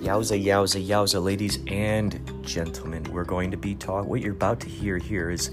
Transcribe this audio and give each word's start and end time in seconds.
Yowza, 0.00 0.42
yowza, 0.42 0.82
yowza, 0.82 1.22
ladies 1.22 1.58
and 1.66 2.42
gentlemen. 2.42 3.04
We're 3.12 3.24
going 3.24 3.50
to 3.50 3.58
be 3.58 3.74
talking. 3.74 4.08
What 4.08 4.22
you're 4.22 4.32
about 4.32 4.58
to 4.60 4.66
hear 4.66 4.96
here 4.96 5.30
is 5.30 5.50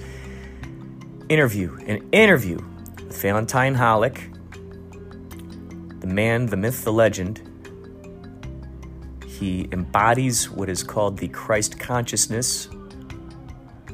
interview, 1.28 1.76
an 1.86 2.08
interview 2.14 2.56
with 2.96 3.22
Valentine 3.22 3.76
Holick, 3.76 4.32
the 6.00 6.08
man, 6.08 6.46
the 6.46 6.56
myth, 6.56 6.86
the 6.86 6.94
legend. 6.94 7.42
He 9.26 9.68
embodies 9.74 10.50
what 10.50 10.70
is 10.70 10.82
called 10.82 11.18
the 11.18 11.28
Christ 11.28 11.78
consciousness. 11.78 12.70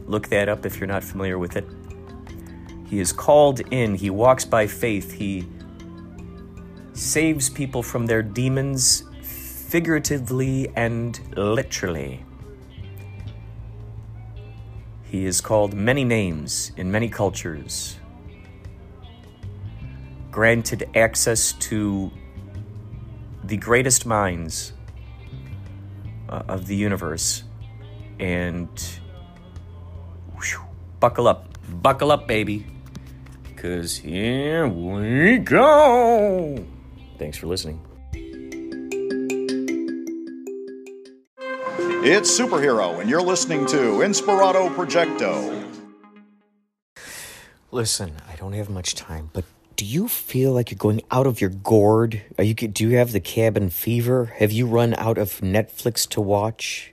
Look 0.05 0.27
that 0.27 0.49
up 0.49 0.67
if 0.67 0.79
you're 0.79 0.85
not 0.85 1.03
familiar 1.03 1.39
with 1.39 1.57
it. 1.57 1.67
He 2.87 2.99
is 2.99 3.11
called 3.11 3.61
in, 3.71 3.95
he 3.95 4.11
walks 4.11 4.45
by 4.45 4.67
faith, 4.67 5.13
he 5.13 5.47
saves 6.93 7.49
people 7.49 7.81
from 7.81 8.05
their 8.05 8.21
demons 8.21 9.05
figuratively 9.73 10.69
and 10.75 11.19
literally. 11.35 12.23
He 15.01 15.25
is 15.25 15.41
called 15.41 15.73
many 15.73 16.03
names 16.03 16.71
in 16.77 16.91
many 16.91 17.09
cultures, 17.09 17.97
granted 20.29 20.87
access 20.95 21.53
to 21.53 22.11
the 23.43 23.57
greatest 23.57 24.05
minds 24.05 24.73
uh, 26.29 26.43
of 26.47 26.67
the 26.67 26.75
universe, 26.75 27.41
and 28.19 28.69
whew, 30.39 30.61
buckle 30.99 31.27
up, 31.27 31.57
buckle 31.81 32.11
up, 32.11 32.27
baby, 32.27 32.63
because 33.41 33.97
here 33.97 34.67
we 34.67 35.39
go. 35.39 36.63
Thanks 37.17 37.39
for 37.39 37.47
listening. 37.47 37.81
It's 42.05 42.37
Superhero, 42.37 42.99
and 42.99 43.09
you're 43.09 43.21
listening 43.21 43.65
to 43.67 43.77
Inspirato 44.01 44.69
Projecto. 44.75 45.65
Listen, 47.71 48.17
I 48.27 48.35
don't 48.35 48.51
have 48.51 48.69
much 48.69 48.93
time, 48.93 49.29
but 49.31 49.45
do 49.77 49.85
you 49.85 50.09
feel 50.09 50.51
like 50.51 50.69
you're 50.69 50.77
going 50.77 51.01
out 51.11 51.27
of 51.27 51.39
your 51.39 51.49
gourd? 51.49 52.21
Are 52.37 52.43
you 52.43 52.55
do 52.55 52.89
you 52.89 52.97
have 52.97 53.13
the 53.13 53.21
cabin 53.21 53.69
fever? 53.69 54.25
Have 54.39 54.51
you 54.51 54.67
run 54.67 54.95
out 54.95 55.17
of 55.17 55.39
Netflix 55.39 56.05
to 56.09 56.19
watch? 56.19 56.91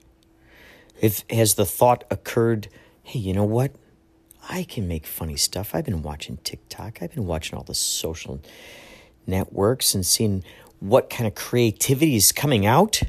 If 1.01 1.25
has 1.29 1.55
the 1.55 1.67
thought 1.67 2.05
occurred, 2.09 2.69
hey, 3.03 3.19
you 3.19 3.33
know 3.33 3.43
what? 3.43 3.73
I 4.49 4.63
can 4.63 4.87
make 4.87 5.07
funny 5.07 5.37
stuff. 5.37 5.75
I've 5.75 5.87
been 5.87 6.03
watching 6.03 6.37
TikTok. 6.45 7.03
I've 7.03 7.17
been 7.17 7.27
watching 7.27 7.59
all 7.59 7.65
the 7.65 7.75
social 7.75 8.41
networks 9.27 9.93
and 9.93 10.07
seeing 10.07 10.45
what 10.79 11.11
kind 11.11 11.27
of 11.27 11.35
creativity 11.35 12.15
is 12.15 12.31
coming 12.31 12.65
out. 12.65 13.03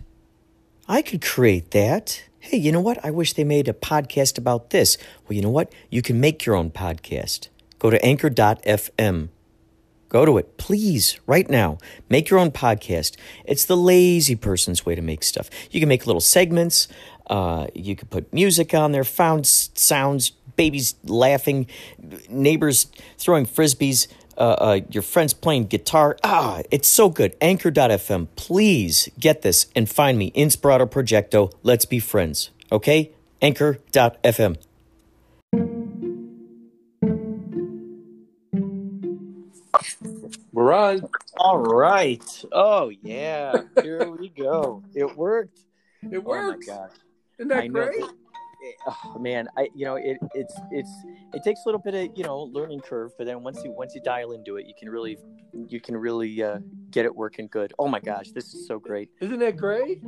I 0.92 1.02
could 1.02 1.22
create 1.22 1.72
that. 1.72 2.22
Hey, 2.40 2.58
you 2.58 2.70
know 2.70 2.82
what? 2.82 3.00
I 3.02 3.12
wish 3.12 3.32
they 3.32 3.46
made 3.46 3.70
a 3.70 3.74
podcast 3.74 4.38
about 4.38 4.72
this. 4.72 4.98
Well, 5.24 5.38
you 5.38 5.42
know 5.42 5.50
what? 5.50 5.72
You 5.90 6.02
can 6.02 6.20
make 6.20 6.46
your 6.46 6.54
own 6.54 6.70
podcast. 6.70 7.48
Go 7.80 7.90
to 7.90 8.06
anchor.fm. 8.06 9.30
Go 10.10 10.26
to 10.26 10.38
it, 10.38 10.58
please, 10.58 11.18
right 11.26 11.50
now. 11.50 11.78
Make 12.10 12.30
your 12.30 12.40
own 12.40 12.52
podcast. 12.52 13.16
It's 13.46 13.64
the 13.64 13.78
lazy 13.78 14.36
person's 14.36 14.86
way 14.86 14.96
to 14.96 15.02
make 15.02 15.24
stuff. 15.24 15.50
You 15.72 15.80
can 15.80 15.88
make 15.88 16.06
little 16.06 16.20
segments. 16.20 16.90
Uh, 17.26 17.68
you 17.74 17.96
can 17.96 18.10
put 18.10 18.34
music 18.34 18.74
on 18.74 18.92
there, 18.92 19.06
found 19.06 19.48
sounds, 19.48 20.32
babies 20.58 20.96
laughing, 21.06 21.68
neighbors 22.28 22.88
throwing 23.18 23.46
frisbees 23.46 24.08
uh, 24.42 24.56
uh, 24.60 24.80
your 24.90 25.04
friends 25.04 25.34
playing 25.34 25.66
guitar. 25.66 26.18
Ah, 26.24 26.64
it's 26.72 26.88
so 26.88 27.10
good. 27.10 27.36
Anchor.fm. 27.40 28.28
Please 28.36 29.08
get 29.20 29.44
this 29.44 29.68
and 29.76 29.88
find 29.88 30.18
me, 30.18 30.32
Inspirato 30.32 30.90
Projecto. 30.90 31.54
Let's 31.62 31.86
be 31.86 32.00
friends. 32.00 32.50
Okay? 32.72 33.12
Anchor.fm. 33.42 34.58
We're 40.52 40.74
on. 40.74 41.08
All 41.38 41.60
right. 41.60 42.44
Oh, 42.52 42.92
yeah. 43.04 43.62
Here 43.82 44.10
we 44.10 44.30
go. 44.30 44.84
It 44.96 45.16
worked. 45.16 45.60
It 46.12 46.24
worked. 46.24 46.66
Oh, 46.68 46.74
my 46.74 46.80
gosh. 46.80 46.98
Isn't 47.38 47.50
that 47.50 47.64
I 47.64 47.68
know. 47.68 48.10
Oh, 48.88 49.18
man 49.20 49.48
i 49.58 49.68
you 49.76 49.86
know 49.86 49.96
it 49.96 50.18
it's 50.34 50.56
it's 50.72 50.92
it 51.34 51.44
takes 51.44 51.62
a 51.66 51.68
little 51.68 51.82
bit 51.82 51.94
of 51.94 52.18
you 52.18 52.24
know 52.24 52.42
learning 52.54 52.80
curve 52.80 53.12
but 53.18 53.26
then 53.26 53.44
once 53.44 53.62
you 53.64 53.72
once 53.72 53.94
you 53.96 54.02
dial 54.02 54.32
into 54.32 54.58
it 54.58 54.66
you 54.66 54.74
can 54.78 54.90
really 54.90 55.18
you 55.68 55.80
can 55.80 55.98
really 55.98 56.42
uh, 56.44 56.60
get 56.92 57.06
it 57.06 57.16
working 57.16 57.48
good. 57.52 57.74
Oh 57.80 57.88
my 57.88 58.00
gosh 58.00 58.32
this 58.32 58.54
is 58.54 58.68
so 58.68 58.80
great. 58.80 59.10
Isn't 59.20 59.40
that 59.40 59.58
great? 59.58 60.02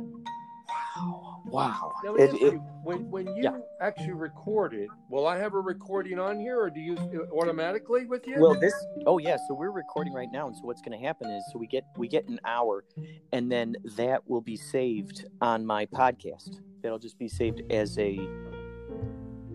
wow 0.96 1.33
wow 1.46 1.92
Now, 2.04 2.14
It- 2.14 2.34
it- 2.42 2.60
when 2.82 3.10
when 3.10 3.26
you 3.36 3.42
Yeah. 3.44 3.56
actually 3.80 4.12
record 4.12 4.74
it, 4.74 4.88
will 5.10 5.26
I 5.26 5.36
have 5.38 5.54
a 5.54 5.60
recording 5.60 6.18
on 6.18 6.38
here, 6.40 6.58
or 6.60 6.70
do 6.70 6.80
you 6.80 6.96
uh, 6.96 7.34
automatically 7.36 8.06
with 8.06 8.26
you? 8.26 8.40
well 8.40 8.54
this 8.58 8.74
oh 9.06 9.18
yeah 9.18 9.36
so 9.36 9.54
we're 9.54 9.70
recording 9.70 10.12
right 10.12 10.30
now 10.32 10.46
and 10.46 10.56
so 10.56 10.62
what's 10.64 10.80
going 10.82 10.98
to 10.98 11.04
happen 11.04 11.30
is 11.30 11.44
so 11.52 11.58
we 11.58 11.66
get 11.66 11.84
we 11.96 12.08
get 12.08 12.26
an 12.28 12.40
hour 12.44 12.84
and 13.32 13.50
then 13.52 13.74
that 13.96 14.26
will 14.28 14.40
be 14.40 14.56
saved 14.56 15.26
on 15.40 15.64
my 15.64 15.86
podcast 15.86 16.60
that'll 16.82 16.98
just 16.98 17.18
be 17.18 17.28
saved 17.28 17.62
as 17.70 17.96
a 17.98 18.18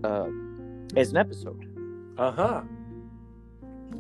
uh, 0.03 0.29
as 0.95 1.11
an 1.11 1.17
episode 1.17 1.65
uh 2.17 2.31
huh. 2.31 2.61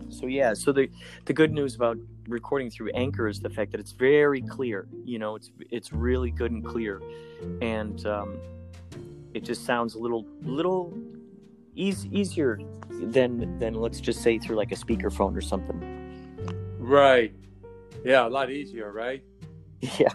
So 0.09 0.25
yeah, 0.25 0.53
so 0.55 0.71
the 0.71 0.89
the 1.25 1.33
good 1.33 1.51
news 1.51 1.75
about 1.75 1.97
recording 2.29 2.69
through 2.69 2.91
Anchor 2.93 3.27
is 3.27 3.39
the 3.39 3.49
fact 3.49 3.71
that 3.71 3.79
it's 3.79 3.91
very 3.91 4.41
clear. 4.41 4.87
You 5.03 5.19
know, 5.19 5.35
it's 5.35 5.51
it's 5.71 5.91
really 5.91 6.31
good 6.31 6.51
and 6.51 6.63
clear, 6.63 7.01
and 7.61 8.05
um, 8.05 8.39
it 9.33 9.43
just 9.43 9.65
sounds 9.65 9.95
a 9.95 9.99
little 9.99 10.25
little 10.41 10.97
eas 11.75 12.05
easier 12.07 12.59
than 12.89 13.57
than 13.59 13.73
let's 13.73 13.99
just 13.99 14.21
say 14.21 14.37
through 14.37 14.55
like 14.55 14.71
a 14.71 14.75
speakerphone 14.75 15.35
or 15.35 15.41
something. 15.41 16.75
Right. 16.77 17.33
Yeah, 18.03 18.25
a 18.25 18.29
lot 18.29 18.49
easier, 18.51 18.91
right? 18.91 19.23
Yeah. 19.97 20.09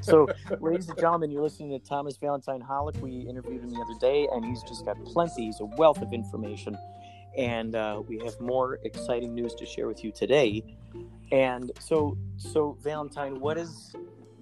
So, 0.00 0.28
ladies 0.60 0.88
and 0.88 0.98
gentlemen, 0.98 1.30
you're 1.30 1.42
listening 1.42 1.70
to 1.70 1.78
Thomas 1.78 2.16
Valentine 2.16 2.60
Holick. 2.60 3.00
We 3.00 3.20
interviewed 3.20 3.62
him 3.62 3.70
the 3.70 3.80
other 3.80 3.98
day, 4.00 4.28
and 4.32 4.44
he's 4.44 4.62
just 4.64 4.84
got 4.84 5.02
plenty. 5.04 5.46
He's 5.46 5.60
a 5.60 5.64
wealth 5.64 6.02
of 6.02 6.12
information, 6.12 6.76
and 7.36 7.74
uh, 7.74 8.02
we 8.06 8.18
have 8.18 8.38
more 8.40 8.78
exciting 8.84 9.34
news 9.34 9.54
to 9.54 9.66
share 9.66 9.86
with 9.86 10.04
you 10.04 10.12
today. 10.12 10.62
And 11.32 11.72
so, 11.80 12.18
so 12.36 12.76
Valentine, 12.82 13.40
what 13.40 13.56
is 13.56 13.96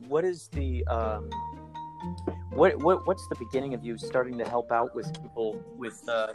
what 0.08 0.24
is 0.24 0.48
the 0.48 0.84
um, 0.88 1.30
what 2.50 2.76
what 2.82 3.06
what's 3.06 3.26
the 3.28 3.36
beginning 3.36 3.74
of 3.74 3.84
you 3.84 3.96
starting 3.96 4.36
to 4.38 4.44
help 4.44 4.72
out 4.72 4.92
with 4.92 5.06
people 5.22 5.62
with 5.76 6.02
uh, 6.08 6.26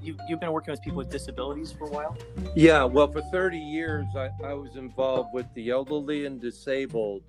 you 0.00 0.16
you've 0.26 0.40
been 0.40 0.52
working 0.52 0.72
with 0.72 0.80
people 0.80 0.96
with 0.96 1.10
disabilities 1.10 1.72
for 1.72 1.88
a 1.88 1.90
while? 1.90 2.16
Yeah. 2.54 2.84
Well, 2.84 3.12
for 3.12 3.20
30 3.20 3.58
years, 3.58 4.06
I, 4.16 4.30
I 4.42 4.54
was 4.54 4.76
involved 4.76 5.34
with 5.34 5.46
the 5.52 5.68
elderly 5.68 6.24
and 6.24 6.40
disabled 6.40 7.22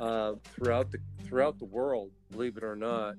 uh, 0.00 0.32
throughout 0.42 0.90
the 0.90 0.98
throughout 1.22 1.60
the 1.60 1.64
world. 1.64 2.10
Believe 2.32 2.56
it 2.56 2.64
or 2.64 2.74
not, 2.74 3.14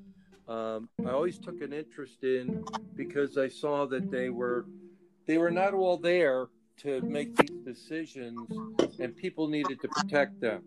um, 0.50 0.90
I 1.06 1.12
always 1.12 1.40
took 1.40 1.62
an 1.62 1.72
interest 1.72 2.26
in 2.26 2.66
because 2.96 3.38
I 3.38 3.48
saw 3.48 3.86
that 3.86 4.12
they 4.12 4.30
were 4.30 4.66
they 5.28 5.38
were 5.38 5.52
not 5.52 5.74
all 5.74 5.96
there 5.96 6.48
to 6.78 7.02
make 7.02 7.36
these 7.36 7.60
decisions, 7.66 8.40
and 9.00 9.16
people 9.16 9.48
needed 9.48 9.80
to 9.82 9.88
protect 9.88 10.40
them. 10.40 10.64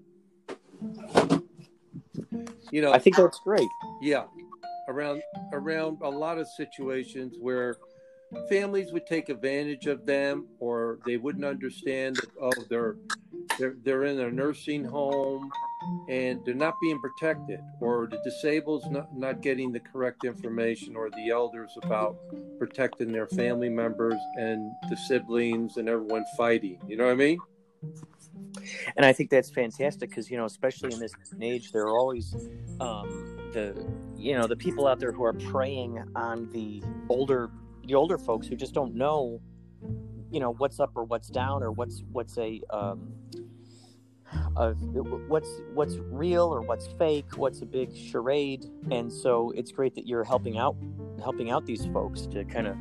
You 2.70 2.82
know, 2.82 2.92
I 2.92 2.98
think 2.98 3.16
that's 3.16 3.40
great. 3.40 3.68
yeah, 4.02 4.24
around 4.88 5.22
around 5.52 5.98
a 6.02 6.08
lot 6.08 6.38
of 6.38 6.46
situations 6.48 7.36
where 7.40 7.76
families 8.48 8.92
would 8.92 9.06
take 9.06 9.28
advantage 9.28 9.86
of 9.86 10.04
them, 10.06 10.46
or 10.58 10.98
they 11.06 11.16
wouldn't 11.16 11.44
understand 11.44 12.16
that 12.16 12.30
oh 12.40 12.52
they're 12.68 12.96
they're 13.58 13.76
they're 13.84 14.04
in 14.04 14.20
a 14.20 14.30
nursing 14.30 14.84
home 14.84 15.50
and 16.08 16.44
they're 16.44 16.54
not 16.54 16.74
being 16.80 17.00
protected, 17.00 17.60
or 17.80 18.08
the 18.10 18.18
disabled 18.24 18.90
not 18.90 19.16
not 19.16 19.40
getting 19.40 19.72
the 19.72 19.80
correct 19.80 20.24
information, 20.24 20.96
or 20.96 21.10
the 21.10 21.30
elders 21.30 21.70
about 21.82 22.16
protecting 22.58 23.12
their 23.12 23.26
family 23.28 23.68
members 23.68 24.20
and 24.36 24.70
the 24.90 24.96
siblings 24.96 25.76
and 25.76 25.88
everyone 25.88 26.24
fighting. 26.36 26.78
You 26.86 26.96
know 26.96 27.04
what 27.04 27.12
I 27.12 27.16
mean? 27.16 27.38
and 28.96 29.06
I 29.06 29.12
think 29.12 29.30
that's 29.30 29.50
fantastic 29.50 30.10
because 30.10 30.30
you 30.30 30.36
know, 30.36 30.44
especially 30.44 30.92
in 30.92 31.00
this 31.00 31.12
age, 31.40 31.72
there 31.72 31.82
are 31.82 31.96
always 31.96 32.34
um, 32.80 33.38
the 33.52 33.86
you 34.16 34.36
know 34.36 34.46
the 34.46 34.56
people 34.56 34.86
out 34.86 34.98
there 34.98 35.12
who 35.12 35.24
are 35.24 35.32
preying 35.32 36.02
on 36.16 36.50
the 36.52 36.82
older 37.08 37.50
the 37.84 37.94
older 37.94 38.18
folks 38.18 38.46
who 38.46 38.56
just 38.56 38.74
don't 38.74 38.94
know 38.94 39.40
you 40.30 40.40
know 40.40 40.52
what's 40.54 40.80
up 40.80 40.90
or 40.94 41.04
what's 41.04 41.28
down 41.28 41.62
or 41.62 41.72
what's 41.72 42.02
what's 42.12 42.36
a 42.38 42.60
um, 42.70 43.12
of 44.58 44.76
what's 45.28 45.48
what's 45.72 45.96
real 46.10 46.44
or 46.44 46.60
what's 46.60 46.88
fake, 46.98 47.36
what's 47.36 47.62
a 47.62 47.66
big 47.66 47.96
charade, 47.96 48.66
and 48.90 49.10
so 49.10 49.52
it's 49.52 49.70
great 49.70 49.94
that 49.94 50.06
you're 50.06 50.24
helping 50.24 50.58
out 50.58 50.76
helping 51.22 51.50
out 51.50 51.64
these 51.64 51.86
folks 51.86 52.26
to 52.26 52.44
kind 52.44 52.66
of 52.66 52.76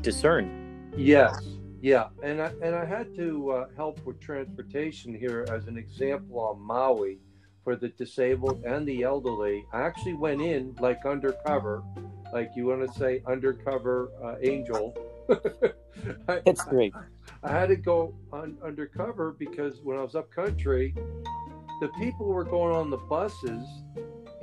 discern. 0.00 0.90
Yes, 0.96 1.46
yeah, 1.82 2.08
and 2.22 2.40
I 2.40 2.52
and 2.62 2.74
I 2.74 2.86
had 2.86 3.14
to 3.16 3.50
uh, 3.50 3.66
help 3.76 4.04
with 4.06 4.18
transportation 4.18 5.14
here 5.14 5.46
as 5.50 5.66
an 5.66 5.76
example 5.76 6.40
on 6.40 6.58
Maui, 6.58 7.18
for 7.64 7.76
the 7.76 7.88
disabled 7.90 8.64
and 8.64 8.88
the 8.88 9.02
elderly. 9.02 9.64
I 9.74 9.82
actually 9.82 10.14
went 10.14 10.40
in 10.40 10.74
like 10.80 11.04
undercover, 11.04 11.82
like 12.32 12.50
you 12.56 12.66
want 12.66 12.90
to 12.90 12.98
say 12.98 13.22
undercover 13.26 14.10
uh, 14.24 14.36
angel. 14.42 14.96
I, 16.28 16.40
That's 16.46 16.64
great. 16.64 16.94
I, 17.42 17.50
had 17.50 17.68
to 17.68 17.76
go 17.76 18.14
on 18.32 18.56
undercover 18.64 19.34
because 19.38 19.80
when 19.82 19.98
I 19.98 20.02
was 20.02 20.14
up 20.14 20.30
country, 20.30 20.94
the 21.80 21.88
people 21.98 22.26
were 22.26 22.44
going 22.44 22.74
on 22.74 22.90
the 22.90 22.96
buses 22.96 23.66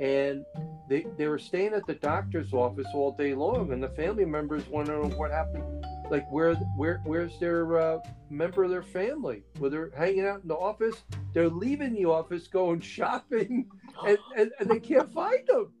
and 0.00 0.44
they, 0.88 1.06
they 1.16 1.26
were 1.26 1.38
staying 1.38 1.74
at 1.74 1.86
the 1.86 1.94
doctor's 1.94 2.52
office 2.52 2.86
all 2.94 3.12
day 3.12 3.34
long 3.34 3.72
and 3.72 3.82
the 3.82 3.90
family 3.90 4.24
members 4.24 4.66
want 4.68 4.86
to 4.86 4.92
know 4.92 5.08
what 5.16 5.30
happened 5.30 5.84
like 6.10 6.30
where 6.30 6.54
where 6.76 7.00
where's 7.04 7.38
their 7.38 7.78
uh, 7.78 7.98
member 8.28 8.64
of 8.64 8.70
their 8.70 8.82
family? 8.82 9.44
Where 9.58 9.70
they're 9.70 9.90
hanging 9.96 10.26
out 10.26 10.42
in 10.42 10.48
the 10.48 10.56
office 10.56 10.96
they're 11.32 11.48
leaving 11.48 11.94
the 11.94 12.04
office 12.06 12.48
going 12.48 12.80
shopping 12.96 13.66
and, 14.06 14.18
and, 14.36 14.50
and 14.58 14.68
they 14.68 14.80
can't 14.80 15.12
find 15.12 15.46
them 15.46 15.72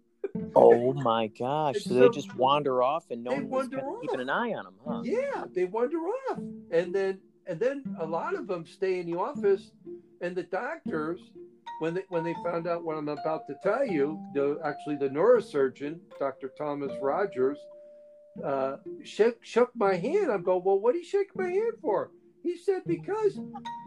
oh 0.56 0.92
my 0.94 1.26
gosh 1.28 1.76
so, 1.82 1.90
so, 1.90 1.94
they 1.94 2.08
just 2.08 2.34
wander 2.34 2.82
off 2.82 3.10
and 3.10 3.22
no 3.24 3.32
one's 3.34 3.70
keeping 4.00 4.20
an 4.20 4.30
eye 4.30 4.52
on 4.52 4.64
them 4.64 4.74
huh 4.86 5.00
yeah 5.04 5.44
they 5.54 5.64
wander 5.64 5.98
off 5.98 6.38
and 6.70 6.94
then 6.94 7.18
and 7.46 7.58
then 7.58 7.82
a 8.00 8.06
lot 8.06 8.34
of 8.34 8.46
them 8.46 8.64
stay 8.66 9.00
in 9.00 9.10
the 9.10 9.18
office 9.18 9.72
and 10.20 10.36
the 10.36 10.42
doctors 10.44 11.20
when 11.80 11.94
they 11.94 12.02
when 12.08 12.24
they 12.24 12.34
found 12.44 12.66
out 12.66 12.84
what 12.84 12.96
i'm 12.96 13.08
about 13.08 13.46
to 13.46 13.54
tell 13.62 13.86
you 13.86 14.20
the 14.34 14.58
actually 14.64 14.96
the 14.96 15.08
neurosurgeon 15.08 15.98
dr 16.18 16.50
thomas 16.56 16.92
rogers 17.00 17.58
uh, 18.44 18.76
shook, 19.02 19.44
shook 19.44 19.70
my 19.74 19.94
hand. 19.94 20.30
I'm 20.30 20.42
going, 20.42 20.62
well, 20.64 20.78
what 20.78 20.94
did 20.94 21.02
he 21.02 21.08
shake 21.08 21.34
my 21.34 21.48
hand 21.48 21.74
for? 21.80 22.10
He 22.42 22.56
said, 22.56 22.82
because 22.86 23.38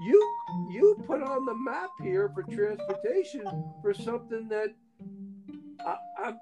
you 0.05 0.35
you 0.69 1.03
put 1.07 1.23
on 1.23 1.45
the 1.45 1.55
map 1.55 1.89
here 2.03 2.29
for 2.35 2.43
transportation 2.43 3.45
for 3.81 3.95
something 3.95 4.47
that 4.49 4.75
I, 5.85 5.97
I, 6.17 6.33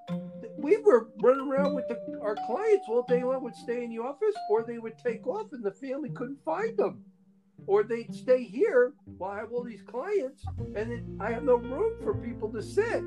we 0.56 0.76
were 0.78 1.08
running 1.22 1.48
around 1.48 1.74
with 1.74 1.88
the, 1.88 1.98
our 2.22 2.36
clients 2.46 2.86
all 2.88 3.02
day 3.02 3.22
long 3.22 3.42
would 3.42 3.56
stay 3.56 3.84
in 3.84 3.90
the 3.90 4.02
office 4.02 4.34
or 4.50 4.62
they 4.62 4.78
would 4.78 4.98
take 4.98 5.26
off 5.26 5.52
and 5.52 5.64
the 5.64 5.72
family 5.72 6.10
couldn't 6.10 6.42
find 6.44 6.76
them. 6.76 7.04
Or 7.66 7.84
they'd 7.84 8.12
stay 8.12 8.42
here 8.42 8.92
while 9.18 9.30
I 9.30 9.38
have 9.38 9.52
all 9.52 9.62
these 9.62 9.82
clients 9.82 10.44
and 10.74 11.20
I 11.20 11.30
have 11.32 11.44
no 11.44 11.56
room 11.56 11.94
for 12.02 12.14
people 12.14 12.48
to 12.50 12.62
sit 12.62 13.04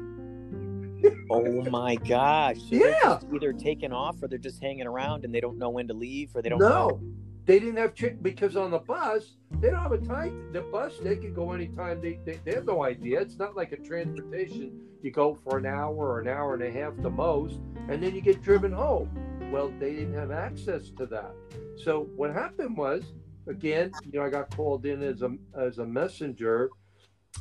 oh 1.30 1.62
my 1.70 1.96
gosh! 1.96 2.58
So 2.70 2.76
yeah, 2.76 3.20
either 3.34 3.54
taken 3.54 3.92
off 3.92 4.22
or 4.22 4.28
they're 4.28 4.38
just 4.38 4.62
hanging 4.62 4.88
around 4.88 5.26
and 5.26 5.34
they 5.34 5.42
don't 5.42 5.58
know 5.58 5.70
when 5.70 5.88
to 5.88 5.94
leave 5.94 6.36
or 6.36 6.42
they 6.42 6.50
don't. 6.50 6.60
No, 6.60 6.70
know. 6.70 7.02
They 7.46 7.60
didn't 7.60 7.78
have 7.78 7.94
ch- 7.94 8.22
because 8.22 8.56
on 8.56 8.72
the 8.72 8.80
bus 8.80 9.38
they 9.62 9.70
don't 9.70 9.82
have 9.82 9.92
a 9.92 9.98
time. 9.98 10.52
The 10.52 10.62
bus 10.62 10.94
they 11.02 11.16
can 11.16 11.34
go 11.34 11.52
anytime. 11.54 12.02
They, 12.02 12.20
they 12.26 12.40
they 12.44 12.56
have 12.56 12.66
no 12.66 12.84
idea. 12.84 13.22
It's 13.22 13.38
not 13.38 13.56
like 13.56 13.72
a 13.72 13.78
transportation. 13.78 14.82
You 15.02 15.12
go 15.12 15.38
for 15.44 15.58
an 15.58 15.66
hour 15.66 15.96
or 15.96 16.20
an 16.20 16.28
hour 16.28 16.56
and 16.56 16.64
a 16.64 16.72
half 16.72 16.94
the 17.02 17.10
most, 17.10 17.60
and 17.90 18.02
then 18.02 18.16
you 18.16 18.22
get 18.22 18.42
driven 18.42 18.72
home. 18.72 19.10
Well, 19.52 19.72
they 19.80 19.94
didn't 19.94 20.16
have 20.16 20.32
access 20.32 20.90
to 20.98 21.06
that. 21.08 21.32
So 21.78 22.10
what 22.16 22.34
happened 22.34 22.76
was, 22.76 23.04
again, 23.48 23.92
you 24.04 24.20
know, 24.20 24.26
I 24.26 24.30
got 24.30 24.56
called 24.56 24.86
in 24.86 25.04
as 25.04 25.22
a 25.22 25.36
as 25.58 25.78
a 25.78 25.86
messenger, 25.86 26.72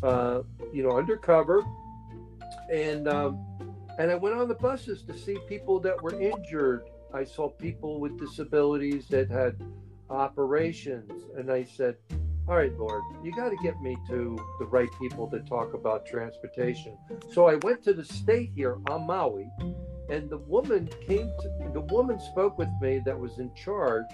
uh, 0.03 0.43
you 0.73 0.83
know, 0.83 0.99
undercover 0.99 1.65
and 2.71 3.09
um, 3.09 3.45
and 3.99 4.11
I 4.11 4.15
went 4.15 4.37
on 4.37 4.49
the 4.49 4.55
buses 4.55 5.03
to 5.05 5.17
see 5.17 5.39
people 5.49 5.81
that 5.81 6.01
were 6.03 6.19
injured. 6.21 6.89
I 7.12 7.25
saw 7.25 7.49
people 7.49 8.01
with 8.01 8.19
disabilities 8.19 9.06
that 9.09 9.31
had 9.31 9.56
operations, 10.15 11.25
and 11.37 11.51
I 11.51 11.65
said, 11.65 11.97
"All 12.49 12.57
right, 12.57 12.77
Lord, 12.79 13.03
you 13.23 13.35
got 13.35 13.51
to 13.51 13.57
get 13.57 13.81
me 13.81 13.97
to 14.09 14.37
the 14.59 14.67
right 14.67 14.89
people 15.01 15.29
to 15.31 15.41
talk 15.41 15.75
about 15.75 16.07
transportation." 16.07 16.97
So 17.33 17.47
I 17.47 17.57
went 17.57 17.83
to 17.85 17.93
the 17.93 18.05
state 18.05 18.53
here 18.55 18.79
on 18.89 19.07
Maui, 19.07 19.51
and 20.09 20.31
the 20.31 20.39
woman 20.39 20.89
came 21.07 21.31
to 21.41 21.71
the 21.73 21.81
woman 21.81 22.19
spoke 22.21 22.59
with 22.59 22.71
me 22.81 23.01
that 23.05 23.19
was 23.19 23.39
in 23.39 23.55
charge. 23.55 24.07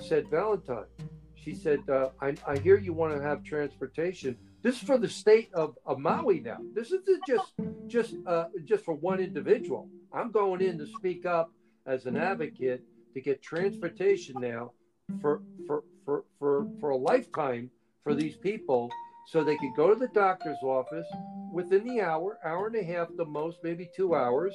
Said 0.00 0.28
Valentine, 0.30 0.86
she 1.34 1.54
said, 1.54 1.80
uh, 1.88 2.10
I, 2.20 2.34
"I 2.46 2.58
hear 2.58 2.78
you 2.78 2.92
want 2.92 3.14
to 3.14 3.22
have 3.22 3.42
transportation." 3.42 4.36
This 4.62 4.76
is 4.76 4.82
for 4.82 4.96
the 4.96 5.08
state 5.08 5.52
of, 5.54 5.76
of 5.84 5.98
Maui 5.98 6.38
now. 6.38 6.58
This 6.72 6.92
isn't 6.92 7.26
just 7.26 7.52
just 7.88 8.14
uh, 8.26 8.44
just 8.64 8.84
for 8.84 8.94
one 8.94 9.20
individual. 9.20 9.88
I'm 10.12 10.30
going 10.30 10.60
in 10.62 10.78
to 10.78 10.86
speak 10.86 11.26
up 11.26 11.52
as 11.86 12.06
an 12.06 12.16
advocate 12.16 12.84
to 13.14 13.20
get 13.20 13.42
transportation 13.42 14.36
now 14.40 14.72
for 15.20 15.40
for 15.66 15.84
for 16.04 16.24
for, 16.38 16.66
for 16.80 16.90
a 16.90 16.96
lifetime 16.96 17.70
for 18.02 18.14
these 18.14 18.36
people 18.36 18.90
so 19.28 19.44
they 19.44 19.56
could 19.56 19.74
go 19.76 19.88
to 19.88 19.98
the 19.98 20.08
doctor's 20.08 20.58
office 20.62 21.06
within 21.52 21.84
the 21.84 22.00
hour, 22.00 22.38
hour 22.44 22.66
and 22.66 22.76
a 22.76 22.82
half 22.82 23.08
the 23.16 23.24
most, 23.24 23.58
maybe 23.62 23.88
two 23.96 24.14
hours, 24.14 24.52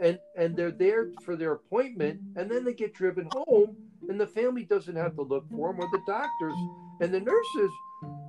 and 0.00 0.18
and 0.36 0.56
they're 0.56 0.70
there 0.70 1.08
for 1.24 1.36
their 1.36 1.52
appointment, 1.52 2.20
and 2.36 2.50
then 2.50 2.64
they 2.64 2.74
get 2.74 2.94
driven 2.94 3.28
home, 3.32 3.76
and 4.08 4.20
the 4.20 4.26
family 4.26 4.64
doesn't 4.64 4.96
have 4.96 5.14
to 5.16 5.22
look 5.22 5.48
for 5.50 5.72
them, 5.72 5.80
or 5.80 5.88
the 5.90 6.02
doctors 6.06 6.54
and 7.00 7.12
the 7.12 7.20
nurses 7.20 7.70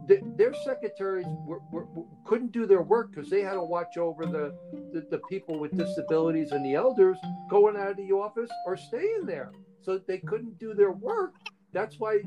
the, 0.07 0.19
their 0.38 0.54
secretaries 0.54 1.25
were, 1.45 1.62
were, 1.71 1.88
couldn't 2.25 2.51
do 2.51 2.66
their 2.66 2.81
work 2.81 3.12
because 3.12 3.30
they 3.30 3.42
had 3.42 3.54
to 3.54 3.63
watch 3.63 3.98
over 3.98 4.25
the, 4.25 4.56
the, 4.94 5.06
the, 5.10 5.19
people 5.30 5.60
with 5.60 5.75
disabilities 5.75 6.51
and 6.51 6.63
the 6.63 6.75
elders 6.75 7.18
going 7.50 7.75
out 7.75 7.92
of 7.92 7.98
the 7.98 8.12
office 8.12 8.50
or 8.66 8.78
staying 8.78 9.25
there. 9.25 9.51
So 9.81 9.98
they 9.98 10.19
couldn't 10.19 10.60
do 10.60 10.74
their 10.74 10.92
work. 10.92 11.33
That's 11.75 12.00
why 12.00 12.22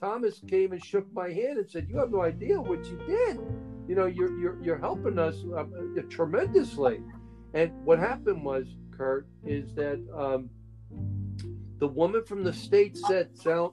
Thomas 0.00 0.40
came 0.48 0.72
and 0.72 0.82
shook 0.82 1.06
my 1.12 1.28
hand 1.28 1.58
and 1.58 1.70
said, 1.70 1.86
"You 1.86 1.98
have 1.98 2.10
no 2.10 2.22
idea 2.22 2.58
what 2.58 2.82
you 2.86 2.96
did. 3.06 3.38
You 3.86 3.94
know, 3.94 4.06
you're 4.06 4.34
you're, 4.38 4.56
you're 4.62 4.78
helping 4.78 5.18
us 5.18 5.36
uh, 5.54 5.64
tremendously." 6.08 7.02
And 7.52 7.72
what 7.84 7.98
happened 7.98 8.42
was, 8.42 8.64
Kurt, 8.96 9.28
is 9.44 9.74
that 9.74 10.00
um, 10.16 10.48
the 11.78 11.86
woman 11.86 12.24
from 12.24 12.42
the 12.42 12.54
state 12.54 12.96
said 12.96 13.28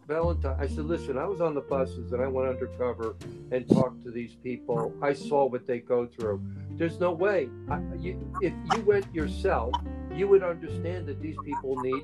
valentine 0.05 0.57
i 0.59 0.67
said 0.67 0.83
listen 0.83 1.17
i 1.17 1.25
was 1.25 1.39
on 1.39 1.55
the 1.55 1.61
buses 1.61 2.11
and 2.11 2.21
i 2.21 2.27
went 2.27 2.49
undercover 2.49 3.15
and 3.51 3.65
talked 3.69 4.03
to 4.03 4.11
these 4.11 4.35
people 4.43 4.93
i 5.01 5.13
saw 5.13 5.45
what 5.45 5.65
they 5.65 5.79
go 5.79 6.05
through 6.05 6.43
there's 6.71 6.99
no 6.99 7.13
way 7.13 7.47
I, 7.69 7.79
you, 7.97 8.19
if 8.41 8.51
you 8.73 8.81
went 8.81 9.13
yourself 9.15 9.73
you 10.13 10.27
would 10.27 10.43
understand 10.43 11.07
that 11.07 11.21
these 11.21 11.37
people 11.45 11.77
need 11.81 12.03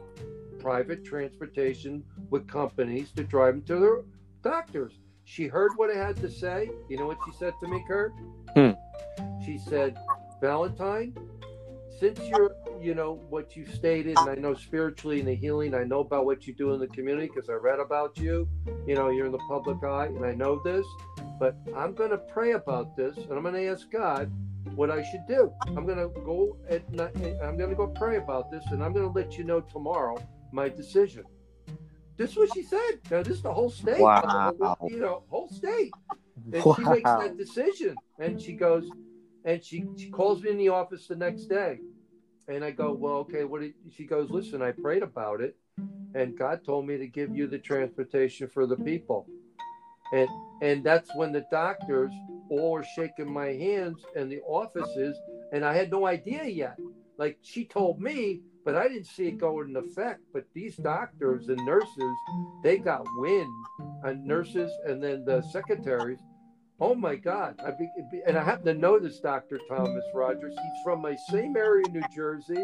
private 0.59 1.05
transportation 1.05 2.03
with 2.29 2.47
companies 2.47 3.11
to 3.11 3.23
drive 3.23 3.55
them 3.55 3.63
to 3.63 3.79
their 3.79 4.01
doctors. 4.43 4.93
She 5.25 5.47
heard 5.47 5.71
what 5.75 5.89
i 5.91 5.97
had 5.97 6.15
to 6.17 6.29
say. 6.29 6.69
You 6.89 6.97
know 6.97 7.07
what 7.07 7.17
she 7.25 7.31
said 7.37 7.53
to 7.61 7.67
me 7.67 7.83
kurt? 7.87 8.13
Hmm. 8.55 8.71
she 9.43 9.57
said 9.57 9.97
valentine 10.41 11.13
since 11.99 12.19
you're 12.21 12.55
you 12.81 12.95
know 12.95 13.19
what 13.29 13.55
you 13.57 13.65
stated 13.65 14.17
and 14.17 14.29
i 14.29 14.35
know 14.35 14.53
spiritually 14.53 15.19
in 15.19 15.25
the 15.25 15.35
healing 15.35 15.75
i 15.75 15.83
know 15.83 15.99
about 15.99 16.25
what 16.25 16.47
you 16.47 16.53
do 16.53 16.73
in 16.73 16.79
the 16.79 16.87
community 16.87 17.27
because 17.27 17.49
i 17.49 17.53
read 17.53 17.79
about 17.79 18.17
you. 18.17 18.47
You 18.87 18.95
know 18.95 19.09
you're 19.09 19.25
in 19.25 19.33
the 19.33 19.45
public 19.49 19.83
eye 19.83 20.05
and 20.05 20.25
i 20.25 20.33
know 20.33 20.61
this 20.63 20.85
but 21.39 21.57
i'm 21.75 21.93
going 21.93 22.11
to 22.11 22.17
pray 22.17 22.53
about 22.53 22.95
this 22.95 23.17
and 23.17 23.33
i'm 23.33 23.41
going 23.41 23.53
to 23.55 23.67
ask 23.67 23.91
god 23.91 24.31
what 24.75 24.89
i 24.89 25.03
should 25.03 25.27
do. 25.27 25.51
I'm 25.67 25.85
going 25.85 25.97
to 25.97 26.09
go 26.21 26.57
at 26.69 26.89
night 26.93 27.15
i'm 27.43 27.57
going 27.57 27.69
to 27.69 27.75
go 27.75 27.87
pray 27.87 28.15
about 28.17 28.49
this 28.49 28.63
and 28.71 28.81
i'm 28.81 28.93
going 28.93 29.05
to 29.05 29.19
let 29.19 29.37
you 29.37 29.43
know 29.43 29.59
tomorrow 29.59 30.17
my 30.51 30.69
decision 30.69 31.23
this 32.17 32.31
is 32.31 32.37
what 32.37 32.53
she 32.53 32.63
said 32.63 32.99
now 33.09 33.23
this 33.23 33.37
is 33.37 33.41
the 33.41 33.53
whole 33.53 33.69
state 33.69 33.99
wow. 33.99 34.53
you 34.89 34.99
know 34.99 35.23
whole 35.29 35.49
state 35.49 35.91
and 36.51 36.63
wow. 36.63 36.75
she 36.75 36.83
makes 36.83 37.09
that 37.09 37.37
decision 37.37 37.95
and 38.19 38.41
she 38.41 38.53
goes 38.53 38.89
and 39.45 39.63
she, 39.63 39.85
she 39.97 40.09
calls 40.09 40.43
me 40.43 40.49
in 40.49 40.57
the 40.57 40.69
office 40.69 41.07
the 41.07 41.15
next 41.15 41.45
day 41.45 41.79
and 42.49 42.65
I 42.65 42.71
go, 42.71 42.91
well, 42.91 43.17
okay, 43.17 43.43
what? 43.43 43.61
Did, 43.61 43.73
she 43.95 44.05
goes, 44.05 44.29
listen, 44.29 44.61
I 44.61 44.71
prayed 44.71 45.03
about 45.03 45.39
it, 45.39 45.55
and 46.15 46.37
God 46.37 46.65
told 46.65 46.87
me 46.87 46.97
to 46.97 47.07
give 47.07 47.35
you 47.35 47.47
the 47.47 47.59
transportation 47.59 48.49
for 48.49 48.65
the 48.65 48.75
people, 48.75 49.27
and 50.11 50.27
and 50.61 50.83
that's 50.83 51.15
when 51.15 51.31
the 51.31 51.45
doctors 51.51 52.11
all 52.49 52.71
were 52.71 52.85
shaking 52.95 53.31
my 53.31 53.49
hands 53.49 54.03
and 54.15 54.31
the 54.31 54.41
offices, 54.41 55.15
and 55.53 55.63
I 55.63 55.75
had 55.75 55.91
no 55.91 56.07
idea 56.07 56.45
yet. 56.45 56.77
Like 57.17 57.37
she 57.41 57.65
told 57.65 58.01
me, 58.01 58.41
but 58.65 58.75
I 58.75 58.87
didn't 58.87 59.07
see 59.07 59.27
it 59.27 59.37
go 59.37 59.61
in 59.61 59.75
effect. 59.75 60.21
But 60.33 60.45
these 60.53 60.75
doctors 60.77 61.47
and 61.49 61.63
nurses, 61.65 62.15
they 62.63 62.77
got 62.77 63.05
wind, 63.17 63.51
and 64.03 64.25
nurses, 64.25 64.71
and 64.85 65.03
then 65.03 65.25
the 65.25 65.41
secretaries 65.51 66.19
Oh 66.81 66.95
my 66.95 67.15
God! 67.15 67.59
I 67.65 67.71
be, 67.71 67.89
and 68.25 68.37
I 68.37 68.43
happen 68.43 68.65
to 68.65 68.73
know 68.73 68.99
this 68.99 69.19
Dr. 69.19 69.59
Thomas 69.67 70.03
Rogers. 70.13 70.53
He's 70.53 70.83
from 70.83 71.01
my 71.01 71.15
same 71.29 71.57
area 71.57 71.85
New 71.89 72.03
Jersey. 72.15 72.63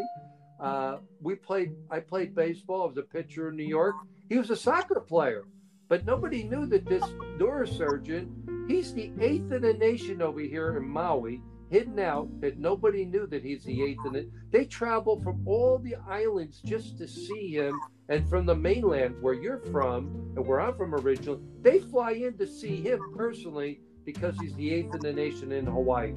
Uh, 0.58 0.98
we 1.20 1.34
played. 1.34 1.72
I 1.90 2.00
played 2.00 2.34
baseball. 2.34 2.84
I 2.84 2.86
was 2.86 2.96
a 2.96 3.02
pitcher 3.02 3.50
in 3.50 3.56
New 3.56 3.66
York. 3.66 3.94
He 4.30 4.38
was 4.38 4.48
a 4.48 4.56
soccer 4.56 5.00
player, 5.00 5.44
but 5.88 6.06
nobody 6.06 6.44
knew 6.44 6.64
that 6.66 6.86
this 6.86 7.02
neurosurgeon. 7.38 8.70
He's 8.70 8.94
the 8.94 9.12
eighth 9.20 9.52
in 9.52 9.62
the 9.62 9.74
nation 9.74 10.22
over 10.22 10.40
here 10.40 10.78
in 10.78 10.88
Maui, 10.88 11.42
hidden 11.70 11.98
out. 11.98 12.28
That 12.40 12.58
nobody 12.58 13.04
knew 13.04 13.26
that 13.28 13.42
he's 13.42 13.64
the 13.64 13.82
eighth 13.82 14.04
in 14.06 14.14
it. 14.16 14.28
They 14.50 14.64
travel 14.64 15.20
from 15.22 15.42
all 15.46 15.78
the 15.78 15.96
islands 16.08 16.60
just 16.64 16.98
to 16.98 17.06
see 17.08 17.52
him, 17.56 17.78
and 18.08 18.28
from 18.28 18.46
the 18.46 18.54
mainland 18.54 19.16
where 19.20 19.34
you're 19.34 19.60
from 19.72 20.32
and 20.36 20.46
where 20.46 20.60
I'm 20.60 20.76
from 20.76 20.94
originally, 20.94 21.40
they 21.62 21.78
fly 21.80 22.12
in 22.12 22.36
to 22.38 22.46
see 22.46 22.76
him 22.82 23.00
personally 23.16 23.80
because 24.04 24.38
he's 24.40 24.54
the 24.54 24.72
eighth 24.72 24.94
in 24.94 25.00
the 25.00 25.12
nation 25.12 25.52
in 25.52 25.66
Hawaii. 25.66 26.14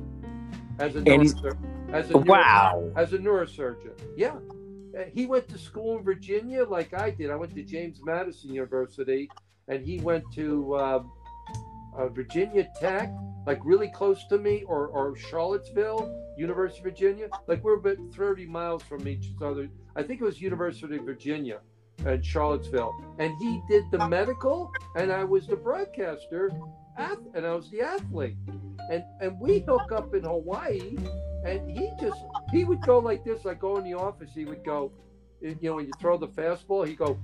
as 0.79 0.95
a 0.95 1.01
neurosur- 1.01 1.57
as 1.91 2.09
a 2.09 2.13
neuro- 2.13 2.25
Wow. 2.25 2.91
as 2.95 3.11
a 3.11 3.17
neurosurgeon. 3.17 3.91
Yeah. 4.15 4.37
Uh, 4.97 5.03
He 5.11 5.25
went 5.25 5.47
to 5.49 5.57
school 5.57 5.97
in 5.97 6.03
Virginia 6.05 6.63
like 6.63 6.93
I 6.93 7.09
did. 7.11 7.29
I 7.31 7.35
went 7.35 7.53
to 7.55 7.63
James 7.63 7.99
Madison 8.03 8.53
University, 8.53 9.29
and 9.67 9.83
he 9.83 9.99
went 9.99 10.23
to 10.35 10.73
uh, 10.75 11.03
uh, 11.97 12.07
Virginia 12.09 12.65
Tech, 12.79 13.11
like 13.45 13.59
really 13.63 13.89
close 13.89 14.27
to 14.27 14.37
me, 14.37 14.63
or, 14.67 14.87
or 14.87 15.15
Charlottesville, 15.15 16.33
University 16.37 16.79
of 16.79 16.83
Virginia. 16.83 17.29
Like 17.47 17.63
we're 17.63 17.75
about 17.77 17.97
30 18.13 18.45
miles 18.45 18.83
from 18.83 19.07
each 19.07 19.31
other. 19.41 19.69
I 19.95 20.03
think 20.03 20.21
it 20.21 20.23
was 20.23 20.41
University 20.41 20.97
of 20.97 21.03
Virginia 21.03 21.59
and 22.05 22.23
Charlottesville. 22.23 22.93
And 23.19 23.35
he 23.39 23.61
did 23.69 23.83
the 23.91 24.07
medical, 24.07 24.71
and 24.95 25.11
I 25.11 25.23
was 25.23 25.47
the 25.47 25.55
broadcaster, 25.55 26.51
and 26.97 27.45
I 27.45 27.53
was 27.53 27.69
the 27.71 27.81
athlete. 27.81 28.37
And 28.91 29.03
and 29.21 29.39
we 29.39 29.59
hook 29.59 29.91
up 29.91 30.13
in 30.13 30.23
Hawaii, 30.23 30.97
and 31.45 31.69
he 31.69 31.91
just 31.99 32.23
he 32.51 32.63
would 32.63 32.81
go 32.81 32.99
like 32.99 33.23
this. 33.23 33.45
I 33.45 33.53
go 33.53 33.77
in 33.77 33.83
the 33.83 33.93
office, 33.93 34.31
he 34.33 34.45
would 34.45 34.63
go, 34.63 34.91
you 35.41 35.57
know, 35.61 35.75
when 35.75 35.85
you 35.85 35.91
throw 35.99 36.17
the 36.17 36.27
fastball, 36.27 36.87
he 36.87 36.95
go. 36.95 37.19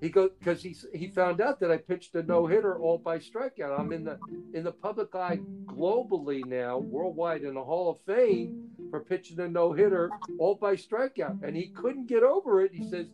He 0.00 0.10
go 0.10 0.30
because 0.38 0.62
he 0.62 0.76
he 0.94 1.08
found 1.08 1.40
out 1.40 1.58
that 1.60 1.72
I 1.72 1.76
pitched 1.76 2.14
a 2.14 2.22
no 2.22 2.46
hitter 2.46 2.78
all 2.78 2.98
by 2.98 3.18
strikeout. 3.18 3.78
I'm 3.78 3.92
in 3.92 4.04
the 4.04 4.18
in 4.54 4.62
the 4.62 4.72
public 4.72 5.14
eye 5.14 5.40
globally 5.66 6.44
now, 6.44 6.78
worldwide 6.78 7.42
in 7.42 7.54
the 7.54 7.64
Hall 7.64 7.90
of 7.90 8.00
Fame 8.06 8.70
for 8.90 9.00
pitching 9.00 9.40
a 9.40 9.48
no 9.48 9.72
hitter 9.72 10.10
all 10.38 10.54
by 10.54 10.76
strikeout, 10.76 11.42
and 11.42 11.56
he 11.56 11.68
couldn't 11.68 12.06
get 12.06 12.22
over 12.22 12.62
it. 12.62 12.72
He 12.72 12.88
says, 12.88 13.06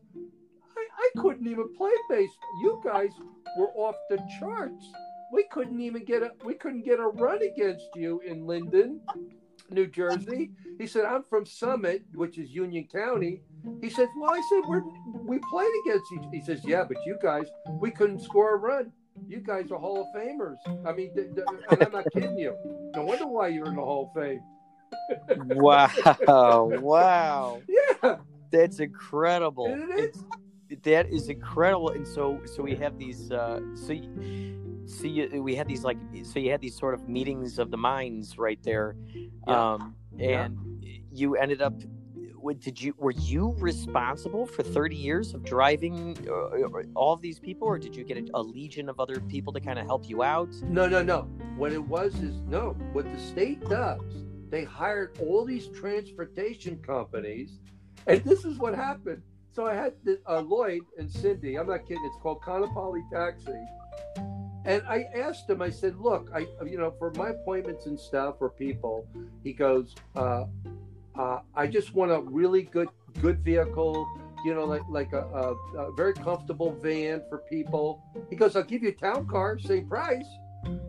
I, 0.76 0.86
I 0.98 1.20
couldn't 1.20 1.46
even 1.46 1.74
play 1.74 1.92
baseball. 2.10 2.60
You 2.62 2.82
guys 2.84 3.10
were 3.58 3.70
off 3.76 3.96
the 4.10 4.18
charts. 4.38 4.84
We 5.32 5.44
couldn't 5.50 5.80
even 5.80 6.04
get 6.04 6.22
a 6.22 6.32
we 6.44 6.54
couldn't 6.54 6.84
get 6.84 7.00
a 7.00 7.06
run 7.06 7.40
against 7.42 7.88
you 7.96 8.20
in 8.20 8.46
Linden, 8.46 9.00
New 9.70 9.86
Jersey. 9.86 10.50
He 10.78 10.86
said, 10.86 11.04
I'm 11.04 11.22
from 11.22 11.46
Summit, 11.46 12.04
which 12.14 12.38
is 12.38 12.50
Union 12.50 12.86
County. 12.92 13.42
He 13.80 13.88
said, 13.90 14.08
Well, 14.18 14.30
I 14.32 14.42
said 14.50 14.62
we're 14.68 14.82
we 15.24 15.38
played 15.50 15.70
against 15.86 16.04
each. 16.12 16.22
He 16.32 16.40
says, 16.42 16.60
Yeah, 16.64 16.84
but 16.84 16.98
you 17.06 17.16
guys, 17.22 17.46
we 17.80 17.90
couldn't 17.90 18.20
score 18.20 18.54
a 18.54 18.58
run. 18.58 18.92
You 19.28 19.38
guys 19.38 19.70
are 19.70 19.78
Hall 19.78 20.00
of 20.02 20.20
Famers. 20.20 20.56
I 20.86 20.92
mean, 20.92 21.14
th- 21.14 21.34
th- 21.34 21.46
and 21.70 21.82
I'm 21.82 21.92
not 21.92 22.04
kidding 22.12 22.36
you. 22.36 22.56
No 22.96 23.04
wonder 23.04 23.26
why 23.26 23.48
you're 23.48 23.66
in 23.66 23.76
the 23.76 23.82
Hall 23.82 24.12
of 24.14 24.22
Fame. 24.22 24.40
Wow. 25.56 25.90
wow. 26.80 27.60
Yeah, 27.68 28.16
That's 28.50 28.80
incredible. 28.80 29.66
it 29.98 30.16
that 30.82 31.08
is 31.12 31.28
incredible 31.28 31.90
and 31.90 32.06
so 32.06 32.40
so 32.46 32.60
we 32.62 32.74
have 32.74 32.98
these 32.98 33.30
uh 33.30 33.60
so 33.76 33.92
you, 33.92 34.10
so 34.86 35.06
you, 35.06 35.42
we 35.42 35.54
had 35.54 35.66
these 35.68 35.84
like 35.84 35.98
so 36.24 36.38
you 36.38 36.50
had 36.50 36.60
these 36.60 36.76
sort 36.78 36.94
of 36.94 37.08
meetings 37.08 37.58
of 37.58 37.70
the 37.70 37.76
minds 37.76 38.38
right 38.38 38.62
there 38.62 38.96
Yeah. 39.46 39.72
um 39.74 39.94
Yeah. 40.16 40.44
and 40.44 40.58
you 41.10 41.36
ended 41.36 41.62
up 41.62 41.74
did 42.58 42.78
you 42.78 42.94
were 42.98 43.12
you 43.12 43.54
responsible 43.58 44.44
for 44.44 44.62
30 44.62 44.94
years 44.96 45.32
of 45.32 45.42
driving 45.44 46.14
uh, 46.28 46.82
all 46.94 47.14
of 47.14 47.22
these 47.22 47.38
people 47.38 47.66
or 47.66 47.78
did 47.78 47.96
you 47.96 48.04
get 48.04 48.18
a, 48.18 48.26
a 48.34 48.42
legion 48.42 48.90
of 48.90 49.00
other 49.00 49.18
people 49.20 49.50
to 49.54 49.60
kind 49.60 49.78
of 49.78 49.86
help 49.86 50.06
you 50.08 50.22
out 50.22 50.50
No, 50.64 50.86
no, 50.86 51.02
no. 51.02 51.22
What 51.56 51.72
it 51.72 51.82
was 51.82 52.14
is 52.16 52.42
no. 52.42 52.76
What 52.92 53.10
the 53.10 53.18
state 53.18 53.60
does, 53.66 54.02
they 54.50 54.64
hired 54.64 55.16
all 55.22 55.44
these 55.46 55.68
transportation 55.68 56.76
companies, 56.82 57.60
and 58.06 58.22
this 58.24 58.44
is 58.44 58.58
what 58.58 58.74
happened. 58.74 59.22
So 59.52 59.64
I 59.66 59.74
had 59.74 59.94
the, 60.02 60.20
uh, 60.28 60.40
Lloyd 60.40 60.82
and 60.98 61.08
Cindy. 61.10 61.54
I'm 61.56 61.68
not 61.68 61.82
kidding. 61.86 62.04
It's 62.04 62.16
called 62.20 62.40
Conopoli 62.42 63.02
Taxi. 63.12 63.52
And 64.64 64.82
I 64.88 65.06
asked 65.14 65.48
him. 65.48 65.60
I 65.60 65.70
said, 65.70 65.96
"Look, 65.96 66.30
I, 66.34 66.46
you 66.64 66.78
know, 66.78 66.92
for 66.98 67.10
my 67.12 67.30
appointments 67.30 67.86
and 67.86 67.98
stuff 67.98 68.38
for 68.38 68.48
people." 68.48 69.06
He 69.42 69.52
goes, 69.52 69.94
uh, 70.16 70.44
uh, 71.18 71.40
"I 71.54 71.66
just 71.66 71.94
want 71.94 72.12
a 72.12 72.20
really 72.20 72.62
good, 72.62 72.88
good 73.20 73.40
vehicle." 73.40 74.06
You 74.44 74.54
know, 74.54 74.64
like 74.64 74.82
like 74.88 75.12
a, 75.12 75.22
a, 75.22 75.78
a 75.78 75.92
very 75.92 76.14
comfortable 76.14 76.72
van 76.82 77.22
for 77.28 77.38
people. 77.38 78.02
He 78.30 78.36
goes, 78.36 78.56
"I'll 78.56 78.62
give 78.62 78.82
you 78.82 78.90
a 78.90 78.92
town 78.92 79.26
car, 79.26 79.58
same 79.58 79.88
price." 79.88 80.26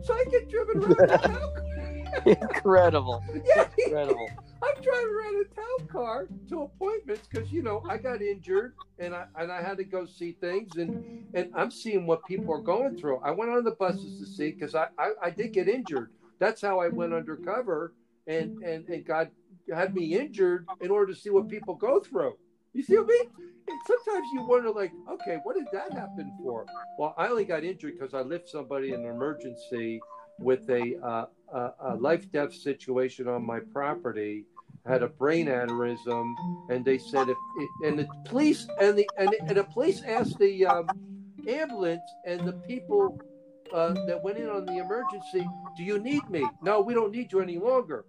So 0.02 0.14
I 0.14 0.24
get 0.30 0.48
driven 0.48 0.82
around 0.82 1.10
a 1.10 1.18
town 1.28 1.54
car. 1.54 1.75
Incredible 2.24 3.22
yeah, 3.56 3.66
incredible 3.78 4.28
I'm 4.62 4.82
driving 4.82 5.14
around 5.14 5.46
a 5.46 5.54
town 5.54 5.88
car 5.88 6.28
to 6.48 6.62
appointments 6.62 7.28
because 7.28 7.52
you 7.52 7.62
know 7.62 7.82
I 7.88 7.98
got 7.98 8.22
injured 8.22 8.74
and 8.98 9.14
I 9.14 9.26
and 9.38 9.52
I 9.52 9.62
had 9.62 9.76
to 9.78 9.84
go 9.84 10.06
see 10.06 10.32
things 10.32 10.76
and 10.76 11.26
and 11.34 11.50
I'm 11.54 11.70
seeing 11.70 12.06
what 12.06 12.24
people 12.24 12.54
are 12.54 12.62
going 12.62 12.96
through. 12.96 13.18
I 13.18 13.32
went 13.32 13.50
on 13.50 13.64
the 13.64 13.72
buses 13.72 14.18
to 14.18 14.26
see 14.26 14.52
because 14.52 14.74
I, 14.74 14.86
I 14.98 15.10
I 15.24 15.30
did 15.30 15.52
get 15.52 15.68
injured. 15.68 16.10
That's 16.38 16.62
how 16.62 16.80
I 16.80 16.88
went 16.88 17.12
undercover 17.12 17.92
and 18.26 18.62
and 18.62 18.88
and 18.88 19.04
God 19.04 19.30
had 19.74 19.94
me 19.94 20.14
injured 20.14 20.66
in 20.80 20.90
order 20.90 21.12
to 21.12 21.18
see 21.18 21.30
what 21.30 21.48
people 21.48 21.74
go 21.74 22.00
through. 22.00 22.36
You 22.72 22.82
see 22.82 22.96
what 22.96 23.04
I 23.04 23.08
mean? 23.08 23.52
And 23.68 23.80
sometimes 23.86 24.28
you 24.32 24.46
wonder, 24.46 24.70
like, 24.70 24.92
okay, 25.10 25.38
what 25.42 25.56
did 25.56 25.66
that 25.72 25.92
happen 25.92 26.32
for? 26.42 26.66
Well, 26.98 27.14
I 27.18 27.26
only 27.28 27.44
got 27.44 27.64
injured 27.64 27.94
because 27.98 28.14
I 28.14 28.20
lift 28.20 28.48
somebody 28.48 28.92
in 28.92 29.00
an 29.00 29.06
emergency 29.06 30.00
with 30.38 30.68
a, 30.70 30.96
uh, 31.02 31.26
a, 31.52 31.72
a 31.80 31.94
life 31.96 32.30
death 32.32 32.54
situation 32.54 33.28
on 33.28 33.44
my 33.44 33.60
property. 33.60 34.44
Had 34.86 35.02
a 35.02 35.08
brain 35.08 35.46
aneurysm, 35.46 36.34
and 36.70 36.84
they 36.84 36.98
said 36.98 37.28
if 37.28 37.36
and 37.84 37.98
the 37.98 38.06
police 38.24 38.68
and 38.80 38.96
the 38.96 39.08
and, 39.18 39.34
and 39.40 39.56
the 39.56 39.64
police 39.64 40.00
asked 40.06 40.38
the 40.38 40.64
um, 40.64 40.88
ambulance 41.48 42.08
and 42.24 42.46
the 42.46 42.52
people 42.52 43.20
uh, 43.72 43.94
that 44.06 44.22
went 44.22 44.38
in 44.38 44.48
on 44.48 44.64
the 44.64 44.76
emergency, 44.76 45.44
"Do 45.76 45.82
you 45.82 45.98
need 45.98 46.30
me?" 46.30 46.46
No, 46.62 46.80
we 46.80 46.94
don't 46.94 47.10
need 47.10 47.32
you 47.32 47.40
any 47.40 47.58
longer. 47.58 48.04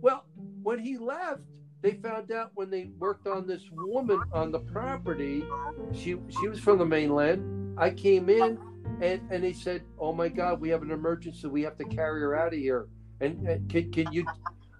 Well, 0.00 0.24
when 0.62 0.78
he 0.78 0.96
left, 0.96 1.42
they 1.82 1.92
found 1.92 2.32
out 2.32 2.52
when 2.54 2.70
they 2.70 2.88
worked 2.98 3.26
on 3.26 3.46
this 3.46 3.68
woman 3.70 4.22
on 4.32 4.52
the 4.52 4.60
property, 4.60 5.44
she 5.92 6.16
she 6.30 6.48
was 6.48 6.60
from 6.60 6.78
the 6.78 6.86
mainland. 6.86 7.78
I 7.78 7.90
came 7.90 8.30
in 8.30 8.58
and 9.02 9.20
and 9.30 9.42
they 9.42 9.52
said, 9.52 9.82
"Oh 9.98 10.12
my 10.12 10.28
God, 10.28 10.60
we 10.60 10.68
have 10.70 10.82
an 10.82 10.90
emergency. 10.90 11.46
We 11.48 11.62
have 11.62 11.76
to 11.78 11.84
carry 11.84 12.20
her 12.20 12.36
out 12.36 12.54
of 12.54 12.58
here." 12.58 12.86
And, 13.20 13.46
and 13.46 13.68
can 13.68 13.90
can 13.92 14.12
you? 14.12 14.24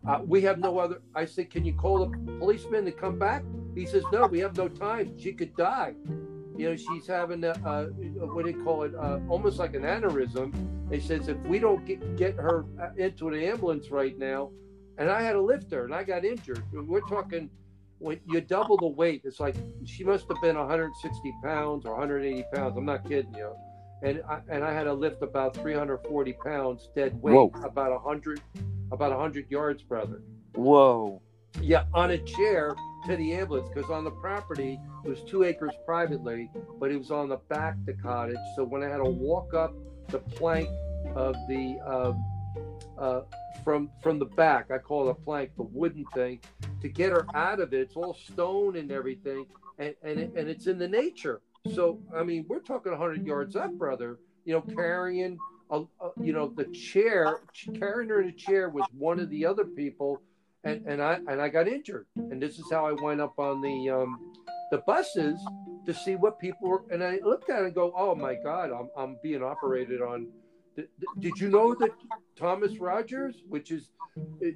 Uh, 0.07 0.21
we 0.25 0.41
have 0.43 0.59
no 0.59 0.79
other. 0.79 1.03
I 1.15 1.25
said, 1.25 1.51
"Can 1.51 1.65
you 1.65 1.75
call 1.75 2.07
the 2.07 2.17
policeman 2.39 2.85
to 2.85 2.93
come 2.93 3.19
back?" 3.19 3.43
He 3.75 3.85
says, 3.85 4.05
"No, 4.13 4.27
we 4.27 4.39
have 4.41 4.57
no 4.57 4.69
time. 4.69 5.19
She 5.19 5.33
could 5.33 5.55
die." 5.57 5.95
You 6.57 6.71
know, 6.71 6.77
she's 6.77 7.07
having 7.07 7.43
a, 7.45 7.55
what 7.55 8.45
do 8.45 8.51
you 8.51 8.63
call 8.63 8.83
it? 8.83 8.95
Uh, 8.95 9.21
almost 9.29 9.59
like 9.59 9.75
an 9.75 9.83
aneurysm. 9.83 10.53
He 10.93 11.01
says, 11.01 11.29
if 11.29 11.39
we 11.47 11.59
don't 11.59 11.85
get 11.87 12.17
get 12.17 12.35
her 12.35 12.67
uh, 12.81 12.91
into 12.97 13.29
an 13.29 13.41
ambulance 13.41 13.91
right 13.91 14.17
now, 14.19 14.51
and 14.99 15.11
I 15.11 15.23
had 15.23 15.33
to 15.33 15.41
lift 15.41 15.71
her, 15.73 15.85
and 15.85 15.95
I 15.95 16.05
got 16.05 16.25
injured. 16.25 16.63
We're 16.73 17.01
talking 17.01 17.49
when 17.99 18.21
you 18.27 18.43
double 18.43 18.77
the 18.77 18.87
weight. 18.87 19.23
It's 19.25 19.41
like 19.41 19.57
she 19.85 20.05
must 20.05 20.29
have 20.29 20.43
been 20.43 20.57
160 20.57 21.33
pounds 21.43 21.87
or 21.87 21.93
180 21.93 22.45
pounds. 22.55 22.77
I'm 22.77 22.85
not 22.85 23.09
kidding 23.09 23.35
you. 23.35 23.55
And 24.03 24.23
I, 24.29 24.41
and 24.49 24.65
I 24.65 24.73
had 24.73 24.85
to 24.85 24.93
lift 24.93 25.23
about 25.23 25.55
340 25.55 26.33
pounds 26.45 26.91
dead 26.95 27.21
weight, 27.23 27.35
Whoa. 27.35 27.53
about 27.63 27.93
100, 27.93 28.41
about 28.91 29.11
100 29.11 29.51
yards, 29.51 29.83
brother. 29.83 30.21
whoa 30.55 31.23
Yeah, 31.61 31.85
on 31.95 32.11
a 32.11 32.19
chair 32.19 32.75
to 33.07 33.17
the 33.17 33.33
ambulance 33.35 33.69
because 33.73 33.91
on 33.91 34.05
the 34.05 34.11
property 34.11 34.81
it 35.05 35.09
was 35.09 35.23
two 35.23 35.45
acres 35.45 35.73
privately, 35.85 36.51
but 36.79 36.91
it 36.91 36.99
was 36.99 37.11
on 37.11 37.29
the 37.29 37.39
back 37.49 37.75
of 37.75 37.87
the 37.87 37.95
cottage. 37.95 38.37
So 38.57 38.65
when 38.65 38.83
I 38.83 38.89
had 38.89 38.99
to 38.99 39.05
walk 39.05 39.55
up 39.55 39.75
the 40.09 40.19
plank 40.19 40.69
of 41.15 41.35
the 41.49 41.79
um, 41.87 42.25
uh, 42.99 43.21
from 43.65 43.91
from 44.03 44.19
the 44.19 44.27
back, 44.27 44.71
I 44.71 44.79
call 44.79 45.09
it 45.09 45.11
a 45.11 45.15
plank, 45.15 45.51
the 45.57 45.65
wooden 45.65 46.05
thing, 46.15 46.41
to 46.81 46.89
get 46.89 47.11
her 47.11 47.27
out 47.35 47.61
of 47.61 47.73
it. 47.73 47.81
It's 47.81 47.97
all 47.97 48.15
stone 48.15 48.77
and 48.77 48.91
everything, 48.91 49.47
and 49.79 49.95
and, 50.03 50.19
it, 50.19 50.33
and 50.37 50.49
it's 50.49 50.67
in 50.67 50.79
the 50.79 50.89
nature. 50.89 51.41
So 51.75 52.01
I 52.15 52.23
mean, 52.23 52.45
we're 52.49 52.61
talking 52.61 52.93
100 52.93 53.27
yards 53.27 53.57
up, 53.57 53.73
brother. 53.73 54.19
You 54.45 54.55
know, 54.55 54.61
carrying. 54.61 55.39
A, 55.71 55.85
a, 56.03 56.11
you 56.21 56.35
know 56.35 56.53
the 56.55 56.67
chair 56.67 57.41
carrying 57.79 58.11
her 58.11 58.21
in 58.21 58.29
a 58.29 58.33
chair 58.33 58.69
was 58.69 58.85
one 58.93 59.19
of 59.19 59.31
the 59.31 59.47
other 59.47 59.65
people 59.65 60.21
and 60.65 60.87
and 60.87 61.03
I 61.03 61.19
and 61.27 61.41
I 61.41 61.49
got 61.49 61.69
injured, 61.69 62.07
and 62.17 62.41
this 62.41 62.59
is 62.59 62.67
how 62.71 62.87
I 62.87 62.93
went 62.93 63.21
up 63.21 63.39
on 63.39 63.61
the 63.61 63.91
um, 63.91 64.33
the 64.71 64.79
buses 64.79 65.41
to 65.87 65.95
see 65.95 66.17
what 66.17 66.39
people 66.39 66.69
were. 66.69 66.85
And 66.91 67.03
I 67.03 67.19
looked 67.25 67.51
at 67.51 67.63
it 67.63 67.65
and 67.67 67.75
go, 67.75 67.93
"Oh 67.97 68.15
my 68.15 68.35
God, 68.35 68.71
I'm 68.71 68.89
I'm 68.97 69.17
being 69.23 69.43
operated 69.43 70.01
on." 70.01 70.29
Did, 70.77 70.89
did 71.19 71.39
you 71.39 71.51
know 71.51 71.75
that 71.75 71.91
Thomas 72.37 72.79
Rogers, 72.79 73.43
which 73.49 73.71
is 73.71 73.89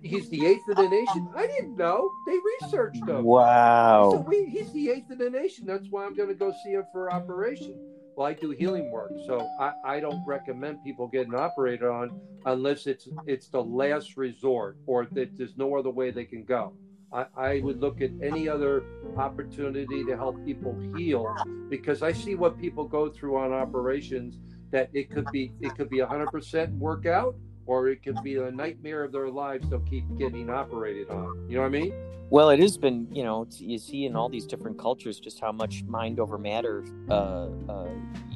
he's 0.02 0.28
the 0.28 0.44
eighth 0.44 0.68
of 0.68 0.76
the 0.76 0.88
nation? 0.88 1.28
I 1.34 1.46
didn't 1.46 1.76
know. 1.76 2.10
They 2.26 2.38
researched 2.60 2.96
him. 2.96 3.06
So 3.06 3.22
wow 3.22 4.24
we, 4.26 4.46
he's 4.46 4.72
the 4.72 4.90
eighth 4.90 5.10
of 5.10 5.18
the 5.18 5.30
nation. 5.30 5.66
That's 5.66 5.88
why 5.88 6.04
I'm 6.04 6.14
going 6.14 6.28
to 6.28 6.34
go 6.34 6.52
see 6.64 6.72
him 6.72 6.84
for 6.92 7.12
operation. 7.12 7.78
Well, 8.16 8.26
I 8.26 8.32
do 8.32 8.50
healing 8.50 8.90
work, 8.90 9.12
so 9.26 9.46
I, 9.60 9.72
I 9.84 10.00
don't 10.00 10.24
recommend 10.26 10.82
people 10.82 11.06
getting 11.06 11.34
operated 11.34 11.86
on 11.86 12.18
unless 12.46 12.86
it's 12.86 13.08
it's 13.26 13.48
the 13.48 13.62
last 13.62 14.16
resort 14.16 14.78
or 14.86 15.06
that 15.12 15.36
there's 15.36 15.56
no 15.58 15.76
other 15.76 15.90
way 15.90 16.10
they 16.10 16.24
can 16.24 16.44
go. 16.44 16.72
I, 17.12 17.26
I 17.36 17.60
would 17.60 17.80
look 17.80 18.00
at 18.00 18.10
any 18.22 18.48
other 18.48 18.84
opportunity 19.16 20.02
to 20.04 20.16
help 20.16 20.42
people 20.46 20.78
heal 20.96 21.36
because 21.68 22.02
I 22.02 22.12
see 22.12 22.34
what 22.34 22.58
people 22.58 22.86
go 22.86 23.10
through 23.10 23.36
on 23.36 23.52
operations 23.52 24.38
that 24.70 24.88
it 24.94 25.10
could 25.10 25.30
be 25.30 25.52
it 25.60 25.76
could 25.76 25.90
be 25.90 25.98
100% 25.98 26.78
workout 26.78 27.36
or 27.66 27.88
it 27.88 28.02
could 28.02 28.22
be 28.22 28.36
a 28.36 28.50
nightmare 28.50 29.04
of 29.04 29.12
their 29.12 29.28
lives 29.28 29.68
they'll 29.68 29.80
keep 29.80 30.04
getting 30.16 30.50
operated 30.50 31.10
on. 31.10 31.46
You 31.48 31.56
know 31.56 31.62
what 31.62 31.66
I 31.66 31.70
mean? 31.70 31.92
Well, 32.28 32.50
it 32.50 32.58
has 32.58 32.76
been, 32.76 33.06
you 33.12 33.22
know, 33.22 33.46
you 33.58 33.78
see 33.78 34.04
in 34.04 34.16
all 34.16 34.28
these 34.28 34.46
different 34.46 34.78
cultures 34.78 35.20
just 35.20 35.38
how 35.38 35.52
much 35.52 35.84
mind 35.84 36.18
over 36.18 36.38
matter, 36.38 36.84
uh, 37.08 37.46
uh, 37.68 37.88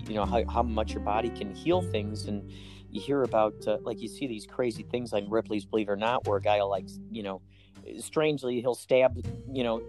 you 0.06 0.14
know, 0.14 0.24
how, 0.24 0.44
how 0.46 0.62
much 0.62 0.92
your 0.92 1.02
body 1.02 1.30
can 1.30 1.52
heal 1.54 1.82
things. 1.82 2.26
And 2.26 2.48
you 2.90 3.00
hear 3.00 3.22
about, 3.24 3.54
uh, 3.66 3.78
like, 3.82 4.00
you 4.00 4.08
see 4.08 4.28
these 4.28 4.46
crazy 4.46 4.84
things 4.84 5.12
like 5.12 5.24
Ripley's 5.28 5.64
Believe 5.64 5.88
It 5.88 5.92
or 5.92 5.96
Not, 5.96 6.26
where 6.26 6.38
a 6.38 6.40
guy 6.40 6.58
will, 6.58 6.70
like, 6.70 6.86
you 7.10 7.24
know, 7.24 7.42
strangely, 7.98 8.60
he'll 8.60 8.74
stab, 8.74 9.16
you 9.52 9.64
know, 9.64 9.82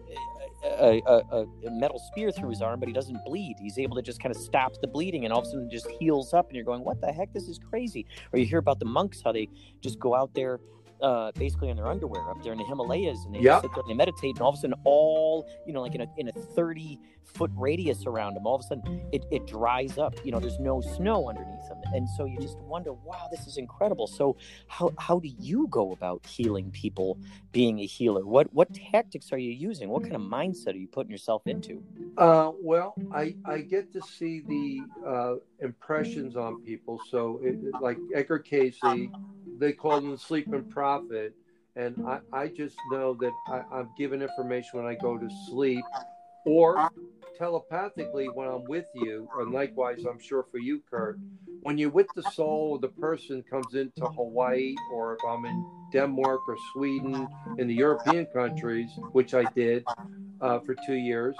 a, 0.64 1.02
a, 1.06 1.46
a, 1.66 1.72
metal 1.72 2.00
spear 2.00 2.32
through 2.32 2.50
his 2.50 2.62
arm, 2.62 2.80
but 2.80 2.88
he 2.88 2.94
doesn't 2.94 3.24
bleed. 3.26 3.58
He's 3.60 3.80
able 3.80 3.96
to 3.96 4.02
just 4.02 4.22
kind 4.22 4.36
of 4.36 4.42
stop 4.42 4.74
the 4.82 4.88
bleeding 4.88 5.26
and 5.26 5.34
all 5.34 5.40
of 5.40 5.48
a 5.48 5.50
sudden 5.50 5.70
just 5.70 5.88
heals 6.00 6.34
up. 6.34 6.48
And 6.48 6.56
you're 6.56 6.66
going, 6.66 6.84
what 6.84 7.02
the 7.02 7.12
heck? 7.12 7.34
This 7.34 7.48
is 7.48 7.60
crazy. 7.60 8.06
Or 8.32 8.40
you 8.40 8.46
hear 8.46 8.60
about 8.60 8.80
the 8.80 8.86
monks, 8.86 9.22
how 9.24 9.32
they 9.32 9.48
just 9.82 10.00
go 10.00 10.16
out 10.16 10.34
there 10.34 10.60
uh, 11.02 11.32
basically 11.34 11.70
in 11.70 11.78
their 11.78 11.88
underwear 11.88 12.30
up 12.30 12.42
there 12.44 12.54
in 12.54 12.58
the 12.58 12.66
Himalayas, 12.66 13.26
and 13.26 13.36
they 13.36 13.40
yep. 13.40 13.62
sit 13.62 13.72
there 13.74 13.82
and 13.82 13.90
they 13.90 13.96
meditate, 13.96 14.36
and 14.36 14.42
all 14.42 14.50
of 14.50 14.56
a 14.56 14.58
sudden, 14.58 14.76
all 14.84 15.48
you 15.66 15.74
know, 15.74 15.82
like 15.82 15.96
in 15.96 16.02
a 16.02 16.08
in 16.18 16.28
a 16.28 16.32
thirty 16.32 17.00
foot 17.24 17.52
radius 17.56 18.06
around 18.06 18.34
them, 18.34 18.46
all 18.46 18.56
of 18.56 18.62
a 18.62 18.64
sudden 18.64 19.02
it, 19.12 19.24
it 19.32 19.48
dries 19.48 19.98
up. 19.98 20.14
You 20.26 20.32
know, 20.32 20.40
there's 20.40 20.60
no 20.60 20.82
snow 20.82 21.30
underneath 21.30 21.68
them, 21.68 21.82
and 21.94 22.08
so 22.10 22.26
you 22.26 22.40
just 22.40 22.58
wonder, 22.60 22.94
wow, 22.94 23.28
this 23.32 23.48
is 23.48 23.58
incredible. 23.58 24.08
So 24.08 24.38
how 24.68 24.94
how 24.98 25.20
do 25.20 25.30
you 25.40 25.68
go 25.70 25.92
about 25.92 26.26
healing 26.26 26.72
people, 26.72 27.18
being 27.52 27.80
a 27.80 27.86
healer? 27.86 28.26
What 28.26 28.54
what 28.54 28.74
tactics 28.74 29.32
are 29.32 29.38
you 29.38 29.52
using? 29.52 29.90
What 29.90 30.04
kind 30.04 30.16
of 30.16 30.22
mindset 30.22 30.74
are 30.74 30.78
you 30.78 30.88
putting 30.88 31.12
yourself 31.12 31.44
into? 31.46 31.84
Uh, 32.18 32.52
well, 32.62 32.94
I 33.14 33.36
I 33.46 33.60
get 33.60 33.94
to 33.94 34.02
see 34.02 34.42
the 34.42 34.82
uh, 35.06 35.36
impressions 35.62 36.36
on 36.36 36.56
mm-hmm. 36.56 36.66
people. 36.66 37.00
So 37.10 37.40
it, 37.44 37.58
like 37.82 37.98
Edgar 38.14 38.40
Cayce, 38.40 38.80
they 39.58 39.74
call 39.74 39.98
him 39.98 40.12
the 40.12 40.18
sleeping 40.18 40.64
prophet. 40.66 41.36
And 41.76 42.06
I, 42.06 42.20
I 42.34 42.48
just 42.48 42.76
know 42.92 43.14
that 43.22 43.32
I, 43.48 43.62
I'm 43.74 43.90
given 43.98 44.22
information 44.22 44.72
when 44.74 44.86
I 44.86 44.96
go 44.96 45.18
to 45.18 45.30
sleep 45.48 45.86
or 46.46 46.90
telepathically 47.38 48.28
when 48.28 48.48
I'm 48.48 48.66
with 48.66 48.86
you, 48.94 49.28
and 49.40 49.52
likewise, 49.52 50.06
I'm 50.08 50.20
sure 50.20 50.46
for 50.52 50.60
you, 50.60 50.82
Kurt, 50.90 51.18
when 51.62 51.78
you're 51.78 51.90
with 51.90 52.08
the 52.16 52.24
soul, 52.34 52.78
the 52.78 52.90
person 52.90 53.44
comes 53.50 53.74
into 53.74 54.06
Hawaii, 54.06 54.76
or 54.94 55.14
if 55.16 55.20
I'm 55.28 55.46
in 55.46 55.66
Denmark 55.92 56.42
or 56.48 56.58
Sweden, 56.74 57.28
in 57.58 57.68
the 57.68 57.74
European 57.74 58.26
countries, 58.28 58.90
which 59.12 59.34
I 59.34 59.44
did 59.56 59.84
uh, 60.40 60.60
for 60.60 60.76
two 60.86 60.96
years, 60.96 61.36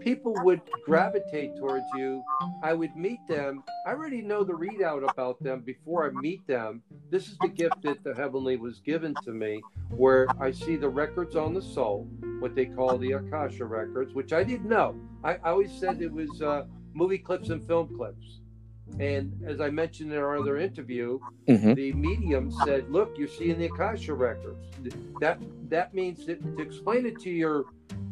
people 0.00 0.34
would 0.42 0.60
gravitate 0.84 1.56
towards 1.56 1.84
you. 1.94 2.22
I 2.62 2.72
would 2.74 2.94
meet 2.96 3.20
them. 3.28 3.62
I 3.86 3.90
already 3.90 4.22
know 4.22 4.44
the 4.44 4.52
readout 4.52 5.08
about 5.10 5.42
them 5.42 5.60
before 5.60 6.06
I 6.06 6.10
meet 6.20 6.46
them. 6.46 6.82
This 7.10 7.28
is 7.28 7.38
the 7.40 7.48
gift 7.48 7.82
that 7.82 8.02
the 8.04 8.14
heavenly 8.14 8.56
was 8.56 8.80
given 8.80 9.14
to 9.24 9.30
me, 9.32 9.62
where 9.90 10.26
I 10.40 10.50
see 10.50 10.76
the 10.76 10.88
records 10.88 11.36
on 11.36 11.54
the 11.54 11.62
soul, 11.62 12.08
what 12.40 12.54
they 12.54 12.66
call 12.66 12.98
the 12.98 13.12
Akasha 13.12 13.64
records, 13.64 14.14
which 14.14 14.32
I 14.32 14.44
didn't 14.44 14.68
know. 14.68 14.94
I, 15.22 15.34
I 15.34 15.50
always 15.50 15.72
said 15.72 16.02
it 16.02 16.12
was 16.12 16.42
uh, 16.42 16.64
movie 16.92 17.18
clips 17.18 17.50
and 17.50 17.66
film 17.66 17.94
clips. 17.96 18.40
And 19.00 19.32
as 19.46 19.60
I 19.60 19.70
mentioned 19.70 20.12
in 20.12 20.18
our 20.18 20.36
other 20.38 20.58
interview, 20.58 21.18
mm-hmm. 21.48 21.74
the 21.74 21.92
medium 21.92 22.52
said, 22.64 22.90
"Look, 22.90 23.14
you're 23.18 23.28
seeing 23.28 23.58
the 23.58 23.66
Akasha 23.66 24.14
records. 24.14 24.68
That 25.20 25.40
that 25.68 25.94
means 25.94 26.26
that 26.26 26.40
to 26.56 26.62
explain 26.62 27.04
it 27.06 27.18
to 27.20 27.30
your 27.30 27.64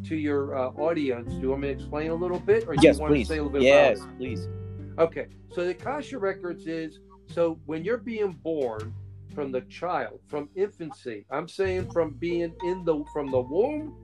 to 0.05 0.15
your 0.15 0.57
uh, 0.57 0.69
audience. 0.71 1.33
Do 1.33 1.39
you 1.39 1.49
want 1.49 1.61
me 1.61 1.67
to 1.69 1.73
explain 1.73 2.11
a 2.11 2.15
little 2.15 2.39
bit, 2.39 2.65
or 2.67 2.75
yes, 2.75 2.97
you 2.97 3.01
want 3.01 3.13
please. 3.13 3.27
to 3.27 3.33
say 3.33 3.37
a 3.39 3.43
little 3.43 3.57
bit 3.57 3.63
yes, 3.63 3.99
about 3.99 4.09
it? 4.09 4.17
please. 4.17 4.47
Okay, 4.99 5.27
so 5.53 5.63
the 5.63 5.71
Akasha 5.71 6.19
records 6.19 6.67
is 6.67 6.99
so 7.27 7.59
when 7.65 7.83
you're 7.85 7.97
being 7.97 8.33
born 8.43 8.93
from 9.33 9.51
the 9.51 9.61
child, 9.61 10.19
from 10.27 10.49
infancy. 10.55 11.25
I'm 11.31 11.47
saying 11.47 11.91
from 11.91 12.11
being 12.11 12.53
in 12.63 12.85
the 12.85 13.03
from 13.11 13.31
the 13.31 13.39
womb 13.39 13.95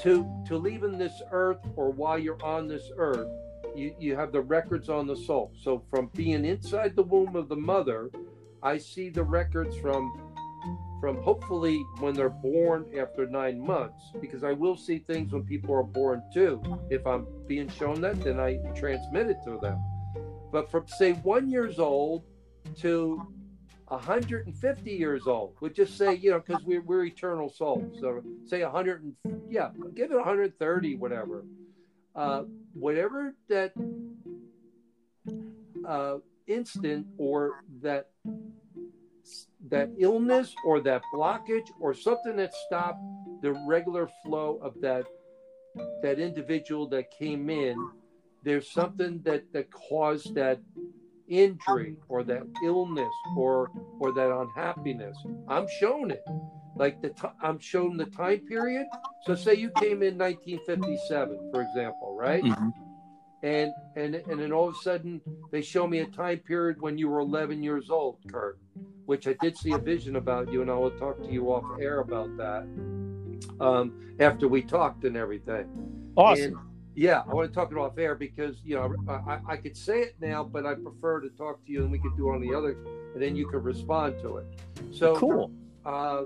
to 0.00 0.26
to 0.46 0.56
leaving 0.56 0.98
this 0.98 1.22
earth, 1.30 1.60
or 1.76 1.90
while 1.90 2.18
you're 2.18 2.42
on 2.42 2.68
this 2.68 2.90
earth. 2.96 3.28
You, 3.74 3.94
you 3.98 4.16
have 4.16 4.32
the 4.32 4.40
records 4.40 4.88
on 4.88 5.06
the 5.06 5.16
soul. 5.16 5.52
So 5.62 5.82
from 5.90 6.10
being 6.14 6.44
inside 6.44 6.96
the 6.96 7.02
womb 7.02 7.36
of 7.36 7.48
the 7.48 7.56
mother, 7.56 8.10
I 8.62 8.78
see 8.78 9.08
the 9.08 9.22
records 9.22 9.76
from 9.76 10.12
from 11.00 11.22
hopefully 11.22 11.84
when 12.00 12.12
they're 12.12 12.28
born 12.28 12.84
after 12.98 13.24
nine 13.26 13.64
months, 13.64 14.10
because 14.20 14.42
I 14.42 14.52
will 14.52 14.76
see 14.76 14.98
things 14.98 15.32
when 15.32 15.44
people 15.44 15.72
are 15.74 15.84
born 15.84 16.22
too. 16.34 16.60
If 16.90 17.06
I'm 17.06 17.26
being 17.46 17.68
shown 17.68 18.00
that, 18.00 18.20
then 18.22 18.40
I 18.40 18.56
transmit 18.74 19.30
it 19.30 19.38
to 19.44 19.58
them. 19.62 19.80
But 20.50 20.70
from 20.70 20.88
say 20.88 21.12
one 21.12 21.48
years 21.50 21.78
old 21.78 22.24
to 22.78 23.22
150 23.86 24.90
years 24.90 25.26
old, 25.26 25.54
we'll 25.60 25.70
just 25.70 25.96
say, 25.96 26.14
you 26.14 26.30
know, 26.30 26.40
because 26.40 26.64
we're, 26.64 26.82
we're 26.82 27.04
eternal 27.04 27.48
souls. 27.48 27.98
So 28.00 28.22
say 28.46 28.62
100, 28.62 29.02
and, 29.02 29.40
yeah, 29.48 29.70
give 29.94 30.10
it 30.10 30.16
130, 30.16 30.96
whatever. 30.96 31.44
Uh, 32.18 32.42
whatever 32.72 33.32
that 33.48 33.72
uh, 35.86 36.16
instant 36.48 37.06
or 37.16 37.62
that 37.80 38.08
that 39.68 39.88
illness 40.00 40.52
or 40.64 40.80
that 40.80 41.00
blockage 41.14 41.68
or 41.78 41.94
something 41.94 42.34
that 42.34 42.52
stopped 42.66 42.98
the 43.40 43.52
regular 43.68 44.10
flow 44.24 44.58
of 44.60 44.74
that 44.80 45.06
that 46.02 46.18
individual 46.18 46.88
that 46.88 47.08
came 47.12 47.48
in 47.48 47.76
there's 48.42 48.68
something 48.68 49.20
that 49.22 49.44
that 49.52 49.70
caused 49.70 50.34
that 50.34 50.58
injury 51.28 51.96
or 52.08 52.22
that 52.22 52.42
illness 52.64 53.12
or 53.36 53.70
or 54.00 54.12
that 54.12 54.30
unhappiness 54.30 55.16
i'm 55.48 55.66
shown 55.80 56.10
it 56.10 56.24
like 56.76 57.00
the 57.02 57.10
t- 57.10 57.28
i'm 57.42 57.58
shown 57.58 57.96
the 57.96 58.06
time 58.06 58.38
period 58.46 58.86
so 59.24 59.34
say 59.34 59.54
you 59.54 59.70
came 59.78 60.02
in 60.02 60.16
1957 60.16 61.50
for 61.52 61.62
example 61.62 62.16
right 62.18 62.42
mm-hmm. 62.42 62.68
and 63.42 63.72
and 63.96 64.14
and 64.14 64.40
then 64.40 64.52
all 64.52 64.68
of 64.68 64.74
a 64.74 64.78
sudden 64.78 65.20
they 65.50 65.60
show 65.60 65.86
me 65.86 65.98
a 65.98 66.06
time 66.06 66.38
period 66.38 66.80
when 66.80 66.96
you 66.96 67.08
were 67.08 67.20
11 67.20 67.62
years 67.62 67.90
old 67.90 68.18
kurt 68.30 68.58
which 69.08 69.26
I 69.26 69.32
did 69.40 69.56
see 69.56 69.72
a 69.72 69.78
vision 69.78 70.16
about 70.16 70.52
you, 70.52 70.60
and 70.60 70.70
I 70.70 70.74
will 70.74 70.90
talk 70.90 71.16
to 71.22 71.32
you 71.32 71.46
off 71.46 71.64
air 71.80 72.00
about 72.00 72.36
that 72.36 72.64
um, 73.58 74.14
after 74.20 74.46
we 74.46 74.60
talked 74.60 75.04
and 75.04 75.16
everything. 75.16 75.66
Awesome. 76.14 76.67
Yeah, 76.98 77.22
I 77.28 77.32
want 77.32 77.48
to 77.48 77.54
talk 77.54 77.70
it 77.70 77.78
off 77.78 77.96
air 77.96 78.16
because 78.16 78.56
you 78.64 78.74
know 78.74 78.92
I, 79.08 79.38
I 79.52 79.56
could 79.56 79.76
say 79.76 80.00
it 80.00 80.16
now, 80.20 80.42
but 80.42 80.66
I 80.66 80.74
prefer 80.74 81.20
to 81.20 81.28
talk 81.28 81.64
to 81.64 81.70
you, 81.70 81.82
and 81.82 81.92
we 81.92 82.00
could 82.00 82.16
do 82.16 82.28
it 82.28 82.34
on 82.34 82.40
the 82.40 82.52
other, 82.52 82.76
and 83.14 83.22
then 83.22 83.36
you 83.36 83.46
can 83.46 83.62
respond 83.62 84.18
to 84.22 84.38
it. 84.38 84.46
So 84.90 85.14
cool. 85.14 85.52
Uh, 85.86 86.24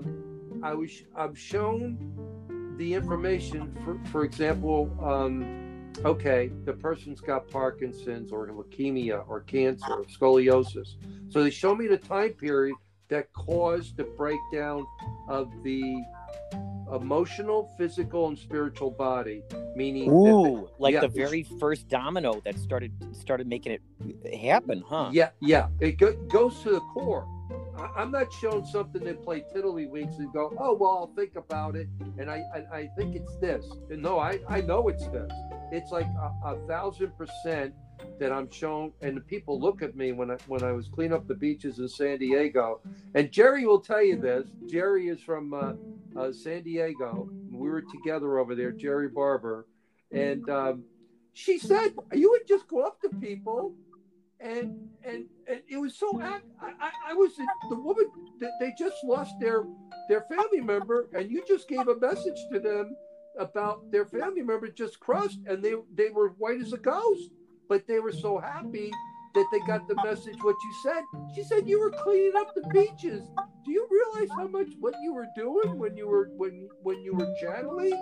I 0.63 0.73
was 0.73 0.89
I'm 1.15 1.35
shown 1.35 2.75
the 2.79 2.91
information 2.91 3.77
for 3.85 3.99
for 4.09 4.23
example. 4.23 4.89
Um, 4.99 5.93
okay, 6.03 6.49
the 6.65 6.73
person's 6.73 7.21
got 7.21 7.47
Parkinson's 7.51 8.31
or 8.31 8.47
leukemia 8.47 9.23
or 9.29 9.41
cancer 9.41 9.93
or 9.93 10.05
scoliosis. 10.05 10.95
So 11.29 11.43
they 11.43 11.51
show 11.51 11.75
me 11.75 11.85
the 11.85 11.99
time 11.99 12.31
period 12.31 12.77
that 13.09 13.31
caused 13.33 13.95
the 13.95 14.05
breakdown 14.05 14.87
of 15.27 15.51
the 15.61 16.03
emotional, 16.91 17.71
physical, 17.77 18.27
and 18.27 18.37
spiritual 18.37 18.91
body. 18.91 19.43
Meaning, 19.75 20.11
ooh, 20.11 20.69
like 20.79 20.93
yeah, 20.93 21.01
the 21.01 21.07
very 21.07 21.43
first 21.59 21.87
domino 21.87 22.41
that 22.45 22.57
started 22.57 22.91
started 23.15 23.47
making 23.47 23.73
it 23.73 24.39
happen, 24.39 24.83
huh? 24.87 25.09
Yeah, 25.11 25.29
yeah. 25.41 25.67
It 25.79 25.97
go, 25.97 26.13
goes 26.13 26.61
to 26.63 26.71
the 26.71 26.79
core. 26.79 27.27
I, 27.77 28.03
am 28.03 28.11
not 28.11 28.31
showing 28.31 28.65
something 28.65 29.03
that 29.03 29.23
play 29.23 29.43
tiddlywinks 29.53 30.19
and 30.19 30.31
go, 30.31 30.53
oh 30.59 30.75
well, 30.75 30.91
I'll 30.91 31.15
think 31.15 31.35
about 31.35 31.75
it, 31.75 31.87
and 32.17 32.29
I 32.29 32.43
I, 32.53 32.77
I 32.77 32.89
think 32.97 33.15
it's 33.15 33.35
this. 33.37 33.65
And 33.89 34.01
no, 34.01 34.19
I 34.19 34.39
I 34.47 34.61
know 34.61 34.87
it's 34.89 35.07
this 35.07 35.31
it's 35.73 35.91
like 35.91 36.05
a, 36.05 36.49
a, 36.49 36.67
thousand 36.67 37.17
percent 37.17 37.73
that 38.19 38.31
I'm 38.31 38.49
shown, 38.51 38.91
and 39.01 39.17
the 39.17 39.21
people 39.21 39.59
look 39.59 39.81
at 39.81 39.95
me 39.95 40.11
when 40.11 40.31
I 40.31 40.37
when 40.47 40.63
I 40.63 40.71
was 40.71 40.87
cleaning 40.87 41.13
up 41.13 41.27
the 41.27 41.35
beaches 41.35 41.79
in 41.79 41.87
San 41.87 42.19
Diego, 42.19 42.79
and 43.15 43.31
Jerry 43.31 43.65
will 43.65 43.79
tell 43.79 44.03
you 44.03 44.17
this. 44.17 44.47
Jerry 44.69 45.07
is 45.07 45.19
from 45.21 45.53
uh, 45.53 45.73
uh, 46.17 46.31
San 46.31 46.63
Diego. 46.63 47.29
We 47.51 47.69
were 47.69 47.81
together 47.81 48.39
over 48.39 48.55
there, 48.55 48.71
Jerry 48.71 49.09
Barber, 49.09 49.67
and 50.11 50.47
um, 50.49 50.83
she 51.33 51.57
said 51.57 51.93
you 52.13 52.29
would 52.31 52.47
just 52.47 52.67
go 52.67 52.81
up 52.81 53.01
to 53.01 53.09
people, 53.09 53.73
and 54.39 54.89
and, 55.03 55.25
and 55.47 55.61
it 55.67 55.77
was 55.77 55.95
so. 55.95 56.21
I, 56.21 56.39
I, 56.61 56.91
I 57.09 57.13
was 57.13 57.31
the 57.69 57.75
woman. 57.75 58.05
That 58.39 58.51
they 58.59 58.73
just 58.77 58.97
lost 59.03 59.33
their 59.39 59.63
their 60.09 60.21
family 60.21 60.61
member, 60.61 61.09
and 61.13 61.31
you 61.31 61.43
just 61.47 61.67
gave 61.67 61.87
a 61.87 61.97
message 61.99 62.39
to 62.51 62.59
them 62.59 62.95
about 63.37 63.91
their 63.91 64.05
family 64.05 64.41
member 64.41 64.67
just 64.67 64.99
crushed 64.99 65.39
and 65.47 65.63
they 65.63 65.73
they 65.95 66.09
were 66.09 66.29
white 66.37 66.61
as 66.61 66.73
a 66.73 66.77
ghost 66.77 67.31
but 67.67 67.87
they 67.87 67.99
were 67.99 68.11
so 68.11 68.37
happy 68.37 68.91
that 69.33 69.45
they 69.51 69.59
got 69.61 69.87
the 69.87 69.95
message 70.03 70.37
what 70.41 70.55
you 70.63 70.73
said 70.83 71.03
she 71.35 71.43
said 71.43 71.67
you 71.67 71.79
were 71.79 71.91
cleaning 71.91 72.33
up 72.37 72.53
the 72.55 72.67
beaches 72.69 73.23
do 73.65 73.71
you 73.71 73.87
realize 73.89 74.29
how 74.37 74.47
much 74.47 74.67
what 74.79 74.93
you 75.01 75.13
were 75.13 75.27
doing 75.35 75.77
when 75.77 75.95
you 75.95 76.07
were 76.07 76.29
when 76.37 76.67
when 76.81 77.01
you 77.01 77.13
were 77.13 77.33
channeling 77.41 77.93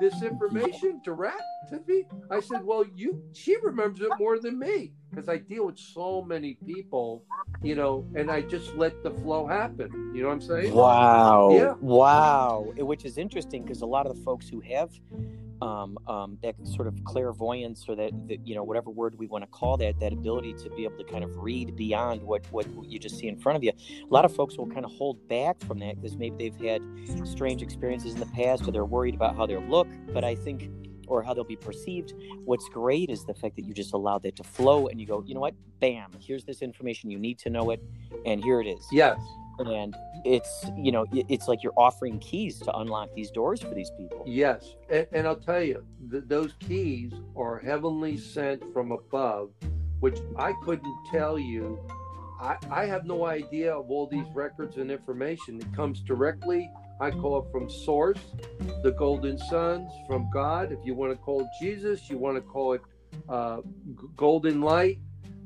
this 0.00 0.22
information 0.22 1.00
direct 1.04 1.42
to 1.70 1.80
me? 1.86 2.04
I 2.30 2.40
said, 2.40 2.64
well, 2.64 2.84
you, 2.94 3.22
she 3.34 3.56
remembers 3.62 4.00
it 4.00 4.10
more 4.18 4.38
than 4.38 4.58
me 4.58 4.92
because 5.10 5.28
I 5.28 5.38
deal 5.38 5.66
with 5.66 5.78
so 5.78 6.22
many 6.22 6.54
people, 6.66 7.24
you 7.62 7.74
know, 7.74 8.06
and 8.14 8.30
I 8.30 8.42
just 8.42 8.74
let 8.74 9.02
the 9.02 9.10
flow 9.10 9.46
happen. 9.46 10.12
You 10.14 10.22
know 10.22 10.28
what 10.28 10.34
I'm 10.34 10.40
saying? 10.40 10.74
Wow. 10.74 11.50
Yeah. 11.52 11.74
Wow. 11.80 12.72
Which 12.76 13.04
is 13.04 13.18
interesting 13.18 13.62
because 13.62 13.82
a 13.82 13.86
lot 13.86 14.06
of 14.06 14.16
the 14.16 14.22
folks 14.22 14.48
who 14.48 14.60
have 14.60 14.90
um, 15.62 15.96
um, 16.08 16.38
that 16.42 16.54
sort 16.66 16.88
of 16.88 17.04
clairvoyance 17.04 17.84
or 17.88 17.94
that, 17.94 18.10
that, 18.28 18.46
you 18.46 18.54
know 18.54 18.64
whatever 18.64 18.90
word 18.90 19.16
we 19.16 19.26
want 19.26 19.44
to 19.44 19.50
call 19.50 19.76
that 19.76 19.98
that 20.00 20.12
ability 20.12 20.52
to 20.54 20.70
be 20.70 20.84
able 20.84 20.96
to 20.98 21.04
kind 21.04 21.22
of 21.22 21.36
read 21.36 21.76
beyond 21.76 22.22
what 22.22 22.44
what 22.50 22.66
you 22.84 22.98
just 22.98 23.16
see 23.16 23.28
in 23.28 23.38
front 23.38 23.56
of 23.56 23.62
you. 23.62 23.70
A 23.70 24.12
lot 24.12 24.24
of 24.24 24.34
folks 24.34 24.58
will 24.58 24.66
kind 24.66 24.84
of 24.84 24.90
hold 24.90 25.28
back 25.28 25.60
from 25.60 25.78
that 25.78 26.00
because 26.00 26.16
maybe 26.16 26.36
they've 26.50 26.60
had 26.60 26.82
strange 27.26 27.62
experiences 27.62 28.14
in 28.14 28.20
the 28.20 28.26
past 28.26 28.66
or 28.66 28.72
they're 28.72 28.84
worried 28.84 29.14
about 29.14 29.36
how 29.36 29.46
they'll 29.46 29.60
look 29.60 29.88
but 30.12 30.24
i 30.24 30.34
think 30.34 30.70
or 31.06 31.22
how 31.22 31.34
they'll 31.34 31.44
be 31.44 31.56
perceived. 31.56 32.14
What's 32.44 32.68
great 32.68 33.10
is 33.10 33.24
the 33.24 33.34
fact 33.34 33.56
that 33.56 33.64
you 33.66 33.74
just 33.74 33.92
allow 33.92 34.18
that 34.20 34.36
to 34.36 34.44
flow 34.44 34.88
and 34.88 35.00
you 35.00 35.06
go 35.06 35.22
you 35.26 35.34
know 35.34 35.40
what? 35.40 35.54
Bam 35.80 36.10
here's 36.20 36.44
this 36.44 36.62
information 36.62 37.10
you 37.10 37.18
need 37.18 37.38
to 37.40 37.50
know 37.50 37.70
it 37.70 37.82
and 38.24 38.42
here 38.42 38.60
it 38.60 38.66
is. 38.66 38.86
Yes. 38.90 39.18
and 39.58 39.94
it's 40.24 40.64
you 40.76 40.92
know 40.92 41.06
it's 41.12 41.48
like 41.48 41.62
you're 41.62 41.72
offering 41.76 42.18
keys 42.18 42.58
to 42.58 42.72
unlock 42.76 43.08
these 43.14 43.30
doors 43.30 43.60
for 43.60 43.74
these 43.74 43.90
people 43.96 44.22
Yes, 44.26 44.76
and, 44.88 45.06
and 45.12 45.26
I'll 45.26 45.36
tell 45.36 45.62
you, 45.62 45.84
th- 46.10 46.24
those 46.26 46.52
keys 46.60 47.12
are 47.36 47.58
heavenly 47.58 48.16
sent 48.16 48.62
from 48.72 48.92
above, 48.92 49.50
which 50.00 50.18
I 50.36 50.52
couldn't 50.64 50.96
tell 51.10 51.38
you. 51.38 51.78
I, 52.40 52.56
I 52.70 52.86
have 52.86 53.04
no 53.04 53.26
idea 53.26 53.72
of 53.74 53.90
all 53.90 54.06
these 54.06 54.26
records 54.34 54.76
and 54.76 54.90
information. 54.90 55.60
It 55.60 55.72
comes 55.74 56.00
directly, 56.00 56.70
I 57.00 57.10
call 57.10 57.38
it 57.38 57.50
from 57.52 57.68
Source, 57.68 58.18
the 58.82 58.92
Golden 58.92 59.38
Sons, 59.38 59.90
from 60.06 60.30
God. 60.32 60.72
If 60.72 60.78
you 60.84 60.94
want 60.94 61.12
to 61.12 61.18
call 61.18 61.40
it 61.40 61.46
Jesus, 61.60 62.08
you 62.08 62.18
want 62.18 62.36
to 62.36 62.40
call 62.40 62.72
it 62.74 62.82
uh, 63.28 63.58
G- 63.60 64.06
Golden 64.16 64.60
Light, 64.60 64.98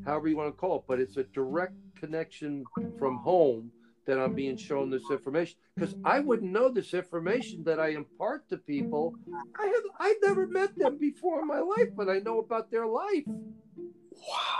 however 0.04 0.28
you 0.28 0.36
want 0.36 0.54
to 0.54 0.56
call 0.56 0.76
it, 0.76 0.84
but 0.86 1.00
it's 1.00 1.16
a 1.16 1.24
direct 1.24 1.74
connection 1.98 2.64
from 2.98 3.18
home 3.18 3.70
that 4.07 4.19
I'm 4.19 4.35
being 4.35 4.57
shown 4.57 4.90
this 4.90 5.11
information 5.11 5.57
because 5.75 5.95
I 6.05 6.21
wouldn't 6.21 6.51
know 6.51 6.69
this 6.69 6.95
information 6.95 7.64
that 7.64 7.79
I 7.79 7.88
impart 7.88 8.49
to 8.49 8.57
people. 8.57 9.14
I 9.59 9.66
have 9.66 9.83
I've 9.99 10.16
never 10.23 10.47
met 10.47 10.77
them 10.79 10.97
before 10.99 11.40
in 11.40 11.47
my 11.47 11.61
life, 11.61 11.88
but 11.97 12.09
I 12.09 12.19
know 12.19 12.38
about 12.38 12.71
their 12.71 12.87
life. 12.87 13.25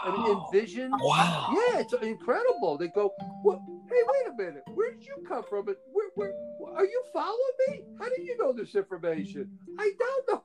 I 0.05 0.11
mean, 0.13 0.31
in 0.31 0.43
vision. 0.53 0.91
wow 0.93 1.49
Yeah, 1.53 1.81
it's 1.81 1.93
incredible. 1.95 2.77
They 2.79 2.89
go, 2.89 3.13
well, 3.43 3.65
hey, 3.89 3.97
wait 4.07 4.33
a 4.33 4.37
minute. 4.37 4.63
Where 4.75 4.93
did 4.93 5.05
you 5.05 5.25
come 5.27 5.45
from? 5.49 5.65
Where, 5.65 6.11
where, 6.15 6.33
are 6.75 6.85
you 6.85 7.03
following 7.13 7.37
me? 7.69 7.83
How 7.99 8.07
do 8.07 8.23
you 8.23 8.37
know 8.39 8.53
this 8.53 8.75
information? 8.75 9.51
I 9.79 9.93
don't 9.99 10.29
know. 10.29 10.43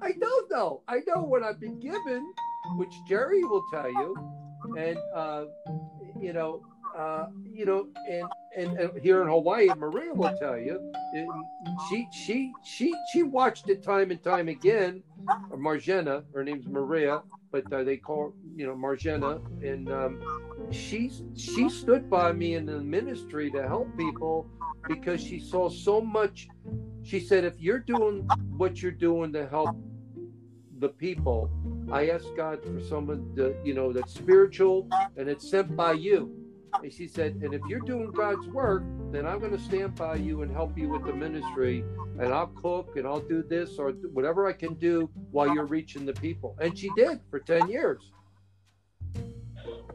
I 0.00 0.12
don't 0.12 0.50
know. 0.50 0.82
I 0.88 1.00
know 1.06 1.22
what 1.22 1.42
I've 1.42 1.60
been 1.60 1.80
given, 1.80 2.32
which 2.76 2.92
Jerry 3.08 3.42
will 3.44 3.64
tell 3.72 3.90
you, 3.90 4.16
and 4.78 4.98
uh, 5.14 5.44
you 6.20 6.32
know, 6.32 6.62
uh, 6.96 7.26
you 7.52 7.66
know, 7.66 7.88
and, 8.10 8.28
and 8.56 8.78
and 8.78 9.00
here 9.02 9.22
in 9.22 9.28
Hawaii, 9.28 9.68
Maria 9.74 10.12
will 10.14 10.36
tell 10.38 10.58
you. 10.58 10.92
She 11.88 12.08
she 12.12 12.52
she 12.62 12.94
she 13.12 13.22
watched 13.22 13.68
it 13.68 13.82
time 13.82 14.10
and 14.10 14.22
time 14.22 14.48
again. 14.48 15.02
Or 15.50 15.58
Margena, 15.58 16.24
her 16.34 16.44
name's 16.44 16.66
Maria, 16.66 17.22
but 17.50 17.72
uh, 17.72 17.82
they 17.82 17.96
call 17.96 18.24
her, 18.24 18.30
you 18.56 18.66
know 18.66 18.74
Margena, 18.74 19.40
and 19.62 19.90
um, 19.90 20.20
she 20.70 21.10
she 21.36 21.68
stood 21.68 22.08
by 22.10 22.32
me 22.32 22.54
in 22.54 22.66
the 22.66 22.80
ministry 22.80 23.50
to 23.50 23.66
help 23.66 23.96
people 23.96 24.46
because 24.86 25.20
she 25.20 25.40
saw 25.40 25.68
so 25.68 26.00
much. 26.00 26.48
She 27.02 27.20
said, 27.20 27.44
if 27.44 27.60
you're 27.60 27.80
doing 27.80 28.28
what 28.56 28.82
you're 28.82 28.90
doing 28.90 29.32
to 29.34 29.46
help 29.46 29.76
the 30.78 30.88
people, 30.88 31.50
I 31.92 32.08
ask 32.08 32.24
God 32.36 32.62
for 32.62 32.80
someone 32.80 33.34
that 33.34 33.56
you 33.64 33.74
know 33.74 33.92
that's 33.92 34.14
spiritual 34.14 34.88
and 35.16 35.28
it's 35.28 35.48
sent 35.50 35.74
by 35.76 35.92
you. 35.92 36.43
And 36.82 36.92
she 36.92 37.08
said, 37.08 37.36
and 37.36 37.54
if 37.54 37.62
you're 37.68 37.80
doing 37.80 38.10
God's 38.10 38.46
work, 38.48 38.82
then 39.10 39.26
I'm 39.26 39.38
going 39.38 39.56
to 39.56 39.62
stand 39.62 39.94
by 39.94 40.16
you 40.16 40.42
and 40.42 40.50
help 40.50 40.76
you 40.76 40.88
with 40.88 41.04
the 41.04 41.12
ministry, 41.12 41.84
and 42.18 42.32
I'll 42.32 42.48
cook 42.48 42.96
and 42.96 43.06
I'll 43.06 43.20
do 43.20 43.42
this 43.42 43.78
or 43.78 43.90
whatever 43.90 44.46
I 44.46 44.52
can 44.52 44.74
do 44.74 45.08
while 45.30 45.52
you're 45.54 45.66
reaching 45.66 46.04
the 46.04 46.12
people. 46.12 46.56
And 46.60 46.76
she 46.76 46.90
did 46.96 47.20
for 47.30 47.38
ten 47.40 47.68
years. 47.68 48.12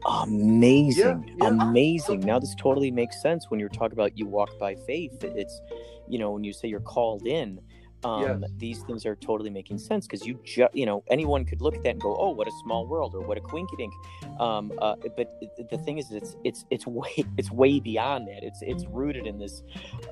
amazing 0.06 1.24
Yeah, 1.26 1.34
yeah. 1.42 1.48
amazing 1.48 2.20
now 2.20 2.38
this 2.38 2.54
totally 2.54 2.90
makes 2.90 3.20
sense 3.20 3.50
when 3.50 3.60
you're 3.60 3.68
talking 3.68 3.92
about 3.92 4.16
you 4.16 4.26
walk 4.26 4.58
by 4.58 4.74
faith 4.74 5.22
it's 5.22 5.60
you 6.08 6.18
know 6.18 6.30
when 6.30 6.42
you 6.42 6.54
say 6.54 6.68
you're 6.68 6.80
called 6.80 7.26
in 7.26 7.60
um, 8.04 8.40
Yes. 8.42 8.50
these 8.58 8.82
things 8.82 9.04
are 9.06 9.16
totally 9.16 9.50
making 9.50 9.78
sense 9.78 10.06
because 10.06 10.26
you 10.26 10.38
just 10.44 10.74
you 10.74 10.86
know 10.86 11.04
anyone 11.10 11.44
could 11.44 11.60
look 11.60 11.74
at 11.74 11.82
that 11.82 11.90
and 11.90 12.00
go 12.00 12.16
oh 12.18 12.30
what 12.30 12.48
a 12.48 12.52
small 12.62 12.86
world 12.86 13.14
or 13.14 13.20
what 13.20 13.36
a 13.36 13.40
quinky 13.40 13.76
dink 13.76 13.92
um, 14.38 14.72
uh, 14.80 14.94
but 15.16 15.28
the 15.70 15.78
thing 15.78 15.98
is 15.98 16.10
it's 16.10 16.36
it's 16.44 16.64
it's 16.70 16.86
way 16.86 17.14
it's 17.38 17.50
way 17.50 17.80
beyond 17.80 18.26
that 18.26 18.42
it's 18.42 18.60
it's 18.62 18.84
rooted 18.86 19.26
in 19.26 19.38
this 19.38 19.62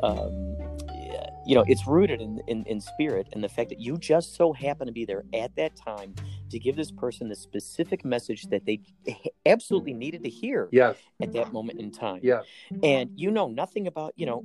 um, 0.02 0.56
you 1.46 1.54
know 1.54 1.64
it's 1.66 1.86
rooted 1.86 2.20
in, 2.20 2.40
in 2.46 2.64
in 2.66 2.80
spirit 2.80 3.26
and 3.32 3.42
the 3.42 3.48
fact 3.48 3.70
that 3.70 3.80
you 3.80 3.96
just 3.96 4.34
so 4.36 4.52
happen 4.52 4.86
to 4.86 4.92
be 4.92 5.04
there 5.04 5.24
at 5.34 5.54
that 5.56 5.74
time 5.76 6.14
to 6.50 6.58
give 6.58 6.76
this 6.76 6.90
person 6.90 7.28
the 7.28 7.36
specific 7.36 8.04
message 8.04 8.44
that 8.48 8.64
they 8.66 8.80
absolutely 9.46 9.94
mm. 9.94 9.98
needed 9.98 10.22
to 10.24 10.30
hear 10.30 10.68
Yes, 10.72 10.96
at 11.20 11.32
that 11.32 11.52
moment 11.52 11.80
in 11.80 11.90
time. 11.90 12.20
Yes, 12.22 12.44
and 12.82 13.10
you 13.14 13.30
know 13.30 13.48
nothing 13.48 13.86
about 13.86 14.14
you 14.16 14.26
know 14.26 14.44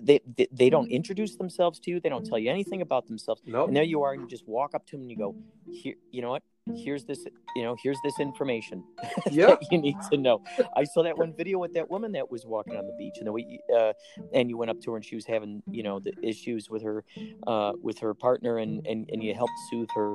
they, 0.00 0.20
they 0.36 0.48
they 0.52 0.70
don't 0.70 0.90
introduce 0.90 1.36
themselves 1.36 1.78
to 1.80 1.90
you. 1.90 2.00
They 2.00 2.08
don't 2.08 2.24
tell 2.24 2.38
you 2.38 2.50
anything 2.50 2.82
about 2.82 3.06
themselves. 3.06 3.42
No, 3.46 3.66
and 3.66 3.76
there 3.76 3.82
you 3.82 4.02
are 4.02 4.12
and 4.12 4.22
you 4.22 4.28
just 4.28 4.46
walk 4.46 4.74
up 4.74 4.86
to 4.86 4.92
them 4.92 5.02
and 5.02 5.10
you 5.10 5.16
go 5.16 5.34
here 5.70 5.94
you 6.10 6.22
know 6.22 6.30
what 6.30 6.42
here's 6.76 7.04
this 7.04 7.24
you 7.54 7.62
know 7.62 7.76
here's 7.82 7.98
this 8.02 8.18
information 8.18 8.82
yeah, 9.30 9.46
that 9.48 9.58
you 9.70 9.78
need 9.78 9.96
to 10.10 10.16
know. 10.16 10.42
I 10.76 10.84
saw 10.84 11.02
that 11.02 11.16
one 11.16 11.34
video 11.36 11.58
with 11.58 11.74
that 11.74 11.90
woman 11.90 12.12
that 12.12 12.30
was 12.30 12.46
walking 12.46 12.76
on 12.76 12.86
the 12.86 12.94
beach 12.98 13.14
and 13.18 13.26
the 13.26 13.32
way 13.32 13.60
uh, 13.76 13.92
and 14.32 14.48
you 14.48 14.56
went 14.56 14.70
up 14.70 14.80
to 14.82 14.92
her 14.92 14.96
and 14.96 15.04
she 15.04 15.14
was 15.14 15.26
having 15.26 15.62
you 15.70 15.82
know 15.82 16.00
the 16.00 16.12
issues 16.22 16.70
with 16.70 16.82
her 16.82 17.04
uh, 17.46 17.72
with 17.82 17.98
her 17.98 18.14
partner 18.14 18.58
and, 18.58 18.86
and 18.86 19.08
and 19.12 19.22
you 19.22 19.34
helped 19.34 19.52
soothe 19.70 19.88
her 19.94 20.14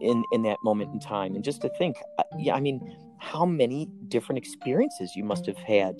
in 0.00 0.24
in 0.32 0.42
that 0.42 0.58
moment 0.64 0.92
in 0.92 1.00
time. 1.00 1.34
And 1.34 1.44
just 1.44 1.60
to 1.62 1.68
think 1.70 1.96
uh, 2.18 2.22
yeah 2.38 2.54
i 2.54 2.60
mean 2.60 2.96
how 3.18 3.44
many 3.44 3.88
different 4.08 4.38
experiences 4.38 5.14
you 5.14 5.24
must 5.24 5.46
have 5.46 5.58
had 5.58 5.96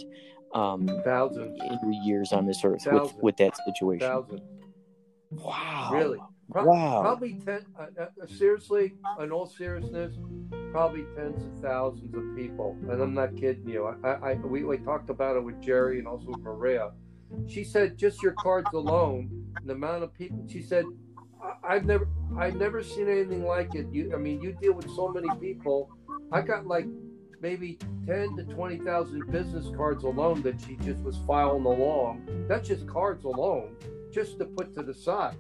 um, 0.55 0.89
thousands, 1.05 1.59
in 1.61 1.79
your 1.83 1.93
years 2.05 2.33
on 2.33 2.47
this 2.47 2.65
earth 2.65 2.87
with, 2.91 3.15
with 3.21 3.37
that 3.37 3.53
situation. 3.67 4.09
Thousands. 4.09 4.41
wow. 5.31 5.91
Really? 5.93 6.19
Pro- 6.51 6.65
Wow. 6.65 7.03
Probably 7.03 7.35
ten. 7.35 7.61
Uh, 7.79 7.87
uh, 8.01 8.27
seriously, 8.27 8.95
in 9.21 9.31
all 9.31 9.47
seriousness, 9.47 10.15
probably 10.73 11.05
tens 11.15 11.45
of 11.45 11.63
thousands 11.63 12.15
of 12.15 12.23
people, 12.37 12.77
and 12.89 13.03
I'm 13.03 13.15
not 13.15 13.37
kidding 13.37 13.69
you. 13.69 13.85
I, 13.87 14.09
I, 14.09 14.31
I 14.31 14.35
we, 14.35 14.65
we 14.65 14.79
talked 14.79 15.11
about 15.11 15.37
it 15.37 15.45
with 15.45 15.61
Jerry 15.61 15.99
and 15.99 16.09
also 16.09 16.29
with 16.29 16.41
Maria. 16.41 16.93
She 17.47 17.65
said 17.65 17.99
just 17.99 18.23
your 18.23 18.33
cards 18.33 18.73
alone, 18.73 19.31
the 19.65 19.75
amount 19.75 20.05
of 20.05 20.15
people. 20.15 20.43
She 20.49 20.63
said, 20.63 20.87
I've 21.63 21.85
never, 21.85 22.09
I've 22.39 22.57
never 22.57 22.83
seen 22.83 23.09
anything 23.09 23.45
like 23.45 23.75
it. 23.75 23.87
You, 23.93 24.15
I 24.15 24.19
mean, 24.19 24.41
you 24.41 24.53
deal 24.53 24.73
with 24.73 24.89
so 24.97 25.09
many 25.09 25.29
people. 25.39 25.91
I 26.33 26.41
got 26.41 26.67
like 26.67 26.87
maybe 27.43 27.79
ten 28.07 28.35
to 28.37 28.45
twenty 28.45 28.79
thousand 28.79 29.31
business 29.31 29.67
cards 29.77 30.05
alone 30.05 30.41
that 30.43 30.59
she 30.63 30.77
just 30.77 31.01
was 31.01 31.19
filing 31.27 31.67
along. 31.67 32.27
That's 32.49 32.69
just 32.69 32.87
cards 32.87 33.25
alone, 33.25 33.77
just 34.11 34.39
to 34.39 34.47
put 34.47 34.73
to 34.75 34.83
the 34.83 34.95
side 34.95 35.37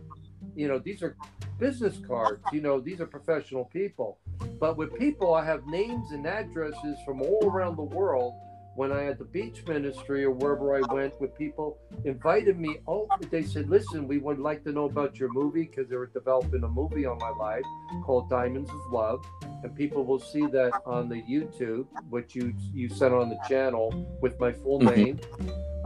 you 0.58 0.66
know 0.66 0.78
these 0.80 1.02
are 1.04 1.16
business 1.58 1.98
cards 2.06 2.44
you 2.52 2.60
know 2.60 2.80
these 2.80 3.00
are 3.00 3.06
professional 3.06 3.64
people. 3.66 4.18
But 4.60 4.76
with 4.76 4.92
people 4.98 5.34
i 5.34 5.44
have 5.44 5.66
names 5.66 6.10
and 6.10 6.26
addresses 6.26 6.98
from 7.06 7.22
all 7.22 7.44
around 7.44 7.76
the 7.76 7.84
world. 8.00 8.34
When 8.74 8.90
i 8.92 9.02
had 9.02 9.18
the 9.18 9.24
beach 9.24 9.64
ministry 9.66 10.24
or 10.24 10.32
wherever 10.32 10.66
i 10.76 10.82
went 10.82 11.12
with 11.20 11.32
people 11.44 11.78
invited 12.04 12.56
me 12.66 12.72
oh 12.88 13.08
they 13.34 13.42
said 13.52 13.68
listen 13.68 14.06
we 14.12 14.18
would 14.18 14.38
like 14.48 14.62
to 14.64 14.72
know 14.72 14.84
about 14.92 15.18
your 15.20 15.30
movie 15.40 15.64
because 15.64 15.88
they 15.90 15.96
were 15.96 16.12
developing 16.20 16.62
a 16.64 16.68
movie 16.80 17.04
on 17.12 17.18
my 17.18 17.30
life 17.46 17.64
called 18.04 18.28
diamonds 18.28 18.70
of 18.70 18.82
love. 18.92 19.20
And 19.62 19.74
people 19.82 20.04
will 20.04 20.20
see 20.32 20.46
that 20.58 20.74
on 20.86 21.08
the 21.08 21.22
youtube 21.34 21.86
which 22.14 22.34
you 22.36 22.46
you 22.80 22.88
sent 22.88 23.12
on 23.14 23.28
the 23.34 23.40
channel 23.50 23.86
with 24.20 24.34
my 24.44 24.52
full 24.52 24.80
Mhm. 24.80 24.94
name. 24.96 25.16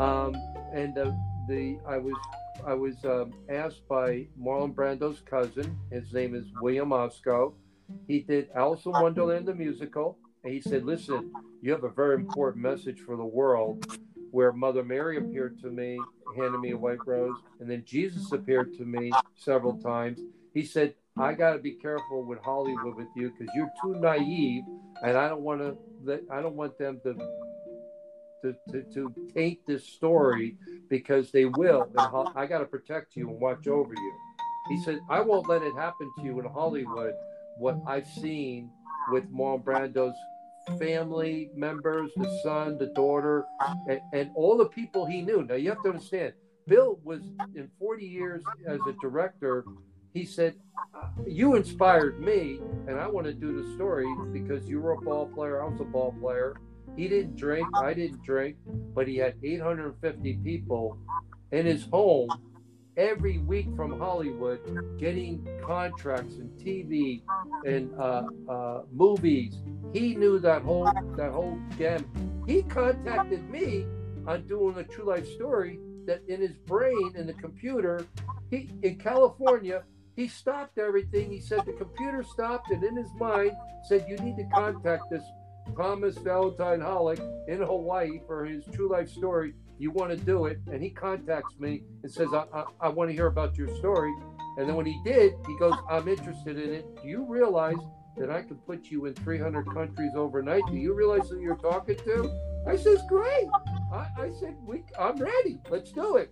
Um, 0.07 0.33
and 0.81 0.97
uh, 0.99 1.13
the 1.49 1.63
i 1.87 1.97
was 1.99 2.17
I 2.65 2.75
was 2.75 3.05
um, 3.05 3.33
asked 3.49 3.87
by 3.89 4.27
Marlon 4.41 4.75
Brando's 4.75 5.21
cousin. 5.21 5.79
His 5.91 6.13
name 6.13 6.35
is 6.35 6.47
William 6.61 6.91
Osco. 6.91 7.55
He 8.07 8.21
did 8.21 8.51
Alice 8.55 8.87
in 8.87 8.93
Wonderland 8.93 9.47
the 9.47 9.55
musical, 9.55 10.17
and 10.45 10.53
he 10.53 10.61
said, 10.61 10.85
"Listen, 10.85 11.33
you 11.61 11.73
have 11.73 11.85
a 11.85 11.91
very 11.91 12.15
important 12.15 12.63
message 12.63 13.01
for 13.01 13.17
the 13.17 13.25
world." 13.25 13.85
Where 14.31 14.53
Mother 14.53 14.83
Mary 14.83 15.19
appeared 15.19 15.61
to 15.61 15.71
me, 15.71 16.01
handed 16.37 16.61
me 16.61 16.71
a 16.71 16.77
white 16.77 17.07
rose, 17.07 17.37
and 17.61 17.69
then 17.69 17.85
Jesus 17.85 18.33
appeared 18.33 18.73
to 18.79 18.85
me 18.85 19.13
several 19.37 19.77
times. 19.79 20.21
He 20.55 20.65
said, 20.65 20.95
"I 21.19 21.35
got 21.35 21.53
to 21.53 21.59
be 21.59 21.73
careful 21.73 22.25
with 22.25 22.39
Hollywood 22.39 22.97
with 22.97 23.09
you 23.15 23.31
because 23.31 23.53
you're 23.55 23.73
too 23.83 24.01
naive, 24.01 24.63
and 25.03 25.19
I 25.19 25.29
don't 25.29 25.43
want 25.43 25.61
to. 25.61 26.21
I 26.31 26.41
don't 26.41 26.57
want 26.57 26.79
them 26.79 27.01
to." 27.03 27.15
To, 28.43 28.55
to, 28.73 28.83
to 28.95 29.15
taint 29.35 29.61
this 29.67 29.87
story 29.87 30.57
because 30.89 31.31
they 31.31 31.45
will. 31.45 31.89
And 31.97 32.29
I 32.35 32.47
got 32.47 32.59
to 32.59 32.65
protect 32.65 33.15
you 33.15 33.31
and 33.31 33.41
watch 33.41 33.69
over 33.69 33.95
you. 33.95 34.13
He 34.69 34.83
said, 34.83 35.01
I 35.09 35.21
won't 35.21 35.49
let 35.49 35.63
it 35.63 35.75
happen 35.75 36.11
to 36.19 36.25
you 36.25 36.41
in 36.41 36.47
Hollywood. 36.47 37.15
What 37.59 37.79
I've 37.87 38.07
seen 38.07 38.71
with 39.11 39.33
Marlon 39.33 39.63
Brando's 39.63 40.15
family 40.79 41.51
members, 41.55 42.11
the 42.17 42.41
son, 42.43 42.79
the 42.79 42.87
daughter, 42.87 43.45
and, 43.89 44.01
and 44.13 44.31
all 44.35 44.57
the 44.57 44.67
people 44.67 45.07
he 45.07 45.23
knew. 45.23 45.45
Now 45.45 45.55
you 45.55 45.71
have 45.71 45.83
to 45.83 45.91
understand, 45.91 46.33
Bill 46.67 47.01
was 47.03 47.23
in 47.55 47.69
40 47.79 48.07
years 48.07 48.43
as 48.67 48.81
a 48.89 48.93
director. 49.01 49.65
He 50.15 50.25
said, 50.25 50.55
uh, 50.95 51.09
"You 51.27 51.55
inspired 51.55 52.21
me, 52.21 52.61
and 52.87 53.01
I 53.01 53.07
want 53.09 53.27
to 53.27 53.33
do 53.33 53.63
the 53.63 53.75
story 53.75 54.07
because 54.33 54.69
you 54.69 54.81
were 54.81 54.93
a 54.93 55.01
ball 55.01 55.27
player. 55.27 55.63
I 55.63 55.67
was 55.67 55.81
a 55.81 55.85
ball 55.85 56.15
player. 56.21 56.55
He 56.97 57.09
didn't 57.09 57.37
drink. 57.37 57.67
I 57.75 57.95
didn't 57.95 58.23
drink, 58.23 58.57
but 58.95 59.09
he 59.09 59.17
had 59.17 59.35
850 59.43 60.35
people 60.45 60.99
in 61.51 61.67
his 61.67 61.85
home 61.93 62.31
every 62.97 63.39
week 63.39 63.69
from 63.75 63.99
Hollywood 63.99 64.61
getting 64.99 65.47
contracts 65.65 66.35
and 66.35 66.51
TV 66.59 67.23
and 67.65 67.93
uh, 67.99 68.25
uh, 68.49 68.83
movies. 68.93 69.55
He 69.93 70.15
knew 70.15 70.39
that 70.41 70.63
whole 70.63 70.85
that 71.17 71.33
whole 71.33 71.59
game. 71.79 72.07
He 72.47 72.63
contacted 72.63 73.49
me 73.49 73.87
on 74.27 74.47
doing 74.47 74.77
a 74.77 74.85
true 74.85 75.05
life 75.05 75.29
story 75.29 75.79
that 76.07 76.23
in 76.29 76.41
his 76.41 76.57
brain 76.67 77.13
in 77.15 77.27
the 77.27 77.35
computer, 77.35 78.05
he 78.51 78.71
in 78.83 78.97
California, 78.97 79.85
he 80.15 80.29
stopped 80.29 80.79
everything. 80.79 81.31
He 81.31 81.41
said 81.41 81.65
the 81.65 81.73
computer 81.73 82.23
stopped 82.23 82.71
and 82.71 82.83
in 82.85 82.97
his 82.97 83.11
mind 83.19 83.53
said 83.89 84.05
you 84.09 84.17
need 84.19 84.37
to 84.37 84.45
contact 84.55 85.05
this 85.11 85.25
Thomas 85.77 86.17
Valentine 86.19 86.81
Holick 86.81 87.21
in 87.49 87.61
Hawaii 87.61 88.21
for 88.27 88.45
his 88.45 88.65
true 88.73 88.91
life 88.91 89.09
story 89.09 89.55
you 89.79 89.91
want 89.91 90.11
to 90.11 90.17
do 90.17 90.47
it? 90.47 90.61
And 90.71 90.83
he 90.83 90.91
contacts 90.91 91.59
me 91.59 91.83
and 92.03 92.13
says, 92.13 92.29
I, 92.33 92.45
I, 92.55 92.65
I 92.83 92.89
want 92.89 93.11
to 93.11 93.15
hear 93.15 93.27
about 93.27 93.57
your 93.57 93.69
story. 93.77 94.13
And 94.59 94.69
then 94.69 94.77
when 94.77 94.87
he 94.87 95.01
did, 95.05 95.33
he 95.47 95.59
goes, 95.59 95.75
I'm 95.91 96.09
interested 96.09 96.59
in 96.59 96.73
it. 96.73 97.03
Do 97.03 97.09
you 97.09 97.25
realize 97.25 97.79
that 98.17 98.31
I 98.31 98.43
can 98.43 98.57
put 98.57 98.91
you 98.91 99.07
in 99.07 99.15
300 99.15 99.73
countries 99.73 100.13
overnight? 100.15 100.63
Do 100.71 100.77
you 100.77 100.95
realize 100.95 101.29
who 101.29 101.41
you're 101.41 101.57
talking 101.57 101.97
to? 101.97 102.63
I 102.67 102.77
says, 102.77 103.01
great. 103.09 103.49
I, 103.93 104.07
I 104.19 104.31
said, 104.39 104.57
we, 104.65 104.85
I'm 104.99 105.17
ready. 105.17 105.59
Let's 105.71 105.91
do 105.91 106.17
it. 106.17 106.31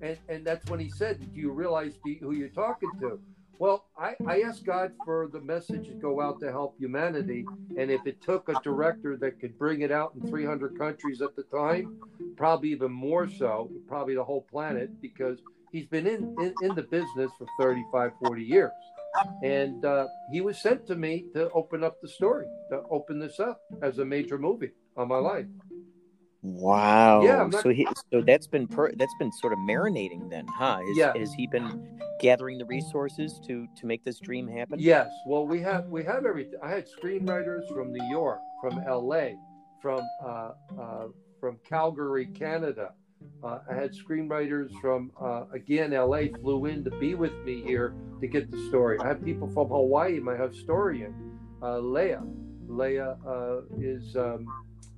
And, 0.00 0.16
and 0.28 0.46
that's 0.46 0.68
when 0.70 0.80
he 0.80 0.90
said, 0.90 1.20
do 1.20 1.40
you 1.40 1.50
realize 1.50 1.94
who 2.04 2.32
you're 2.32 2.48
talking 2.48 2.90
to? 3.00 3.20
Well, 3.58 3.86
I, 3.96 4.14
I 4.26 4.42
asked 4.42 4.64
God 4.64 4.92
for 5.04 5.28
the 5.32 5.40
message 5.40 5.86
to 5.88 5.94
go 5.94 6.20
out 6.20 6.40
to 6.40 6.50
help 6.50 6.76
humanity. 6.78 7.46
And 7.78 7.90
if 7.90 8.06
it 8.06 8.20
took 8.20 8.48
a 8.48 8.60
director 8.62 9.16
that 9.18 9.40
could 9.40 9.58
bring 9.58 9.82
it 9.82 9.92
out 9.92 10.12
in 10.14 10.28
300 10.28 10.76
countries 10.78 11.22
at 11.22 11.36
the 11.36 11.44
time, 11.44 11.98
probably 12.36 12.70
even 12.70 12.92
more 12.92 13.28
so, 13.28 13.70
probably 13.86 14.16
the 14.16 14.24
whole 14.24 14.42
planet, 14.42 15.00
because 15.00 15.38
he's 15.70 15.86
been 15.86 16.06
in, 16.06 16.34
in, 16.40 16.54
in 16.62 16.74
the 16.74 16.82
business 16.82 17.30
for 17.38 17.46
35, 17.58 18.12
40 18.20 18.42
years. 18.42 18.72
And 19.44 19.84
uh, 19.84 20.08
he 20.32 20.40
was 20.40 20.58
sent 20.60 20.86
to 20.88 20.96
me 20.96 21.26
to 21.34 21.48
open 21.50 21.84
up 21.84 22.00
the 22.02 22.08
story, 22.08 22.46
to 22.70 22.82
open 22.90 23.20
this 23.20 23.38
up 23.38 23.60
as 23.82 23.98
a 23.98 24.04
major 24.04 24.38
movie 24.38 24.72
on 24.96 25.08
my 25.08 25.18
life. 25.18 25.46
Wow. 26.44 27.22
Yeah. 27.22 27.48
Not... 27.50 27.62
So 27.62 27.70
he, 27.70 27.88
so 28.12 28.20
that's 28.20 28.46
been 28.46 28.68
per, 28.68 28.92
that's 28.92 29.14
been 29.18 29.32
sort 29.32 29.54
of 29.54 29.58
marinating 29.60 30.28
then, 30.28 30.46
huh? 30.46 30.78
Is, 30.90 30.98
yeah. 30.98 31.16
Has 31.16 31.32
he 31.32 31.46
been 31.46 31.98
gathering 32.20 32.58
the 32.58 32.66
resources 32.66 33.40
to 33.46 33.66
to 33.74 33.86
make 33.86 34.04
this 34.04 34.20
dream 34.20 34.46
happen? 34.46 34.78
Yes. 34.78 35.10
Well, 35.26 35.46
we 35.46 35.60
have 35.62 35.86
we 35.86 36.04
have 36.04 36.26
everything. 36.26 36.58
I 36.62 36.68
had 36.68 36.86
screenwriters 36.86 37.66
from 37.74 37.92
New 37.92 38.04
York, 38.10 38.40
from 38.60 38.78
L.A., 38.86 39.36
from 39.80 40.02
uh, 40.22 40.50
uh, 40.78 41.06
from 41.40 41.58
Calgary, 41.66 42.26
Canada. 42.26 42.92
Uh, 43.42 43.60
I 43.70 43.74
had 43.74 43.94
screenwriters 43.94 44.70
from 44.82 45.12
uh, 45.18 45.44
again 45.54 45.92
LA 45.92 46.24
flew 46.42 46.66
in 46.66 46.84
to 46.84 46.90
be 46.90 47.14
with 47.14 47.32
me 47.46 47.62
here 47.62 47.94
to 48.20 48.26
get 48.26 48.50
the 48.50 48.58
story. 48.68 48.98
I 48.98 49.08
have 49.08 49.24
people 49.24 49.48
from 49.48 49.68
Hawaii, 49.68 50.20
my 50.20 50.36
historian, 50.36 51.38
uh, 51.62 51.78
Leah. 51.78 52.22
Leah 52.66 53.16
uh, 53.26 53.60
is 53.78 54.14
um, 54.16 54.46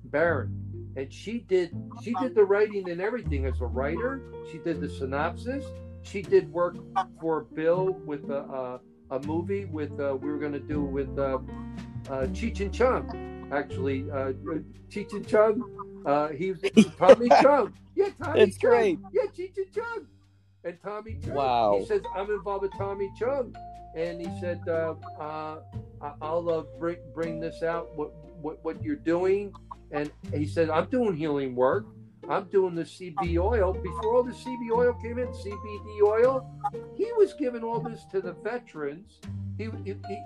Baron 0.05 0.66
and 0.97 1.13
she 1.13 1.37
did 1.37 1.69
she 2.01 2.13
did 2.15 2.33
the 2.33 2.43
writing 2.43 2.89
and 2.89 2.99
everything 2.99 3.45
as 3.45 3.61
a 3.61 3.65
writer. 3.65 4.21
She 4.51 4.57
did 4.57 4.81
the 4.81 4.89
synopsis. 4.89 5.63
She 6.01 6.23
did 6.23 6.51
work 6.51 6.75
for 7.21 7.41
Bill 7.41 7.93
with 8.05 8.29
a, 8.31 8.39
uh, 8.39 8.79
a 9.11 9.19
movie 9.19 9.65
with 9.65 9.91
uh, 9.99 10.17
we 10.19 10.29
were 10.29 10.39
going 10.39 10.53
to 10.53 10.59
do 10.59 10.81
with 10.81 11.17
uh, 11.19 11.37
uh, 12.09 12.25
Cheech 12.33 12.61
and 12.61 12.73
Chong. 12.73 13.47
Actually, 13.51 14.09
uh, 14.09 14.33
Cheech 14.89 15.13
and 15.13 15.27
Chong. 15.27 16.03
Uh, 16.05 16.29
he 16.29 16.51
was 16.51 16.61
Tommy 16.97 17.29
Chong. 17.41 17.73
Yeah, 17.95 18.09
Tommy. 18.21 18.39
That's 18.39 18.57
Chung. 18.57 18.69
great. 18.71 18.99
Yeah, 19.13 19.23
Cheech 19.37 19.57
and 19.57 19.73
Chong. 19.73 20.07
And 20.63 20.77
Tommy 20.83 21.19
Chung. 21.23 21.35
Wow. 21.35 21.77
He 21.79 21.85
says 21.85 22.01
I'm 22.15 22.31
involved 22.31 22.63
with 22.63 22.73
Tommy 22.73 23.11
Chung, 23.17 23.55
and 23.95 24.19
he 24.19 24.39
said 24.39 24.61
uh, 24.67 24.95
uh, 25.19 25.59
I'll 26.21 26.49
uh, 26.49 26.63
bring 26.79 26.97
bring 27.13 27.39
this 27.39 27.61
out. 27.61 27.95
What 27.95 28.13
what 28.41 28.63
what 28.63 28.83
you're 28.83 28.95
doing 28.95 29.53
and 29.91 30.11
he 30.33 30.45
said, 30.45 30.69
I'm 30.69 30.89
doing 30.89 31.15
healing 31.15 31.55
work. 31.55 31.85
I'm 32.29 32.49
doing 32.49 32.75
the 32.75 32.83
CB 32.83 33.37
oil. 33.39 33.73
Before 33.73 34.15
all 34.15 34.23
the 34.23 34.33
CB 34.33 34.71
oil 34.73 34.93
came 34.95 35.17
in, 35.17 35.27
CBD 35.27 36.01
oil, 36.03 36.49
he 36.95 37.09
was 37.15 37.33
giving 37.33 37.63
all 37.63 37.79
this 37.79 38.03
to 38.11 38.19
the 38.19 38.33
veterans. 38.33 39.19
He, 39.57 39.69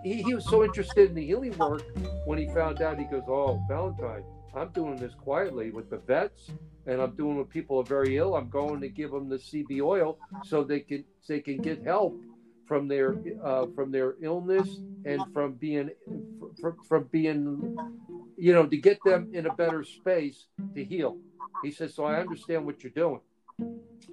he, 0.03 0.23
he 0.23 0.33
was 0.33 0.45
so 0.49 0.63
interested 0.63 1.09
in 1.09 1.15
the 1.15 1.25
healing 1.25 1.55
work 1.57 1.83
when 2.25 2.39
he 2.39 2.47
found 2.47 2.81
out, 2.81 2.97
he 2.97 3.05
goes, 3.05 3.23
Oh, 3.27 3.61
Valentine, 3.67 4.23
I'm 4.55 4.69
doing 4.69 4.97
this 4.97 5.13
quietly 5.13 5.71
with 5.71 5.89
the 5.89 5.97
vets 5.99 6.51
and 6.85 7.01
I'm 7.01 7.15
doing 7.15 7.37
when 7.37 7.45
people 7.45 7.79
are 7.79 7.83
very 7.83 8.17
ill. 8.17 8.35
I'm 8.35 8.49
going 8.49 8.81
to 8.81 8.89
give 8.89 9.11
them 9.11 9.29
the 9.29 9.37
CB 9.37 9.81
oil 9.81 10.17
so 10.43 10.63
they 10.63 10.81
can 10.81 11.05
they 11.27 11.39
can 11.39 11.57
get 11.57 11.83
help 11.83 12.19
from 12.71 12.87
their 12.87 13.17
uh, 13.43 13.65
from 13.75 13.91
their 13.91 14.15
illness 14.21 14.79
and 15.03 15.21
from 15.33 15.55
being 15.55 15.89
from, 16.61 16.77
from 16.87 17.03
being 17.11 17.75
you 18.37 18.53
know 18.53 18.65
to 18.65 18.77
get 18.77 18.97
them 19.03 19.29
in 19.33 19.45
a 19.45 19.53
better 19.55 19.83
space 19.83 20.45
to 20.73 20.81
heal. 20.81 21.17
He 21.65 21.71
says 21.71 21.93
so 21.93 22.05
i 22.05 22.15
understand 22.21 22.65
what 22.65 22.81
you're 22.81 22.93
doing. 22.93 23.19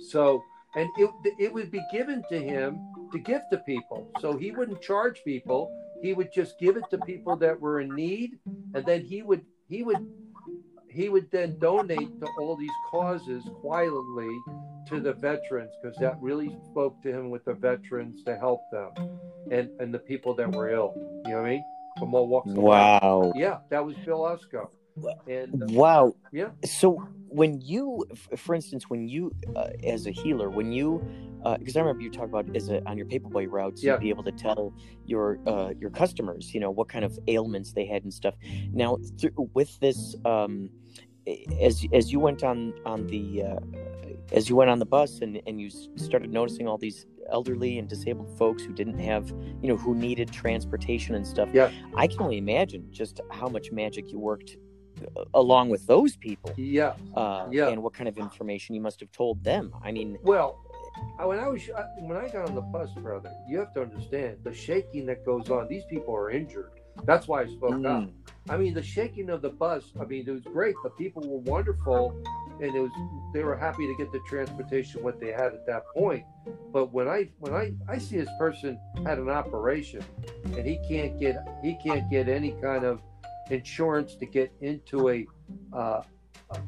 So 0.01 0.42
and 0.75 0.88
it, 0.99 1.09
it 1.38 1.55
would 1.55 1.71
be 1.71 1.81
given 1.92 2.25
to 2.31 2.40
him 2.40 2.81
to 3.12 3.21
give 3.21 3.42
to 3.53 3.59
people. 3.59 4.11
So 4.21 4.37
he 4.37 4.51
wouldn't 4.51 4.83
charge 4.83 5.23
people. 5.25 5.71
He 6.03 6.12
would 6.12 6.33
just 6.35 6.59
give 6.59 6.77
it 6.77 6.90
to 6.90 6.99
people 6.99 7.37
that 7.37 7.61
were 7.61 7.79
in 7.81 7.94
need 7.94 8.40
and 8.75 8.85
then 8.85 9.03
he 9.03 9.23
would 9.23 9.42
he 9.68 9.85
would 9.85 10.05
he 10.90 11.09
would 11.09 11.31
then 11.31 11.59
donate 11.59 12.20
to 12.20 12.27
all 12.38 12.57
these 12.57 12.70
causes 12.90 13.44
quietly 13.61 14.38
to 14.88 15.01
the 15.01 15.12
veterans 15.12 15.72
because 15.83 15.96
that 15.98 16.16
really 16.20 16.57
spoke 16.70 17.01
to 17.03 17.12
him 17.12 17.31
with 17.31 17.44
the 17.44 17.55
veterans 17.55 18.22
to 18.24 18.37
help 18.37 18.61
them 18.72 18.90
and 19.51 19.68
and 19.81 19.92
the 19.92 19.98
people 19.98 20.35
that 20.35 20.51
were 20.51 20.70
ill. 20.70 20.92
You 21.27 21.33
know 21.33 21.42
what 21.42 21.46
I 21.46 21.51
mean? 21.51 21.64
From 21.98 22.14
all 22.14 22.29
walks. 22.29 22.51
Wow. 22.51 23.33
Yeah, 23.35 23.59
that 23.70 23.85
was 23.85 23.96
Bill 24.05 24.20
Osco. 24.20 24.68
And 25.27 25.62
uh, 25.62 25.66
wow. 25.70 26.14
Yeah. 26.33 26.48
So 26.64 27.07
when 27.29 27.61
you, 27.61 28.05
for 28.37 28.55
instance, 28.55 28.88
when 28.88 29.09
you, 29.09 29.33
uh, 29.57 29.69
as 29.85 30.07
a 30.07 30.11
healer, 30.11 30.51
when 30.51 30.73
you, 30.73 31.03
because 31.59 31.77
uh, 31.77 31.81
I 31.81 31.83
remember 31.83 32.03
you 32.03 32.11
talk 32.11 32.25
about 32.25 32.55
as 32.57 32.69
a, 32.69 32.87
on 32.88 32.97
your 32.97 33.07
paperboy 33.07 33.51
routes, 33.51 33.83
yeah. 33.83 33.93
you'd 33.93 34.01
be 34.01 34.09
able 34.09 34.25
to 34.25 34.33
tell 34.33 34.75
your 35.07 35.38
uh, 35.47 35.71
your 35.79 35.91
customers, 35.91 36.53
you 36.53 36.61
know, 36.61 36.71
what 36.71 36.88
kind 36.88 37.05
of 37.05 37.19
ailments 37.29 37.73
they 37.73 37.87
had 37.87 38.03
and 38.03 38.12
stuff. 38.12 38.35
Now, 38.73 38.99
th- 39.19 39.33
with 39.55 39.79
this, 39.81 40.17
um, 40.25 40.71
as 41.61 41.87
as 41.93 42.11
you 42.11 42.21
went 42.21 42.43
on 42.43 42.75
on 42.85 43.07
the 43.07 43.43
uh, 43.43 43.61
as 44.33 44.49
you 44.49 44.57
went 44.57 44.71
on 44.71 44.79
the 44.79 44.87
bus 44.87 45.21
and, 45.21 45.41
and 45.47 45.61
you 45.61 45.71
started 45.97 46.31
noticing 46.31 46.67
all 46.67 46.79
these 46.79 47.07
elderly 47.31 47.79
and 47.79 47.88
disabled 47.88 48.37
folks 48.38 48.62
who 48.62 48.73
didn't 48.73 48.99
have 48.99 49.29
you 49.62 49.69
know 49.69 49.77
who 49.77 49.95
needed 49.95 50.33
transportation 50.33 51.14
and 51.14 51.27
stuff 51.27 51.49
yeah 51.53 51.71
i 51.95 52.07
can 52.07 52.21
only 52.21 52.38
imagine 52.38 52.87
just 52.91 53.21
how 53.31 53.49
much 53.49 53.71
magic 53.71 54.11
you 54.11 54.19
worked 54.19 54.57
along 55.34 55.68
with 55.68 55.87
those 55.87 56.16
people 56.16 56.52
yeah. 56.56 56.94
uh, 57.14 57.46
yeah. 57.50 57.68
and 57.68 57.82
what 57.82 57.94
kind 57.94 58.08
of 58.08 58.18
information 58.18 58.74
you 58.74 58.80
must 58.80 59.00
have 59.00 59.11
told 59.12 59.42
them. 59.44 59.72
I 59.82 59.92
mean 59.92 60.18
well 60.22 60.64
when 61.18 61.38
i 61.38 61.46
was 61.46 61.62
when 62.00 62.16
i 62.16 62.26
got 62.28 62.48
on 62.48 62.54
the 62.54 62.61
bus 62.61 62.90
brother 62.94 63.32
you 63.48 63.56
have 63.56 63.72
to 63.72 63.80
understand 63.82 64.37
the 64.42 64.52
shaking 64.52 65.06
that 65.06 65.24
goes 65.24 65.50
on. 65.50 65.68
These 65.68 65.84
people 65.88 66.14
are 66.14 66.30
injured. 66.30 66.72
That's 67.04 67.28
why 67.28 67.42
i 67.42 67.46
spoke 67.46 67.72
mm. 67.72 67.87
up 67.87 68.11
i 68.50 68.56
mean 68.56 68.74
the 68.74 68.82
shaking 68.82 69.30
of 69.30 69.42
the 69.42 69.50
bus 69.50 69.92
i 70.00 70.04
mean 70.04 70.24
it 70.26 70.32
was 70.32 70.42
great. 70.42 70.74
The 70.82 70.90
people 70.90 71.22
were 71.22 71.38
wonderful 71.38 72.20
and 72.61 72.74
it 72.74 72.80
was 72.80 72.90
they 73.32 73.44
were 73.44 73.56
happy 73.56 73.87
to 73.87 73.94
get 73.94 74.11
the 74.12 74.20
transportation 74.26 75.02
what 75.02 75.20
they 75.20 75.28
had 75.28 75.54
at 75.54 75.66
that 75.66 75.87
point. 75.94 76.24
But 76.72 76.92
when 76.92 77.08
I 77.08 77.28
when 77.38 77.54
I 77.54 77.72
I 77.88 77.98
see 77.98 78.16
this 78.16 78.30
person 78.38 78.78
had 79.04 79.18
an 79.18 79.28
operation 79.28 80.02
and 80.44 80.66
he 80.66 80.78
can't 80.88 81.18
get 81.20 81.46
he 81.62 81.76
can't 81.82 82.11
get 82.11 82.28
any 82.28 82.52
kind 82.62 82.84
of 82.84 83.00
insurance 83.50 84.14
to 84.16 84.26
get 84.26 84.52
into 84.61 85.08
a 85.08 85.26
uh, 85.72 86.02
uh, 86.50 86.58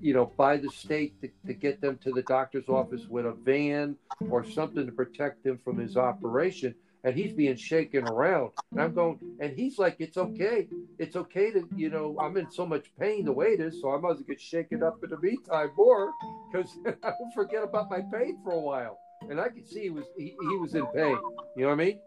you 0.00 0.12
know 0.14 0.32
by 0.36 0.56
the 0.56 0.68
state 0.68 1.20
to, 1.20 1.28
to 1.46 1.54
get 1.54 1.80
them 1.80 1.98
to 2.02 2.10
the 2.12 2.22
doctor's 2.22 2.68
office 2.68 3.06
with 3.08 3.26
a 3.26 3.32
van 3.32 3.96
or 4.30 4.44
something 4.44 4.86
to 4.86 4.92
protect 4.92 5.44
him 5.44 5.58
from 5.58 5.78
his 5.78 5.96
operation 5.96 6.74
and 7.04 7.16
he's 7.16 7.32
being 7.32 7.56
shaken 7.56 8.06
around. 8.06 8.50
And 8.70 8.80
I'm 8.80 8.94
going, 8.94 9.18
and 9.40 9.56
he's 9.56 9.78
like, 9.78 9.96
it's 9.98 10.16
okay. 10.16 10.68
It's 10.98 11.16
okay 11.16 11.50
to, 11.50 11.68
you 11.76 11.90
know, 11.90 12.16
I'm 12.20 12.36
in 12.36 12.50
so 12.50 12.64
much 12.64 12.92
pain 12.98 13.24
the 13.24 13.32
way 13.32 13.48
it 13.48 13.60
is, 13.60 13.80
so 13.80 13.90
I 13.90 13.96
well 13.96 14.14
get 14.14 14.40
shaken 14.40 14.82
up 14.82 15.02
in 15.02 15.10
the 15.10 15.18
meantime 15.18 15.70
more 15.76 16.12
because 16.50 16.70
I 17.02 17.12
will 17.18 17.30
forget 17.34 17.62
about 17.62 17.90
my 17.90 18.00
pain 18.12 18.38
for 18.44 18.52
a 18.52 18.60
while. 18.60 18.98
and 19.28 19.40
I 19.40 19.48
could 19.48 19.68
see 19.68 19.82
he 19.82 19.90
was 19.90 20.06
he, 20.16 20.36
he 20.40 20.56
was 20.56 20.74
in 20.74 20.86
pain. 20.88 21.18
You 21.56 21.64
know 21.64 21.68
what 21.68 21.72
I 21.72 21.84
mean? 21.84 22.00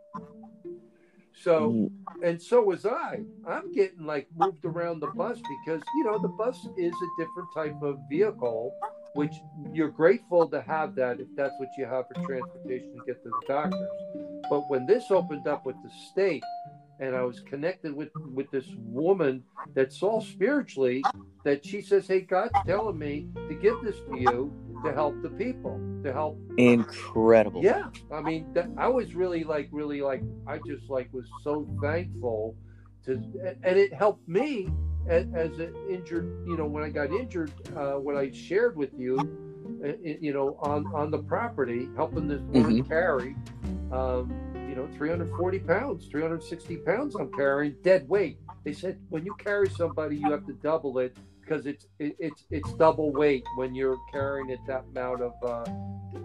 So 1.42 1.72
Mm, 1.72 1.92
and 2.24 2.42
so 2.42 2.62
was 2.64 2.86
I. 2.86 3.20
I'm 3.48 3.74
getting 3.74 4.06
like 4.06 4.28
moved 4.36 4.64
around 4.66 5.00
the 5.02 5.08
bus 5.08 5.40
because 5.66 5.82
you 5.96 6.04
know 6.04 6.18
the 6.18 6.30
bus 6.30 6.68
is 6.78 6.94
a 6.94 7.22
different 7.22 7.50
type 7.54 7.82
of 7.82 8.00
vehicle, 8.10 8.74
which 9.14 9.34
you're 9.74 9.90
grateful 9.90 10.48
to 10.50 10.62
have 10.62 10.96
that 10.96 11.20
if 11.20 11.28
that's 11.36 11.54
what 11.60 11.70
you 11.78 11.86
have 11.86 12.08
for 12.08 12.14
transportation 12.26 12.94
to 12.94 13.06
get 13.06 13.22
to 13.24 13.30
the 13.30 13.48
doctors. 13.48 13.90
But 14.50 14.70
when 14.70 14.86
this 14.86 15.12
opened 15.12 15.48
up 15.48 15.66
with 15.66 15.76
the 15.84 15.90
state, 16.12 16.44
and 17.00 17.16
I 17.16 17.24
was 17.24 17.40
connected 17.42 17.94
with 17.94 18.10
with 18.34 18.50
this 18.52 18.68
woman 18.78 19.44
that 19.74 19.92
saw 19.92 20.22
spiritually 20.22 21.04
that 21.44 21.66
she 21.66 21.82
says, 21.82 22.08
"Hey, 22.08 22.22
God's 22.22 22.54
telling 22.66 22.98
me 22.98 23.28
to 23.50 23.56
give 23.56 23.82
this 23.84 23.98
to 24.10 24.18
you 24.18 24.54
to 24.86 24.94
help 24.94 25.22
the 25.22 25.30
people, 25.30 25.80
to 26.04 26.14
help 26.14 26.38
incredible. 26.58 27.64
yeah, 27.64 27.86
I 28.12 28.22
mean, 28.22 28.54
that, 28.54 28.70
I 28.78 28.88
was 28.88 29.16
really 29.16 29.44
like, 29.44 29.68
really 29.72 30.02
like, 30.02 30.22
I 30.48 30.60
just 30.60 30.90
like 30.90 31.10
was 31.12 31.26
so 31.44 31.68
thankful 31.82 32.56
to, 33.06 33.14
and 33.64 33.78
it 33.78 33.94
helped 33.94 34.28
me 34.28 34.70
as, 35.08 35.26
as 35.34 35.58
an 35.60 35.74
injured, 35.90 36.46
you 36.48 36.58
know, 36.58 36.66
when 36.66 36.84
I 36.84 36.90
got 36.90 37.12
injured, 37.12 37.52
uh, 37.76 37.94
what 37.94 38.16
I 38.16 38.32
shared 38.32 38.76
with 38.76 38.92
you, 38.98 39.18
uh, 39.84 39.94
you 40.04 40.34
know, 40.34 40.58
on 40.62 40.86
on 40.94 41.12
the 41.12 41.20
property, 41.20 41.90
helping 41.96 42.28
this 42.28 42.42
woman 42.42 42.84
carry, 42.84 43.36
um, 43.92 44.34
know, 44.92 44.98
340 44.98 45.60
pounds, 45.60 46.08
360 46.08 46.78
pounds 46.78 47.16
I'm 47.16 47.32
carrying, 47.32 47.76
dead 47.84 48.08
weight. 48.08 48.40
They 48.64 48.74
said 48.74 49.00
when 49.10 49.26
you 49.26 49.36
carry 49.36 49.70
somebody, 49.70 50.18
you 50.18 50.32
have 50.32 50.46
to 50.48 50.54
double 50.54 50.98
it 51.00 51.16
because 51.42 51.66
it's 51.66 51.88
it, 52.00 52.16
it's 52.20 52.46
it's 52.50 52.74
double 52.74 53.12
weight 53.12 53.44
when 53.58 53.76
you're 53.76 53.98
carrying 54.12 54.50
it 54.50 54.60
that 54.68 54.86
amount 54.92 55.22
of 55.22 55.34
uh, 55.44 55.66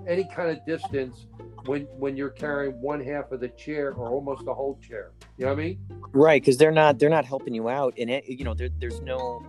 any 0.09 0.25
kind 0.35 0.51
of 0.51 0.65
distance 0.65 1.27
when 1.67 1.83
when 1.99 2.17
you're 2.17 2.31
carrying 2.31 2.81
one 2.81 3.01
half 3.05 3.31
of 3.33 3.41
the 3.41 3.49
chair 3.49 3.93
or 3.93 4.09
almost 4.11 4.45
the 4.45 4.55
whole 4.55 4.79
chair. 4.81 5.13
You 5.37 5.47
know 5.47 5.53
what 5.55 5.61
I 5.61 5.65
mean? 5.65 5.79
Right, 6.13 6.41
because 6.43 6.57
they're 6.57 6.73
not 6.73 6.99
they're 6.99 7.11
not 7.11 7.25
helping 7.27 7.55
you 7.55 7.69
out, 7.69 7.95
and 7.99 8.11
it, 8.11 8.27
you 8.27 8.45
know 8.45 8.55
there, 8.55 8.71
there's 8.79 9.01
no. 9.03 9.45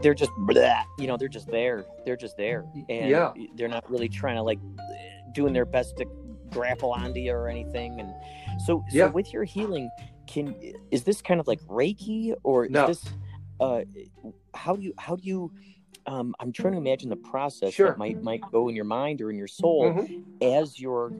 They're 0.00 0.14
just 0.14 0.30
blah, 0.38 0.84
you 0.98 1.08
know 1.08 1.16
they're 1.16 1.26
just 1.28 1.48
there. 1.48 1.84
They're 2.04 2.16
just 2.16 2.36
there, 2.36 2.64
and 2.88 3.10
Yeah. 3.10 3.32
they're 3.56 3.66
not 3.68 3.90
really 3.90 4.08
trying 4.08 4.36
to 4.36 4.42
like 4.42 4.60
doing 5.32 5.52
their 5.52 5.64
best 5.64 5.96
to 5.96 6.06
grapple 6.50 6.92
onto 6.92 7.20
you 7.20 7.32
or 7.32 7.48
anything. 7.48 8.00
And 8.00 8.12
so, 8.66 8.84
so 8.90 8.96
Yeah. 8.96 9.06
with 9.10 9.32
your 9.32 9.44
healing, 9.44 9.90
can 10.26 10.54
is 10.90 11.04
this 11.04 11.22
kind 11.22 11.40
of 11.40 11.46
like 11.48 11.60
Reiki 11.62 12.34
or 12.42 12.68
No. 12.68 12.86
is 12.86 13.02
this? 13.02 13.12
Uh, 13.60 13.80
how 14.54 14.76
do 14.76 14.82
you 14.82 14.92
how 14.98 15.16
do 15.16 15.24
you? 15.26 15.52
Um, 16.06 16.34
I'm 16.40 16.52
trying 16.52 16.72
to 16.72 16.78
imagine 16.78 17.10
the 17.10 17.16
process 17.16 17.74
Sure. 17.74 17.88
that 17.88 17.98
might 17.98 18.22
might 18.22 18.40
go 18.52 18.68
in 18.68 18.76
your 18.76 18.84
mind 18.84 19.20
or 19.20 19.30
in 19.30 19.36
your 19.36 19.48
soul 19.48 19.92
Mhm. 19.92 20.22
as 20.42 20.78
your. 20.80 21.12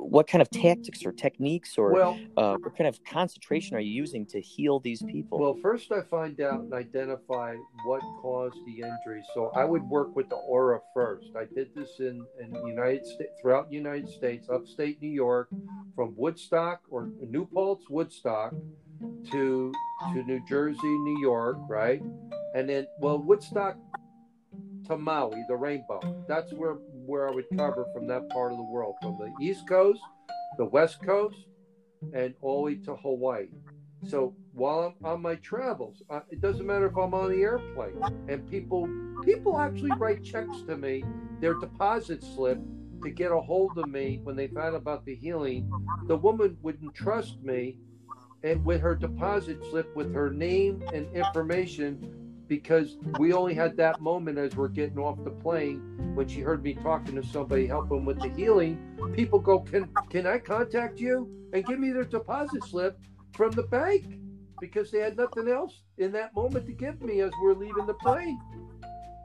What 0.00 0.26
kind 0.26 0.40
of 0.40 0.50
tactics 0.50 1.04
or 1.04 1.12
techniques 1.12 1.76
or 1.76 1.92
Well, 1.92 2.18
uh, 2.36 2.56
what 2.56 2.76
kind 2.76 2.88
of 2.88 3.02
concentration 3.04 3.76
are 3.76 3.80
you 3.80 3.92
using 3.92 4.24
to 4.26 4.40
heal 4.40 4.80
these 4.80 5.02
people? 5.02 5.38
Well, 5.38 5.54
first 5.60 5.92
I 5.92 6.02
find 6.02 6.40
out 6.40 6.60
and 6.60 6.72
identify 6.72 7.56
what 7.84 8.00
caused 8.22 8.56
the 8.66 8.82
injury. 8.82 9.22
So 9.34 9.50
I 9.54 9.64
would 9.64 9.82
work 9.82 10.16
with 10.16 10.28
the 10.28 10.36
aura 10.36 10.80
first. 10.94 11.30
I 11.36 11.44
did 11.44 11.74
this 11.74 12.00
in 12.00 12.24
in 12.40 12.50
the 12.50 12.66
United 12.66 13.06
States, 13.06 13.32
throughout 13.40 13.68
the 13.68 13.76
United 13.76 14.08
States, 14.08 14.48
upstate 14.48 15.00
New 15.02 15.08
York, 15.08 15.48
from 15.94 16.14
Woodstock 16.16 16.80
or 16.88 17.10
New 17.20 17.46
Paltz, 17.46 17.88
Woodstock, 17.90 18.54
to 19.30 19.72
to 20.12 20.22
New 20.22 20.40
Jersey, 20.48 20.78
New 20.82 21.20
York, 21.20 21.58
right, 21.68 22.02
and 22.54 22.68
then 22.68 22.86
well 23.00 23.18
Woodstock 23.18 23.76
to 24.86 24.96
Maui, 24.96 25.44
the 25.48 25.56
Rainbow. 25.56 26.00
That's 26.26 26.52
where 26.52 26.76
where 27.06 27.28
I 27.28 27.32
would 27.32 27.46
cover 27.56 27.86
from 27.94 28.06
that 28.08 28.28
part 28.30 28.52
of 28.52 28.58
the 28.58 28.64
world, 28.64 28.94
from 29.02 29.18
the 29.18 29.32
East 29.44 29.68
Coast, 29.68 30.00
the 30.58 30.64
West 30.64 31.02
Coast, 31.04 31.46
and 32.14 32.34
all 32.40 32.58
the 32.58 32.62
way 32.62 32.74
to 32.76 32.96
Hawaii. 32.96 33.48
So 34.06 34.34
while 34.52 34.94
I'm 35.02 35.06
on 35.06 35.22
my 35.22 35.34
travels, 35.36 36.02
uh, 36.08 36.20
it 36.30 36.40
doesn't 36.40 36.66
matter 36.66 36.86
if 36.86 36.96
I'm 36.96 37.12
on 37.12 37.30
the 37.30 37.42
airplane, 37.42 38.00
and 38.28 38.48
people 38.50 38.88
people 39.24 39.58
actually 39.58 39.92
write 39.98 40.24
checks 40.24 40.62
to 40.66 40.76
me, 40.76 41.04
their 41.40 41.54
deposit 41.54 42.22
slip 42.22 42.58
to 43.02 43.10
get 43.10 43.30
a 43.30 43.40
hold 43.40 43.76
of 43.78 43.88
me 43.88 44.20
when 44.22 44.36
they 44.36 44.46
found 44.46 44.76
about 44.76 45.04
the 45.04 45.14
healing. 45.14 45.70
The 46.06 46.16
woman 46.16 46.56
wouldn't 46.62 46.94
trust 46.94 47.42
me, 47.42 47.76
and 48.42 48.64
with 48.64 48.80
her 48.80 48.94
deposit 48.94 49.58
slip 49.70 49.94
with 49.94 50.14
her 50.14 50.30
name 50.30 50.82
and 50.94 51.14
information, 51.14 52.19
because 52.50 52.96
we 53.20 53.32
only 53.32 53.54
had 53.54 53.76
that 53.76 54.00
moment 54.00 54.36
as 54.36 54.56
we're 54.56 54.66
getting 54.66 54.98
off 54.98 55.22
the 55.22 55.30
plane 55.30 55.80
when 56.16 56.26
she 56.26 56.40
heard 56.40 56.64
me 56.64 56.74
talking 56.74 57.14
to 57.14 57.22
somebody 57.22 57.64
helping 57.64 58.04
with 58.04 58.20
the 58.20 58.28
healing. 58.28 58.76
People 59.14 59.38
go, 59.38 59.60
"Can 59.60 59.88
can 60.10 60.26
I 60.26 60.38
contact 60.38 60.98
you 60.98 61.30
and 61.52 61.64
give 61.64 61.78
me 61.78 61.92
their 61.92 62.04
deposit 62.04 62.64
slip?" 62.64 62.98
from 63.34 63.52
the 63.52 63.62
bank 63.62 64.18
because 64.60 64.90
they 64.90 64.98
had 64.98 65.16
nothing 65.16 65.48
else 65.48 65.82
in 65.98 66.10
that 66.10 66.34
moment 66.34 66.66
to 66.66 66.72
give 66.72 67.00
me 67.00 67.20
as 67.20 67.30
we're 67.40 67.54
leaving 67.54 67.86
the 67.86 67.94
plane. 67.94 68.38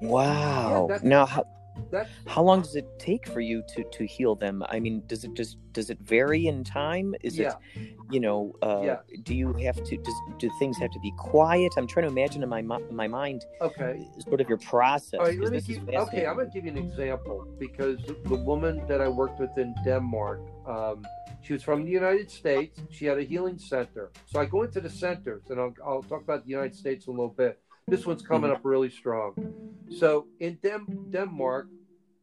Wow. 0.03 0.85
that's- 0.87 1.03
now, 1.03 1.25
how, 1.25 1.47
That's 1.91 2.09
how 2.27 2.43
long 2.43 2.61
does 2.61 2.75
it 2.75 2.87
take 2.99 3.27
for 3.27 3.41
you 3.41 3.63
to 3.73 3.83
to 3.83 4.05
heal 4.05 4.35
them? 4.35 4.63
I 4.69 4.79
mean, 4.79 5.03
does 5.07 5.23
it 5.23 5.33
just 5.33 5.57
does 5.71 5.89
it 5.89 5.99
vary 5.99 6.47
in 6.47 6.63
time? 6.63 7.15
Is 7.21 7.37
yeah, 7.37 7.53
it 7.75 7.95
you 8.09 8.19
know? 8.19 8.55
Uh, 8.61 8.81
Yeah. 8.83 8.97
Do 9.23 9.33
you 9.35 9.53
have 9.53 9.83
to? 9.83 9.97
Does, 9.97 10.13
do 10.37 10.49
things 10.59 10.77
have 10.77 10.91
to 10.91 10.99
be 10.99 11.11
quiet? 11.17 11.73
I'm 11.77 11.87
trying 11.87 12.07
to 12.07 12.11
imagine 12.11 12.43
in 12.43 12.49
my 12.49 12.61
my 12.61 13.07
mind 13.07 13.45
okay. 13.61 14.07
sort 14.27 14.41
of 14.41 14.49
your 14.49 14.57
process. 14.59 15.19
All 15.19 15.25
right, 15.25 15.39
let 15.39 15.51
me 15.51 15.61
give, 15.61 15.87
okay. 15.89 16.25
I'm 16.25 16.35
going 16.35 16.49
to 16.49 16.53
give 16.53 16.65
you 16.65 16.71
an 16.71 16.77
example 16.77 17.47
because 17.59 17.99
the 18.05 18.35
woman 18.35 18.85
that 18.87 19.01
I 19.01 19.07
worked 19.07 19.39
with 19.39 19.57
in 19.57 19.75
Denmark, 19.83 20.41
um, 20.67 21.05
she 21.41 21.53
was 21.53 21.63
from 21.63 21.85
the 21.85 21.91
United 21.91 22.31
States. 22.31 22.79
She 22.89 23.05
had 23.05 23.17
a 23.19 23.23
healing 23.23 23.57
center. 23.57 24.11
So 24.25 24.39
I 24.39 24.45
go 24.45 24.63
into 24.63 24.81
the 24.81 24.89
centers, 24.89 25.43
and 25.49 25.59
I'll, 25.59 25.73
I'll 25.85 26.03
talk 26.03 26.21
about 26.23 26.43
the 26.43 26.49
United 26.49 26.75
States 26.75 27.07
a 27.07 27.11
little 27.11 27.29
bit. 27.29 27.59
This 27.87 28.05
one's 28.07 28.23
coming 28.23 28.49
up 28.49 28.61
really 28.63 28.89
strong. 28.89 29.35
So 29.99 30.25
in 30.39 30.57
Dem- 30.63 31.07
Denmark, 31.11 31.67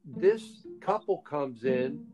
this 0.05 0.67
couple 0.81 1.19
comes 1.19 1.63
in. 1.65 2.05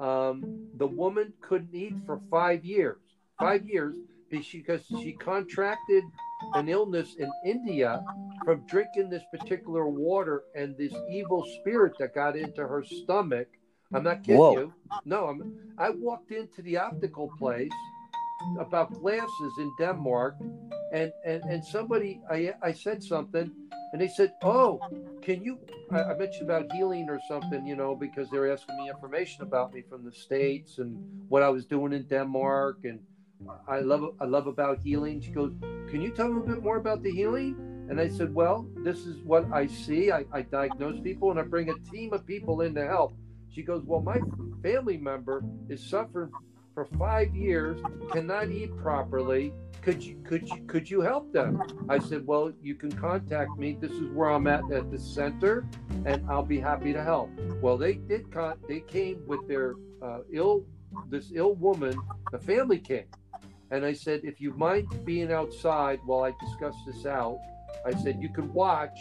Um, 0.00 0.68
the 0.74 0.86
woman 0.86 1.34
couldn't 1.42 1.74
eat 1.74 1.94
for 2.06 2.20
five 2.30 2.64
years. 2.64 2.96
Five 3.38 3.68
years 3.68 3.94
because 4.30 4.82
she 5.02 5.12
contracted 5.12 6.04
an 6.54 6.70
illness 6.70 7.16
in 7.18 7.30
India 7.44 8.02
from 8.44 8.64
drinking 8.66 9.10
this 9.10 9.22
particular 9.30 9.86
water 9.86 10.44
and 10.54 10.74
this 10.78 10.94
evil 11.10 11.44
spirit 11.60 11.92
that 11.98 12.14
got 12.14 12.36
into 12.36 12.66
her 12.66 12.82
stomach. 12.84 13.48
I'm 13.92 14.02
not 14.02 14.22
kidding 14.22 14.38
Whoa. 14.40 14.52
you. 14.52 14.74
No, 15.04 15.26
I'm. 15.26 15.54
I 15.76 15.90
walked 15.90 16.30
into 16.30 16.62
the 16.62 16.78
optical 16.78 17.30
place 17.38 17.70
about 18.58 18.92
glasses 19.00 19.58
in 19.58 19.72
Denmark, 19.78 20.36
and 20.92 21.12
and 21.24 21.42
and 21.44 21.64
somebody 21.64 22.20
I 22.30 22.54
I 22.62 22.72
said 22.72 23.02
something, 23.02 23.50
and 23.92 24.00
they 24.00 24.08
said, 24.08 24.32
"Oh, 24.42 24.80
can 25.22 25.42
you?" 25.42 25.58
I, 25.90 26.02
I 26.04 26.14
mentioned 26.14 26.50
about 26.50 26.72
healing 26.72 27.08
or 27.08 27.20
something, 27.28 27.66
you 27.66 27.76
know, 27.76 27.94
because 27.94 28.30
they 28.30 28.38
were 28.38 28.50
asking 28.50 28.76
me 28.76 28.88
information 28.88 29.42
about 29.42 29.72
me 29.72 29.82
from 29.88 30.04
the 30.04 30.12
states 30.12 30.78
and 30.78 30.98
what 31.28 31.42
I 31.42 31.48
was 31.48 31.64
doing 31.64 31.92
in 31.92 32.04
Denmark, 32.04 32.78
and 32.84 33.00
I 33.66 33.80
love 33.80 34.14
I 34.20 34.24
love 34.24 34.46
about 34.46 34.80
healing. 34.80 35.20
She 35.20 35.30
goes, 35.30 35.52
"Can 35.90 36.00
you 36.00 36.10
tell 36.10 36.28
me 36.28 36.40
a 36.42 36.54
bit 36.54 36.62
more 36.62 36.76
about 36.76 37.02
the 37.02 37.10
healing?" 37.10 37.56
And 37.88 37.98
I 37.98 38.08
said, 38.08 38.34
Well, 38.34 38.66
this 38.84 39.06
is 39.06 39.16
what 39.24 39.50
I 39.50 39.66
see. 39.66 40.12
I, 40.12 40.26
I 40.30 40.42
diagnose 40.42 41.00
people 41.00 41.30
and 41.30 41.40
I 41.40 41.42
bring 41.42 41.70
a 41.70 41.78
team 41.90 42.12
of 42.12 42.26
people 42.26 42.60
in 42.60 42.74
to 42.74 42.86
help. 42.86 43.14
She 43.50 43.62
goes, 43.62 43.82
Well, 43.82 44.02
my 44.02 44.20
family 44.62 44.98
member 44.98 45.42
is 45.70 45.82
suffering 45.82 46.30
for 46.78 46.96
five 46.96 47.34
years, 47.34 47.82
cannot 48.12 48.50
eat 48.50 48.70
properly. 48.76 49.52
Could 49.82 50.00
you 50.00 50.16
could 50.22 50.48
you 50.48 50.62
could 50.68 50.88
you 50.88 51.00
help 51.00 51.32
them? 51.32 51.60
I 51.88 51.98
said, 51.98 52.24
Well, 52.24 52.52
you 52.62 52.76
can 52.76 52.92
contact 52.92 53.58
me. 53.58 53.76
This 53.80 53.90
is 53.90 54.08
where 54.12 54.30
I'm 54.30 54.46
at 54.46 54.70
at 54.70 54.88
the 54.88 54.98
center, 54.98 55.66
and 56.04 56.24
I'll 56.30 56.44
be 56.44 56.60
happy 56.60 56.92
to 56.92 57.02
help. 57.02 57.30
Well, 57.60 57.76
they 57.78 57.94
did 57.94 58.30
con- 58.30 58.60
they 58.68 58.78
came 58.78 59.26
with 59.26 59.48
their 59.48 59.74
uh, 60.00 60.20
ill 60.32 60.66
this 61.10 61.32
ill 61.34 61.56
woman, 61.56 62.00
the 62.30 62.38
family 62.38 62.78
came. 62.78 63.08
And 63.72 63.84
I 63.84 63.92
said, 63.92 64.20
if 64.22 64.40
you 64.40 64.52
mind 64.52 65.04
being 65.04 65.32
outside 65.32 65.98
while 66.06 66.22
I 66.22 66.32
discuss 66.40 66.76
this 66.86 67.04
out, 67.06 67.40
I 67.84 67.92
said, 68.02 68.22
you 68.22 68.28
can 68.28 68.52
watch. 68.52 68.98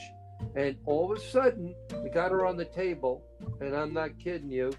And 0.55 0.77
all 0.85 1.11
of 1.11 1.17
a 1.17 1.21
sudden, 1.21 1.75
we 2.03 2.09
got 2.09 2.31
her 2.31 2.45
on 2.45 2.57
the 2.57 2.65
table, 2.65 3.23
and 3.61 3.75
I'm 3.75 3.93
not 3.93 4.17
kidding 4.19 4.51
you. 4.51 4.71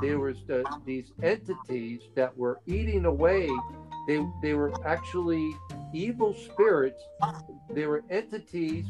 There 0.00 0.18
was 0.18 0.36
the, 0.46 0.64
these 0.84 1.12
entities 1.22 2.02
that 2.14 2.36
were 2.36 2.60
eating 2.66 3.04
away. 3.04 3.50
They 4.06 4.24
they 4.42 4.54
were 4.54 4.72
actually 4.86 5.52
evil 5.92 6.34
spirits. 6.34 7.02
They 7.70 7.86
were 7.86 8.02
entities. 8.10 8.86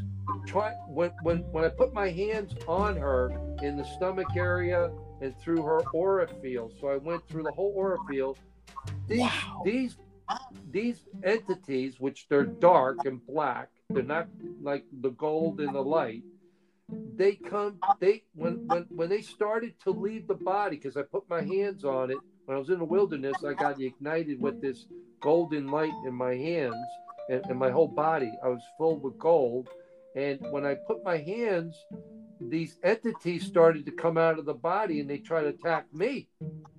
Try 0.47 0.73
when 0.89 1.11
when 1.23 1.39
when 1.53 1.65
I 1.65 1.69
put 1.69 1.93
my 1.93 2.11
hands 2.11 2.55
on 2.69 2.97
her 2.97 3.31
in 3.63 3.77
the 3.77 3.85
stomach 3.85 4.37
area 4.37 4.91
and 5.21 5.37
through 5.39 5.63
her 5.63 5.81
aura 5.93 6.29
field. 6.43 6.75
So 6.81 6.89
I 6.89 6.97
went 6.97 7.27
through 7.29 7.45
the 7.45 7.53
whole 7.53 7.73
aura 7.75 7.99
field. 8.09 8.39
These 9.09 9.21
Wow. 9.21 9.63
these 9.65 9.97
these 10.71 11.07
entities, 11.23 11.99
which 12.01 12.27
they're 12.29 12.45
dark 12.45 13.05
and 13.05 13.25
black, 13.27 13.71
they're 13.91 14.03
not 14.03 14.29
like 14.63 14.85
the 15.01 15.11
gold 15.11 15.61
and 15.61 15.75
the 15.75 15.81
light. 15.81 16.23
they 17.17 17.35
come 17.35 17.79
they 18.01 18.23
when 18.35 18.67
when 18.67 18.87
when 18.91 19.09
they 19.09 19.23
started 19.23 19.75
to 19.81 19.91
leave 19.91 20.27
the 20.27 20.35
body 20.35 20.77
because 20.77 20.97
I 20.97 21.03
put 21.03 21.29
my 21.29 21.43
hands 21.43 21.85
on 21.85 22.11
it 22.11 22.19
when 22.45 22.57
I 22.57 22.61
was 22.61 22.71
in 22.71 22.79
the 22.79 22.85
wilderness 22.85 23.37
I 23.45 23.55
got 23.55 23.81
ignited 23.81 24.41
with 24.41 24.61
this 24.61 24.87
golden 25.21 25.69
light 25.69 25.95
in 26.07 26.15
my 26.15 26.35
hands 26.35 26.87
and, 27.29 27.45
and 27.47 27.59
my 27.59 27.71
whole 27.71 27.89
body. 27.89 28.33
I 28.45 28.49
was 28.49 28.63
filled 28.79 29.03
with 29.03 29.19
gold. 29.19 29.69
And 30.15 30.39
when 30.51 30.65
I 30.65 30.75
put 30.75 31.05
my 31.05 31.19
hands 31.19 31.75
these 32.41 32.77
entities 32.83 33.47
started 33.47 33.87
to 33.87 33.93
come 33.93 34.19
out 34.19 34.39
of 34.39 34.45
the 34.45 34.55
body 34.55 35.01
and 35.01 35.09
they 35.09 35.19
tried 35.19 35.43
to 35.43 35.49
attack 35.49 35.87
me. 35.93 36.29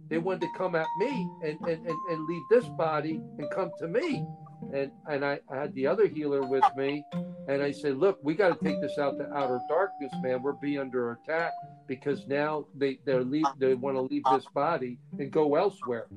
They 0.08 0.20
wanted 0.20 0.42
to 0.42 0.58
come 0.58 0.76
at 0.76 0.88
me 0.98 1.30
and 1.44 1.60
and, 1.62 1.86
and, 1.86 1.98
and 2.10 2.28
leave 2.28 2.44
this 2.50 2.66
body 2.78 3.22
and 3.38 3.50
come 3.52 3.72
to 3.80 3.88
me 3.88 4.26
and 4.74 4.92
and 5.10 5.26
I, 5.26 5.40
I 5.50 5.58
had 5.58 5.74
the 5.74 5.88
other 5.88 6.08
healer 6.08 6.46
with 6.46 6.64
me 6.76 7.04
and 7.48 7.62
I 7.62 7.72
said, 7.72 7.98
look, 7.98 8.20
we 8.22 8.36
got 8.36 8.60
to 8.60 8.66
take 8.66 8.82
this 8.82 8.98
out 8.98 9.18
to 9.20 9.34
outer 9.34 9.62
darkness, 9.70 10.12
man. 10.22 10.44
We're 10.44 10.54
being 10.54 10.80
under 10.80 11.12
attack 11.12 11.54
because 11.88 12.28
now 12.28 12.66
they 12.76 13.00
they 13.06 13.18
leave 13.20 13.46
they 13.58 13.74
want 13.74 13.96
to 13.96 14.02
leave 14.02 14.24
this 14.32 14.46
body 14.54 14.98
and 15.18 15.32
go 15.32 15.56
elsewhere. 15.56 16.08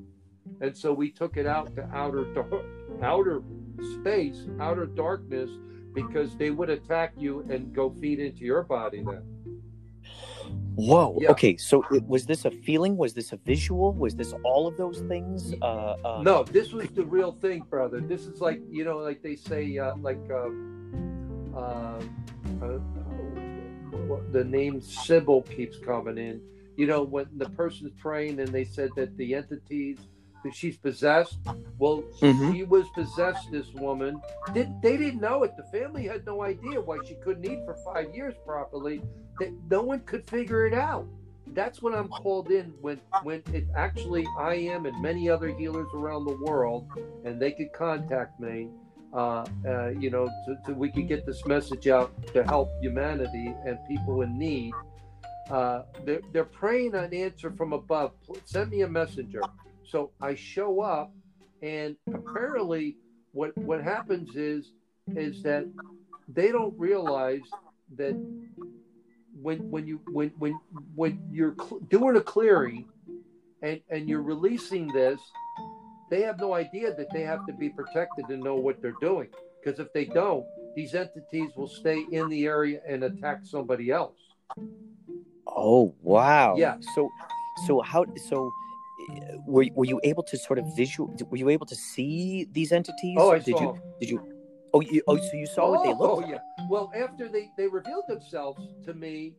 And 0.59 0.77
so 0.77 0.93
we 0.93 1.11
took 1.11 1.37
it 1.37 1.45
out 1.45 1.73
to 1.75 1.87
outer 1.93 2.25
outer 3.01 3.41
space, 3.99 4.45
outer 4.59 4.85
darkness, 4.85 5.49
because 5.93 6.35
they 6.35 6.51
would 6.51 6.69
attack 6.69 7.13
you 7.17 7.45
and 7.49 7.73
go 7.73 7.89
feed 8.01 8.19
into 8.19 8.41
your 8.41 8.63
body 8.63 9.03
then. 9.03 9.23
Whoa. 10.75 11.17
Yeah. 11.19 11.31
Okay. 11.31 11.57
So 11.57 11.83
was 12.07 12.25
this 12.25 12.45
a 12.45 12.51
feeling? 12.51 12.97
Was 12.97 13.13
this 13.13 13.33
a 13.33 13.37
visual? 13.37 13.93
Was 13.93 14.15
this 14.15 14.33
all 14.43 14.67
of 14.67 14.77
those 14.77 14.99
things? 15.01 15.53
Uh, 15.61 15.95
uh... 16.05 16.21
No, 16.23 16.43
this 16.43 16.71
was 16.71 16.87
the 16.89 17.03
real 17.03 17.33
thing, 17.33 17.63
brother. 17.69 17.99
This 17.99 18.25
is 18.25 18.41
like 18.41 18.61
you 18.69 18.83
know, 18.83 18.97
like 18.97 19.21
they 19.21 19.35
say, 19.35 19.77
uh, 19.77 19.95
like 19.97 20.21
uh, 20.29 20.49
uh, 21.57 22.01
uh, 22.61 22.79
the 24.31 24.43
name 24.43 24.81
Sybil 24.81 25.41
keeps 25.43 25.77
coming 25.77 26.17
in. 26.17 26.41
You 26.77 26.87
know, 26.87 27.03
when 27.03 27.27
the 27.35 27.49
person's 27.49 27.91
praying 27.99 28.39
and 28.39 28.47
they 28.49 28.63
said 28.63 28.91
that 28.95 29.15
the 29.17 29.35
entities 29.35 29.97
that 30.43 30.55
she's 30.55 30.77
possessed. 30.77 31.37
Well, 31.77 32.03
mm-hmm. 32.19 32.53
she 32.53 32.63
was 32.63 32.87
possessed. 32.89 33.51
This 33.51 33.67
woman 33.73 34.21
did. 34.53 34.81
They 34.81 34.97
didn't 34.97 35.21
know 35.21 35.43
it. 35.43 35.51
The 35.57 35.77
family 35.77 36.07
had 36.07 36.25
no 36.25 36.43
idea 36.43 36.81
why 36.81 36.97
she 37.07 37.15
couldn't 37.15 37.45
eat 37.45 37.59
for 37.65 37.75
five 37.85 38.13
years 38.15 38.33
properly. 38.45 39.01
That 39.41 39.51
no 39.71 39.81
one 39.81 40.01
could 40.01 40.29
figure 40.29 40.67
it 40.67 40.73
out. 40.75 41.07
That's 41.47 41.81
when 41.81 41.95
I'm 41.95 42.09
called 42.09 42.51
in. 42.51 42.75
When 42.79 43.01
when 43.23 43.41
it 43.51 43.65
actually 43.75 44.27
I 44.37 44.53
am 44.53 44.85
and 44.85 45.01
many 45.01 45.29
other 45.29 45.47
healers 45.47 45.87
around 45.95 46.25
the 46.25 46.37
world, 46.45 46.87
and 47.25 47.41
they 47.41 47.51
could 47.51 47.73
contact 47.73 48.39
me 48.39 48.69
uh, 49.13 49.45
uh, 49.67 49.89
you 49.89 50.09
know, 50.09 50.29
so, 50.45 50.55
so, 50.65 50.73
we 50.73 50.89
could 50.89 51.07
get 51.07 51.25
this 51.25 51.45
message 51.45 51.87
out 51.87 52.13
to 52.27 52.43
help 52.45 52.69
humanity 52.81 53.53
and 53.65 53.77
people 53.87 54.21
in 54.21 54.37
need. 54.37 54.71
Uh, 55.49 55.81
they're, 56.05 56.21
they're 56.31 56.45
praying 56.45 56.95
an 56.95 57.13
answer 57.13 57.51
from 57.51 57.73
above. 57.73 58.13
Send 58.45 58.71
me 58.71 58.83
a 58.83 58.87
messenger. 58.87 59.41
So 59.83 60.11
I 60.21 60.35
show 60.35 60.79
up, 60.79 61.11
and 61.61 61.97
apparently, 62.13 62.95
what 63.33 63.57
what 63.57 63.83
happens 63.83 64.37
is 64.37 64.71
is 65.07 65.43
that 65.43 65.65
they 66.29 66.53
don't 66.53 66.77
realize 66.79 67.41
that 67.97 68.15
when 69.39 69.69
when 69.69 69.87
you 69.87 70.01
when 70.11 70.29
when 70.37 70.59
when 70.95 71.21
you're 71.31 71.55
cl- 71.55 71.79
doing 71.89 72.15
a 72.15 72.21
clearing 72.21 72.85
and 73.61 73.81
and 73.89 74.09
you're 74.09 74.21
releasing 74.21 74.87
this 74.87 75.19
they 76.11 76.21
have 76.23 76.39
no 76.39 76.53
idea 76.53 76.93
that 76.93 77.07
they 77.13 77.21
have 77.21 77.47
to 77.47 77.53
be 77.53 77.69
protected 77.69 78.25
and 78.29 78.43
know 78.43 78.55
what 78.55 78.81
they're 78.81 78.99
doing. 78.99 79.29
Because 79.63 79.79
if 79.79 79.91
they 79.93 80.05
don't, 80.05 80.45
these 80.75 80.93
entities 80.93 81.51
will 81.55 81.69
stay 81.69 82.05
in 82.11 82.27
the 82.27 82.45
area 82.45 82.81
and 82.87 83.03
attack 83.03 83.39
somebody 83.43 83.91
else. 83.91 84.17
Oh 85.47 85.95
wow! 86.01 86.55
Yeah. 86.57 86.75
So, 86.95 87.09
so 87.65 87.81
how? 87.81 88.05
So, 88.29 88.51
were 89.47 89.65
were 89.73 89.85
you 89.85 90.01
able 90.03 90.23
to 90.23 90.37
sort 90.37 90.59
of 90.59 90.65
visual? 90.75 91.15
Were 91.29 91.37
you 91.37 91.49
able 91.49 91.65
to 91.65 91.75
see 91.75 92.47
these 92.51 92.71
entities? 92.71 93.17
Oh, 93.17 93.31
I 93.31 93.39
did 93.39 93.55
saw. 93.55 93.61
you? 93.61 93.81
Did 93.99 94.09
you? 94.09 94.33
Oh, 94.73 94.81
you, 94.81 95.01
oh, 95.07 95.17
so 95.17 95.33
you 95.33 95.47
saw 95.47 95.63
oh, 95.63 95.71
what 95.71 95.83
they 95.83 95.89
oh, 95.91 95.97
oh, 95.99 96.15
looked 96.15 96.27
oh, 96.27 96.31
yeah. 96.31 96.39
Well, 96.71 96.89
after 96.95 97.27
they 97.27 97.51
they 97.57 97.67
revealed 97.67 98.05
themselves 98.07 98.65
to 98.85 98.93
me, 98.93 99.33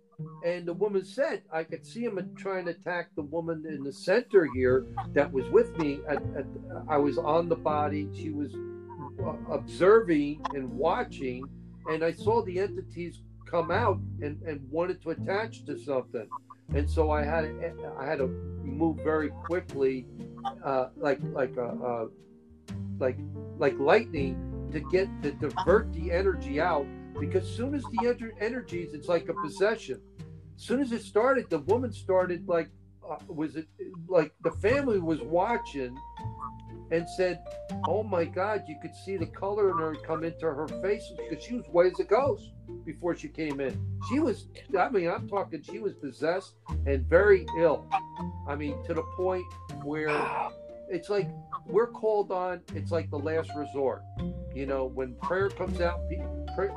and 0.45 0.67
the 0.67 0.75
woman 0.75 1.03
said, 1.03 1.41
I 1.51 1.65
could 1.65 1.87
see 1.87 2.03
him 2.03 2.19
trying 2.37 2.67
to 2.67 2.73
attack 2.73 3.09
the 3.17 3.23
woman 3.23 3.65
in 3.67 3.83
the 3.83 3.91
center 3.91 4.47
here 4.55 4.85
that 5.15 5.33
was 5.33 5.49
with 5.49 5.75
me. 5.79 6.01
At, 6.07 6.19
at, 6.37 6.45
I 6.91 6.99
was 6.99 7.17
on 7.17 7.49
the 7.49 7.57
body. 7.57 8.07
She 8.15 8.29
was 8.29 8.53
uh, 9.25 9.51
observing 9.51 10.45
and 10.53 10.71
watching. 10.75 11.43
And 11.89 12.05
I 12.05 12.13
saw 12.13 12.45
the 12.45 12.59
entities 12.59 13.23
come 13.51 13.71
out 13.71 13.99
and, 14.21 14.39
and 14.43 14.61
wanted 14.71 15.01
to 15.01 15.13
attach 15.13 15.65
to 15.65 15.79
something. 15.79 16.29
And 16.75 16.89
so 16.89 17.11
I 17.11 17.25
had 17.25 17.47
I 17.99 18.05
had 18.05 18.19
to 18.19 18.27
move 18.63 18.99
very 19.03 19.31
quickly, 19.31 20.05
uh, 20.63 20.89
like 20.99 21.21
like 21.33 21.57
uh, 21.57 21.63
uh, 21.63 22.07
like 22.99 23.17
like 23.57 23.79
lightning, 23.79 24.69
to 24.71 24.81
get 24.81 25.09
to 25.23 25.33
divert 25.33 25.91
the 25.95 26.13
energy 26.13 26.61
out 26.61 26.87
because 27.19 27.49
soon 27.49 27.75
as 27.75 27.83
the 27.83 28.09
enter- 28.09 28.35
energies, 28.41 28.95
it's 28.95 29.09
like 29.09 29.29
a 29.29 29.35
possession. 29.35 30.01
As 30.57 30.63
soon 30.63 30.81
as 30.81 30.93
it 30.93 31.03
started, 31.03 31.49
the 31.51 31.59
woman 31.61 31.93
started 31.93 32.49
like, 32.49 32.71
uh, 33.09 33.17
was 33.27 33.57
it 33.57 33.67
like 34.09 34.33
the 34.43 34.53
family 34.53 34.99
was 34.99 35.21
watching 35.21 35.97
and 36.93 37.09
said, 37.17 37.43
"Oh 37.89 38.03
my 38.03 38.25
God!" 38.25 38.65
You 38.69 38.77
could 38.81 38.95
see 38.95 39.17
the 39.17 39.27
color 39.27 39.71
in 39.71 39.79
her 39.79 39.95
come 39.95 40.25
into 40.25 40.47
her 40.47 40.69
face 40.83 41.11
because 41.17 41.43
she 41.43 41.55
was 41.55 41.67
white 41.67 41.93
as 41.93 42.01
a 42.01 42.05
ghost 42.05 42.53
before 42.85 43.17
she 43.17 43.29
came 43.29 43.61
in. 43.61 43.77
She 44.09 44.21
was, 44.21 44.47
I 44.79 44.89
mean, 44.91 45.09
I'm 45.09 45.29
talking, 45.29 45.63
she 45.63 45.79
was 45.79 45.95
possessed 45.95 46.55
and 46.87 47.07
very 47.09 47.47
ill. 47.59 47.87
I 48.47 48.55
mean, 48.55 48.83
to 48.85 48.95
the 48.95 49.03
point 49.17 49.45
where 49.85 50.11
it's 50.89 51.09
like 51.09 51.29
we're 51.67 51.87
called 51.87 52.31
on. 52.31 52.61
It's 52.75 52.91
like 52.91 53.11
the 53.11 53.19
last 53.19 53.51
resort. 53.57 54.03
You 54.55 54.67
know, 54.67 54.85
when 54.87 55.15
prayer 55.17 55.49
comes 55.49 55.81
out, 55.81 56.01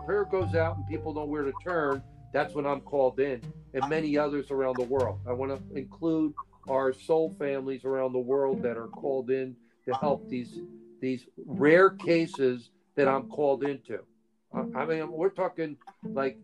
prayer 0.05 0.25
goes 0.25 0.55
out, 0.55 0.77
and 0.77 0.88
people 0.88 1.13
know 1.13 1.25
where 1.25 1.43
to 1.43 1.53
turn. 1.63 2.01
That's 2.33 2.53
when 2.53 2.65
I'm 2.65 2.81
called 2.81 3.19
in, 3.19 3.41
and 3.73 3.89
many 3.89 4.17
others 4.17 4.51
around 4.51 4.77
the 4.77 4.86
world. 4.86 5.19
I 5.27 5.33
want 5.33 5.51
to 5.51 5.77
include 5.77 6.33
our 6.69 6.93
soul 6.93 7.36
families 7.38 7.86
around 7.86 8.13
the 8.13 8.19
world 8.19 8.61
that 8.63 8.77
are 8.77 8.88
called 8.88 9.29
in 9.29 9.55
to 9.86 9.93
help 9.93 10.27
these 10.29 10.59
these 11.01 11.25
rare 11.45 11.91
cases 11.91 12.69
that 12.95 13.07
I'm 13.07 13.27
called 13.27 13.63
into. 13.63 13.99
I 14.75 14.86
mean, 14.86 15.11
we're 15.11 15.29
talking 15.29 15.77
like 16.03 16.38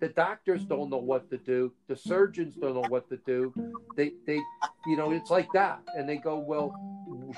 the 0.00 0.08
doctors 0.08 0.64
don't 0.64 0.90
know 0.90 0.98
what 0.98 1.28
to 1.30 1.38
do, 1.38 1.72
the 1.88 1.96
surgeons 1.96 2.54
don't 2.54 2.74
know 2.74 2.88
what 2.88 3.08
to 3.08 3.18
do. 3.26 3.52
They, 3.96 4.12
they, 4.26 4.40
you 4.86 4.96
know, 4.96 5.10
it's 5.10 5.30
like 5.30 5.52
that, 5.52 5.80
and 5.96 6.08
they 6.08 6.16
go, 6.16 6.38
well, 6.38 6.74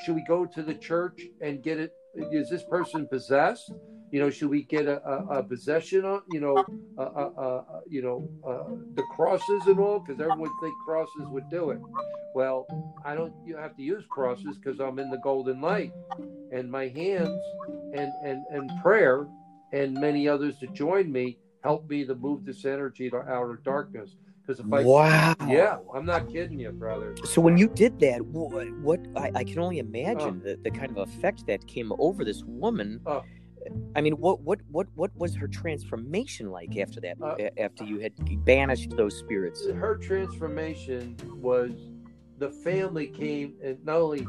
should 0.03 0.15
we 0.15 0.25
go 0.27 0.47
to 0.47 0.63
the 0.63 0.75
church 0.75 1.23
and 1.41 1.63
get 1.63 1.79
it? 1.79 1.93
Is 2.33 2.51
this 2.51 2.65
person 2.65 3.07
possessed? 3.09 3.73
You 4.11 4.19
know, 4.21 4.31
should 4.31 4.51
we 4.51 4.65
get 4.65 4.87
a, 4.87 5.01
a, 5.09 5.39
a 5.39 5.43
possession 5.43 6.05
on? 6.05 6.23
You 6.31 6.41
know, 6.41 6.65
uh, 6.99 7.03
uh, 7.03 7.63
you 7.89 8.03
know, 8.03 8.29
uh, 8.47 8.75
the 8.95 9.05
crosses 9.15 9.67
and 9.67 9.79
all, 9.79 10.01
because 10.01 10.21
everyone 10.21 10.51
think 10.61 10.75
crosses 10.85 11.27
would 11.27 11.49
do 11.49 11.71
it. 11.71 11.79
Well, 12.35 12.67
I 13.05 13.15
don't. 13.15 13.33
You 13.47 13.57
have 13.57 13.77
to 13.77 13.83
use 13.83 14.05
crosses 14.11 14.59
because 14.59 14.81
I'm 14.81 14.99
in 14.99 15.11
the 15.11 15.19
golden 15.19 15.61
light, 15.61 15.93
and 16.53 16.71
my 16.71 16.89
hands 16.89 17.41
and 17.95 18.11
and 18.25 18.45
and 18.51 18.71
prayer 18.83 19.29
and 19.73 19.95
many 19.95 20.29
others 20.29 20.59
to 20.59 20.67
join 20.69 21.11
me 21.13 21.39
help 21.63 21.89
me 21.89 22.05
to 22.05 22.15
move 22.15 22.45
this 22.45 22.65
energy 22.65 23.11
to 23.11 23.19
outer 23.19 23.61
darkness. 23.65 24.17
Because 24.43 24.65
if 24.65 24.73
I, 24.73 24.83
wow, 24.83 25.35
yeah, 25.47 25.79
I'm 25.95 26.07
not 26.07 26.29
kidding 26.29 26.59
you, 26.59 26.71
brother. 26.73 27.15
So 27.25 27.41
when 27.41 27.57
you 27.57 27.69
did 27.69 28.01
that, 28.01 28.23
what, 28.23 28.71
what 28.79 29.01
I, 29.17 29.31
I, 29.35 29.45
can 29.45 29.59
only 29.59 29.79
imagine 29.79 30.41
uh, 30.41 30.45
the, 30.45 30.59
the 30.65 30.71
kind 30.71 30.97
of 30.97 31.09
effect 31.09 31.47
that 31.47 31.67
came 31.67 31.93
over 31.99 32.25
this 32.25 32.43
woman. 32.45 33.01
Uh, 33.07 33.21
I 33.95 34.01
mean, 34.01 34.15
what 34.15 34.41
what 34.41 34.61
what 34.71 34.89
what 34.95 35.15
was 35.17 35.37
her 35.37 35.47
transformation 35.47 36.51
like 36.51 36.77
after 36.79 37.01
that? 37.03 37.19
Uh, 37.23 37.51
after 37.59 37.85
you 37.85 38.01
had 38.01 38.13
banished 38.45 38.97
those 38.97 39.19
spirits, 39.19 39.67
her 39.67 39.97
transformation 39.97 41.15
was 41.41 41.73
the 42.39 42.51
family 42.51 43.09
came 43.09 43.55
and 43.63 43.85
not 43.85 43.97
only, 43.97 44.27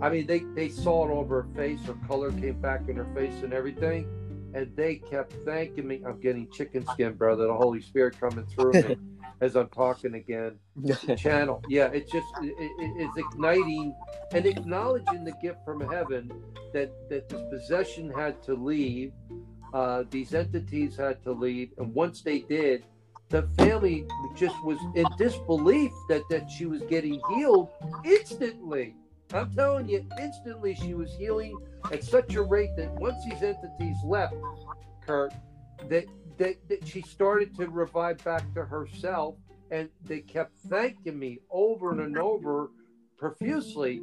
I 0.00 0.08
mean, 0.08 0.26
they 0.26 0.40
they 0.54 0.70
saw 0.70 1.06
it 1.06 1.12
over 1.12 1.42
her 1.42 1.48
face. 1.54 1.80
Her 1.84 1.96
color 2.08 2.32
came 2.32 2.60
back 2.60 2.88
in 2.88 2.96
her 2.96 3.06
face 3.14 3.42
and 3.42 3.52
everything 3.52 4.08
and 4.54 4.74
they 4.76 4.96
kept 4.96 5.32
thanking 5.44 5.88
me. 5.88 6.02
I'm 6.06 6.20
getting 6.20 6.50
chicken 6.50 6.86
skin, 6.86 7.14
brother. 7.14 7.46
The 7.46 7.54
Holy 7.54 7.80
Spirit 7.80 8.18
coming 8.18 8.46
through 8.46 8.72
me 8.72 8.96
as 9.40 9.56
I'm 9.56 9.68
talking 9.68 10.14
again. 10.14 10.58
channel, 11.16 11.62
yeah. 11.68 11.86
It's 11.92 12.10
just 12.10 12.26
it, 12.42 12.54
it's 12.58 13.16
igniting 13.16 13.94
and 14.32 14.46
acknowledging 14.46 15.24
the 15.24 15.32
gift 15.42 15.58
from 15.64 15.80
heaven 15.80 16.30
that 16.72 16.92
that 17.08 17.28
this 17.28 17.42
possession 17.50 18.10
had 18.10 18.42
to 18.44 18.54
leave. 18.54 19.12
Uh, 19.74 20.04
these 20.10 20.34
entities 20.34 20.96
had 20.96 21.22
to 21.22 21.32
leave, 21.32 21.70
and 21.78 21.94
once 21.94 22.20
they 22.20 22.40
did, 22.40 22.84
the 23.30 23.48
family 23.56 24.06
just 24.36 24.54
was 24.64 24.78
in 24.94 25.06
disbelief 25.16 25.90
that 26.10 26.22
that 26.28 26.50
she 26.50 26.66
was 26.66 26.82
getting 26.82 27.20
healed 27.34 27.68
instantly. 28.04 28.94
I'm 29.34 29.52
telling 29.54 29.88
you, 29.88 30.06
instantly 30.20 30.74
she 30.74 30.94
was 30.94 31.14
healing 31.14 31.58
at 31.90 32.04
such 32.04 32.34
a 32.34 32.42
rate 32.42 32.70
that 32.76 32.92
once 32.92 33.24
these 33.24 33.42
entities 33.42 33.96
left, 34.04 34.34
Kurt, 35.06 35.32
that 35.88 36.06
they, 36.36 36.56
they, 36.68 36.78
she 36.84 37.02
started 37.02 37.56
to 37.56 37.68
revive 37.68 38.22
back 38.24 38.52
to 38.54 38.64
herself, 38.64 39.36
and 39.70 39.88
they 40.04 40.20
kept 40.20 40.52
thanking 40.68 41.18
me 41.18 41.40
over 41.50 42.00
and 42.00 42.18
over 42.18 42.70
profusely 43.16 44.02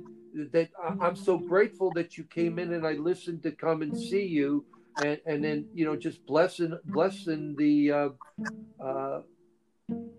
that 0.52 0.70
I'm 1.02 1.16
so 1.16 1.38
grateful 1.38 1.92
that 1.92 2.18
you 2.18 2.24
came 2.24 2.60
in 2.60 2.74
and 2.74 2.86
I 2.86 2.94
listened 2.94 3.44
to 3.44 3.52
come 3.52 3.82
and 3.82 3.98
see 3.98 4.26
you 4.26 4.66
and 5.04 5.20
and 5.26 5.44
then 5.44 5.68
you 5.74 5.86
know 5.86 5.96
just 5.96 6.26
blessing 6.26 6.78
blessing 6.86 7.56
the 7.58 7.92
uh, 7.92 8.10
uh, 8.84 9.22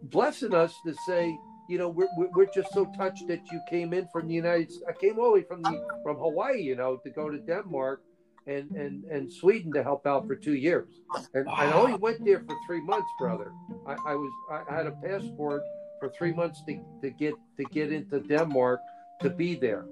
blessing 0.03 0.55
us 0.55 0.75
to 0.85 0.95
say 1.07 1.37
you 1.71 1.79
know 1.79 1.89
we're, 1.89 2.09
we're 2.35 2.53
just 2.53 2.73
so 2.73 2.85
touched 2.97 3.29
that 3.29 3.41
you 3.53 3.61
came 3.69 3.93
in 3.93 4.09
from 4.13 4.27
the 4.27 4.35
United 4.35 4.73
I 4.89 4.93
came 4.93 5.19
all 5.19 5.27
the 5.27 5.33
way 5.33 5.43
from 5.43 5.63
the 5.63 5.87
from 6.03 6.17
Hawaii 6.17 6.61
you 6.61 6.77
know 6.77 6.97
to 7.05 7.11
go 7.11 7.31
to 7.31 7.39
Denmark 7.39 8.03
and 8.47 8.71
and 8.73 9.05
and 9.05 9.33
Sweden 9.33 9.73
to 9.73 9.83
help 9.83 10.07
out 10.07 10.27
for 10.27 10.35
two 10.35 10.55
years. 10.55 10.89
And 11.35 11.47
wow. 11.47 11.55
I 11.57 11.73
only 11.73 11.95
went 11.95 12.25
there 12.25 12.41
for 12.41 12.57
three 12.67 12.81
months 12.81 13.09
brother. 13.19 13.53
I, 13.87 13.93
I 14.07 14.15
was 14.15 14.33
I 14.51 14.75
had 14.75 14.87
a 14.87 14.93
passport 14.93 15.63
for 16.01 16.11
three 16.11 16.33
months 16.33 16.63
to, 16.67 16.81
to 17.03 17.11
get 17.11 17.35
to 17.59 17.65
get 17.65 17.93
into 17.93 18.21
Denmark 18.21 18.81
to 19.21 19.31
be 19.31 19.55
there. 19.55 19.87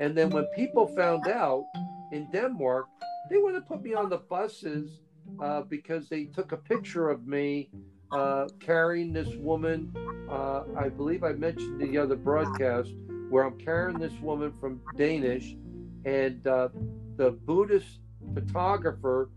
And 0.00 0.16
then 0.16 0.30
when 0.30 0.44
people 0.56 0.86
found 0.88 1.28
out 1.28 1.64
in 2.12 2.28
Denmark 2.32 2.86
they 3.30 3.38
want 3.38 3.54
to 3.56 3.62
put 3.62 3.82
me 3.82 3.94
on 3.94 4.10
the 4.10 4.18
buses 4.18 5.00
uh, 5.40 5.62
because 5.62 6.08
they 6.08 6.24
took 6.26 6.52
a 6.52 6.58
picture 6.58 7.08
of 7.08 7.26
me 7.26 7.70
uh, 8.14 8.48
carrying 8.60 9.12
this 9.12 9.34
woman. 9.36 9.92
Uh, 10.30 10.62
I 10.76 10.88
believe 10.88 11.24
I 11.24 11.32
mentioned 11.32 11.80
the 11.80 11.98
other 11.98 12.16
broadcast 12.16 12.90
where 13.28 13.44
I'm 13.44 13.58
carrying 13.58 13.98
this 13.98 14.12
woman 14.20 14.52
from 14.52 14.80
Danish, 14.96 15.56
and 16.04 16.46
uh, 16.46 16.68
the 17.16 17.32
Buddhist 17.32 17.98
photographer 18.32 19.30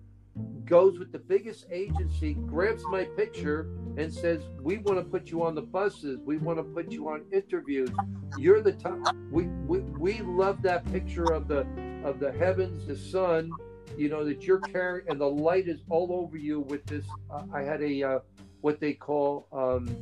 goes 0.66 1.00
with 1.00 1.12
the 1.12 1.20
biggest 1.20 1.66
agency, 1.72 2.34
grabs 2.34 2.84
my 2.92 3.06
picture, 3.06 3.62
and 3.98 4.14
says, 4.14 4.44
"We 4.62 4.78
want 4.78 5.00
to 5.00 5.06
put 5.06 5.32
you 5.32 5.44
on 5.44 5.56
the 5.56 5.62
buses. 5.62 6.20
We 6.24 6.38
want 6.38 6.60
to 6.60 6.64
put 6.64 6.92
you 6.92 7.10
on 7.10 7.24
interviews. 7.32 7.90
You're 8.38 8.62
the 8.62 8.74
top. 8.74 9.00
We 9.32 9.46
we, 9.66 9.80
we 9.80 10.20
love 10.20 10.62
that 10.62 10.90
picture 10.92 11.32
of 11.34 11.48
the 11.48 11.66
of 12.04 12.20
the 12.20 12.32
heavens, 12.32 12.86
the 12.86 12.96
sun." 12.96 13.52
you 13.96 14.10
know 14.10 14.24
that 14.26 14.44
you're 14.44 14.60
carrying 14.60 15.08
and 15.10 15.20
the 15.20 15.26
light 15.26 15.68
is 15.68 15.80
all 15.90 16.12
over 16.12 16.38
you 16.38 16.60
with 16.62 16.86
this 16.86 17.06
uh, 17.32 17.44
i 17.54 17.62
had 17.62 17.82
a 17.82 18.04
uh, 18.04 18.20
what 18.62 18.80
they 18.80 18.93
call 18.93 19.47
um, 19.51 19.95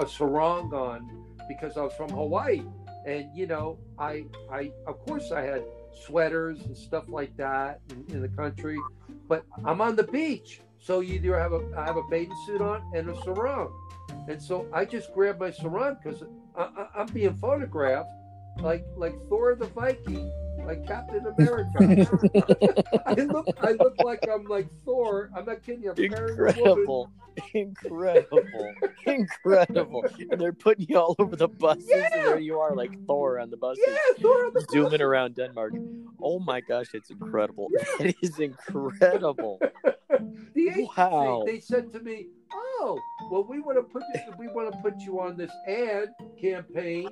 a 0.00 0.08
sarong 0.08 0.72
on 0.72 1.08
because 1.48 1.76
i 1.76 1.82
was 1.82 1.92
from 1.94 2.10
hawaii. 2.10 2.62
And 3.06 3.26
you 3.34 3.46
know 3.46 3.78
i 3.98 4.24
i 4.52 4.70
of 4.86 5.04
course 5.06 5.32
i 5.32 5.40
had 5.40 5.64
sweaters 6.04 6.60
and 6.66 6.76
stuff 6.76 7.08
like 7.08 7.36
that 7.36 7.80
in, 7.90 8.16
in 8.16 8.22
the 8.22 8.28
country 8.28 8.78
but 9.28 9.44
i'm 9.64 9.80
on 9.80 9.96
the 9.96 10.04
beach. 10.04 10.60
So 10.80 11.00
you 11.00 11.14
either 11.14 11.38
have 11.38 11.52
a 11.52 11.60
i 11.76 11.84
have 11.84 11.96
a 11.96 12.02
bathing 12.10 12.36
suit 12.46 12.60
on 12.60 12.82
and 12.94 13.08
a 13.10 13.16
sarong. 13.22 13.72
And 14.28 14.40
so 14.40 14.66
i 14.72 14.84
just 14.84 15.12
grabbed 15.14 15.40
my 15.40 15.50
sarong 15.50 15.96
because 16.02 16.22
i'm 16.94 17.06
being 17.08 17.34
photographed 17.34 18.10
like 18.60 18.84
like 18.96 19.14
thor 19.28 19.54
the 19.54 19.66
viking 19.66 20.30
like 20.68 20.86
Captain 20.86 21.26
America. 21.26 23.02
I 23.06 23.14
look, 23.14 23.46
I 23.62 23.72
look 23.72 23.94
like 24.04 24.28
I'm 24.30 24.44
like 24.44 24.68
Thor. 24.84 25.30
I'm 25.34 25.46
not 25.46 25.62
kidding 25.62 25.82
you. 25.82 25.92
I'm 25.92 25.98
incredible, 25.98 27.10
incredible, 27.54 28.44
incredible. 29.06 30.04
And 30.30 30.38
they're 30.38 30.52
putting 30.52 30.86
you 30.86 30.98
all 30.98 31.16
over 31.18 31.36
the 31.36 31.48
buses, 31.48 31.88
yeah. 31.88 32.08
and 32.12 32.26
there 32.26 32.38
you 32.38 32.58
are, 32.58 32.74
like 32.74 32.92
Thor 33.06 33.40
on 33.40 33.48
the 33.48 33.56
buses. 33.56 33.82
Yeah, 33.86 33.96
Thor 34.20 34.46
on 34.46 34.52
the 34.52 34.66
zooming 34.70 35.00
around 35.00 35.36
Denmark. 35.36 35.72
Oh 36.20 36.38
my 36.38 36.60
gosh, 36.60 36.88
it's 36.92 37.10
incredible. 37.10 37.68
Yeah. 37.72 37.84
It 38.08 38.16
is 38.22 38.38
incredible. 38.38 39.58
the 40.54 40.68
agency, 40.68 40.88
wow. 40.96 41.44
they 41.46 41.60
said 41.60 41.92
to 41.94 42.00
me, 42.00 42.26
"Oh, 42.52 43.00
well, 43.30 43.44
we 43.44 43.60
want 43.60 43.78
to 43.78 43.82
put 43.82 44.02
this, 44.12 44.22
we 44.38 44.48
want 44.48 44.70
to 44.70 44.78
put 44.82 45.00
you 45.00 45.18
on 45.18 45.38
this 45.38 45.52
ad 45.66 46.08
campaign." 46.38 47.08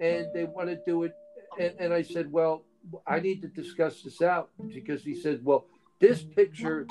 and 0.00 0.26
they 0.32 0.44
want 0.44 0.68
to 0.68 0.78
do 0.86 1.02
it. 1.02 1.12
And, 1.58 1.74
and, 1.80 1.92
I 1.92 2.02
said, 2.02 2.30
well, 2.30 2.64
I 3.06 3.20
need 3.20 3.42
to 3.42 3.48
discuss 3.48 4.02
this 4.02 4.22
out 4.22 4.50
because 4.74 5.02
he 5.02 5.14
said, 5.14 5.44
well, 5.44 5.66
this 6.00 6.22
picture, 6.22 6.86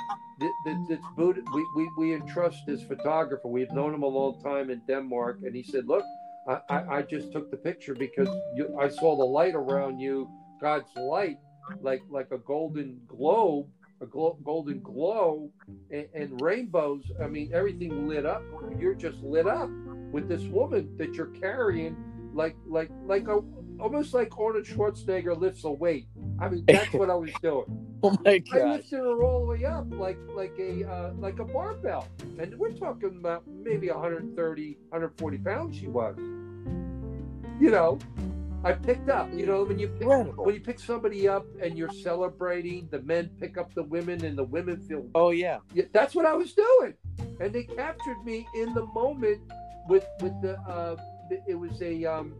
that's 0.66 1.02
Buddha, 1.16 1.41
we, 1.54 1.66
we, 1.76 1.89
we 1.98 2.14
entrust 2.14 2.66
this 2.68 2.84
photographer. 2.84 3.48
We've 3.48 3.72
known 3.72 3.93
him 3.93 4.04
a 4.04 4.08
long 4.08 4.41
time 4.41 4.70
in 4.70 4.82
Denmark. 4.88 5.39
And 5.43 5.56
he 5.56 5.64
said, 5.64 5.88
look, 5.88 6.04
I, 6.48 6.60
I, 6.70 6.98
I 6.98 7.02
just 7.04 7.32
took 7.32 7.50
the 7.50 7.58
picture 7.58 7.95
because 7.95 8.28
you, 8.56 8.78
I 8.80 8.89
saw 8.89 9.16
the 9.16 9.26
light 9.26 9.56
around 9.56 10.00
you, 10.00 10.30
God's 10.60 10.89
light, 10.95 11.39
like, 11.82 12.02
like 12.10 12.32
a 12.32 12.38
golden 12.38 13.00
globe, 13.08 13.68
a 14.02 14.06
glo- 14.06 14.38
golden 14.43 14.82
glow 14.82 15.50
and, 15.91 16.08
and 16.14 16.41
rainbows. 16.41 17.04
I 17.22 17.28
mean, 17.28 17.52
everything 17.54 18.08
lit 18.08 18.26
up. 18.26 18.43
You're 18.80 18.95
just 18.95 19.20
lit 19.20 19.48
up 19.48 19.70
with 20.12 20.28
this 20.28 20.43
woman 20.43 20.95
that 20.98 21.16
you're 21.16 21.28
carrying 21.28 21.95
like 22.34 22.56
like 22.68 22.91
like 23.06 23.28
a 23.28 23.41
almost 23.80 24.13
like 24.13 24.38
Arnold 24.38 24.65
Schwarzenegger 24.65 25.38
lifts 25.38 25.63
a 25.63 25.71
weight. 25.71 26.07
I 26.39 26.49
mean, 26.49 26.63
that's 26.67 26.93
what 26.93 27.09
I 27.09 27.15
was 27.15 27.32
doing. 27.41 27.65
oh 28.03 28.17
my 28.23 28.39
god! 28.39 28.61
I 28.61 28.71
lifted 28.75 28.97
her 28.97 29.23
all 29.23 29.39
the 29.41 29.45
way 29.45 29.65
up, 29.65 29.86
like 29.91 30.17
like 30.34 30.53
a 30.59 30.89
uh, 30.89 31.13
like 31.17 31.39
a 31.39 31.45
barbell, 31.45 32.07
and 32.39 32.57
we're 32.57 32.73
talking 32.73 33.17
about 33.19 33.43
maybe 33.47 33.89
130, 33.89 34.78
140 34.89 35.38
pounds. 35.39 35.78
She 35.78 35.88
was. 35.88 36.17
You 37.59 37.71
know, 37.71 37.97
I 38.63 38.73
picked 38.73 39.09
up. 39.09 39.34
You 39.34 39.45
know, 39.45 39.63
when 39.63 39.80
you 39.80 39.88
pick, 39.88 40.07
when 40.07 40.53
you 40.53 40.61
pick 40.61 40.80
somebody 40.80 41.28
up 41.28 41.45
and 41.61 41.78
you're 41.78 41.91
celebrating, 41.91 42.88
the 42.91 43.01
men 43.01 43.30
pick 43.39 43.57
up 43.57 43.73
the 43.73 43.84
women, 43.84 44.23
and 44.25 44.38
the 44.38 44.43
women 44.43 44.82
feel. 44.82 45.07
Oh 45.15 45.32
yeah. 45.32 45.59
yeah 45.73 45.86
that's 45.91 46.13
what 46.15 46.25
I 46.25 46.34
was 46.34 46.53
doing, 46.53 46.93
and 47.39 47.53
they 47.53 47.63
captured 47.63 48.23
me 48.23 48.47
in 48.55 48.73
the 48.73 48.86
moment 48.88 49.41
with 49.88 50.05
with 50.21 50.39
the. 50.41 50.59
Uh, 50.61 50.95
it 51.47 51.55
was 51.55 51.82
a 51.82 52.05
um, 52.05 52.36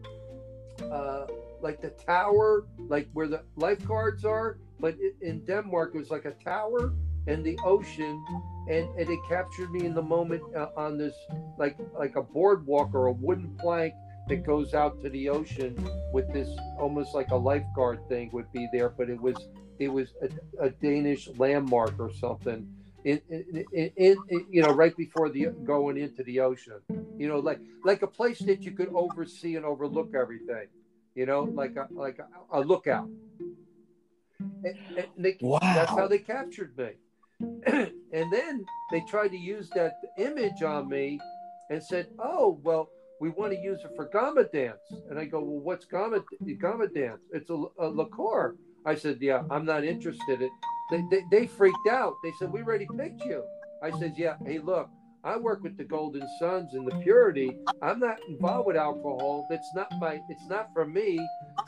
uh, 0.84 1.26
like 1.62 1.82
the 1.82 1.90
tower, 1.90 2.66
like 2.78 3.08
where 3.14 3.28
the 3.28 3.44
lifeguards 3.56 4.26
are. 4.26 4.58
But 4.80 4.96
in 5.22 5.44
Denmark, 5.46 5.92
it 5.96 5.98
was 5.98 6.12
like 6.12 6.26
a 6.26 6.32
tower 6.32 6.94
and 7.28 7.44
the 7.44 7.58
ocean, 7.64 8.24
and, 8.70 8.88
and 8.98 9.10
it 9.10 9.20
captured 9.28 9.72
me 9.72 9.86
in 9.86 9.94
the 9.94 10.02
moment 10.02 10.44
uh, 10.56 10.70
on 10.78 10.98
this 10.98 11.16
like 11.58 11.78
like 11.98 12.16
a 12.16 12.22
boardwalk 12.22 12.94
or 12.94 13.08
a 13.08 13.12
wooden 13.12 13.56
plank 13.60 13.94
that 14.30 14.46
goes 14.46 14.74
out 14.74 15.02
to 15.02 15.10
the 15.10 15.30
ocean 15.30 15.76
with 16.14 16.32
this 16.34 16.50
almost 16.80 17.14
like 17.16 17.30
a 17.32 17.36
lifeguard 17.36 18.00
thing 18.08 18.30
would 18.34 18.52
be 18.52 18.68
there, 18.72 18.90
but 18.90 19.10
it 19.10 19.20
was 19.20 19.36
it 19.80 19.88
was 19.88 20.14
a, 20.22 20.66
a 20.66 20.70
Danish 20.70 21.28
landmark 21.38 22.00
or 22.00 22.12
something 22.14 22.68
in, 23.04 23.22
in, 23.30 23.88
in, 23.96 24.18
you 24.50 24.62
know 24.62 24.72
right 24.74 24.96
before 24.98 25.30
the 25.30 25.48
going 25.64 25.98
into 25.98 26.24
the 26.24 26.40
ocean. 26.40 26.80
You 27.18 27.28
know 27.28 27.40
like 27.40 27.60
like 27.84 28.02
a 28.02 28.08
place 28.08 28.40
that 28.40 28.64
you 28.64 28.72
could 28.72 28.90
oversee 28.94 29.56
and 29.56 29.66
overlook 29.66 30.14
everything. 30.16 30.68
You 31.16 31.26
know 31.26 31.44
like 31.44 31.76
a 31.76 31.88
like 31.92 32.20
a, 32.20 32.58
a 32.58 32.62
lookout. 32.62 33.10
And, 34.40 34.76
and 34.96 35.08
they, 35.18 35.36
wow. 35.42 35.60
that's 35.62 35.90
how 35.90 36.08
they 36.08 36.20
captured 36.20 36.78
me. 36.78 36.92
And 38.14 38.32
then 38.32 38.66
they 38.92 39.02
tried 39.02 39.30
to 39.30 39.38
use 39.38 39.70
that 39.76 40.00
image 40.18 40.64
on 40.64 40.88
me 40.88 41.20
and 41.70 41.84
said 41.84 42.08
oh 42.20 42.60
well 42.64 42.90
we 43.20 43.30
want 43.30 43.52
to 43.52 43.60
use 43.60 43.80
it 43.84 43.92
for 43.96 44.08
Gammel 44.10 44.46
Dansk. 44.54 45.10
And 45.10 45.20
i 45.20 45.26
go 45.26 45.40
well 45.42 45.60
what's 45.60 45.86
gama 45.86 46.24
Gammel 46.44 46.88
Dansk? 46.88 47.20
It's 47.32 47.50
a, 47.50 47.64
a 47.80 47.88
liqueur. 47.88 48.56
I 48.86 48.96
said 48.96 49.18
yeah 49.22 49.44
i'm 49.52 49.66
not 49.66 49.84
interested 49.84 50.42
in 50.42 50.50
they, 50.90 51.04
they, 51.10 51.24
they 51.30 51.48
freaked 51.48 51.88
out. 51.90 52.14
They 52.24 52.32
said, 52.40 52.52
We 52.52 52.62
already 52.62 52.88
picked 52.98 53.24
you. 53.26 53.44
I 53.84 53.92
said, 54.00 54.14
Yeah, 54.18 54.36
hey, 54.46 54.60
look, 54.60 54.90
I 55.24 55.36
work 55.38 55.62
with 55.64 55.78
the 55.78 55.84
Golden 55.84 56.28
Sons 56.40 56.74
and 56.74 56.88
the 56.90 56.96
Purity. 56.98 57.58
I'm 57.82 58.00
not 58.00 58.18
involved 58.30 58.68
with 58.68 58.78
alcohol. 58.78 59.46
That's 59.50 59.70
not 59.76 59.88
my. 60.00 60.22
It's 60.30 60.48
not 60.48 60.70
for 60.74 60.86
me 60.86 61.20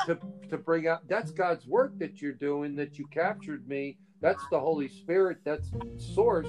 to 0.05 0.17
to 0.49 0.57
bring 0.57 0.87
out. 0.87 1.07
That's 1.07 1.31
God's 1.31 1.67
work 1.67 1.97
that 1.99 2.21
you're 2.21 2.33
doing. 2.33 2.75
That 2.75 2.97
you 2.97 3.05
captured 3.07 3.67
me. 3.67 3.97
That's 4.21 4.43
the 4.51 4.59
Holy 4.59 4.87
Spirit. 4.87 5.39
That's 5.43 5.71
Source 5.97 6.47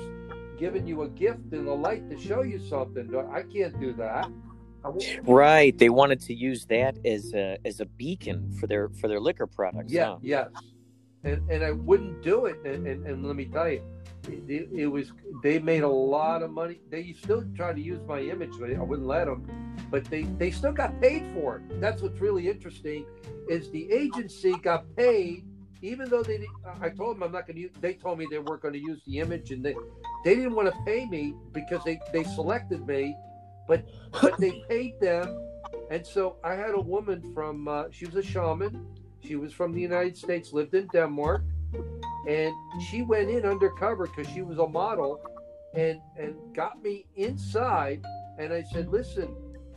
giving 0.59 0.87
you 0.87 1.03
a 1.03 1.09
gift 1.09 1.53
and 1.53 1.67
a 1.67 1.75
light 1.75 2.09
to 2.11 2.19
show 2.19 2.43
you 2.43 2.61
something. 2.69 3.13
I 3.33 3.43
can't 3.43 3.79
do 3.81 3.93
that. 3.95 4.31
Right. 5.25 5.77
They 5.77 5.91
wanted 5.91 6.21
to 6.23 6.35
use 6.35 6.65
that 6.67 6.97
as 7.05 7.35
a 7.35 7.59
as 7.65 7.81
a 7.81 7.87
beacon 7.87 8.53
for 8.61 8.67
their 8.67 8.89
for 8.89 9.09
their 9.09 9.21
liquor 9.21 9.47
products. 9.47 9.93
Yeah. 9.93 10.05
Huh? 10.05 10.19
Yes 10.23 10.49
and, 11.25 11.51
and 11.51 11.65
I 11.65 11.73
wouldn't 11.73 12.23
do 12.23 12.47
it. 12.47 12.59
And, 12.65 12.87
and, 12.87 13.07
and 13.07 13.27
let 13.27 13.37
me 13.37 13.47
tell 13.47 13.69
you, 13.69 13.83
it, 14.29 14.69
it, 14.73 14.87
was 14.87 15.13
they 15.43 15.59
made 15.59 15.83
a 15.83 15.89
lot 15.89 16.43
of 16.43 16.51
money. 16.51 16.81
They 16.91 17.13
still 17.13 17.45
try 17.57 17.73
to 17.73 17.81
use 17.81 18.01
my 18.07 18.21
image, 18.21 18.53
but 18.59 18.71
I 18.71 18.81
wouldn't 18.81 19.09
let 19.09 19.27
them. 19.27 19.49
But 19.91 20.05
they 20.05 20.23
they 20.23 20.51
still 20.51 20.73
got 20.73 21.01
paid 21.01 21.25
for 21.35 21.57
it. 21.57 21.81
That's 21.81 22.03
what's 22.03 22.21
really 22.21 22.49
interesting, 22.49 23.07
is 23.49 23.71
the 23.71 23.91
agency 23.91 24.55
got 24.63 24.85
paid 24.97 25.45
even 25.83 26.09
though 26.11 26.23
they 26.23 26.47
I 26.81 26.91
told 26.91 27.17
them 27.17 27.23
I'm 27.23 27.33
not 27.33 27.47
going 27.47 27.57
to. 27.57 27.71
They 27.81 27.95
told 27.95 28.19
me 28.19 28.27
they 28.31 28.39
weren't 28.39 28.63
going 28.63 28.75
to 28.75 28.81
use 28.81 29.01
the 29.07 29.19
image, 29.19 29.51
and 29.51 29.65
they 29.65 29.75
they 30.25 30.35
didn't 30.35 30.55
want 30.55 30.69
to 30.69 30.75
pay 30.85 31.07
me 31.07 31.35
because 31.53 31.83
they 31.85 32.01
they 32.13 32.25
selected 32.25 32.87
me, 32.87 33.17
but 33.67 33.85
but 34.21 34.39
they 34.39 34.63
paid 34.69 35.01
them. 35.01 35.47
And 35.91 36.07
so 36.07 36.37
I 36.45 36.55
had 36.55 36.75
a 36.75 36.81
woman 36.81 37.33
from 37.35 37.67
uh, 37.67 37.85
she 37.91 38.07
was 38.07 38.15
a 38.17 38.23
shaman 38.23 38.87
she 39.23 39.37
was 39.37 39.53
from 39.53 39.73
the 39.73 39.81
United 39.81 40.17
States, 40.17 40.53
lived 40.53 40.75
in 40.75 40.87
Denmark, 40.89 41.43
and 42.29 42.53
she 42.89 43.03
went 43.03 43.31
in 43.31 43.45
undercover 43.47 44.07
because 44.07 44.29
she 44.33 44.43
was 44.43 44.59
a 44.59 44.67
model. 44.69 45.21
and 45.75 46.01
and 46.17 46.35
got 46.55 46.83
me 46.83 47.07
inside. 47.17 48.05
And 48.39 48.53
I 48.53 48.63
said, 48.73 48.89
listen, 48.89 49.29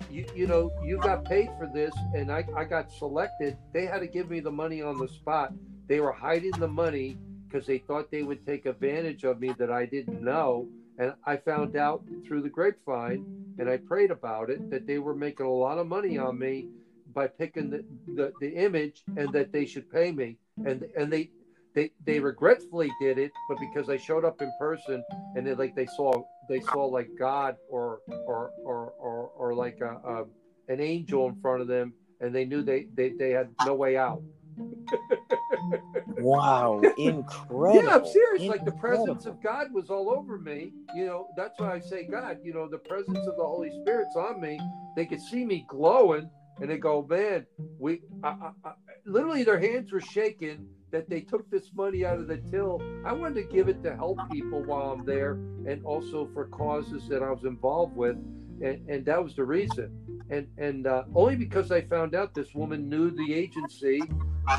you 0.10 0.26
you 0.36 0.48
know 0.48 0.72
you 0.84 0.98
got 0.98 1.26
paid 1.26 1.50
for 1.60 1.68
this, 1.74 1.94
and 2.16 2.32
I 2.32 2.46
I 2.56 2.64
got 2.66 2.92
selected. 2.92 3.58
They 3.74 3.86
had 3.86 4.00
to 4.00 4.08
give 4.08 4.30
me 4.30 4.40
the 4.40 4.52
money 4.52 4.82
on 4.82 4.98
the 4.98 5.08
spot. 5.08 5.54
They 5.88 6.00
were 6.00 6.12
hiding 6.14 6.58
the 6.60 6.68
money 6.68 7.18
because 7.48 7.68
they 7.68 7.78
thought 7.80 8.10
they 8.10 8.24
would 8.24 8.46
take 8.46 8.66
advantage 8.66 9.24
of 9.24 9.40
me 9.40 9.54
that 9.60 9.72
I 9.72 9.86
didn't 9.86 10.22
know. 10.22 10.68
And 10.98 11.14
I 11.26 11.38
found 11.38 11.76
out 11.76 12.04
through 12.26 12.42
the 12.42 12.50
grapevine, 12.50 13.26
and 13.60 13.70
I 13.70 13.78
prayed 13.78 14.12
about 14.12 14.50
it, 14.50 14.70
that 14.72 14.88
they 14.88 15.00
were 15.00 15.16
making 15.16 15.46
a 15.46 15.52
lot 15.52 15.78
of 15.78 15.88
money 15.88 16.18
on 16.18 16.38
me 16.40 16.68
by 17.14 17.28
picking 17.28 17.70
the, 17.70 17.84
the, 18.16 18.34
the 18.40 18.50
image 18.56 19.04
and 19.18 19.32
that 19.34 19.52
they 19.52 19.66
should 19.66 19.92
pay 19.92 20.12
me. 20.12 20.38
And 20.66 20.84
and 20.98 21.12
they 21.12 21.30
they 21.74 21.92
they 22.06 22.20
regretfully 22.20 22.92
did 23.02 23.18
it, 23.18 23.32
but 23.50 23.58
because 23.60 23.90
I 23.90 23.98
showed 23.98 24.26
up 24.26 24.42
in 24.42 24.52
person 24.60 25.04
and 25.36 25.46
they 25.46 25.56
like 25.56 25.76
they 25.76 25.88
saw 25.88 26.24
they 26.48 26.60
saw 26.60 26.86
like 26.86 27.10
God 27.18 27.56
or 27.70 28.00
or 28.28 28.52
or 28.64 28.94
or, 29.00 29.32
or 29.36 29.56
like 29.56 29.80
a, 29.82 30.00
a, 30.08 30.26
an 30.72 30.80
angel 30.80 31.28
in 31.28 31.36
front 31.42 31.62
of 31.62 31.68
them, 31.68 31.94
and 32.22 32.34
they 32.34 32.46
knew 32.46 32.62
they 32.62 32.88
they, 32.96 33.10
they 33.10 33.32
had 33.32 33.50
no 33.66 33.74
way 33.74 33.98
out. 33.98 34.22
wow, 36.20 36.82
incredible! 36.98 37.82
Yeah, 37.84 37.96
I'm 37.96 38.06
serious. 38.06 38.44
Incredible. 38.44 38.50
Like 38.50 38.66
the 38.66 38.72
presence 38.72 39.26
of 39.26 39.42
God 39.42 39.74
was 39.74 39.90
all 39.90 40.10
over 40.10 40.38
me. 40.38 40.72
You 40.96 41.06
know, 41.08 41.28
that's 41.36 41.60
why 41.60 41.74
I 41.74 41.80
say 41.80 42.04
God. 42.04 42.38
You 42.44 42.54
know, 42.54 42.68
the 42.70 42.78
presence 42.78 43.26
of 43.28 43.36
the 43.36 43.44
Holy 43.44 43.72
Spirit's 43.82 44.16
on 44.16 44.40
me. 44.40 44.60
They 44.96 45.06
could 45.06 45.22
see 45.22 45.44
me 45.44 45.66
glowing, 45.68 46.30
and 46.62 46.70
they 46.70 46.78
go, 46.78 47.06
"Man, 47.08 47.46
we." 47.80 48.02
I, 48.24 48.30
I, 48.30 48.52
I, 48.66 48.74
literally, 49.06 49.44
their 49.44 49.60
hands 49.60 49.92
were 49.92 50.02
shaking 50.02 50.68
that 50.92 51.10
they 51.10 51.22
took 51.22 51.50
this 51.50 51.72
money 51.74 52.06
out 52.06 52.20
of 52.20 52.28
the 52.28 52.38
till. 52.38 52.82
I 53.06 53.14
wanted 53.14 53.36
to 53.36 53.54
give 53.54 53.68
it 53.68 53.84
to 53.84 53.96
help 53.96 54.20
people 54.32 54.64
while 54.64 54.92
I'm 54.92 55.06
there, 55.06 55.34
and 55.68 55.84
also 55.84 56.30
for 56.34 56.46
causes 56.48 57.08
that 57.10 57.24
I 57.24 57.32
was 57.32 57.44
involved 57.44 57.96
with, 57.96 58.16
and, 58.62 58.88
and 58.90 59.06
that 59.06 59.24
was 59.24 59.36
the 59.36 59.44
reason. 59.44 59.92
And 60.30 60.48
and 60.58 60.88
uh, 60.88 61.04
only 61.16 61.36
because 61.36 61.72
I 61.72 61.82
found 61.82 62.16
out 62.16 62.34
this 62.34 62.54
woman 62.54 62.90
knew 62.90 63.12
the 63.12 63.34
agency 63.34 64.02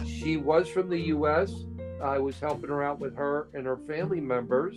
she 0.06 0.36
was 0.36 0.68
from 0.68 0.88
the 0.88 0.98
U.S. 0.98 1.52
I 2.02 2.18
was 2.18 2.38
helping 2.40 2.70
her 2.70 2.82
out 2.82 3.00
with 3.00 3.16
her 3.16 3.48
and 3.54 3.66
her 3.66 3.76
family 3.86 4.20
members, 4.20 4.76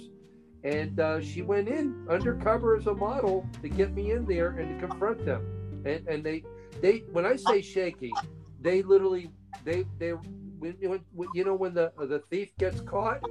and 0.64 1.00
uh, 1.00 1.22
she 1.22 1.42
went 1.42 1.68
in 1.68 2.08
undercover 2.10 2.76
as 2.76 2.88
a 2.88 2.94
model 2.94 3.46
to 3.62 3.70
get 3.70 3.94
me 3.94 4.12
in 4.12 4.26
there 4.26 4.50
and 4.52 4.80
to 4.80 4.88
confront 4.88 5.26
them. 5.26 5.46
And, 5.86 6.08
and 6.08 6.24
they, 6.24 6.44
they, 6.82 7.04
when 7.12 7.26
I 7.26 7.36
say 7.36 7.62
shaky, 7.74 8.14
they 8.62 8.82
literally, 8.82 9.30
they, 9.64 9.86
they, 10.00 10.14
when, 10.60 11.04
when, 11.14 11.30
you 11.34 11.44
know, 11.44 11.56
when 11.56 11.74
the 11.74 11.92
uh, 12.00 12.06
the 12.06 12.20
thief 12.30 12.56
gets 12.58 12.82
caught. 12.82 13.22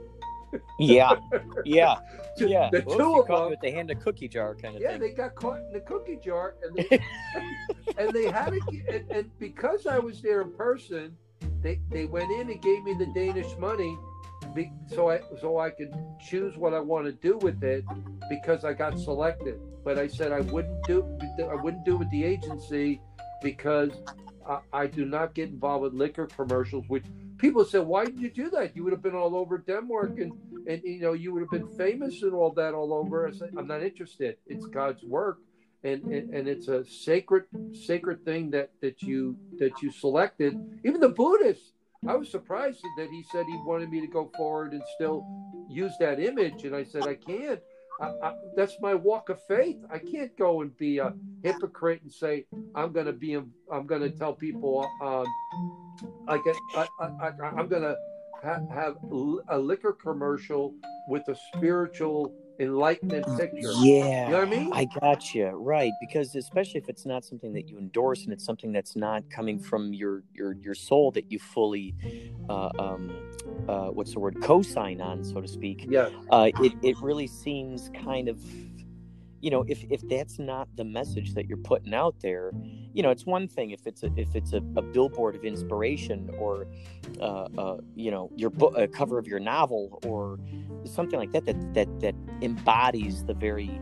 yeah, 0.78 1.16
yeah, 1.64 1.96
yeah. 2.38 2.70
The 2.70 2.82
well, 2.86 2.98
two 2.98 3.20
of 3.20 3.26
them 3.26 3.50
with 3.50 3.60
the 3.60 3.70
hand 3.70 3.90
of 3.90 4.00
cookie 4.00 4.28
jar 4.28 4.54
kind 4.54 4.76
of 4.76 4.82
yeah, 4.82 4.92
thing. 4.92 5.00
they 5.00 5.10
got 5.10 5.34
caught 5.34 5.58
in 5.58 5.72
the 5.72 5.80
cookie 5.80 6.18
jar, 6.24 6.54
and 6.62 6.76
they, 6.76 7.00
and 7.98 8.12
they 8.12 8.30
had 8.30 8.50
to, 8.50 8.60
and, 8.88 9.10
and 9.10 9.38
because 9.38 9.86
I 9.86 9.98
was 9.98 10.22
there 10.22 10.40
in 10.42 10.52
person, 10.52 11.16
they 11.62 11.80
they 11.90 12.06
went 12.06 12.30
in 12.30 12.50
and 12.50 12.62
gave 12.62 12.82
me 12.84 12.94
the 12.94 13.06
Danish 13.06 13.56
money, 13.58 13.98
so 14.88 15.10
I 15.10 15.20
so 15.40 15.58
I 15.58 15.70
could 15.70 15.92
choose 16.20 16.56
what 16.56 16.74
I 16.74 16.80
want 16.80 17.06
to 17.06 17.12
do 17.12 17.38
with 17.38 17.62
it 17.62 17.84
because 18.30 18.64
I 18.64 18.72
got 18.72 18.98
selected. 18.98 19.60
But 19.84 19.98
I 19.98 20.08
said 20.08 20.32
I 20.32 20.40
wouldn't 20.40 20.84
do 20.86 21.04
I 21.50 21.54
wouldn't 21.54 21.84
do 21.84 21.96
with 21.96 22.10
the 22.10 22.24
agency 22.24 23.00
because 23.42 23.90
I, 24.48 24.58
I 24.72 24.86
do 24.86 25.04
not 25.04 25.34
get 25.34 25.48
involved 25.48 25.82
with 25.82 25.94
liquor 25.94 26.26
commercials. 26.26 26.84
Which 26.88 27.04
people 27.38 27.64
said, 27.64 27.86
why 27.86 28.04
did 28.04 28.20
you 28.20 28.30
do 28.30 28.50
that? 28.50 28.76
You 28.76 28.84
would 28.84 28.92
have 28.92 29.02
been 29.02 29.14
all 29.14 29.36
over 29.36 29.58
Denmark 29.58 30.18
and 30.18 30.32
and 30.68 30.82
you 30.82 31.00
know 31.00 31.12
you 31.12 31.32
would 31.32 31.42
have 31.42 31.50
been 31.50 31.68
famous 31.76 32.22
and 32.22 32.34
all 32.34 32.52
that 32.52 32.74
all 32.74 32.92
over. 32.92 33.28
I 33.28 33.32
said 33.32 33.54
I'm 33.56 33.66
not 33.66 33.82
interested. 33.82 34.36
It's 34.46 34.66
God's 34.66 35.04
work 35.04 35.38
and, 35.86 36.02
and, 36.04 36.34
and 36.34 36.48
it's 36.48 36.68
a 36.68 36.84
sacred 36.84 37.44
sacred 37.72 38.24
thing 38.24 38.50
that 38.50 38.70
that 38.80 39.02
you 39.02 39.36
that 39.58 39.82
you 39.82 39.90
selected. 39.90 40.58
Even 40.84 41.00
the 41.00 41.08
Buddhists, 41.08 41.72
I 42.08 42.16
was 42.16 42.30
surprised 42.30 42.82
that 42.96 43.08
he 43.10 43.24
said 43.30 43.46
he 43.46 43.56
wanted 43.64 43.90
me 43.90 44.00
to 44.00 44.06
go 44.06 44.30
forward 44.36 44.72
and 44.72 44.82
still 44.96 45.24
use 45.68 45.92
that 46.00 46.18
image, 46.20 46.64
and 46.64 46.74
I 46.74 46.84
said 46.84 47.06
I 47.06 47.14
can't. 47.14 47.60
I, 48.00 48.12
I, 48.22 48.32
that's 48.54 48.80
my 48.80 48.94
walk 48.94 49.28
of 49.28 49.40
faith. 49.42 49.78
I 49.90 49.98
can't 49.98 50.36
go 50.36 50.62
and 50.62 50.76
be 50.76 50.98
a 50.98 51.14
hypocrite 51.42 52.02
and 52.02 52.12
say 52.12 52.46
I'm 52.74 52.92
going 52.92 53.06
to 53.06 53.12
be. 53.12 53.34
I'm 53.34 53.86
going 53.86 54.02
to 54.02 54.10
tell 54.10 54.34
people 54.34 54.90
um, 55.00 55.26
I 56.28 56.38
get. 56.38 56.56
I, 56.74 56.88
I, 57.00 57.28
am 57.58 57.68
going 57.68 57.82
to 57.82 57.96
ha- 58.42 58.60
have 58.70 58.96
a 59.48 59.58
liquor 59.58 59.92
commercial 59.92 60.74
with 61.08 61.28
a 61.28 61.36
spiritual 61.54 62.32
enlightenment 62.58 63.26
picture. 63.38 63.72
Yeah. 63.80 64.26
You 64.26 64.32
know 64.32 64.38
what 64.40 64.48
I 64.48 64.50
mean? 64.50 64.70
I 64.72 64.86
got 65.00 65.34
you. 65.34 65.48
Right. 65.48 65.92
Because 66.00 66.34
especially 66.34 66.80
if 66.80 66.88
it's 66.88 67.06
not 67.06 67.24
something 67.24 67.52
that 67.54 67.70
you 67.70 67.78
endorse 67.78 68.24
and 68.24 68.32
it's 68.32 68.44
something 68.44 68.72
that's 68.72 68.96
not 68.96 69.28
coming 69.30 69.58
from 69.58 69.92
your 69.92 70.22
your 70.32 70.54
your 70.54 70.74
soul 70.74 71.10
that 71.12 71.30
you 71.30 71.38
fully 71.38 71.94
uh, 72.48 72.70
um 72.78 73.10
uh, 73.68 73.88
what's 73.88 74.12
the 74.12 74.20
word 74.20 74.36
co-sign 74.42 75.00
on 75.00 75.24
so 75.24 75.40
to 75.40 75.48
speak 75.48 75.86
yeah 75.88 76.08
uh, 76.30 76.50
it, 76.60 76.72
it 76.82 76.96
really 77.02 77.26
seems 77.26 77.90
kind 78.04 78.28
of 78.28 78.38
you 79.46 79.52
know 79.52 79.64
if 79.68 79.84
if 79.90 80.00
that's 80.08 80.40
not 80.40 80.66
the 80.74 80.82
message 80.82 81.32
that 81.34 81.46
you're 81.46 81.64
putting 81.72 81.94
out 81.94 82.16
there 82.20 82.50
you 82.92 83.00
know 83.00 83.10
it's 83.10 83.24
one 83.24 83.46
thing 83.46 83.70
if 83.70 83.86
it's 83.86 84.02
a 84.02 84.10
if 84.16 84.34
it's 84.34 84.52
a, 84.52 84.56
a 84.74 84.82
billboard 84.82 85.36
of 85.36 85.44
inspiration 85.44 86.28
or 86.36 86.66
uh, 87.20 87.46
uh, 87.56 87.76
you 87.94 88.10
know 88.10 88.28
your 88.34 88.50
book 88.50 88.74
a 88.76 88.88
cover 88.88 89.20
of 89.20 89.28
your 89.28 89.38
novel 89.38 90.00
or 90.04 90.40
something 90.84 91.16
like 91.16 91.30
that 91.30 91.44
that 91.46 91.58
that 91.74 91.88
that 92.00 92.16
embodies 92.42 93.24
the 93.24 93.34
very 93.34 93.80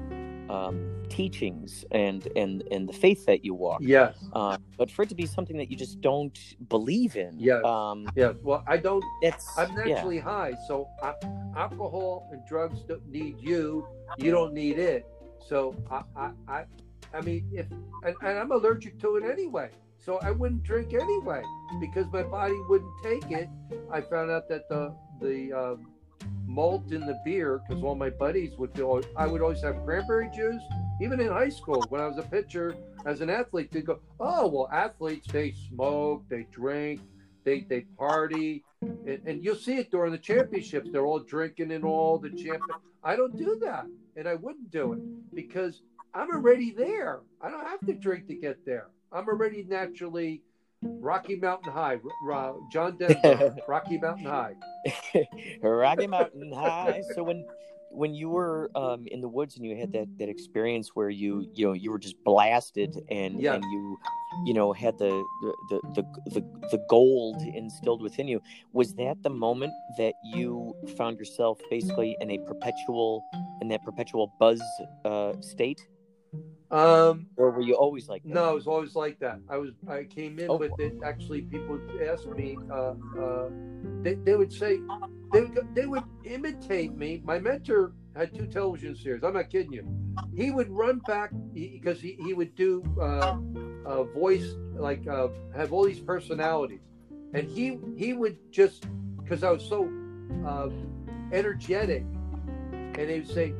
um, 0.50 1.02
teachings 1.08 1.86
and 1.90 2.28
and 2.36 2.62
and 2.70 2.86
the 2.86 2.92
faith 2.92 3.24
that 3.24 3.42
you 3.44 3.54
walk. 3.54 3.80
Yes. 3.82 4.14
Uh, 4.34 4.58
but 4.76 4.90
for 4.90 5.02
it 5.02 5.08
to 5.08 5.14
be 5.14 5.24
something 5.24 5.56
that 5.56 5.70
you 5.70 5.76
just 5.76 6.02
don't 6.02 6.38
believe 6.68 7.16
in. 7.16 7.36
Yeah. 7.38 7.60
Um, 7.64 8.06
yeah. 8.14 8.32
Well, 8.42 8.62
I 8.66 8.76
don't. 8.76 9.04
It's. 9.22 9.46
I'm 9.56 9.74
naturally 9.74 10.16
yeah. 10.16 10.22
high, 10.22 10.52
so 10.68 10.86
I, 11.02 11.14
alcohol 11.56 12.28
and 12.30 12.42
drugs 12.46 12.80
don't 12.86 13.08
need 13.08 13.36
you. 13.40 13.86
You 14.18 14.30
don't 14.30 14.52
need 14.52 14.78
it. 14.78 15.06
So 15.48 15.74
I 15.90 16.02
I 16.16 16.30
I, 16.48 16.64
I 17.12 17.20
mean 17.20 17.48
if 17.52 17.66
and, 18.04 18.14
and 18.22 18.38
I'm 18.38 18.52
allergic 18.52 18.98
to 19.00 19.16
it 19.16 19.24
anyway. 19.24 19.70
So 19.98 20.18
I 20.18 20.30
wouldn't 20.32 20.62
drink 20.62 20.92
anyway 20.92 21.42
because 21.80 22.06
my 22.12 22.22
body 22.22 22.60
wouldn't 22.68 22.92
take 23.02 23.30
it. 23.30 23.48
I 23.90 24.02
found 24.02 24.30
out 24.30 24.48
that 24.48 24.68
the 24.68 24.94
the 25.20 25.52
um, 25.52 25.86
malt 26.46 26.92
in 26.92 27.06
the 27.06 27.18
beer 27.24 27.60
because 27.66 27.82
all 27.82 27.94
my 27.94 28.10
buddies 28.10 28.56
would 28.58 28.74
feel 28.74 29.00
I 29.16 29.26
would 29.26 29.40
always 29.40 29.62
have 29.62 29.82
cranberry 29.84 30.30
juice. 30.34 30.62
Even 31.00 31.20
in 31.20 31.28
high 31.28 31.48
school, 31.48 31.82
when 31.88 32.00
I 32.00 32.06
was 32.06 32.18
a 32.18 32.22
pitcher 32.22 32.76
as 33.06 33.20
an 33.20 33.30
athlete, 33.30 33.72
they 33.72 33.82
go, 33.82 34.00
"Oh, 34.20 34.46
well, 34.46 34.68
athletes 34.72 35.26
they 35.32 35.52
smoke, 35.68 36.24
they 36.28 36.46
drink, 36.52 37.00
they 37.44 37.60
they 37.62 37.82
party, 37.98 38.64
and, 38.82 39.20
and 39.26 39.44
you'll 39.44 39.56
see 39.56 39.76
it 39.76 39.90
during 39.90 40.12
the 40.12 40.18
championships. 40.18 40.88
They're 40.92 41.06
all 41.06 41.20
drinking 41.20 41.72
and 41.72 41.84
all 41.84 42.18
the 42.18 42.30
champion. 42.30 42.78
I 43.02 43.16
don't 43.16 43.36
do 43.36 43.58
that, 43.62 43.86
and 44.16 44.28
I 44.28 44.34
wouldn't 44.34 44.70
do 44.70 44.92
it 44.92 45.00
mm. 45.00 45.20
because 45.34 45.82
I'm 46.14 46.30
already 46.30 46.70
there. 46.70 47.20
I 47.40 47.50
don't 47.50 47.66
have 47.66 47.80
to 47.86 47.92
drink 47.92 48.28
to 48.28 48.34
get 48.34 48.64
there. 48.64 48.88
I'm 49.12 49.28
already 49.28 49.64
naturally 49.64 50.42
Rocky 50.82 51.36
Mountain 51.36 51.72
High, 51.72 51.98
John 52.70 52.96
Denver, 52.96 53.56
Rocky 53.68 53.98
Mountain 53.98 54.26
High. 54.26 54.54
Rocky 55.62 56.06
Mountain 56.06 56.52
High. 56.52 57.02
So 57.14 57.22
when 57.22 57.46
when 57.94 58.14
you 58.14 58.28
were 58.28 58.70
um, 58.74 59.06
in 59.06 59.20
the 59.20 59.28
woods 59.28 59.56
and 59.56 59.64
you 59.64 59.76
had 59.76 59.92
that, 59.92 60.08
that 60.18 60.28
experience 60.28 60.90
where 60.94 61.10
you 61.10 61.48
you 61.54 61.66
know 61.66 61.72
you 61.72 61.90
were 61.90 61.98
just 61.98 62.16
blasted 62.24 63.00
and 63.10 63.40
yeah. 63.40 63.54
and 63.54 63.64
you 63.64 63.98
you 64.44 64.54
know 64.54 64.72
had 64.72 64.98
the 64.98 65.10
the, 65.70 65.80
the 65.94 66.02
the 66.34 66.40
the 66.72 66.84
gold 66.90 67.40
instilled 67.42 68.02
within 68.02 68.26
you 68.26 68.40
was 68.72 68.94
that 68.94 69.22
the 69.22 69.30
moment 69.30 69.72
that 69.96 70.14
you 70.24 70.74
found 70.96 71.18
yourself 71.18 71.60
basically 71.70 72.16
in 72.20 72.30
a 72.30 72.38
perpetual 72.38 73.24
in 73.60 73.68
that 73.68 73.82
perpetual 73.84 74.32
buzz 74.38 74.60
uh, 75.04 75.32
state 75.40 75.80
um, 76.74 77.26
or 77.36 77.52
were 77.52 77.62
you 77.62 77.74
always 77.74 78.08
like 78.08 78.24
that? 78.24 78.34
No, 78.34 78.48
I 78.48 78.52
was 78.52 78.66
always 78.66 78.96
like 78.96 79.18
that. 79.20 79.38
I 79.48 79.58
was 79.58 79.70
I 79.88 80.04
came 80.04 80.40
in 80.40 80.50
oh. 80.50 80.56
with 80.56 80.72
it. 80.80 80.94
Actually, 81.04 81.42
people 81.42 81.78
asked 82.02 82.26
me. 82.28 82.58
Uh, 82.68 82.94
uh, 83.18 83.48
they 84.02 84.14
they 84.14 84.34
would 84.34 84.52
say 84.52 84.80
they 85.32 85.46
they 85.74 85.86
would 85.86 86.02
imitate 86.24 86.96
me. 86.96 87.22
My 87.24 87.38
mentor 87.38 87.92
had 88.16 88.34
two 88.34 88.46
television 88.46 88.96
series. 88.96 89.22
I'm 89.22 89.34
not 89.34 89.50
kidding 89.50 89.72
you. 89.72 89.86
He 90.34 90.50
would 90.50 90.70
run 90.70 91.00
back 91.06 91.30
because 91.52 92.00
he, 92.00 92.16
he, 92.18 92.24
he 92.24 92.34
would 92.34 92.54
do 92.56 92.82
uh, 93.00 93.36
a 93.86 94.04
voice 94.04 94.54
like 94.74 95.06
uh, 95.06 95.28
have 95.54 95.72
all 95.72 95.84
these 95.84 96.00
personalities, 96.00 96.80
and 97.34 97.48
he 97.48 97.78
he 97.96 98.14
would 98.14 98.36
just 98.50 98.86
because 99.22 99.44
I 99.44 99.50
was 99.50 99.64
so 99.64 99.88
uh, 100.44 100.70
energetic, 101.32 102.04
and 102.72 103.10
he 103.10 103.20
would 103.20 103.30
say 103.30 103.54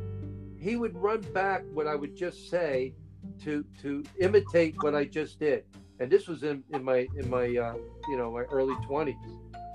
he 0.65 0.77
would 0.77 0.97
run 0.97 1.21
back 1.35 1.62
what 1.75 1.87
I 1.87 1.95
would 1.95 2.17
just 2.17 2.49
say 2.49 2.95
to 3.43 3.65
to 3.83 4.03
imitate 4.19 4.75
what 4.83 4.95
I 4.95 5.05
just 5.05 5.39
did. 5.39 5.65
And 6.01 6.11
this 6.11 6.27
was 6.27 6.43
in, 6.43 6.65
in 6.73 6.83
my 6.83 7.07
in 7.17 7.29
my 7.29 7.45
uh, 7.45 7.75
you 8.09 8.17
know 8.17 8.33
my 8.33 8.45
early 8.45 8.75
20s 8.89 9.15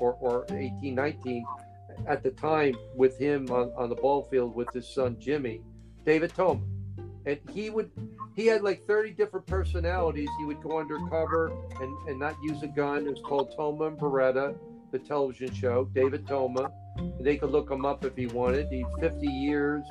or, 0.02 0.14
or 0.20 0.46
18, 0.50 0.96
19 0.96 1.46
at 2.08 2.24
the 2.24 2.32
time 2.32 2.76
with 2.96 3.18
him 3.20 3.48
on, 3.52 3.72
on 3.78 3.90
the 3.90 3.96
ball 3.96 4.24
field 4.24 4.56
with 4.56 4.70
his 4.74 4.88
son 4.88 5.18
Jimmy. 5.20 5.62
David 6.06 6.34
Toma, 6.34 6.62
and 7.28 7.40
he 7.54 7.70
would 7.70 7.92
he 8.36 8.48
had 8.48 8.64
like 8.64 8.84
30 8.88 9.12
different 9.12 9.46
personalities. 9.46 10.30
He 10.40 10.46
would 10.46 10.62
go 10.64 10.80
undercover 10.80 11.52
and, 11.82 12.10
and 12.10 12.18
not 12.18 12.36
use 12.42 12.64
a 12.64 12.68
gun. 12.68 13.06
It 13.06 13.12
was 13.12 13.22
called 13.22 13.54
Toma 13.56 13.86
and 13.86 13.98
Baretta, 13.98 14.56
the 14.92 15.00
television 15.00 15.54
show. 15.54 15.86
David 15.94 16.28
Toma. 16.28 16.72
They 17.22 17.38
could 17.38 17.52
look 17.52 17.70
him 17.72 17.86
up 17.86 18.04
if 18.04 18.16
he 18.18 18.26
wanted. 18.26 18.68
He 18.70 18.84
50 19.00 19.26
years 19.26 19.86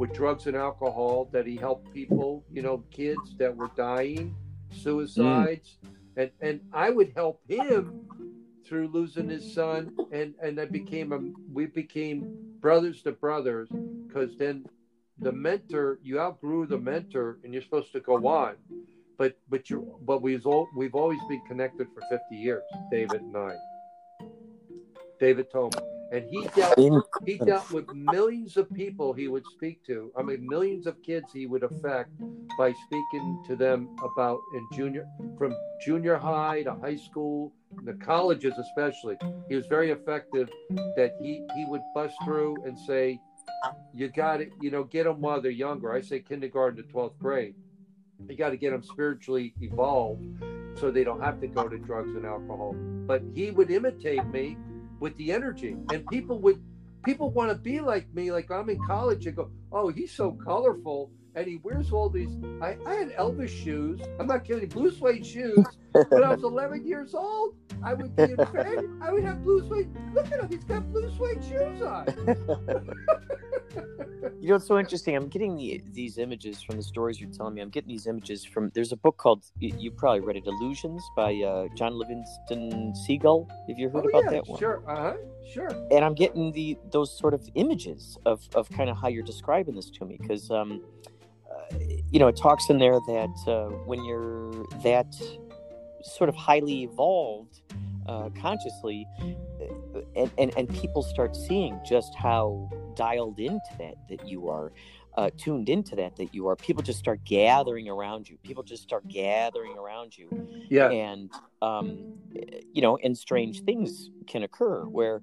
with 0.00 0.14
drugs 0.14 0.46
and 0.46 0.56
alcohol 0.56 1.28
that 1.30 1.46
he 1.46 1.56
helped 1.56 1.92
people, 1.92 2.42
you 2.50 2.62
know, 2.62 2.82
kids 2.90 3.36
that 3.36 3.54
were 3.54 3.70
dying, 3.76 4.34
suicides, 4.72 5.76
mm. 5.84 5.90
and 6.16 6.30
and 6.40 6.60
I 6.72 6.88
would 6.88 7.12
help 7.14 7.42
him 7.46 8.08
through 8.66 8.88
losing 8.88 9.28
his 9.28 9.52
son, 9.52 9.94
and 10.10 10.32
and 10.42 10.58
I 10.58 10.64
became 10.64 11.12
a 11.12 11.20
we 11.52 11.66
became 11.66 12.34
brothers 12.60 13.02
to 13.02 13.12
brothers 13.12 13.68
because 14.06 14.38
then 14.38 14.64
the 15.18 15.32
mentor 15.32 15.98
you 16.02 16.18
outgrew 16.18 16.64
the 16.64 16.78
mentor 16.78 17.38
and 17.44 17.52
you're 17.52 17.62
supposed 17.62 17.92
to 17.92 18.00
go 18.00 18.26
on 18.26 18.54
but 19.18 19.36
but 19.50 19.68
you 19.68 19.98
but 20.02 20.22
we've 20.22 20.46
all 20.46 20.66
we've 20.74 20.94
always 20.94 21.20
been 21.28 21.42
connected 21.46 21.86
for 21.94 22.02
50 22.10 22.36
years 22.36 22.62
david 22.90 23.20
and 23.20 23.36
i 23.36 23.54
david 25.18 25.50
Toma. 25.50 25.89
And 26.12 26.24
he 26.28 26.46
dealt 26.56 27.06
he 27.24 27.38
dealt 27.38 27.70
with 27.70 27.86
millions 27.94 28.56
of 28.56 28.72
people 28.72 29.12
he 29.12 29.28
would 29.28 29.44
speak 29.54 29.84
to 29.84 30.12
i 30.16 30.22
mean 30.22 30.46
millions 30.48 30.86
of 30.86 31.00
kids 31.02 31.26
he 31.32 31.46
would 31.46 31.62
affect 31.62 32.10
by 32.58 32.72
speaking 32.86 33.42
to 33.46 33.54
them 33.56 33.88
about 34.02 34.38
in 34.54 34.66
junior 34.72 35.06
from 35.38 35.54
junior 35.84 36.16
high 36.16 36.62
to 36.62 36.74
high 36.74 36.96
school 36.96 37.52
the 37.84 37.94
colleges 37.94 38.54
especially 38.58 39.16
he 39.48 39.54
was 39.54 39.66
very 39.66 39.90
effective 39.90 40.48
that 40.96 41.12
he 41.20 41.42
he 41.54 41.64
would 41.66 41.82
bust 41.94 42.14
through 42.24 42.56
and 42.64 42.78
say 42.78 43.20
you 43.94 44.08
got 44.08 44.38
to, 44.38 44.46
you 44.60 44.70
know, 44.70 44.84
get 44.84 45.04
them 45.04 45.20
while 45.20 45.40
they're 45.40 45.50
younger. 45.50 45.92
I 45.92 46.00
say 46.00 46.20
kindergarten 46.20 46.76
to 46.76 46.92
12th 46.92 47.18
grade. 47.18 47.54
You 48.28 48.36
got 48.36 48.50
to 48.50 48.56
get 48.56 48.70
them 48.70 48.82
spiritually 48.82 49.54
evolved 49.60 50.24
so 50.78 50.90
they 50.90 51.04
don't 51.04 51.20
have 51.20 51.40
to 51.40 51.46
go 51.46 51.68
to 51.68 51.78
drugs 51.78 52.14
and 52.14 52.24
alcohol. 52.24 52.74
But 53.06 53.22
he 53.34 53.50
would 53.50 53.70
imitate 53.70 54.26
me 54.26 54.56
with 55.00 55.16
the 55.16 55.32
energy, 55.32 55.76
and 55.92 56.06
people 56.08 56.38
would, 56.40 56.62
people 57.04 57.30
want 57.30 57.50
to 57.50 57.56
be 57.56 57.80
like 57.80 58.12
me. 58.14 58.30
Like 58.30 58.50
I'm 58.50 58.70
in 58.70 58.78
college 58.86 59.26
and 59.26 59.34
go, 59.34 59.50
oh, 59.72 59.88
he's 59.88 60.12
so 60.12 60.32
colorful 60.32 61.10
and 61.34 61.46
he 61.46 61.56
wears 61.62 61.92
all 61.92 62.08
these. 62.08 62.36
I, 62.60 62.76
I 62.86 62.94
had 62.94 63.10
Elvis 63.16 63.48
shoes. 63.48 64.00
I'm 64.18 64.26
not 64.26 64.44
kidding, 64.44 64.68
blue 64.68 64.90
suede 64.90 65.24
shoes. 65.24 65.64
when 66.08 66.24
I 66.24 66.34
was 66.34 66.42
11 66.44 66.86
years 66.86 67.14
old, 67.14 67.54
I 67.84 67.94
would 67.94 68.14
be 68.16 68.22
in 68.24 68.36
bed. 68.36 68.84
I 69.00 69.12
would 69.12 69.24
have 69.24 69.42
blue 69.42 69.66
suede. 69.66 69.88
Look 70.14 70.26
at 70.26 70.40
him. 70.40 70.48
He's 70.48 70.64
got 70.64 70.90
blue 70.90 71.10
suede 71.16 71.44
shoes 71.44 71.82
on. 71.82 72.06
you 74.40 74.48
know, 74.48 74.56
it's 74.56 74.66
so 74.66 74.78
interesting. 74.78 75.16
I'm 75.16 75.28
getting 75.28 75.56
the, 75.56 75.82
these 75.92 76.18
images 76.18 76.62
from 76.62 76.76
the 76.76 76.82
stories 76.82 77.20
you're 77.20 77.30
telling 77.30 77.54
me. 77.54 77.60
I'm 77.60 77.70
getting 77.70 77.88
these 77.88 78.06
images 78.06 78.44
from. 78.44 78.70
There's 78.74 78.92
a 78.92 78.96
book 78.96 79.16
called 79.16 79.44
you, 79.58 79.74
you 79.78 79.90
probably 79.90 80.20
read 80.20 80.36
it, 80.36 80.46
Illusions 80.46 81.02
by 81.16 81.34
uh, 81.36 81.68
John 81.76 81.98
Livingston 81.98 82.94
Seagull. 82.94 83.48
Have 83.68 83.78
you 83.78 83.88
heard 83.88 84.04
oh, 84.06 84.08
about 84.08 84.24
yeah, 84.24 84.30
that 84.30 84.48
one? 84.48 84.58
Sure. 84.58 84.82
Uh 84.88 84.96
huh. 84.96 85.14
Sure. 85.52 85.70
And 85.90 86.04
I'm 86.04 86.14
getting 86.14 86.52
the 86.52 86.78
those 86.92 87.16
sort 87.16 87.34
of 87.34 87.48
images 87.54 88.18
of 88.26 88.48
of 88.54 88.70
kind 88.70 88.88
of 88.88 88.96
how 88.96 89.08
you're 89.08 89.24
describing 89.24 89.74
this 89.74 89.90
to 89.90 90.04
me 90.04 90.16
because 90.20 90.50
um 90.50 90.82
you 92.10 92.18
know, 92.18 92.28
it 92.28 92.36
talks 92.36 92.68
in 92.70 92.78
there 92.78 92.98
that 93.06 93.44
uh, 93.46 93.68
when 93.84 94.04
you're 94.04 94.64
that 94.82 95.14
sort 96.02 96.28
of 96.28 96.34
highly 96.34 96.82
evolved 96.82 97.60
uh, 98.06 98.28
consciously, 98.40 99.06
uh, 99.20 100.00
and, 100.16 100.30
and, 100.38 100.52
and 100.56 100.68
people 100.68 101.02
start 101.02 101.36
seeing 101.36 101.78
just 101.86 102.14
how 102.14 102.68
dialed 102.96 103.38
into 103.38 103.60
that 103.78 103.94
that 104.08 104.28
you 104.28 104.48
are, 104.48 104.72
uh, 105.16 105.30
tuned 105.36 105.68
into 105.68 105.96
that 105.96 106.16
that 106.16 106.34
you 106.34 106.46
are. 106.48 106.56
People 106.56 106.82
just 106.82 106.98
start 106.98 107.22
gathering 107.24 107.88
around 107.88 108.28
you. 108.28 108.36
People 108.42 108.62
just 108.62 108.82
start 108.82 109.06
gathering 109.08 109.76
around 109.76 110.16
you. 110.16 110.28
Yeah. 110.68 110.90
And 110.90 111.30
um, 111.62 112.14
you 112.72 112.82
know, 112.82 112.96
and 112.98 113.16
strange 113.16 113.62
things 113.62 114.10
can 114.26 114.42
occur 114.42 114.84
where 114.84 115.22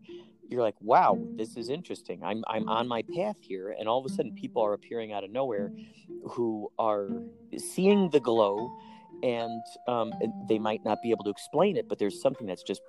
you're 0.49 0.61
like, 0.61 0.75
wow, 0.80 1.17
this 1.36 1.57
is 1.57 1.69
interesting. 1.69 2.23
I'm 2.23 2.43
I'm 2.47 2.69
on 2.69 2.88
my 2.88 3.03
path 3.15 3.38
here, 3.39 3.75
and 3.78 3.88
all 3.88 3.99
of 3.99 4.05
a 4.05 4.13
sudden, 4.13 4.34
people 4.34 4.61
are 4.61 4.73
appearing 4.73 5.11
out 5.13 5.23
of 5.23 5.32
nowhere, 5.32 5.71
who 6.30 6.71
are 6.80 7.09
seeing 7.57 8.09
the 8.09 8.19
glow, 8.19 8.78
and 9.24 9.61
um, 9.88 10.11
they 10.47 10.59
might 10.59 10.84
not 10.84 11.01
be 11.01 11.11
able 11.11 11.24
to 11.26 11.30
explain 11.30 11.78
it, 11.78 11.88
but 11.88 11.99
there's 11.99 12.22
something 12.22 12.47
that's 12.47 12.63
just 12.63 12.82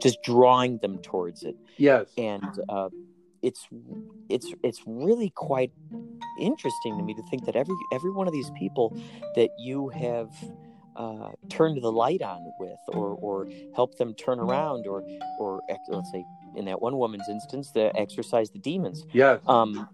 just 0.00 0.22
drawing 0.22 0.78
them 0.78 0.98
towards 0.98 1.42
it. 1.42 1.56
Yes, 1.76 2.08
and 2.16 2.44
uh, 2.68 2.88
it's 3.42 3.66
it's 4.28 4.52
it's 4.62 4.82
really 4.86 5.30
quite 5.30 5.72
interesting 6.40 6.96
to 6.98 7.02
me 7.02 7.14
to 7.14 7.22
think 7.30 7.46
that 7.46 7.56
every 7.56 7.76
every 7.92 8.10
one 8.10 8.26
of 8.26 8.32
these 8.32 8.50
people 8.58 8.96
that 9.36 9.50
you 9.58 9.88
have 9.88 10.30
uh, 10.96 11.30
turned 11.48 11.82
the 11.82 11.92
light 11.92 12.22
on 12.22 12.40
with, 12.58 12.78
or 12.88 13.16
or 13.20 13.48
help 13.74 13.96
them 13.96 14.14
turn 14.14 14.38
around, 14.38 14.86
or 14.86 15.02
or 15.38 15.60
let's 15.88 16.10
say 16.10 16.24
in 16.56 16.64
that 16.66 16.80
one 16.80 16.96
woman's 16.96 17.28
instance, 17.28 17.70
to 17.72 17.96
exorcise 17.98 18.50
the 18.50 18.58
demons. 18.58 19.04
Yeah. 19.12 19.38
Um, 19.46 19.88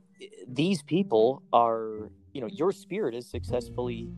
these 0.48 0.82
people 0.82 1.42
are, 1.52 2.10
you 2.36 2.42
know, 2.42 2.48
your 2.48 2.70
spirit 2.70 3.14
is 3.14 3.26
successfully 3.26 4.10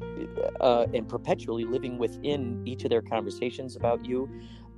uh, 0.61 0.87
and 0.93 1.09
perpetually 1.09 1.65
living 1.65 1.99
within 1.99 2.61
each 2.67 2.83
of 2.83 2.91
their 2.91 3.01
conversations 3.01 3.77
about 3.77 4.05
you, 4.05 4.29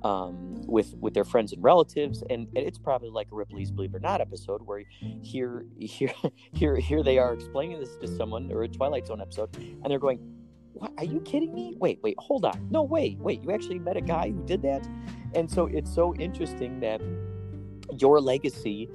um, 0.03 0.61
with 0.67 0.93
with 0.99 1.15
their 1.15 1.23
friends 1.25 1.51
and 1.51 1.63
relatives, 1.63 2.21
and, 2.29 2.47
and, 2.55 2.67
it's 2.67 2.77
probably 2.77 3.09
like 3.09 3.31
a 3.31 3.35
Ripley's 3.35 3.71
Believe 3.71 3.95
It 3.95 3.97
or 3.97 3.99
Not 3.99 4.21
episode 4.21 4.61
where 4.63 4.83
here 5.23 5.65
here 5.79 6.13
here 6.53 6.75
here 6.75 7.01
they 7.01 7.17
are 7.17 7.33
explaining 7.33 7.79
this 7.79 7.97
to 7.97 8.07
someone, 8.07 8.51
or 8.51 8.61
a 8.61 8.67
Twilight 8.67 9.07
Zone 9.07 9.21
episode, 9.21 9.55
and 9.55 9.85
they're 9.85 9.97
going, 9.97 10.19
"What? 10.73 10.91
Are 10.99 11.03
you 11.03 11.19
kidding 11.21 11.51
me? 11.51 11.75
Wait, 11.79 11.99
wait, 12.03 12.17
hold 12.19 12.45
on. 12.45 12.67
No, 12.69 12.83
wait, 12.83 13.17
wait. 13.17 13.41
You 13.41 13.49
actually 13.51 13.79
met 13.79 13.97
a 13.97 14.01
guy 14.01 14.29
who 14.29 14.45
did 14.45 14.61
that?" 14.61 14.87
And 15.33 15.49
so 15.49 15.65
it's 15.65 15.91
so 15.91 16.13
interesting 16.15 16.79
that 16.81 17.01
your 17.99 18.21
legacy 18.21 18.89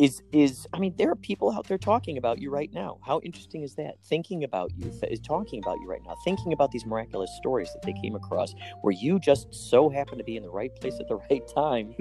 is 0.00 0.22
is 0.32 0.66
i 0.72 0.78
mean 0.78 0.94
there 0.96 1.10
are 1.10 1.16
people 1.16 1.52
out 1.52 1.68
there 1.68 1.76
talking 1.76 2.16
about 2.16 2.40
you 2.40 2.50
right 2.50 2.72
now. 2.72 2.98
How 3.06 3.20
interesting 3.20 3.62
is 3.62 3.74
that? 3.74 3.96
Thinking 4.08 4.44
about 4.44 4.70
you 4.76 4.90
is 5.08 5.20
talking 5.20 5.62
about 5.62 5.78
you 5.80 5.88
right 5.88 6.00
now. 6.04 6.16
Thinking 6.24 6.52
about 6.54 6.70
these 6.70 6.86
miraculous 6.86 7.30
stories 7.36 7.68
that 7.74 7.82
they 7.82 7.92
came 7.92 8.14
across 8.16 8.54
where 8.80 8.92
you 8.92 9.20
just 9.20 9.54
so 9.54 9.90
happen 9.90 10.16
to 10.16 10.24
be 10.24 10.36
in 10.36 10.42
the 10.42 10.50
right 10.50 10.74
place 10.80 10.96
at 10.98 11.06
the 11.08 11.16
right 11.30 11.42
time. 11.54 11.94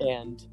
And 0.00 0.46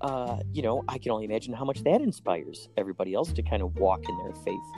uh, 0.00 0.40
you 0.52 0.60
know 0.60 0.84
i 0.88 0.98
can 0.98 1.12
only 1.12 1.24
imagine 1.24 1.54
how 1.54 1.64
much 1.64 1.82
that 1.82 2.02
inspires 2.02 2.68
everybody 2.76 3.14
else 3.14 3.32
to 3.32 3.42
kind 3.42 3.62
of 3.62 3.74
walk 3.76 4.02
in 4.06 4.18
their 4.18 4.34
faith. 4.44 4.68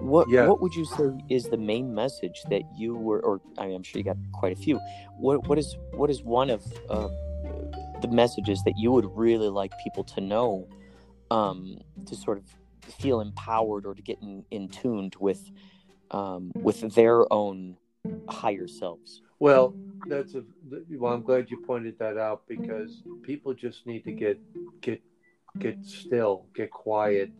What 0.00 0.30
yeah. 0.30 0.46
what 0.46 0.62
would 0.62 0.74
you 0.74 0.86
say 0.86 1.10
is 1.28 1.44
the 1.44 1.58
main 1.58 1.94
message 1.94 2.42
that 2.48 2.62
you 2.74 2.94
were 2.94 3.20
or 3.20 3.42
I 3.58 3.66
am 3.66 3.82
sure 3.82 3.98
you 3.98 4.04
got 4.04 4.16
quite 4.32 4.52
a 4.52 4.60
few. 4.66 4.80
What 5.18 5.46
what 5.46 5.58
is 5.58 5.76
what 5.92 6.08
is 6.08 6.22
one 6.22 6.48
of 6.48 6.62
uh, 6.88 7.08
the 8.00 8.08
messages 8.08 8.62
that 8.64 8.78
you 8.78 8.92
would 8.92 9.08
really 9.14 9.48
like 9.48 9.72
people 9.84 10.04
to 10.04 10.20
know 10.22 10.66
um, 11.32 11.78
to 12.06 12.14
sort 12.14 12.38
of 12.38 12.44
feel 13.00 13.20
empowered 13.20 13.86
or 13.86 13.94
to 13.94 14.02
get 14.02 14.18
in, 14.20 14.44
in 14.50 14.68
tuned 14.68 15.16
with 15.18 15.50
um, 16.10 16.52
with 16.54 16.80
their 16.94 17.32
own 17.32 17.76
higher 18.28 18.68
selves. 18.68 19.22
Well 19.38 19.74
that's 20.08 20.34
a 20.34 20.42
well 20.98 21.12
i'm 21.12 21.22
glad 21.22 21.48
you 21.48 21.62
pointed 21.64 21.96
that 21.98 22.18
out 22.18 22.42
because 22.48 23.02
people 23.22 23.54
just 23.54 23.86
need 23.86 24.02
to 24.04 24.10
get 24.10 24.38
get 24.80 25.00
get 25.58 25.84
still 25.84 26.46
get 26.54 26.70
quiet 26.70 27.30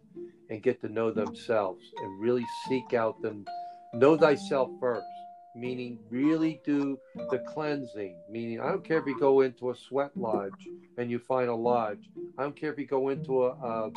and 0.48 0.62
get 0.62 0.80
to 0.80 0.88
know 0.88 1.10
themselves 1.10 1.84
and 2.02 2.20
really 2.20 2.44
seek 2.68 2.94
out 2.94 3.20
them 3.20 3.44
know 3.94 4.16
thyself 4.16 4.70
first 4.78 5.06
meaning 5.54 5.98
really 6.10 6.60
do 6.64 6.98
the 7.30 7.38
cleansing. 7.38 8.16
Meaning, 8.30 8.60
I 8.60 8.68
don't 8.68 8.84
care 8.84 8.98
if 8.98 9.06
you 9.06 9.18
go 9.18 9.40
into 9.42 9.70
a 9.70 9.76
sweat 9.76 10.10
lodge 10.16 10.68
and 10.96 11.10
you 11.10 11.18
find 11.18 11.48
a 11.48 11.54
lodge. 11.54 12.10
I 12.38 12.42
don't 12.42 12.56
care 12.56 12.72
if 12.72 12.78
you 12.78 12.86
go 12.86 13.10
into 13.10 13.44
a, 13.44 13.50
a, 13.50 13.92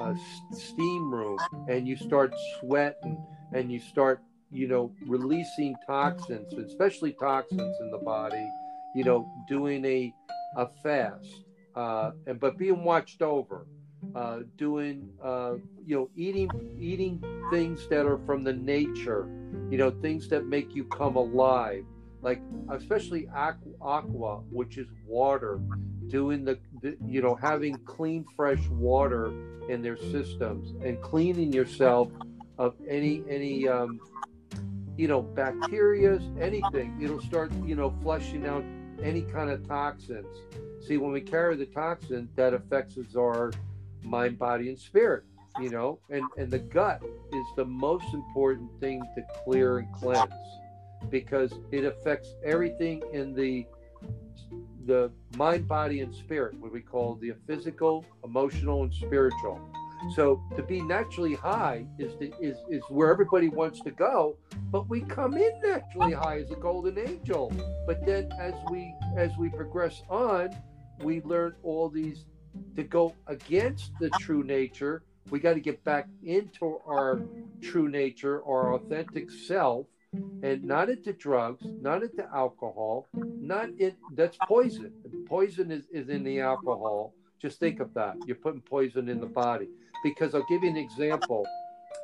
a 0.00 0.16
steam 0.52 1.12
room 1.12 1.38
and 1.68 1.86
you 1.86 1.96
start 1.96 2.32
sweating 2.60 3.24
and 3.52 3.70
you 3.70 3.80
start, 3.80 4.22
you 4.50 4.68
know, 4.68 4.92
releasing 5.06 5.74
toxins, 5.86 6.52
especially 6.54 7.12
toxins 7.12 7.76
in 7.80 7.90
the 7.90 7.98
body. 7.98 8.48
You 8.94 9.04
know, 9.04 9.30
doing 9.48 9.84
a 9.84 10.14
a 10.56 10.66
fast, 10.82 11.44
uh, 11.76 12.12
and 12.26 12.40
but 12.40 12.56
being 12.56 12.82
watched 12.82 13.20
over. 13.20 13.66
Uh, 14.14 14.40
doing, 14.56 15.08
uh, 15.22 15.54
you 15.84 15.96
know, 15.96 16.08
eating 16.16 16.48
eating 16.78 17.22
things 17.50 17.88
that 17.88 18.06
are 18.06 18.18
from 18.26 18.42
the 18.44 18.52
nature 18.52 19.28
you 19.70 19.78
know, 19.78 19.90
things 19.90 20.28
that 20.28 20.46
make 20.46 20.74
you 20.74 20.84
come 20.84 21.16
alive, 21.16 21.84
like 22.22 22.40
especially 22.70 23.28
aqua, 23.34 23.72
aqua 23.80 24.36
which 24.50 24.78
is 24.78 24.88
water, 25.06 25.60
doing 26.08 26.44
the, 26.44 26.58
the, 26.82 26.96
you 27.06 27.20
know, 27.20 27.34
having 27.34 27.76
clean, 27.84 28.24
fresh 28.34 28.66
water 28.68 29.26
in 29.68 29.82
their 29.82 29.96
systems 29.96 30.70
and 30.82 31.00
cleaning 31.02 31.52
yourself 31.52 32.10
of 32.58 32.74
any, 32.88 33.22
any, 33.28 33.68
um, 33.68 34.00
you 34.96 35.06
know, 35.06 35.22
bacterias, 35.22 36.22
anything. 36.40 36.98
It'll 37.00 37.20
start, 37.20 37.52
you 37.64 37.76
know, 37.76 37.94
flushing 38.02 38.46
out 38.46 38.64
any 39.02 39.22
kind 39.22 39.50
of 39.50 39.66
toxins. 39.68 40.26
See, 40.86 40.96
when 40.96 41.12
we 41.12 41.20
carry 41.20 41.56
the 41.56 41.66
toxin, 41.66 42.28
that 42.36 42.54
affects 42.54 42.96
our 43.16 43.52
mind, 44.02 44.38
body, 44.38 44.68
and 44.68 44.78
spirit. 44.78 45.24
you 45.60 45.70
know, 45.70 45.98
and 46.10 46.24
and 46.36 46.50
the 46.50 46.58
gut 46.58 47.02
is 47.32 47.46
the 47.56 47.64
most 47.64 48.12
important 48.14 48.70
thing 48.80 49.02
to 49.16 49.22
clear 49.44 49.78
and 49.78 49.92
cleanse 49.92 50.32
because 51.10 51.52
it 51.72 51.84
affects 51.84 52.34
everything 52.44 53.02
in 53.12 53.34
the 53.34 53.66
the 54.86 55.10
mind, 55.36 55.68
body, 55.68 56.00
and 56.00 56.14
spirit, 56.14 56.54
what 56.58 56.72
we 56.72 56.80
call 56.80 57.16
the 57.16 57.34
physical, 57.46 58.04
emotional, 58.24 58.84
and 58.84 58.94
spiritual. 58.94 59.60
So 60.14 60.40
to 60.56 60.62
be 60.62 60.80
naturally 60.80 61.34
high 61.34 61.84
is 61.98 62.16
the, 62.18 62.32
is 62.40 62.56
is 62.70 62.82
where 62.88 63.10
everybody 63.10 63.48
wants 63.48 63.80
to 63.80 63.90
go, 63.90 64.38
but 64.70 64.88
we 64.88 65.00
come 65.02 65.36
in 65.36 65.60
naturally 65.62 66.12
high 66.12 66.38
as 66.38 66.50
a 66.52 66.56
golden 66.56 66.98
angel. 66.98 67.52
But 67.86 68.06
then 68.06 68.30
as 68.38 68.54
we 68.70 68.94
as 69.16 69.36
we 69.36 69.50
progress 69.50 70.02
on, 70.08 70.50
we 71.02 71.20
learn 71.22 71.54
all 71.64 71.88
these 71.88 72.24
to 72.76 72.82
go 72.82 73.14
against 73.26 73.92
the 74.00 74.10
true 74.20 74.42
nature. 74.42 75.02
We 75.30 75.40
got 75.40 75.54
to 75.54 75.60
get 75.60 75.82
back 75.84 76.08
into 76.22 76.80
our 76.86 77.20
true 77.60 77.88
nature, 77.88 78.42
our 78.44 78.74
authentic 78.74 79.30
self, 79.30 79.86
and 80.42 80.64
not 80.64 80.88
into 80.88 81.12
drugs, 81.12 81.66
not 81.80 82.02
into 82.02 82.26
alcohol, 82.34 83.08
not 83.14 83.68
in 83.78 83.94
that's 84.14 84.38
poison. 84.46 84.92
Poison 85.26 85.70
is, 85.70 85.84
is 85.92 86.08
in 86.08 86.24
the 86.24 86.40
alcohol. 86.40 87.12
Just 87.40 87.60
think 87.60 87.80
of 87.80 87.92
that. 87.94 88.16
You're 88.26 88.36
putting 88.36 88.62
poison 88.62 89.08
in 89.08 89.20
the 89.20 89.26
body. 89.26 89.68
Because 90.02 90.34
I'll 90.34 90.46
give 90.48 90.62
you 90.62 90.70
an 90.70 90.76
example. 90.76 91.46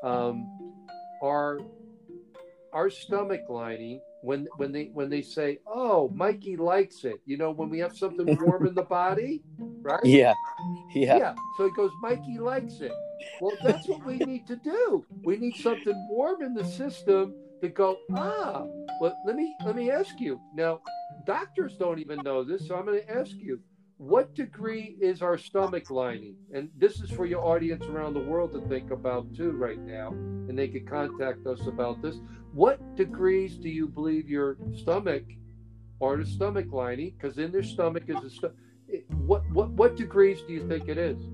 Um, 0.03 0.47
our 1.23 1.61
our 2.73 2.91
stomach 2.91 3.43
lining 3.49 4.01
when 4.25 4.49
when 4.57 4.72
they 4.72 4.91
when 4.95 5.11
they 5.11 5.22
say, 5.22 5.59
"Oh, 5.66 6.11
Mikey 6.14 6.57
likes 6.57 7.05
it," 7.05 7.20
you 7.27 7.37
know, 7.37 7.51
when 7.51 7.68
we 7.68 7.79
have 7.81 7.97
something 7.97 8.37
warm 8.41 8.66
in 8.66 8.75
the 8.75 8.83
body, 8.83 9.43
right? 9.83 10.01
Yeah, 10.05 10.35
yeah. 10.95 11.18
Yeah. 11.18 11.35
So 11.57 11.66
he 11.66 11.70
goes, 11.72 11.91
Mikey 12.03 12.39
likes 12.39 12.81
it. 12.81 12.93
Well, 13.41 13.57
that's 13.62 13.87
what 13.87 14.05
we 14.07 14.18
need 14.18 14.47
to 14.47 14.57
do. 14.57 15.05
We 15.25 15.37
need 15.37 15.57
something 15.57 16.07
warm 16.09 16.43
in 16.43 16.55
the 16.55 16.64
system 16.64 17.35
to 17.62 17.68
go. 17.68 17.99
Ah, 18.12 18.64
well, 19.01 19.16
let 19.25 19.37
me 19.37 19.55
let 19.64 19.77
me 19.77 19.91
ask 19.91 20.20
you 20.20 20.41
now. 20.55 20.81
Doctors 21.27 21.77
don't 21.79 21.99
even 21.99 22.22
know 22.22 22.45
this, 22.45 22.66
so 22.68 22.77
I'm 22.77 22.85
going 22.87 23.01
to 23.01 23.11
ask 23.11 23.31
you 23.41 23.61
what 24.05 24.35
degree 24.35 24.97
is 25.01 25.23
our 25.23 25.39
stomach 25.39 25.91
lining? 25.91 26.37
And 26.53 26.69
this 26.77 27.01
is 27.01 27.11
for 27.11 27.25
your 27.25 27.43
audience 27.43 27.87
around 27.87 28.13
the 28.13 28.21
world 28.21 28.53
to 28.53 28.61
think 28.69 28.91
about 28.91 29.35
too 29.35 29.53
right 29.53 29.81
now, 29.81 30.09
and 30.11 30.59
they 30.59 30.69
can 30.69 30.87
contact 30.87 31.47
us 31.47 31.67
about 31.67 32.03
this. 32.03 32.17
What 32.53 32.97
degrees 32.97 33.57
do 33.57 33.71
you 33.71 33.89
believe 33.89 34.29
your 34.29 34.59
stomach 34.77 35.25
or 36.01 36.19
the 36.19 36.27
stomach 36.27 36.67
lining? 36.71 37.15
Because 37.17 37.39
in 37.39 37.51
their 37.51 37.63
stomach 37.63 38.05
is 38.09 38.23
a 38.23 38.29
st- 38.29 38.53
what 39.27 39.43
what 39.53 39.71
what 39.71 39.97
degrees 39.97 40.43
do 40.47 40.53
you 40.53 40.69
think 40.69 40.89
it 40.89 40.99
is? 40.99 41.25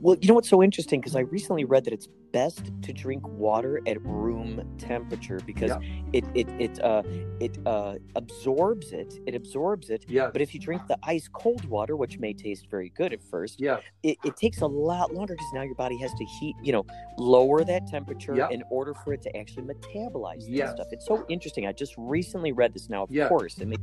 Well, 0.00 0.16
you 0.20 0.28
know 0.28 0.34
what's 0.34 0.48
so 0.48 0.62
interesting? 0.62 1.00
Because 1.00 1.16
I 1.16 1.20
recently 1.20 1.64
read 1.64 1.84
that 1.84 1.92
it's 1.92 2.08
best 2.32 2.72
to 2.82 2.92
drink 2.94 3.26
water 3.28 3.80
at 3.86 4.02
room 4.04 4.62
temperature 4.78 5.38
because 5.46 5.70
Yeah. 5.70 5.78
it 6.12 6.24
it 6.34 6.48
it 6.58 6.80
uh 6.82 7.02
it 7.40 7.58
uh 7.66 7.96
absorbs 8.16 8.92
it. 8.92 9.12
It 9.26 9.34
absorbs 9.34 9.90
it. 9.90 10.04
Yeah. 10.08 10.30
But 10.32 10.40
if 10.40 10.54
you 10.54 10.60
drink 10.60 10.82
the 10.88 10.98
ice 11.02 11.28
cold 11.32 11.64
water, 11.66 11.94
which 11.96 12.18
may 12.18 12.32
taste 12.32 12.68
very 12.70 12.88
good 12.90 13.12
at 13.12 13.22
first, 13.22 13.60
yeah, 13.60 13.80
it, 14.02 14.16
it 14.24 14.36
takes 14.36 14.60
a 14.62 14.66
lot 14.66 15.12
longer 15.12 15.34
because 15.34 15.52
now 15.52 15.62
your 15.62 15.74
body 15.74 15.98
has 15.98 16.12
to 16.14 16.24
heat, 16.24 16.56
you 16.62 16.72
know, 16.72 16.86
lower 17.18 17.64
that 17.64 17.86
temperature 17.86 18.34
Yep. 18.36 18.50
in 18.50 18.62
order 18.70 18.94
for 18.94 19.12
it 19.12 19.20
to 19.22 19.36
actually 19.36 19.64
metabolize 19.64 20.44
Yes. 20.48 20.72
stuff. 20.72 20.86
It's 20.90 21.06
so 21.06 21.24
interesting. 21.28 21.66
I 21.66 21.72
just 21.72 21.94
recently 21.98 22.52
read 22.52 22.72
this 22.72 22.88
now. 22.88 23.02
Of 23.04 23.10
Yes. 23.10 23.28
course, 23.28 23.58
it 23.58 23.68
makes 23.68 23.82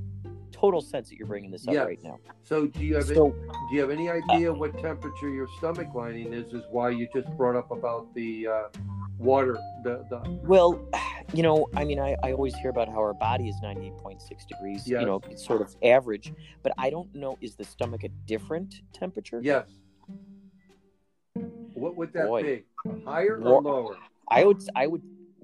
total 0.60 0.82
sense 0.82 1.10
that 1.10 1.16
you're 1.18 1.28
bringing 1.28 1.52
this 1.52 1.68
up 1.68 1.74
Yes. 1.74 1.86
right 1.86 2.04
now. 2.04 2.20
So 2.44 2.68
do 2.68 2.84
you 2.84 2.96
have 2.96 3.06
So 3.06 3.30
do 3.32 3.76
you 3.76 3.82
have 3.82 3.90
any 3.90 4.10
idea 4.10 4.52
what 4.52 4.78
temperature 4.80 5.30
your 5.30 5.48
stomach 5.58 5.88
lining 5.94 6.34
is? 6.34 6.54
Is 6.54 6.64
why 6.72 6.90
you 6.90 7.08
just 7.14 7.30
brought 7.38 7.56
up 7.56 7.72
about 7.72 8.14
the 8.14 8.48
uh, 8.48 8.64
water, 9.18 9.58
the 9.84 10.06
the 10.10 10.40
Well, 10.44 10.80
you 11.34 11.44
know, 11.44 11.68
I 11.76 11.86
mean, 11.86 12.00
I, 12.00 12.16
I 12.24 12.34
always 12.34 12.56
hear 12.56 12.70
about 12.72 12.88
how 12.90 12.98
our 13.00 13.14
body 13.14 13.48
is 13.48 13.56
98.6 13.64 14.48
degrees, 14.48 14.88
Yes. 14.88 15.00
you 15.02 15.06
know, 15.06 15.22
it's 15.30 15.46
sort 15.46 15.62
of 15.62 15.76
average, 15.84 16.34
but 16.64 16.74
I 16.78 16.90
don't 16.90 17.14
know, 17.16 17.38
is 17.42 17.56
the 17.56 17.64
stomach 17.64 18.04
a 18.04 18.10
different 18.26 18.82
temperature? 18.94 19.40
yes. 19.44 19.68
What 21.74 21.96
would 21.96 22.12
that 22.14 22.28
Boy. 22.28 22.44
be? 22.44 22.64
Higher 23.06 23.38
or 23.42 23.62
lower? 23.62 23.96
I 24.30 24.44
would, 24.44 24.62
I 24.76 24.88
would, 24.88 25.02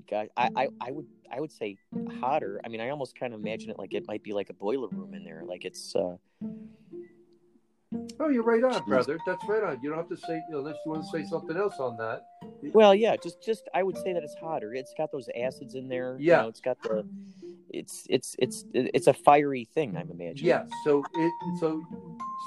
God, 0.10 0.30
I, 0.38 0.50
I, 0.56 0.68
I 0.82 0.92
would, 0.92 1.06
I 1.32 1.40
would 1.40 1.52
say 1.52 1.78
hotter. 2.20 2.62
I 2.64 2.70
mean, 2.70 2.82
I 2.82 2.90
almost 2.90 3.18
kind 3.18 3.34
of 3.34 3.40
imagine 3.40 3.70
it 3.72 3.80
like 3.80 3.94
it 3.94 4.06
might 4.08 4.24
be 4.24 4.34
like 4.34 4.50
a 4.50 4.54
boiler 4.54 4.88
room 4.90 5.14
in 5.14 5.24
there. 5.24 5.44
Like 5.46 5.66
it's, 5.66 5.96
uh, 5.96 6.16
Oh, 8.20 8.30
you're 8.30 8.44
right 8.44 8.64
on, 8.64 8.84
brother. 8.86 9.18
That's 9.26 9.44
right 9.48 9.64
on. 9.64 9.80
You 9.82 9.90
don't 9.90 9.98
have 9.98 10.10
to 10.10 10.18
say 10.18 10.42
unless 10.50 10.76
you 10.86 10.92
want 10.92 11.04
to 11.06 11.10
say 11.10 11.26
something 11.26 11.58
else 11.58 11.80
on 11.80 11.98
that. 11.98 12.26
well, 12.74 12.96
yeah, 12.96 13.16
just, 13.18 13.42
just, 13.44 13.68
I 13.74 13.84
would 13.84 13.98
say 13.98 14.14
that 14.14 14.24
it's 14.24 14.36
hotter. 14.36 14.74
It's 14.74 14.94
got 14.98 15.12
those 15.12 15.28
acids 15.36 15.76
in 15.76 15.88
there. 15.90 16.18
you 16.20 16.32
Yeah. 16.32 16.42
know, 16.44 16.48
it's 16.48 16.62
got 16.62 16.82
the, 16.82 17.06
it's, 17.70 18.06
it's, 18.10 18.36
it's, 18.40 18.66
it's 18.74 19.08
a 19.08 19.14
fiery 19.14 19.66
thing, 19.66 19.96
I'm 19.98 20.10
imagining. 20.12 20.46
Yes. 20.46 20.70
So 20.84 21.04
it 21.16 21.32
so 21.60 21.84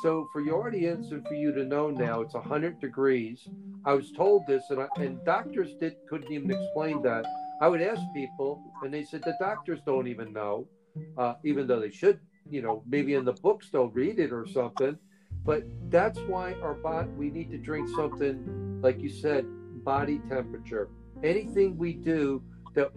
so 0.03 0.29
for 0.33 0.41
your 0.41 0.67
audience 0.67 1.11
and 1.11 1.27
for 1.27 1.35
you 1.35 1.53
to 1.53 1.65
know 1.65 1.91
now, 1.91 2.21
it's 2.21 2.35
hundred 2.35 2.81
degrees. 2.81 3.47
I 3.85 3.93
was 3.95 4.11
told 4.13 4.47
this, 4.47 4.63
and 4.71 4.81
I, 4.81 4.87
and 4.97 5.23
doctors 5.25 5.75
did 5.81 5.97
couldn't 6.09 6.33
even 6.33 6.51
explain 6.51 7.03
that. 7.03 7.25
I 7.61 7.69
would 7.69 7.83
ask 7.83 8.01
people, 8.15 8.63
and 8.83 8.93
they 8.93 9.05
said 9.05 9.23
the 9.23 9.37
doctors 9.41 9.81
don't 9.85 10.07
even 10.07 10.33
know, 10.33 10.69
uh, 11.17 11.35
even 11.45 11.67
though 11.67 11.81
they 11.81 11.91
should. 11.91 12.21
You 12.51 12.63
know, 12.63 12.83
maybe 12.87 13.15
in 13.15 13.25
the 13.25 13.35
books 13.35 13.69
they'll 13.71 13.91
read 13.91 14.19
it 14.19 14.33
or 14.33 14.47
something. 14.47 14.97
But 15.45 15.65
that's 15.91 16.19
why 16.21 16.55
our 16.63 16.75
body 16.75 17.09
we 17.11 17.31
need 17.31 17.51
to 17.51 17.59
drink 17.59 17.89
something 17.89 18.81
like 18.81 19.01
you 19.01 19.11
said, 19.11 19.45
body 19.85 20.21
temperature. 20.29 20.89
Anything 21.23 21.77
we 21.77 21.95
do 21.95 22.43
that 22.75 22.91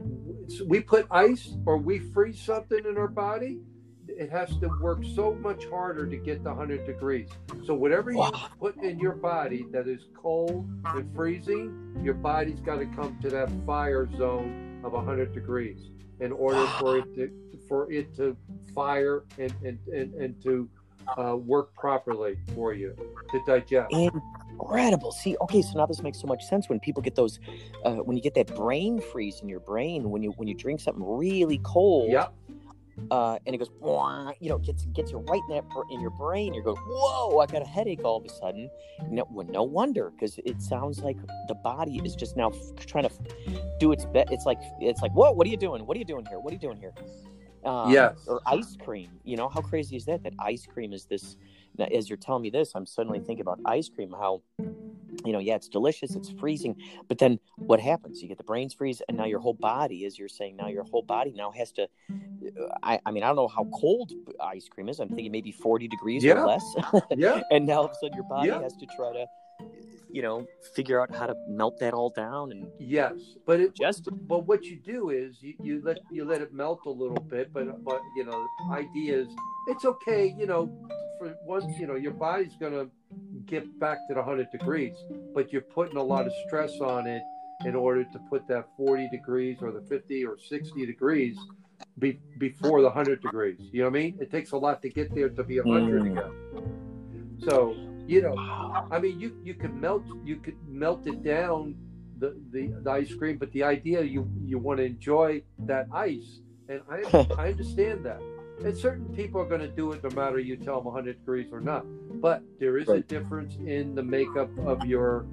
we 0.67 0.81
put 0.81 1.07
ice 1.09 1.55
or 1.65 1.77
we 1.77 1.99
freeze 1.99 2.39
something 2.41 2.85
in 2.85 2.97
our 2.97 3.07
body, 3.07 3.59
it 4.17 4.29
has 4.31 4.49
to 4.57 4.67
work 4.79 5.03
so 5.15 5.33
much 5.35 5.65
harder 5.65 6.05
to 6.05 6.17
get 6.17 6.43
the 6.43 6.49
100 6.49 6.85
degrees. 6.85 7.29
So 7.65 7.73
whatever 7.73 8.11
you 8.11 8.29
put 8.59 8.77
in 8.83 8.99
your 8.99 9.13
body 9.13 9.65
that 9.71 9.87
is 9.87 10.01
cold 10.15 10.69
and 10.85 11.13
freezing, 11.15 11.99
your 12.03 12.13
body's 12.13 12.59
got 12.59 12.77
to 12.77 12.85
come 12.85 13.17
to 13.21 13.29
that 13.29 13.49
fire 13.65 14.09
zone 14.17 14.81
of 14.83 14.93
100 14.93 15.33
degrees 15.33 15.89
in 16.19 16.31
order 16.31 16.65
for 16.79 16.97
it 16.97 17.15
to 17.15 17.31
for 17.67 17.91
it 17.91 18.15
to 18.15 18.35
fire 18.73 19.23
and 19.37 19.53
and 19.63 19.79
and, 19.87 20.13
and 20.15 20.43
to 20.43 20.69
uh, 21.17 21.35
work 21.35 21.73
properly 21.75 22.37
for 22.53 22.73
you 22.73 22.95
to 23.31 23.41
digest. 23.45 23.93
Incredible. 24.59 25.11
See, 25.11 25.35
okay, 25.41 25.61
so 25.61 25.77
now 25.77 25.85
this 25.85 26.01
makes 26.01 26.19
so 26.19 26.27
much 26.27 26.43
sense 26.43 26.69
when 26.69 26.79
people 26.79 27.01
get 27.01 27.15
those, 27.15 27.39
uh, 27.83 27.95
when 27.95 28.15
you 28.15 28.23
get 28.23 28.35
that 28.35 28.55
brain 28.55 29.01
freeze 29.01 29.41
in 29.41 29.49
your 29.49 29.59
brain, 29.59 30.09
when 30.09 30.21
you 30.21 30.31
when 30.31 30.47
you 30.47 30.53
drink 30.53 30.79
something 30.79 31.03
really 31.03 31.59
cold, 31.63 32.11
Yep. 32.11 32.33
Uh, 33.09 33.37
and 33.45 33.55
it 33.55 33.57
goes, 33.57 33.69
you 34.39 34.49
know, 34.49 34.57
gets 34.57 34.85
gets 34.87 35.11
you 35.11 35.19
right 35.19 35.41
in 35.49 35.55
that 35.55 35.65
in 35.91 35.99
your 35.99 36.11
brain. 36.11 36.53
You're 36.53 36.63
going, 36.63 36.77
whoa, 36.77 37.39
I 37.39 37.45
got 37.47 37.61
a 37.61 37.65
headache 37.65 38.01
all 38.03 38.17
of 38.17 38.25
a 38.25 38.29
sudden. 38.29 38.69
No, 39.09 39.27
well, 39.31 39.47
no 39.47 39.63
wonder, 39.63 40.11
because 40.11 40.37
it 40.45 40.61
sounds 40.61 40.99
like 40.99 41.17
the 41.47 41.55
body 41.55 42.01
is 42.03 42.15
just 42.15 42.37
now 42.37 42.49
f- 42.49 42.85
trying 42.85 43.05
to 43.05 43.11
f- 43.11 43.57
do 43.79 43.91
its 43.91 44.05
best. 44.05 44.31
It's 44.31 44.45
like 44.45 44.59
it's 44.79 45.01
like, 45.01 45.11
whoa, 45.13 45.31
what 45.31 45.47
are 45.47 45.49
you 45.49 45.57
doing? 45.57 45.85
What 45.85 45.95
are 45.95 45.99
you 45.99 46.05
doing 46.05 46.25
here? 46.25 46.39
What 46.39 46.51
are 46.51 46.55
you 46.55 46.59
doing 46.61 46.77
here? 46.77 46.93
Um, 47.63 47.91
Yes. 47.91 48.25
Or 48.27 48.41
ice 48.47 48.75
cream. 48.83 49.09
You 49.23 49.37
know, 49.37 49.49
how 49.49 49.61
crazy 49.61 49.95
is 49.95 50.05
that? 50.05 50.23
That 50.23 50.33
ice 50.39 50.65
cream 50.65 50.93
is 50.93 51.05
this. 51.05 51.35
Now, 51.77 51.85
as 51.85 52.09
you're 52.09 52.17
telling 52.17 52.41
me 52.43 52.49
this, 52.49 52.71
I'm 52.75 52.85
suddenly 52.85 53.19
thinking 53.19 53.41
about 53.41 53.59
ice 53.65 53.89
cream. 53.89 54.11
How, 54.11 54.41
you 55.25 55.31
know, 55.33 55.39
yeah, 55.39 55.55
it's 55.55 55.67
delicious, 55.69 56.15
it's 56.15 56.29
freezing, 56.29 56.75
but 57.07 57.17
then 57.17 57.39
what 57.57 57.79
happens? 57.79 58.21
You 58.21 58.27
get 58.27 58.37
the 58.37 58.43
brains 58.43 58.73
freeze, 58.73 59.01
and 59.07 59.17
now 59.17 59.25
your 59.25 59.39
whole 59.39 59.53
body, 59.53 60.05
as 60.05 60.17
you're 60.17 60.27
saying, 60.29 60.55
now 60.57 60.67
your 60.67 60.83
whole 60.83 61.03
body 61.03 61.33
now 61.35 61.51
has 61.51 61.71
to. 61.73 61.83
Uh, 61.83 62.65
I, 62.81 62.99
I 63.05 63.11
mean, 63.11 63.23
I 63.23 63.27
don't 63.27 63.35
know 63.35 63.47
how 63.47 63.67
cold 63.71 64.11
ice 64.39 64.67
cream 64.67 64.89
is. 64.89 64.99
I'm 64.99 65.09
thinking 65.09 65.31
maybe 65.31 65.51
40 65.51 65.87
degrees 65.87 66.23
Yeah. 66.23 66.41
or 66.41 66.47
less, 66.47 66.75
Yeah. 67.15 67.41
and 67.51 67.65
now 67.67 67.79
all 67.79 67.85
of 67.85 67.91
a 67.91 67.95
sudden 67.95 68.15
your 68.15 68.25
body 68.25 68.49
Yeah. 68.49 68.61
has 68.61 68.75
to 68.77 68.85
try 68.87 69.13
to, 69.13 69.25
you 70.13 70.21
know, 70.21 70.45
figure 70.75 71.01
out 71.01 71.13
how 71.13 71.27
to 71.27 71.35
melt 71.47 71.79
that 71.79 71.93
all 71.93 72.09
down 72.09 72.51
and 72.51 72.67
Yes. 72.79 73.13
But 73.45 73.59
it 73.59 73.75
just. 73.75 74.09
But 74.27 74.45
what 74.47 74.63
you 74.65 74.77
do 74.77 75.09
is 75.09 75.41
you, 75.41 75.53
you 75.61 75.81
let 75.83 75.99
you 76.11 76.25
let 76.25 76.41
it 76.41 76.53
melt 76.53 76.81
a 76.85 76.89
little 76.89 77.23
bit, 77.29 77.53
but 77.53 77.83
but 77.83 78.01
you 78.15 78.25
know, 78.25 78.45
ideas 78.71 79.27
it's 79.67 79.85
okay. 79.85 80.33
You 80.37 80.47
know, 80.47 80.71
for 81.19 81.35
once 81.45 81.65
you 81.79 81.87
know 81.87 81.95
your 81.95 82.13
body's 82.13 82.55
gonna 82.59 82.87
get 83.45 83.79
back 83.79 83.97
to 84.07 84.13
the 84.13 84.23
hundred 84.23 84.51
degrees, 84.51 84.95
but 85.33 85.51
you're 85.51 85.61
putting 85.61 85.97
a 85.97 86.03
lot 86.03 86.25
of 86.25 86.33
stress 86.47 86.79
on 86.81 87.07
it 87.07 87.21
in 87.65 87.75
order 87.75 88.03
to 88.03 88.19
put 88.29 88.47
that 88.47 88.67
forty 88.75 89.07
degrees 89.09 89.57
or 89.61 89.71
the 89.71 89.81
fifty 89.81 90.25
or 90.25 90.37
sixty 90.49 90.85
degrees 90.85 91.37
be, 91.99 92.19
before 92.37 92.81
the 92.81 92.89
hundred 92.89 93.21
degrees. 93.21 93.59
You 93.71 93.83
know 93.83 93.89
what 93.89 93.97
I 93.97 94.01
mean? 94.03 94.17
It 94.19 94.31
takes 94.31 94.51
a 94.51 94.57
lot 94.57 94.81
to 94.81 94.89
get 94.89 95.13
there 95.13 95.29
to 95.29 95.43
be 95.43 95.59
a 95.59 95.63
hundred 95.63 96.03
Mm. 96.03 96.11
again. 96.11 97.39
So 97.47 97.75
you 98.11 98.21
know, 98.21 98.35
I 98.91 98.99
mean, 98.99 99.21
you 99.21 99.37
you 99.41 99.53
could 99.53 99.73
melt 99.73 100.03
you 100.25 100.35
could 100.35 100.57
melt 100.67 101.07
it 101.07 101.23
down 101.23 101.75
the, 102.19 102.35
the, 102.51 102.73
the 102.83 102.91
ice 102.91 103.13
cream, 103.13 103.37
but 103.37 103.51
the 103.53 103.63
idea 103.63 104.01
you 104.01 104.29
you 104.43 104.59
want 104.59 104.79
to 104.79 104.83
enjoy 104.83 105.41
that 105.59 105.87
ice, 105.93 106.41
and 106.67 106.81
I 106.89 107.25
I 107.37 107.47
understand 107.47 108.05
that. 108.05 108.21
And 108.65 108.77
certain 108.77 109.05
people 109.15 109.39
are 109.41 109.45
going 109.45 109.61
to 109.61 109.69
do 109.69 109.93
it 109.93 110.03
no 110.03 110.09
matter 110.09 110.39
you 110.39 110.55
tell 110.55 110.75
them 110.75 110.85
100 110.85 111.19
degrees 111.19 111.47
or 111.51 111.61
not. 111.61 111.83
But 112.21 112.43
there 112.59 112.77
is 112.77 112.89
a 112.89 112.99
difference 112.99 113.55
in 113.55 113.95
the 113.95 114.03
makeup 114.03 114.51
of 114.59 114.85
your 114.85 115.25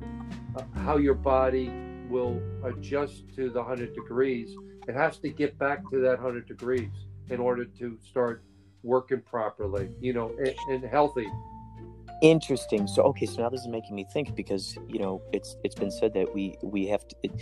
uh, 0.56 0.62
how 0.86 0.98
your 0.98 1.14
body 1.14 1.70
will 2.08 2.40
adjust 2.64 3.24
to 3.34 3.50
the 3.50 3.58
100 3.58 3.92
degrees. 3.92 4.56
It 4.86 4.94
has 4.94 5.18
to 5.18 5.30
get 5.30 5.58
back 5.58 5.82
to 5.90 6.00
that 6.00 6.22
100 6.22 6.46
degrees 6.46 6.92
in 7.28 7.40
order 7.40 7.64
to 7.64 7.98
start 8.08 8.44
working 8.82 9.20
properly, 9.20 9.90
you 10.00 10.12
know, 10.12 10.32
and, 10.38 10.54
and 10.70 10.84
healthy. 10.84 11.28
Interesting. 12.20 12.86
So 12.86 13.02
okay, 13.04 13.26
so 13.26 13.42
now 13.42 13.48
this 13.48 13.60
is 13.60 13.68
making 13.68 13.94
me 13.94 14.04
think 14.12 14.34
because 14.34 14.76
you 14.88 14.98
know 14.98 15.22
it's 15.32 15.56
it's 15.64 15.74
been 15.74 15.90
said 15.90 16.14
that 16.14 16.34
we 16.34 16.56
we 16.62 16.86
have 16.86 17.06
to. 17.08 17.16
It, 17.22 17.32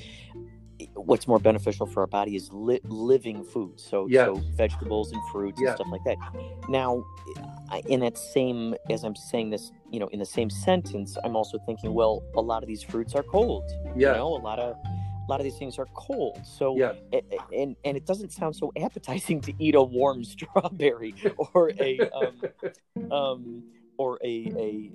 what's 0.95 1.27
more 1.27 1.39
beneficial 1.39 1.87
for 1.87 2.01
our 2.01 2.07
body 2.07 2.37
is 2.37 2.51
li- 2.53 2.83
living 2.85 3.43
food 3.45 3.81
so 3.81 4.07
Yes. 4.11 4.27
so 4.27 4.35
vegetables 4.57 5.11
and 5.11 5.23
fruits 5.33 5.59
Yes. 5.59 5.69
and 5.71 5.77
stuff 5.79 5.87
like 5.91 6.05
that 6.05 6.19
now 6.69 7.03
in 7.89 8.01
that 8.01 8.19
same 8.19 8.75
as 8.91 9.03
i'm 9.03 9.17
saying 9.17 9.49
this 9.49 9.73
you 9.91 9.99
know 9.99 10.09
in 10.09 10.19
the 10.19 10.27
same 10.27 10.51
sentence 10.51 11.17
i'm 11.25 11.35
also 11.35 11.57
thinking 11.65 11.95
well 11.95 12.23
a 12.37 12.43
lot 12.43 12.63
of 12.63 12.67
these 12.67 12.83
fruits 12.83 13.15
are 13.15 13.23
cold 13.23 13.65
you 14.13 14.19
know 14.19 14.29
a 14.37 14.43
lot 14.43 14.59
of 14.59 14.77
a 14.77 15.27
lot 15.31 15.41
of 15.41 15.45
these 15.45 15.57
things 15.57 15.79
are 15.79 15.87
cold 15.95 16.39
so 16.45 16.77
Yes. 16.77 16.95
a- 17.15 17.23
and 17.59 17.75
and 17.87 17.97
it 17.97 18.05
doesn't 18.05 18.31
sound 18.31 18.55
so 18.55 18.71
appetizing 18.79 19.41
to 19.41 19.55
eat 19.59 19.75
a 19.75 19.83
warm 19.83 20.25
strawberry 20.35 21.15
or 21.55 21.71
a 21.81 21.99
um, 22.11 23.11
um 23.11 23.63
or 23.99 24.19
a 24.25 24.53
a 24.57 24.91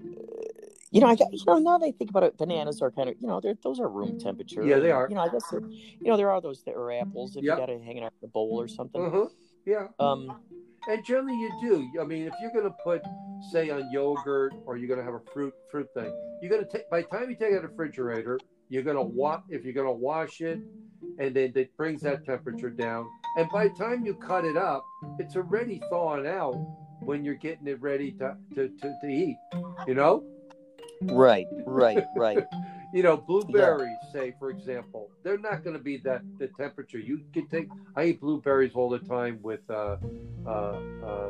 you 0.91 0.99
know 1.01 1.07
I 1.07 1.15
got, 1.15 1.31
you 1.33 1.39
know 1.47 1.57
now 1.59 1.77
they 1.77 1.91
think 1.91 2.09
about 2.09 2.23
it 2.23 2.37
bananas 2.37 2.81
are 2.81 2.91
kind 2.91 3.09
of 3.09 3.15
you 3.19 3.27
know 3.27 3.39
they're 3.41 3.57
those 3.63 3.79
are 3.79 3.87
room 3.89 4.17
temperature 4.19 4.63
Yeah, 4.65 4.79
they 4.79 4.91
are. 4.91 5.07
you 5.09 5.15
know 5.15 5.21
I 5.21 5.29
guess 5.29 5.51
you 5.51 6.09
know 6.11 6.17
there 6.17 6.29
are 6.31 6.41
those 6.41 6.63
that 6.63 6.75
are 6.75 6.91
apples 6.91 7.35
if 7.35 7.43
Yep. 7.43 7.57
you 7.57 7.61
got 7.61 7.71
to 7.71 7.79
hang 7.83 7.97
it 7.97 8.03
out 8.03 8.13
in 8.21 8.27
a 8.27 8.31
bowl 8.31 8.59
or 8.59 8.67
something 8.67 9.05
Uh-huh. 9.05 9.27
Yeah. 9.65 9.87
um 9.99 10.35
And 10.87 11.03
generally, 11.05 11.37
you 11.37 11.51
do. 11.61 12.01
I 12.01 12.03
mean, 12.03 12.25
if 12.25 12.33
you're 12.41 12.49
going 12.51 12.63
to 12.65 12.75
put, 12.83 13.03
say, 13.51 13.69
on 13.69 13.87
yogurt, 13.91 14.51
or 14.65 14.77
you're 14.77 14.87
going 14.87 14.99
to 14.99 15.05
have 15.05 15.13
a 15.13 15.23
fruit 15.31 15.53
fruit 15.69 15.87
thing, 15.93 16.11
you're 16.41 16.49
going 16.49 16.65
to 16.65 16.71
take. 16.71 16.89
By 16.89 17.01
the 17.03 17.07
time 17.07 17.29
you 17.29 17.35
take 17.35 17.51
it 17.51 17.57
out 17.57 17.57
of 17.57 17.61
the 17.63 17.67
refrigerator, 17.67 18.39
you're 18.69 18.81
going 18.81 18.97
to 18.97 19.03
wash. 19.03 19.43
If 19.49 19.63
you're 19.63 19.75
going 19.75 19.85
to 19.87 19.93
wash 19.93 20.41
it, 20.41 20.59
and 21.19 21.35
then 21.35 21.53
it 21.55 21.77
brings 21.77 22.01
that 22.01 22.25
temperature 22.25 22.71
down. 22.71 23.05
And 23.37 23.47
by 23.51 23.67
the 23.67 23.75
time 23.75 24.03
you 24.07 24.15
cut 24.15 24.43
it 24.43 24.57
up, 24.57 24.83
it's 25.19 25.35
already 25.35 25.79
thawing 25.91 26.25
out 26.25 26.57
when 27.01 27.23
you're 27.23 27.35
getting 27.35 27.67
it 27.67 27.81
ready 27.81 28.11
to 28.13 28.35
to, 28.55 28.69
to, 28.69 28.93
to 29.01 29.07
eat. 29.07 29.37
You 29.87 29.95
know. 29.95 30.23
right 31.01 31.47
right 31.65 32.03
right 32.15 32.45
You 32.93 33.03
know, 33.03 33.15
blueberries, 33.15 33.97
say 34.11 34.33
for 34.37 34.49
example, 34.49 35.09
they're 35.23 35.37
not 35.37 35.63
going 35.63 35.77
to 35.77 35.81
be 35.81 35.97
that 35.97 36.23
the 36.39 36.47
temperature. 36.47 36.99
You 36.99 37.21
can 37.31 37.47
take. 37.47 37.69
I 37.95 38.05
eat 38.05 38.19
blueberries 38.19 38.73
all 38.75 38.89
the 38.89 38.99
time 38.99 39.39
with 39.41 39.61
uh, 39.69 39.95
uh, 40.45 40.49
uh, 40.49 41.29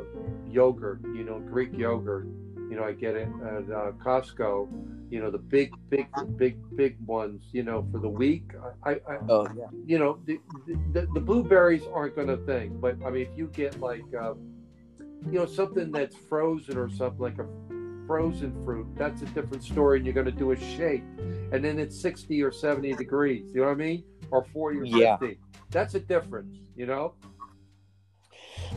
yogurt. 0.49 1.01
You 1.03 1.23
know, 1.23 1.39
Greek 1.39 1.69
yogurt. 1.77 2.25
You 2.55 2.77
know, 2.77 2.83
I 2.83 2.93
get 2.93 3.15
it 3.15 3.27
at 3.45 3.71
uh, 3.71 3.91
Costco. 4.03 4.69
You 5.11 5.19
know, 5.19 5.29
the 5.29 5.37
big, 5.37 5.71
big, 5.89 6.07
big, 6.35 6.57
big 6.75 6.97
ones. 7.05 7.43
You 7.51 7.61
know, 7.61 7.87
for 7.91 7.99
the 7.99 8.09
week. 8.09 8.53
I, 8.83 8.93
I 8.93 9.17
oh 9.29 9.47
yeah 9.55 9.65
you 9.85 9.99
know, 9.99 10.19
the, 10.25 10.39
the, 10.93 11.07
the 11.13 11.19
blueberries 11.19 11.83
aren't 11.93 12.15
going 12.15 12.29
to 12.29 12.37
thing. 12.37 12.79
But 12.79 12.95
I 13.05 13.11
mean, 13.11 13.27
if 13.29 13.37
you 13.37 13.47
get 13.47 13.79
like, 13.79 14.05
uh, 14.19 14.33
you 15.25 15.33
know, 15.39 15.45
something 15.45 15.91
that's 15.91 16.15
frozen 16.15 16.77
or 16.77 16.89
something 16.89 17.19
like 17.19 17.37
a 17.39 17.45
frozen 18.07 18.51
fruit, 18.65 18.87
that's 18.95 19.21
a 19.21 19.25
different 19.25 19.63
story. 19.63 19.97
And 19.97 20.05
you're 20.05 20.13
going 20.15 20.25
to 20.25 20.31
do 20.31 20.51
a 20.51 20.55
shake, 20.57 21.03
and 21.51 21.63
then 21.63 21.79
it's 21.79 21.99
60 21.99 22.41
or 22.41 22.51
70 22.51 22.93
degrees. 22.93 23.51
You 23.53 23.61
know 23.61 23.67
what 23.67 23.73
I 23.73 23.75
mean? 23.75 24.03
Or 24.31 24.43
40 24.45 24.79
or 24.79 24.83
Yeah. 24.85 25.17
50. 25.17 25.39
That's 25.69 25.95
a 25.95 25.99
difference. 25.99 26.57
You 26.75 26.85
know? 26.87 27.13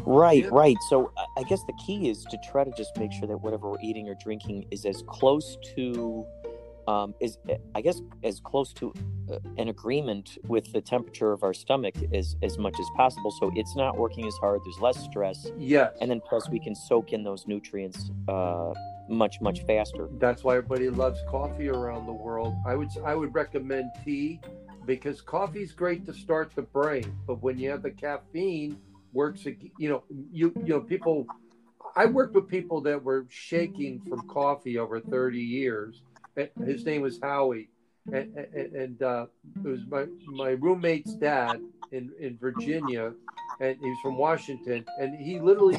Right, 0.04 0.42
Yeah. 0.44 0.50
right. 0.52 0.76
So 0.90 1.12
I- 1.16 1.40
I 1.40 1.42
guess 1.44 1.62
the 1.64 1.72
key 1.86 2.08
is 2.10 2.24
to 2.24 2.38
try 2.50 2.64
to 2.64 2.70
just 2.72 2.96
make 2.98 3.12
sure 3.12 3.26
that 3.28 3.38
whatever 3.38 3.70
we're 3.70 3.80
eating 3.82 4.08
or 4.08 4.16
drinking 4.22 4.66
is 4.70 4.84
as 4.84 5.02
close 5.06 5.56
to, 5.76 6.26
um, 6.88 7.14
is 7.20 7.38
I 7.74 7.80
guess 7.80 8.00
as 8.22 8.40
close 8.40 8.72
to 8.74 8.92
uh, 9.30 9.38
an 9.58 9.68
agreement 9.68 10.38
with 10.46 10.72
the 10.72 10.80
temperature 10.80 11.32
of 11.32 11.42
our 11.42 11.54
stomach 11.54 11.94
as 12.12 12.36
as 12.42 12.58
much 12.58 12.78
as 12.78 12.86
possible. 12.96 13.30
So 13.30 13.52
it's 13.54 13.76
not 13.76 13.96
working 13.96 14.26
as 14.26 14.34
hard. 14.36 14.60
There's 14.64 14.80
less 14.80 14.98
stress, 14.98 15.50
Yes. 15.58 15.96
and 16.00 16.10
then 16.10 16.20
plus 16.20 16.48
we 16.48 16.60
can 16.60 16.74
soak 16.74 17.12
in 17.12 17.24
those 17.24 17.46
nutrients 17.46 18.10
uh, 18.28 18.72
much 19.08 19.40
much 19.40 19.64
faster. 19.64 20.08
That's 20.18 20.44
why 20.44 20.56
everybody 20.56 20.90
loves 20.90 21.20
coffee 21.28 21.68
around 21.68 22.06
the 22.06 22.12
world. 22.12 22.54
I 22.66 22.74
would 22.74 22.88
I 23.04 23.14
would 23.14 23.34
recommend 23.34 23.90
tea 24.04 24.40
because 24.84 25.20
coffee's 25.20 25.72
great 25.72 26.04
to 26.06 26.12
start 26.12 26.54
the 26.54 26.62
brain, 26.62 27.16
but 27.26 27.42
when 27.42 27.58
you 27.58 27.70
have 27.70 27.82
the 27.82 27.90
caffeine, 27.90 28.78
works. 29.12 29.46
You 29.78 29.88
know, 29.88 30.04
you 30.32 30.52
you 30.64 30.74
know 30.74 30.80
people. 30.80 31.26
I 31.96 32.06
worked 32.06 32.34
with 32.34 32.48
people 32.48 32.80
that 32.82 33.04
were 33.04 33.24
shaking 33.28 34.00
from 34.08 34.26
coffee 34.28 34.78
over 34.78 35.00
thirty 35.00 35.40
years. 35.40 36.02
His 36.64 36.84
name 36.84 37.02
was 37.02 37.18
Howie, 37.20 37.68
and 38.12 38.36
and, 38.36 39.02
uh, 39.02 39.26
it 39.64 39.68
was 39.68 39.80
my 39.88 40.06
my 40.26 40.50
roommate's 40.50 41.14
dad 41.14 41.60
in 41.92 42.10
in 42.18 42.36
Virginia, 42.38 43.12
and 43.60 43.76
he 43.80 43.88
was 43.88 43.98
from 44.02 44.16
Washington, 44.16 44.84
and 45.00 45.14
he 45.16 45.40
literally, 45.40 45.76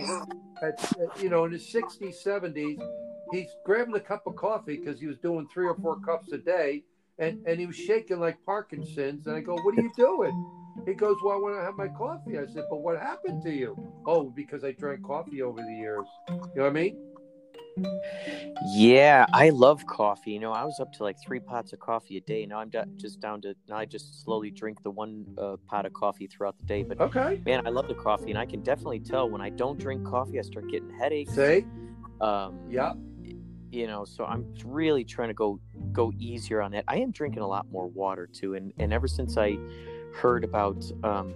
at, 0.62 0.80
at, 1.00 1.22
you 1.22 1.30
know, 1.30 1.46
in 1.46 1.52
his 1.52 1.68
sixties, 1.68 2.20
seventies 2.22 2.80
he's 3.32 3.50
grabbing 3.64 3.96
a 3.96 4.00
cup 4.00 4.28
of 4.28 4.36
coffee 4.36 4.78
because 4.78 5.00
he 5.00 5.08
was 5.08 5.18
doing 5.18 5.48
three 5.54 5.68
or 5.68 5.76
four 5.76 6.00
cups 6.00 6.32
a 6.32 6.38
day 6.38 6.84
and, 7.18 7.46
and 7.46 7.60
he 7.60 7.66
was 7.66 7.76
shaking 7.76 8.20
like 8.20 8.38
Parkinson's. 8.46 9.28
And 9.28 9.36
I 9.36 9.42
go, 9.42 9.56
What 9.56 9.78
are 9.78 9.82
you 9.82 9.92
doing? 9.96 10.52
He 10.86 10.94
goes, 10.94 11.18
Well, 11.24 11.36
I 11.36 11.40
want 11.40 11.56
to 11.56 11.64
have 11.64 11.76
my 11.76 11.88
coffee. 11.88 12.38
I 12.38 12.46
said, 12.46 12.66
But 12.70 12.78
what 12.78 13.00
happened 13.00 13.44
to 13.44 13.52
you? 13.52 13.78
Oh, 14.06 14.30
because 14.36 14.64
I 14.64 14.72
drank 14.72 15.04
coffee 15.04 15.42
over 15.42 15.62
the 15.62 15.74
years. 15.74 16.06
You 16.30 16.36
know 16.36 16.64
what 16.64 16.68
I 16.68 16.72
mean? 16.72 16.98
Yeah, 18.68 19.26
I 19.34 19.50
love 19.50 19.86
coffee. 19.86 20.32
You 20.32 20.40
know, 20.40 20.52
I 20.52 20.64
was 20.64 20.80
up 20.80 20.92
to 20.94 21.04
like 21.04 21.18
three 21.26 21.40
pots 21.40 21.74
of 21.74 21.80
coffee 21.80 22.18
a 22.18 22.22
day. 22.22 22.46
Now 22.46 22.60
I'm 22.60 22.72
just 22.98 23.20
down 23.20 23.42
to 23.42 23.56
now. 23.68 23.78
I 23.78 23.86
just 23.86 24.24
slowly 24.24 24.52
drink 24.52 24.82
the 24.84 24.92
one 24.92 25.26
uh, 25.38 25.58
pot 25.68 25.86
of 25.86 25.94
coffee 25.94 26.28
throughout 26.28 26.58
the 26.58 26.66
day. 26.66 26.84
But 26.84 27.00
Okay. 27.00 27.42
man, 27.46 27.62
I 27.66 27.70
love 27.70 27.88
the 27.88 27.96
coffee, 27.96 28.32
and 28.32 28.40
I 28.40 28.46
can 28.46 28.62
definitely 28.62 29.00
tell 29.00 29.30
when 29.30 29.42
I 29.42 29.50
don't 29.50 29.80
drink 29.80 30.04
coffee, 30.04 30.40
I 30.40 30.42
start 30.42 30.70
getting 30.70 30.90
headaches. 30.90 31.34
Say, 31.34 31.66
Um, 32.22 32.60
yeah. 32.70 32.94
you 33.72 33.88
know, 33.88 34.06
so 34.06 34.26
I'm 34.26 34.46
really 34.64 35.04
trying 35.04 35.28
to 35.28 35.34
go 35.34 35.60
go 35.92 36.12
easier 36.18 36.62
on 36.62 36.72
that. 36.72 36.86
I 36.88 36.98
am 36.98 37.12
drinking 37.12 37.44
a 37.44 37.48
lot 37.48 37.66
more 37.72 37.88
water 37.88 38.28
too, 38.32 38.54
and 38.56 38.74
and 38.80 38.94
ever 38.94 39.08
since 39.08 39.38
I 39.38 39.58
heard 40.14 40.46
about 40.46 40.84
um, 41.04 41.34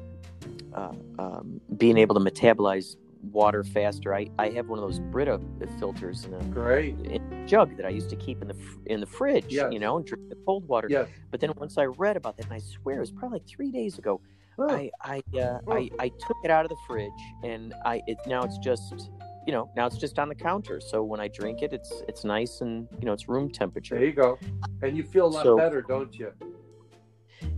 uh, 0.74 0.94
um, 1.20 1.60
being 1.78 1.98
able 1.98 2.16
to 2.16 2.22
metabolize 2.22 2.96
water 3.22 3.64
faster, 3.64 4.14
I 4.14 4.28
I 4.40 4.50
have 4.50 4.68
one 4.70 4.80
of 4.80 4.86
those 4.86 5.00
Brita 5.00 5.40
filters 5.80 6.26
in 6.26 6.34
a, 6.34 6.44
Great. 6.46 6.98
in 7.02 7.22
a 7.34 7.48
jug 7.48 7.76
that 7.78 7.86
I 7.86 7.90
used 7.90 8.10
to 8.12 8.16
keep 8.16 8.42
in 8.42 8.48
the 8.48 8.56
in 8.86 9.00
the 9.00 9.06
fridge, 9.06 9.46
Yes. 9.50 9.72
you 9.74 9.80
know, 9.80 9.98
and 9.98 10.06
drink 10.06 10.30
the 10.30 10.36
cold 10.46 10.68
water. 10.68 10.88
Yes. 10.90 11.10
But 11.32 11.40
then 11.42 11.52
once 11.58 11.78
I 11.78 11.86
read 11.86 12.18
about 12.18 12.38
that, 12.38 12.46
and 12.46 12.54
I 12.54 12.60
swear 12.60 12.98
it 12.98 13.00
was 13.02 13.12
probably 13.12 13.40
like 13.40 13.48
three 13.48 13.72
days 13.72 13.98
ago, 13.98 14.22
Huh. 14.58 14.68
I 14.72 14.92
I, 15.02 15.38
uh, 15.40 15.60
I 15.70 15.90
I 16.00 16.08
took 16.10 16.38
it 16.44 16.52
out 16.52 16.66
of 16.66 16.70
the 16.70 16.78
fridge, 16.88 17.12
and 17.44 17.74
I 17.86 18.02
it 18.08 18.18
now 18.28 18.44
it's 18.44 18.58
just 18.58 19.10
you 19.48 19.54
know 19.54 19.70
now 19.76 19.86
it's 19.86 19.98
just 19.98 20.18
on 20.20 20.30
the 20.30 20.36
counter. 20.36 20.80
So 20.82 21.04
when 21.04 21.20
I 21.20 21.28
drink 21.28 21.62
it, 21.62 21.74
it's 21.74 22.04
it's 22.08 22.24
nice 22.24 22.62
and 22.62 22.88
you 23.00 23.06
know 23.06 23.14
it's 23.14 23.28
room 23.28 23.50
temperature. 23.50 23.96
There 23.96 24.06
you 24.06 24.14
go. 24.14 24.38
And 24.82 24.96
you 24.98 25.04
feel 25.04 25.28
a 25.28 25.34
lot 25.36 25.44
So- 25.44 25.58
better, 25.58 25.82
don't 25.82 26.14
you? 26.18 26.32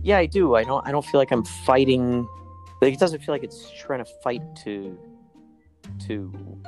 Yeah, 0.02 0.18
I 0.18 0.26
do. 0.26 0.54
I 0.54 0.64
don't 0.64 0.86
I 0.86 0.92
don't 0.92 1.04
feel 1.04 1.18
like 1.20 1.32
I'm 1.32 1.44
fighting. 1.44 2.26
Like 2.80 2.94
it 2.94 3.00
doesn't 3.00 3.20
feel 3.22 3.32
like 3.34 3.44
it's 3.44 3.70
trying 3.70 4.04
to 4.04 4.10
fight 4.24 4.42
to 4.64 4.98
to. 6.06 6.60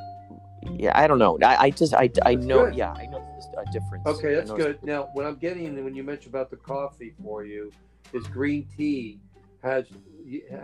Yeah, 0.78 0.92
I 0.94 1.06
don't 1.06 1.18
know. 1.18 1.38
I, 1.42 1.56
I 1.56 1.70
just 1.70 1.94
I, 1.94 2.10
I 2.24 2.34
That's 2.34 2.46
know. 2.46 2.64
good. 2.66 2.74
Yeah, 2.74 2.92
I 2.92 3.06
know 3.06 3.22
there's 3.30 3.46
a 3.66 3.70
difference. 3.70 4.06
Okay, 4.06 4.34
that's 4.34 4.50
good. 4.50 4.82
Now, 4.82 5.08
what 5.12 5.26
I'm 5.26 5.36
getting 5.36 5.82
when 5.84 5.94
you 5.94 6.02
mentioned 6.02 6.34
about 6.34 6.50
the 6.50 6.56
coffee 6.56 7.14
for 7.22 7.44
you 7.44 7.70
is 8.12 8.26
green 8.26 8.66
tea 8.76 9.20
has 9.62 9.86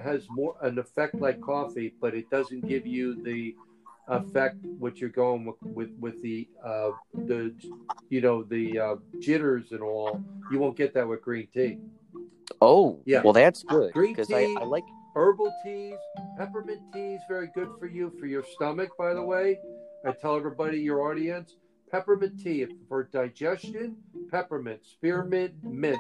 has 0.03 0.27
more 0.31 0.57
an 0.63 0.79
effect 0.79 1.15
like 1.17 1.41
coffee, 1.41 1.95
but 2.01 2.15
it 2.15 2.31
doesn't 2.31 2.67
give 2.67 2.87
you 2.87 3.23
the 3.23 3.55
effect 4.09 4.57
what 4.79 4.99
you're 4.99 5.11
going 5.11 5.45
with 5.45 5.57
with, 5.63 5.91
with 6.01 6.23
the 6.23 6.49
uh, 6.65 6.91
the 7.15 7.55
you 8.09 8.21
know 8.21 8.43
the 8.43 8.79
uh, 8.79 8.97
jitters 9.21 9.73
and 9.73 9.83
all. 9.83 10.23
You 10.51 10.59
won't 10.59 10.77
get 10.77 10.95
that 10.95 11.07
with 11.07 11.23
green 11.23 11.47
tea. 11.53 11.79
Oh, 12.61 13.01
Yeah. 13.07 13.23
Well, 13.23 13.33
that's 13.33 13.63
good 13.63 13.93
Green 13.93 14.13
because 14.13 14.33
I, 14.33 14.43
I 14.59 14.65
like. 14.65 14.85
Herbal 15.21 15.53
teas, 15.63 15.99
peppermint 16.39 16.81
tea 16.95 17.13
is 17.13 17.21
very 17.29 17.49
good 17.55 17.69
for 17.79 17.87
you 17.87 18.11
for 18.19 18.25
your 18.25 18.43
stomach. 18.43 18.89
By 18.97 19.13
the 19.13 19.21
way, 19.21 19.59
I 20.03 20.13
tell 20.13 20.35
everybody 20.35 20.81
your 20.81 21.03
audience 21.03 21.57
peppermint 21.91 22.43
tea 22.43 22.67
for 22.89 23.03
digestion. 23.03 23.97
Peppermint, 24.31 24.81
spearmint, 24.83 25.53
mint. 25.63 25.99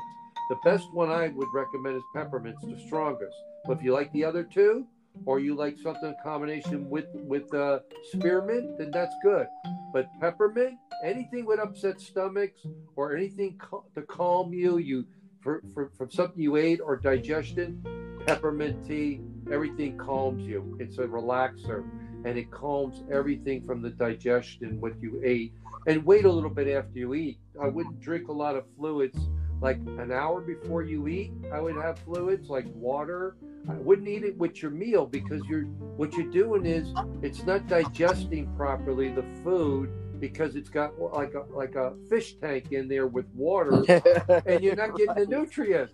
The 0.49 0.57
best 0.65 0.91
one 0.95 1.11
I 1.11 1.29
would 1.29 1.49
recommend 1.53 1.97
is 1.97 2.03
peppermint's 2.15 2.65
the 2.65 2.81
strongest. 2.87 3.37
But 3.67 3.77
if 3.77 3.85
you 3.85 3.93
like 3.93 4.11
the 4.15 4.25
other 4.25 4.43
two, 4.43 4.87
or 5.27 5.39
you 5.39 5.55
like 5.55 5.77
something 5.77 6.09
in 6.09 6.15
combination 6.25 6.89
with 6.89 7.09
with 7.13 7.53
uh, 7.53 7.81
spearmint, 8.13 8.79
then 8.79 8.91
that's 8.91 9.15
good. 9.23 9.47
But 9.93 10.09
peppermint, 10.19 10.79
anything 11.05 11.45
with 11.45 11.61
upset 11.61 12.01
stomachs 12.01 12.63
or 12.97 13.15
anything 13.15 13.59
cal- 13.59 13.85
to 13.95 14.01
calm 14.01 14.55
you, 14.55 14.79
you 14.79 15.05
for, 15.43 15.61
for 15.75 15.91
from 15.99 16.11
something 16.11 16.41
you 16.41 16.57
ate 16.57 16.81
or 16.81 16.97
digestion, 16.97 17.85
peppermint 18.27 18.87
tea, 18.87 19.21
everything 19.51 19.97
calms 19.97 20.43
you. 20.43 20.77
It's 20.81 20.99
a 20.99 21.07
relaxer 21.07 21.85
and 22.25 22.37
it 22.39 22.51
calms 22.51 23.03
everything 23.11 23.63
from 23.63 23.81
the 23.81 23.91
digestion, 23.91 24.81
what 24.81 24.93
you 25.01 25.21
ate. 25.25 25.55
And 25.87 26.05
wait 26.05 26.25
a 26.27 26.31
little 26.31 26.51
bit 26.51 26.69
after 26.69 26.99
you 26.99 27.15
eat. 27.15 27.39
I 27.61 27.69
wouldn't 27.69 28.01
drink 28.01 28.29
a 28.29 28.33
lot 28.33 28.57
of 28.57 28.65
fluids 28.77 29.19
like 29.61 29.77
an 29.99 30.11
hour 30.11 30.41
before 30.41 30.83
you 30.83 31.07
eat, 31.09 31.33
I 31.53 31.61
would 31.61 31.77
have 31.77 31.99
fluids 31.99 32.49
like 32.49 32.65
water. 32.75 33.37
I 33.69 33.75
wouldn't 33.75 34.09
eat 34.09 34.25
it 34.25 34.37
with 34.39 34.63
your 34.63 34.71
meal 34.71 35.07
because 35.07 35.43
you're 35.47 35.65
what 35.65 36.15
you're 36.15 36.31
doing 36.31 36.65
is 36.65 36.95
it's 37.21 37.45
not 37.45 37.67
digesting 37.67 38.51
properly 38.57 39.11
the 39.11 39.25
food 39.45 39.91
because 40.19 40.57
it's 40.57 40.71
got 40.71 40.99
like 40.99 41.35
a 41.35 41.45
like 41.55 41.75
a 41.75 41.93
fish 42.09 42.37
tank 42.41 42.73
in 42.73 42.89
there 42.89 43.07
with 43.07 43.27
water 43.35 43.85
and 44.47 44.65
you're 44.65 44.77
not 44.77 44.97
getting 44.97 45.15
the 45.15 45.27
nutrients. 45.27 45.93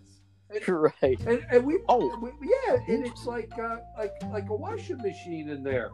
And, 0.50 0.68
right. 1.02 1.20
and, 1.26 1.44
and 1.50 1.64
we 1.64 1.80
Oh. 1.88 2.16
we, 2.20 2.30
yeah, 2.68 2.76
and 2.88 3.06
it's 3.06 3.26
like 3.26 3.50
uh, 3.58 3.78
like 3.98 4.14
like 4.30 4.48
a 4.48 4.54
washing 4.54 4.98
machine 4.98 5.48
in 5.48 5.62
there. 5.62 5.90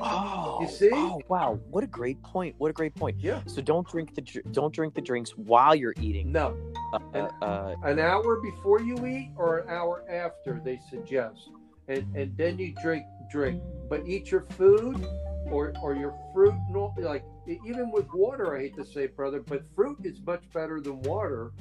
Oh, 0.00 0.58
You 0.62 0.68
see? 0.68 0.90
Oh, 0.92 1.20
wow! 1.28 1.60
What 1.70 1.84
a 1.84 1.86
great 1.86 2.20
point! 2.22 2.54
What 2.58 2.70
a 2.70 2.72
great 2.72 2.94
point! 2.94 3.16
Yeah. 3.20 3.42
So 3.46 3.60
don't 3.60 3.86
drink 3.86 4.14
the 4.14 4.22
don't 4.52 4.72
drink 4.74 4.94
the 4.94 5.02
drinks 5.02 5.30
while 5.36 5.74
you're 5.74 5.94
eating. 6.00 6.32
No, 6.32 6.56
Uh, 6.94 6.98
uh, 7.14 7.44
uh, 7.44 7.74
an 7.84 7.98
hour 7.98 8.40
before 8.40 8.80
you 8.80 9.06
eat 9.06 9.32
or 9.36 9.58
an 9.58 9.68
hour 9.68 10.04
after 10.10 10.60
they 10.64 10.80
suggest 10.90 11.50
and 11.88 12.04
and 12.16 12.36
then 12.36 12.58
you 12.58 12.74
drink 12.82 13.04
drink 13.30 13.62
but 13.88 14.06
eat 14.06 14.30
your 14.30 14.42
food 14.42 15.04
or 15.50 15.72
or 15.82 15.94
your 15.94 16.14
fruit 16.32 16.54
like 16.98 17.24
even 17.66 17.90
with 17.90 18.06
water 18.14 18.56
i 18.56 18.60
hate 18.60 18.76
to 18.76 18.84
say 18.84 19.06
brother 19.06 19.40
but 19.40 19.62
fruit 19.74 19.98
is 20.04 20.20
much 20.24 20.42
better 20.52 20.80
than 20.80 21.00
water 21.02 21.52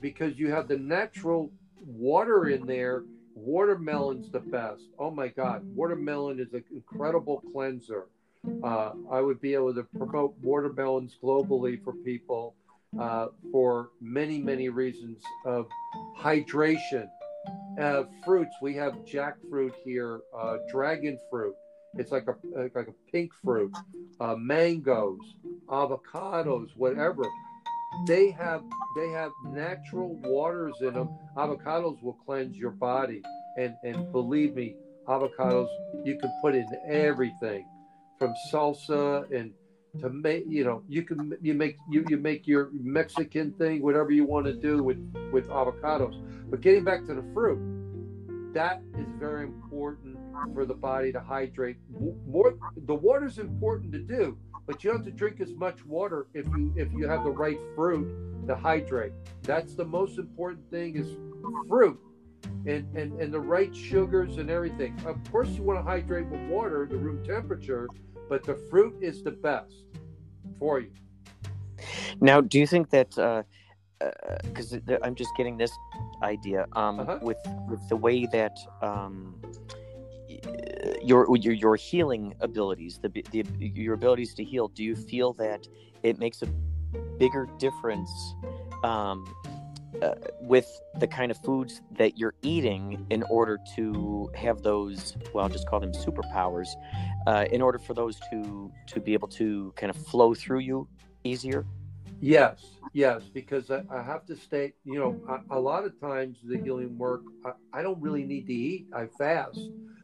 because 0.00 0.38
you 0.38 0.50
have 0.50 0.68
the 0.68 0.76
natural 0.76 1.50
water 1.86 2.48
in 2.48 2.66
there 2.66 3.04
watermelon's 3.34 4.30
the 4.30 4.40
best 4.40 4.82
oh 4.98 5.10
my 5.10 5.28
god 5.28 5.62
watermelon 5.74 6.40
is 6.40 6.52
an 6.52 6.64
incredible 6.72 7.42
cleanser 7.52 8.06
uh, 8.64 8.92
i 9.12 9.20
would 9.20 9.40
be 9.40 9.54
able 9.54 9.72
to 9.72 9.84
promote 9.96 10.34
watermelons 10.42 11.16
globally 11.22 11.82
for 11.84 11.92
people 11.92 12.54
uh, 12.98 13.26
for 13.52 13.90
many, 14.00 14.38
many 14.38 14.68
reasons 14.68 15.22
of 15.44 15.68
hydration. 16.18 17.08
Uh, 17.80 18.04
fruits, 18.24 18.54
we 18.60 18.74
have 18.74 18.94
jackfruit 19.04 19.72
here, 19.84 20.20
uh, 20.36 20.56
dragon 20.70 21.18
fruit. 21.30 21.54
It's 21.94 22.12
like 22.12 22.26
a 22.28 22.36
like 22.74 22.88
a 22.88 23.10
pink 23.10 23.32
fruit. 23.42 23.74
Uh, 24.20 24.34
mangoes, 24.36 25.20
avocados, 25.68 26.68
whatever. 26.76 27.24
They 28.06 28.30
have 28.30 28.62
they 28.96 29.10
have 29.10 29.32
natural 29.44 30.14
waters 30.22 30.74
in 30.80 30.94
them. 30.94 31.10
Avocados 31.36 32.02
will 32.02 32.18
cleanse 32.24 32.56
your 32.56 32.70
body, 32.70 33.22
and 33.56 33.74
and 33.84 34.10
believe 34.12 34.54
me, 34.54 34.76
avocados 35.06 35.68
you 36.04 36.18
can 36.18 36.30
put 36.42 36.54
in 36.54 36.66
everything, 36.88 37.66
from 38.18 38.34
salsa 38.52 39.30
and 39.32 39.52
to 40.00 40.10
make 40.10 40.44
you 40.46 40.64
know 40.64 40.82
you 40.88 41.02
can 41.02 41.32
you 41.40 41.54
make 41.54 41.76
you 41.90 42.04
you 42.08 42.16
make 42.16 42.46
your 42.46 42.70
Mexican 42.72 43.52
thing 43.52 43.82
whatever 43.82 44.10
you 44.10 44.24
want 44.24 44.46
to 44.46 44.54
do 44.54 44.82
with 44.82 44.98
with 45.32 45.48
avocados. 45.48 46.14
But 46.50 46.60
getting 46.60 46.84
back 46.84 47.06
to 47.06 47.14
the 47.14 47.24
fruit, 47.34 47.58
that 48.54 48.82
is 48.98 49.06
very 49.18 49.44
important 49.44 50.16
for 50.54 50.64
the 50.64 50.74
body 50.74 51.12
to 51.12 51.20
hydrate. 51.20 51.76
More 52.26 52.54
the 52.86 52.94
water's 52.94 53.38
important 53.38 53.92
to 53.92 53.98
do, 53.98 54.36
but 54.68 54.84
you 54.84 54.90
don't 54.90 54.98
have 55.00 55.06
to 55.06 55.10
drink 55.22 55.40
as 55.40 55.52
much 55.54 55.84
water 55.86 56.26
if 56.34 56.46
you 56.56 56.72
if 56.76 56.92
you 56.92 57.08
have 57.08 57.24
the 57.24 57.30
right 57.30 57.58
fruit 57.74 58.06
to 58.46 58.54
hydrate. 58.54 59.12
That's 59.42 59.74
the 59.74 59.84
most 59.84 60.18
important 60.18 60.70
thing 60.70 60.96
is 60.96 61.08
fruit. 61.68 61.98
And, 62.66 62.84
and, 62.94 63.20
and 63.20 63.32
the 63.32 63.40
right 63.40 63.74
sugars 63.74 64.36
and 64.36 64.48
everything. 64.50 64.92
Of 65.06 65.16
course, 65.32 65.48
you 65.56 65.62
want 65.62 65.78
to 65.78 65.82
hydrate 65.82 66.26
with 66.26 66.40
water, 66.48 66.86
the 66.88 66.96
room 66.96 67.24
temperature, 67.24 67.88
but 68.28 68.44
the 68.44 68.56
fruit 68.70 68.94
is 69.00 69.22
the 69.22 69.30
best 69.30 69.74
for 70.58 70.78
you. 70.80 70.90
now, 72.20 72.40
do 72.40 72.58
you 72.58 72.66
think 72.66 72.90
that? 72.90 73.10
Because 74.44 74.74
uh, 74.74 74.98
I'm 75.02 75.14
just 75.14 75.30
getting 75.36 75.56
this 75.56 75.72
idea 76.22 76.66
um, 76.74 77.00
Uh-huh. 77.00 77.18
with 77.22 77.38
with 77.70 77.82
the 77.88 77.96
way 77.96 78.26
that 78.26 78.56
um, 78.82 79.34
your 81.02 81.36
your 81.36 81.54
your 81.54 81.76
healing 81.76 82.34
abilities, 82.40 82.98
the, 83.02 83.08
the 83.08 83.44
your 83.60 83.94
abilities 83.94 84.34
to 84.34 84.44
heal. 84.44 84.68
Do 84.68 84.84
you 84.84 84.96
feel 84.96 85.32
that 85.34 85.66
it 86.02 86.18
makes 86.18 86.42
a 86.42 86.46
bigger 87.18 87.48
difference? 87.58 88.10
Um, 88.84 89.26
uh, 90.02 90.14
with 90.42 90.80
the 91.00 91.06
kind 91.06 91.30
of 91.30 91.38
foods 91.38 91.80
that 91.90 92.18
you're 92.18 92.34
eating 92.42 93.06
in 93.08 93.22
order 93.24 93.58
to 93.74 94.30
have 94.34 94.62
those 94.62 95.16
well 95.32 95.44
I'll 95.44 95.50
just 95.50 95.66
call 95.66 95.80
them 95.80 95.92
superpowers 95.92 96.68
uh, 97.26 97.46
in 97.50 97.62
order 97.62 97.78
for 97.78 97.94
those 97.94 98.20
to 98.30 98.70
to 98.86 99.00
be 99.00 99.14
able 99.14 99.28
to 99.28 99.72
kind 99.76 99.88
of 99.88 99.96
flow 99.96 100.34
through 100.34 100.58
you 100.58 100.86
easier 101.24 101.64
Yes, 102.20 102.64
yes, 102.92 103.22
because 103.32 103.70
I, 103.70 103.82
I 103.90 104.02
have 104.02 104.26
to 104.26 104.36
state, 104.36 104.74
you 104.84 104.98
know, 104.98 105.20
a, 105.50 105.58
lot 105.58 105.84
of 105.84 105.98
times 106.00 106.38
the 106.42 106.58
healing 106.58 106.98
work, 106.98 107.22
I, 107.44 107.52
I 107.78 107.82
don't 107.82 108.00
really 108.02 108.24
need 108.24 108.46
to 108.48 108.52
eat. 108.52 108.86
I 108.92 109.06
fast 109.06 109.60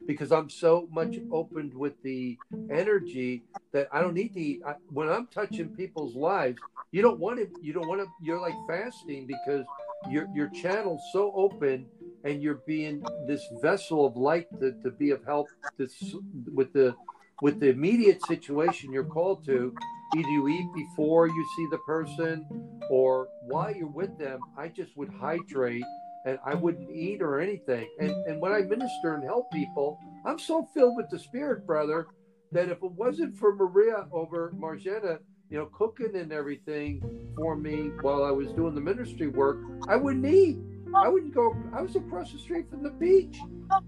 because 0.07 0.33
I'm 0.33 0.51
so 0.51 0.89
much 0.91 1.13
mm. 1.13 1.29
opened 1.33 1.75
with 1.75 2.01
the 2.03 2.39
energy 2.71 3.43
that 3.73 3.89
I 3.93 4.01
don't 4.01 4.15
need 4.15 4.35
to 4.35 4.41
eat. 4.41 4.63
I, 4.67 4.75
when 4.91 5.09
I'm 5.09 5.27
touching 5.29 5.69
people's 5.69 6.15
lives, 6.15 6.59
you 6.93 7.03
don't 7.03 7.19
want 7.19 7.39
to, 7.39 7.49
you 7.63 7.73
don't 7.73 7.89
want 7.89 8.01
to, 8.01 8.07
you're 8.23 8.41
like 8.41 8.55
fasting 8.69 9.27
because 9.27 9.65
your, 10.11 10.27
your 10.35 10.49
channel's 10.51 11.03
so 11.13 11.33
open 11.35 11.87
and 12.25 12.43
you're 12.43 12.61
being 12.67 13.05
this 13.27 13.43
vessel 13.63 14.07
of 14.07 14.17
light 14.17 14.47
to, 14.61 14.73
to 14.83 14.91
be 14.91 15.11
of 15.11 15.25
help 15.25 15.49
this, 15.77 16.15
with 16.53 16.73
the, 16.73 16.95
with 17.43 17.61
the 17.61 17.69
immediate 17.69 18.25
situation 18.27 18.93
you're 18.93 19.05
called 19.05 19.45
to 19.45 19.75
either 20.17 20.29
you 20.29 20.49
eat 20.49 20.67
before 20.75 21.27
you 21.27 21.47
see 21.57 21.67
the 21.71 21.79
person 21.79 22.47
or 22.89 23.27
while 23.43 23.75
you're 23.75 23.89
with 23.89 24.17
them 24.19 24.39
i 24.57 24.69
just 24.69 24.97
would 24.97 25.11
hydrate 25.21 25.83
and 26.25 26.39
i 26.45 26.55
wouldn't 26.55 26.91
eat 26.91 27.23
or 27.23 27.41
anything 27.41 27.89
and 27.99 28.11
and 28.27 28.41
when 28.41 28.53
i 28.53 28.61
minister 28.61 29.15
and 29.15 29.25
help 29.25 29.51
people 29.51 29.99
i'm 30.25 30.39
so 30.39 30.69
filled 30.75 30.97
with 30.97 31.09
the 31.11 31.19
spirit 31.19 31.67
brother 31.67 32.07
that 32.53 32.69
if 32.69 32.83
it 32.83 32.93
wasn't 32.93 33.37
for 33.37 33.55
maria 33.55 34.07
over 34.13 34.53
margetta 34.57 35.19
you 35.51 35.59
know 35.59 35.67
cooking 35.67 36.15
and 36.17 36.33
everything 36.33 37.03
for 37.37 37.57
me 37.57 37.91
while 38.01 38.25
i 38.25 38.31
was 38.31 38.49
doing 38.53 38.75
the 38.75 38.81
ministry 38.81 39.29
work 39.29 39.59
i 39.89 39.97
wouldn't 39.97 40.27
eat 40.27 40.59
i 40.95 41.09
wouldn't 41.09 41.35
go 41.35 41.57
i 41.75 41.81
was 41.81 41.97
across 41.97 42.33
the 42.33 42.39
street 42.39 42.69
from 42.71 42.83
the 42.83 42.91
beach 42.91 43.39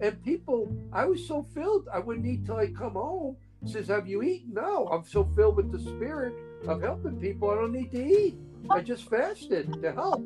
and 0.00 0.22
people 0.24 0.74
i 0.92 1.04
was 1.04 1.26
so 1.26 1.46
filled 1.54 1.86
i 1.92 1.98
wouldn't 1.98 2.26
eat 2.26 2.44
till 2.44 2.56
i 2.56 2.66
come 2.66 2.92
home 2.92 3.36
says, 3.64 3.88
Have 3.88 4.06
you 4.06 4.22
eaten? 4.22 4.54
No, 4.54 4.86
I'm 4.88 5.04
so 5.04 5.28
filled 5.36 5.56
with 5.56 5.72
the 5.72 5.78
spirit 5.78 6.34
of 6.68 6.82
helping 6.82 7.20
people, 7.20 7.50
I 7.50 7.56
don't 7.56 7.72
need 7.72 7.92
to 7.92 8.04
eat. 8.04 8.36
I 8.70 8.80
just 8.80 9.08
fasted 9.08 9.82
to 9.82 9.92
help. 9.92 10.24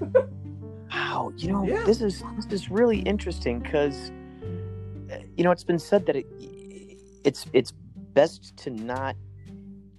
wow 0.92 1.32
you 1.36 1.50
know 1.52 1.64
Yeah. 1.66 1.84
this 1.84 2.00
is 2.00 2.22
this 2.36 2.46
is 2.52 2.70
really 2.70 3.00
interesting 3.00 3.60
because 3.60 4.10
eh, 5.10 5.22
you 5.36 5.44
know 5.44 5.50
it's 5.50 5.64
been 5.64 5.78
said 5.78 6.06
that 6.06 6.16
it 6.16 6.26
it's 7.24 7.46
it's 7.52 7.72
best 8.14 8.56
to 8.58 8.70
not 8.70 9.16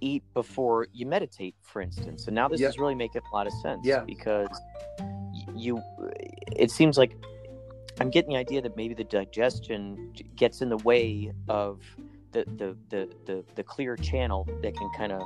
eat 0.00 0.22
before 0.34 0.86
you 0.92 1.06
meditate 1.06 1.54
for 1.62 1.82
instance 1.82 2.26
and 2.26 2.34
now 2.34 2.48
this 2.48 2.60
Yeah. 2.60 2.68
is 2.68 2.78
really 2.78 2.94
making 2.94 3.22
a 3.30 3.34
lot 3.34 3.46
of 3.46 3.52
sense 3.54 3.80
Yeah. 3.84 4.00
because 4.04 4.48
you 5.54 5.82
it 6.56 6.70
seems 6.70 6.96
like 6.96 7.12
i'm 8.00 8.10
getting 8.10 8.30
the 8.32 8.38
idea 8.38 8.62
that 8.62 8.76
maybe 8.76 8.94
the 8.94 9.04
digestion 9.04 10.12
gets 10.36 10.62
in 10.62 10.68
the 10.70 10.76
way 10.78 11.32
of 11.48 11.82
the 12.32 12.44
the 12.58 12.76
the 12.90 13.08
the, 13.26 13.44
the 13.56 13.62
clear 13.62 13.96
channel 13.96 14.46
that 14.62 14.76
can 14.76 14.90
kind 14.96 15.12
of 15.12 15.22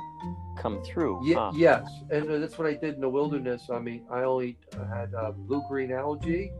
come 0.57 0.81
through 0.83 1.21
Ye- 1.23 1.33
huh? 1.33 1.51
Yes, 1.55 1.87
and 2.11 2.29
uh, 2.29 2.39
that's 2.39 2.57
what 2.57 2.67
I 2.67 2.73
did 2.73 2.95
in 2.95 3.01
the 3.01 3.09
wilderness. 3.09 3.69
I 3.71 3.79
mean, 3.79 4.05
I 4.09 4.23
only 4.23 4.57
had 4.89 5.13
uh, 5.13 5.31
blue 5.31 5.63
green 5.69 5.91
algae 5.91 6.51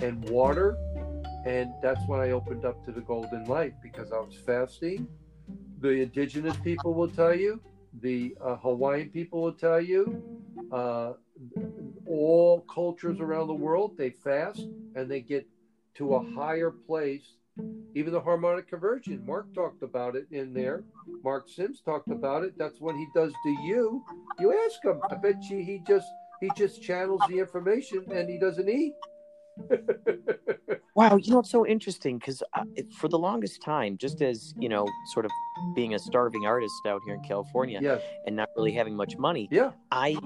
and 0.00 0.28
water, 0.30 0.76
and 1.44 1.72
that's 1.82 2.06
when 2.06 2.20
I 2.20 2.30
opened 2.30 2.64
up 2.64 2.84
to 2.84 2.92
the 2.92 3.00
golden 3.00 3.44
light 3.46 3.74
because 3.82 4.12
I 4.12 4.18
was 4.18 4.34
fasting. 4.46 5.08
The 5.80 5.90
indigenous 5.90 6.56
people 6.64 6.94
will 6.94 7.08
tell 7.08 7.34
you, 7.34 7.60
the 8.00 8.36
uh, 8.40 8.56
Hawaiian 8.56 9.10
people 9.10 9.42
will 9.42 9.52
tell 9.52 9.80
you, 9.80 10.22
uh, 10.72 11.12
all 12.06 12.60
cultures 12.72 13.20
around 13.20 13.48
the 13.48 13.54
world 13.54 13.96
they 13.96 14.10
fast 14.10 14.66
and 14.94 15.10
they 15.10 15.20
get 15.20 15.46
to 15.94 16.14
a 16.14 16.20
higher 16.34 16.70
place. 16.70 17.34
Even 17.94 18.12
the 18.12 18.20
harmonic 18.20 18.68
conversion, 18.68 19.24
Mark 19.26 19.52
talked 19.54 19.82
about 19.82 20.14
it 20.14 20.26
in 20.30 20.52
there. 20.52 20.84
Mark 21.24 21.48
Sims 21.48 21.80
talked 21.80 22.10
about 22.10 22.44
it. 22.44 22.56
That's 22.56 22.80
when 22.80 22.96
he 22.96 23.06
does 23.14 23.32
to 23.32 23.50
you. 23.62 24.04
You 24.38 24.56
ask 24.66 24.84
him. 24.84 25.00
I 25.10 25.16
bet 25.16 25.42
you 25.50 25.58
he 25.58 25.82
just 25.86 26.06
he 26.40 26.50
just 26.56 26.82
channels 26.82 27.20
the 27.28 27.38
information 27.38 28.04
and 28.12 28.28
he 28.28 28.38
doesn't 28.38 28.68
eat. 28.68 28.92
Wow, 30.94 31.14
you 31.14 31.30
know 31.32 31.38
it's 31.38 31.50
so 31.50 31.64
interesting 31.64 32.18
because 32.18 32.42
uh, 32.54 32.64
for 32.98 33.06
the 33.08 33.18
longest 33.18 33.62
time, 33.62 33.96
just 33.98 34.20
as 34.20 34.52
you 34.58 34.68
know, 34.68 34.88
sort 35.12 35.26
of 35.26 35.30
being 35.76 35.94
a 35.94 35.98
starving 35.98 36.44
artist 36.44 36.74
out 36.86 37.00
here 37.06 37.14
in 37.14 37.22
California 37.22 38.00
and 38.26 38.34
not 38.34 38.48
really 38.56 38.72
having 38.72 38.96
much 38.96 39.16
money, 39.16 39.48
Yeah. 39.52 39.70
I 39.92 40.16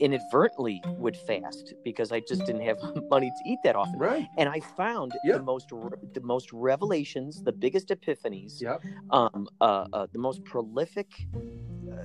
inadvertently 0.00 0.82
would 0.98 1.16
fast 1.16 1.74
because 1.84 2.12
I 2.12 2.20
just 2.20 2.44
didn't 2.46 2.62
have 2.62 2.78
money 3.10 3.30
to 3.30 3.48
eat 3.48 3.60
that 3.64 3.76
often. 3.76 3.98
Right. 3.98 4.28
And 4.36 4.48
I 4.48 4.60
found 4.60 5.16
Yeah. 5.22 5.36
the 5.38 5.42
most 5.42 5.68
the 5.68 6.20
most 6.22 6.52
revelations, 6.52 7.42
the 7.42 7.52
biggest 7.52 7.88
epiphanies, 7.88 8.60
Yep. 8.60 8.82
um, 9.10 9.48
uh, 9.60 9.86
uh, 9.92 10.06
the 10.12 10.18
most 10.18 10.44
prolific 10.44 11.08
uh, 11.34 11.96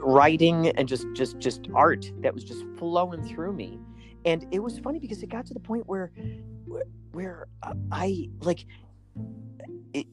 writing 0.00 0.68
and 0.70 0.88
just 0.88 1.06
just 1.14 1.38
just 1.38 1.68
art 1.74 2.10
that 2.22 2.34
was 2.34 2.44
just 2.44 2.64
flowing 2.78 3.22
through 3.22 3.52
me 3.52 3.78
and 4.24 4.46
it 4.52 4.60
was 4.60 4.78
funny 4.78 4.98
because 4.98 5.22
it 5.22 5.28
got 5.28 5.46
to 5.46 5.54
the 5.54 5.60
point 5.60 5.86
where 5.86 6.12
where 7.12 7.46
i 7.92 8.28
like 8.40 8.64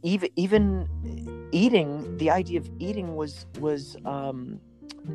even 0.04 0.30
even 0.36 1.50
eating 1.52 2.18
the 2.18 2.30
idea 2.30 2.60
of 2.60 2.70
eating 2.80 3.16
was 3.16 3.46
was 3.60 3.96
um 4.06 4.60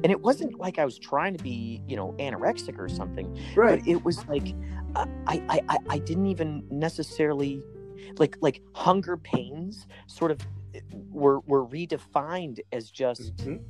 and 0.03 0.07
it 0.07 0.21
wasn't 0.21 0.59
like 0.59 0.79
i 0.79 0.85
was 0.85 0.99
trying 0.99 1.37
to 1.37 1.43
be 1.43 1.83
you 1.87 1.97
know 1.97 2.15
anorexic 2.19 2.79
or 2.79 2.89
something 2.89 3.27
right 3.57 3.79
but 3.81 3.89
it 3.89 4.05
was 4.05 4.27
like 4.29 4.55
uh, 4.97 5.07
I, 5.27 5.43
I 5.49 5.61
i 5.69 5.79
i 5.91 5.99
didn't 5.99 6.27
even 6.27 6.65
necessarily 6.71 7.63
like 8.19 8.37
like 8.41 8.63
hunger 8.75 9.17
pains 9.17 9.87
sort 10.07 10.31
of 10.31 10.41
eh, 10.75 10.81
were 11.11 11.41
were 11.41 11.67
redefined 11.67 12.61
as 12.73 12.91
just 12.91 13.35
Mhm. 13.37 13.61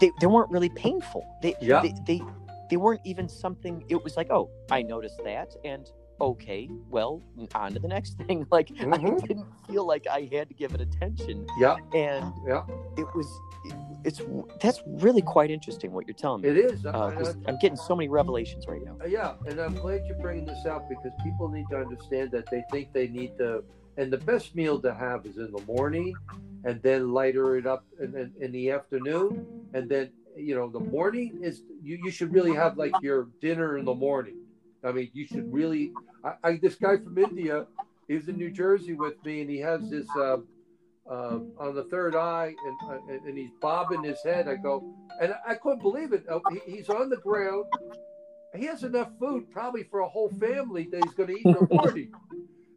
they, 0.00 0.10
they 0.20 0.26
weren't 0.26 0.50
really 0.50 0.70
painful 0.70 1.22
they, 1.42 1.54
Yeah. 1.60 1.82
they 1.82 1.92
they 2.06 2.22
they 2.70 2.76
weren't 2.76 3.00
even 3.04 3.28
something 3.28 3.84
it 3.88 4.02
was 4.02 4.16
like 4.16 4.30
oh 4.30 4.48
i 4.70 4.80
noticed 4.82 5.20
that 5.24 5.54
and 5.64 5.90
okay 6.20 6.68
well 6.90 7.22
on 7.54 7.72
to 7.72 7.78
the 7.80 7.88
next 7.88 8.16
thing 8.26 8.46
like 8.50 8.70
i 8.80 8.84
Mhm. 8.84 9.26
didn't 9.26 9.46
feel 9.68 9.86
like 9.86 10.06
i 10.06 10.28
had 10.32 10.48
to 10.48 10.54
give 10.54 10.74
it 10.74 10.80
attention 10.80 11.46
yeah 11.58 11.76
and 11.94 12.32
yeah 12.46 12.62
it 12.96 13.06
was 13.14 13.26
it, 13.64 13.74
it's 14.04 14.20
that's 14.60 14.82
really 14.86 15.22
quite 15.22 15.50
interesting 15.50 15.92
what 15.92 16.06
you're 16.06 16.14
telling 16.14 16.42
me 16.42 16.48
it 16.48 16.56
is 16.58 16.84
uh, 16.86 16.90
I, 16.90 17.22
I, 17.22 17.34
I'm 17.48 17.58
getting 17.58 17.76
so 17.76 17.94
many 17.96 18.08
revelations 18.08 18.66
right 18.66 18.82
now 18.84 18.96
Uh, 19.02 19.06
yeah, 19.06 19.34
and 19.46 19.58
I'm 19.60 19.74
glad 19.74 20.00
you're 20.06 20.18
bringing 20.18 20.44
this 20.46 20.64
out 20.66 20.88
because 20.88 21.12
people 21.24 21.48
need 21.48 21.66
to 21.70 21.76
understand 21.78 22.30
that 22.32 22.46
they 22.50 22.62
think 22.70 22.92
they 22.92 23.08
need 23.08 23.36
to, 23.38 23.62
and 23.96 24.12
the 24.12 24.18
best 24.18 24.54
meal 24.54 24.78
to 24.80 24.92
have 24.94 25.24
is 25.26 25.36
in 25.38 25.50
the 25.52 25.62
morning, 25.74 26.14
and 26.64 26.80
then 26.82 27.12
lighter 27.12 27.56
it 27.56 27.66
up 27.66 27.84
in, 27.98 28.14
in, 28.16 28.32
in 28.40 28.52
the 28.52 28.70
afternoon, 28.70 29.46
and 29.74 29.88
then 29.88 30.10
you 30.36 30.54
know 30.54 30.68
the 30.68 30.80
morning 30.80 31.38
is 31.42 31.62
you, 31.82 31.96
you 32.04 32.10
should 32.10 32.32
really 32.32 32.54
have 32.54 32.76
like 32.76 32.94
your 33.02 33.28
dinner 33.40 33.78
in 33.78 33.84
the 33.84 33.94
morning. 33.94 34.36
I 34.84 34.92
mean, 34.92 35.10
you 35.12 35.26
should 35.26 35.52
really. 35.52 35.92
I, 36.24 36.32
I 36.42 36.56
this 36.56 36.74
guy 36.76 36.96
from 36.96 37.18
India, 37.18 37.66
he 38.08 38.14
was 38.14 38.28
in 38.28 38.36
New 38.36 38.50
Jersey 38.50 38.94
with 38.94 39.14
me, 39.24 39.42
and 39.42 39.50
he 39.50 39.58
has 39.58 39.88
this 39.90 40.08
uh, 40.16 40.38
uh, 41.08 41.38
on 41.58 41.74
the 41.74 41.84
third 41.90 42.14
eye, 42.14 42.54
and, 42.66 42.90
uh, 42.90 43.26
and 43.26 43.36
he's 43.36 43.50
bobbing 43.60 44.02
his 44.02 44.22
head. 44.22 44.48
I 44.48 44.56
go, 44.56 44.94
and 45.20 45.34
I 45.46 45.54
couldn't 45.54 45.82
believe 45.82 46.12
it. 46.12 46.24
Uh, 46.28 46.40
he, 46.50 46.76
he's 46.76 46.88
on 46.88 47.10
the 47.10 47.18
ground 47.18 47.64
he 48.56 48.66
has 48.66 48.82
enough 48.82 49.10
food 49.18 49.50
probably 49.50 49.84
for 49.84 50.00
a 50.00 50.08
whole 50.08 50.28
family 50.40 50.88
that 50.90 51.04
he's 51.04 51.14
going 51.14 51.28
to 51.28 51.38
eat 51.38 51.46
in 51.46 51.52
the 51.52 51.68
morning. 51.74 52.12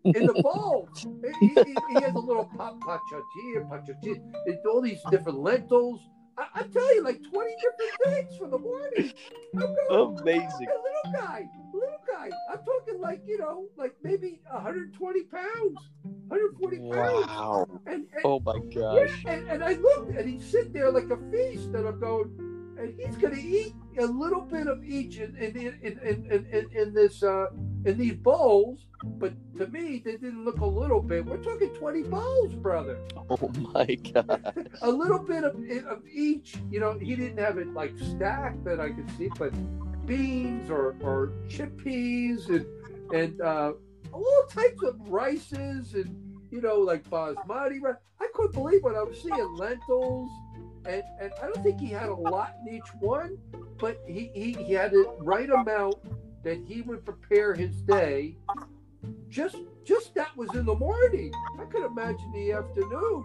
in 0.05 0.25
the 0.25 0.41
bowl, 0.43 0.87
he, 1.39 1.47
he, 1.47 1.75
he 1.89 1.93
has 2.01 2.13
a 2.13 2.19
little 2.19 2.49
pop 2.57 2.79
pachachi, 2.81 3.69
pachachi, 3.69 4.21
and 4.45 4.57
all 4.69 4.81
these 4.81 5.01
different 5.09 5.39
lentils. 5.39 6.01
I, 6.37 6.47
I 6.55 6.63
tell 6.63 6.95
you, 6.95 7.03
like 7.03 7.21
twenty 7.29 7.53
different 7.55 8.27
things 8.27 8.37
for 8.37 8.47
the 8.47 8.57
morning. 8.57 9.13
I'm 9.55 9.75
going, 9.89 10.19
amazing 10.19 10.67
a 10.67 11.11
little 11.11 11.21
guy, 11.21 11.47
little 11.73 12.01
guy. 12.11 12.29
I'm 12.51 12.59
talking 12.65 12.99
like 13.01 13.21
you 13.27 13.37
know, 13.37 13.65
like 13.77 13.95
maybe 14.03 14.39
120 14.51 15.23
pounds, 15.23 15.77
140 16.27 16.77
pounds. 16.77 17.27
wow 17.27 17.67
And, 17.85 18.07
and 18.13 18.25
oh 18.25 18.39
my 18.39 18.55
yeah, 18.69 18.81
gosh 18.81 19.23
and, 19.25 19.47
and 19.49 19.63
I 19.63 19.73
looked 19.73 20.11
and 20.11 20.29
he's 20.29 20.45
sitting 20.49 20.73
there 20.73 20.91
like 20.91 21.09
a 21.09 21.17
feast, 21.31 21.67
and 21.73 21.87
I'm 21.87 21.99
going, 21.99 22.52
and 22.77 22.93
he's 22.99 23.15
going 23.17 23.35
to 23.35 23.41
eat 23.41 23.73
a 23.99 24.05
little 24.05 24.41
bit 24.41 24.67
of 24.67 24.83
each 24.83 25.17
in 25.17 25.35
in 25.35 25.57
in 25.57 25.99
in, 25.99 26.45
in, 26.51 26.69
in, 26.71 26.93
this 26.93 27.23
uh, 27.23 27.47
in 27.85 27.97
these 27.97 28.15
bowls. 28.15 28.85
But 29.03 29.33
to 29.57 29.67
me, 29.67 30.01
they 30.03 30.13
didn't 30.13 30.45
look 30.45 30.61
a 30.61 30.65
little 30.65 31.01
bit. 31.01 31.25
We're 31.25 31.37
talking 31.37 31.69
20 31.69 32.03
bowls, 32.03 32.53
brother. 32.55 32.97
oh 33.29 33.51
my 33.73 33.85
god 33.95 34.69
A 34.81 34.89
little 34.89 35.19
bit 35.19 35.43
of 35.43 35.55
of 35.87 36.07
each. 36.11 36.55
You 36.69 36.79
know, 36.79 36.97
he 36.97 37.15
didn't 37.15 37.37
have 37.37 37.57
it 37.57 37.73
like 37.73 37.93
stacked 37.97 38.63
that 38.65 38.79
I 38.79 38.89
could 38.89 39.09
see, 39.17 39.29
but 39.37 39.53
beans 40.05 40.69
or 40.69 40.95
or 41.01 41.33
chickpeas 41.47 42.49
and 42.49 42.65
and 43.13 43.41
uh, 43.41 43.73
all 44.11 44.43
types 44.49 44.83
of 44.83 44.99
rices 45.07 45.93
and 45.93 46.15
you 46.51 46.61
know 46.61 46.77
like 46.77 47.03
basmati 47.09 47.81
rice. 47.81 47.95
I 48.19 48.27
couldn't 48.33 48.53
believe 48.53 48.83
what 48.83 48.95
I 48.95 49.03
was 49.03 49.21
seeing. 49.21 49.55
Lentils. 49.55 50.29
And, 50.85 51.03
and 51.19 51.31
I 51.41 51.45
don't 51.45 51.63
think 51.63 51.79
he 51.79 51.87
had 51.87 52.09
a 52.09 52.15
lot 52.15 52.55
in 52.65 52.75
each 52.75 52.93
one, 52.99 53.37
but 53.79 54.01
he, 54.07 54.31
he, 54.33 54.53
he 54.53 54.73
had 54.73 54.91
the 54.91 55.15
right 55.19 55.49
amount 55.49 55.95
that 56.43 56.59
he 56.65 56.81
would 56.81 57.05
prepare 57.05 57.53
his 57.53 57.75
day. 57.81 58.35
Just 59.29 59.57
just 59.85 60.13
that 60.15 60.35
was 60.37 60.53
in 60.55 60.65
the 60.65 60.75
morning. 60.75 61.33
I 61.59 61.65
could 61.65 61.85
imagine 61.85 62.31
the 62.33 62.53
afternoon. 62.53 63.23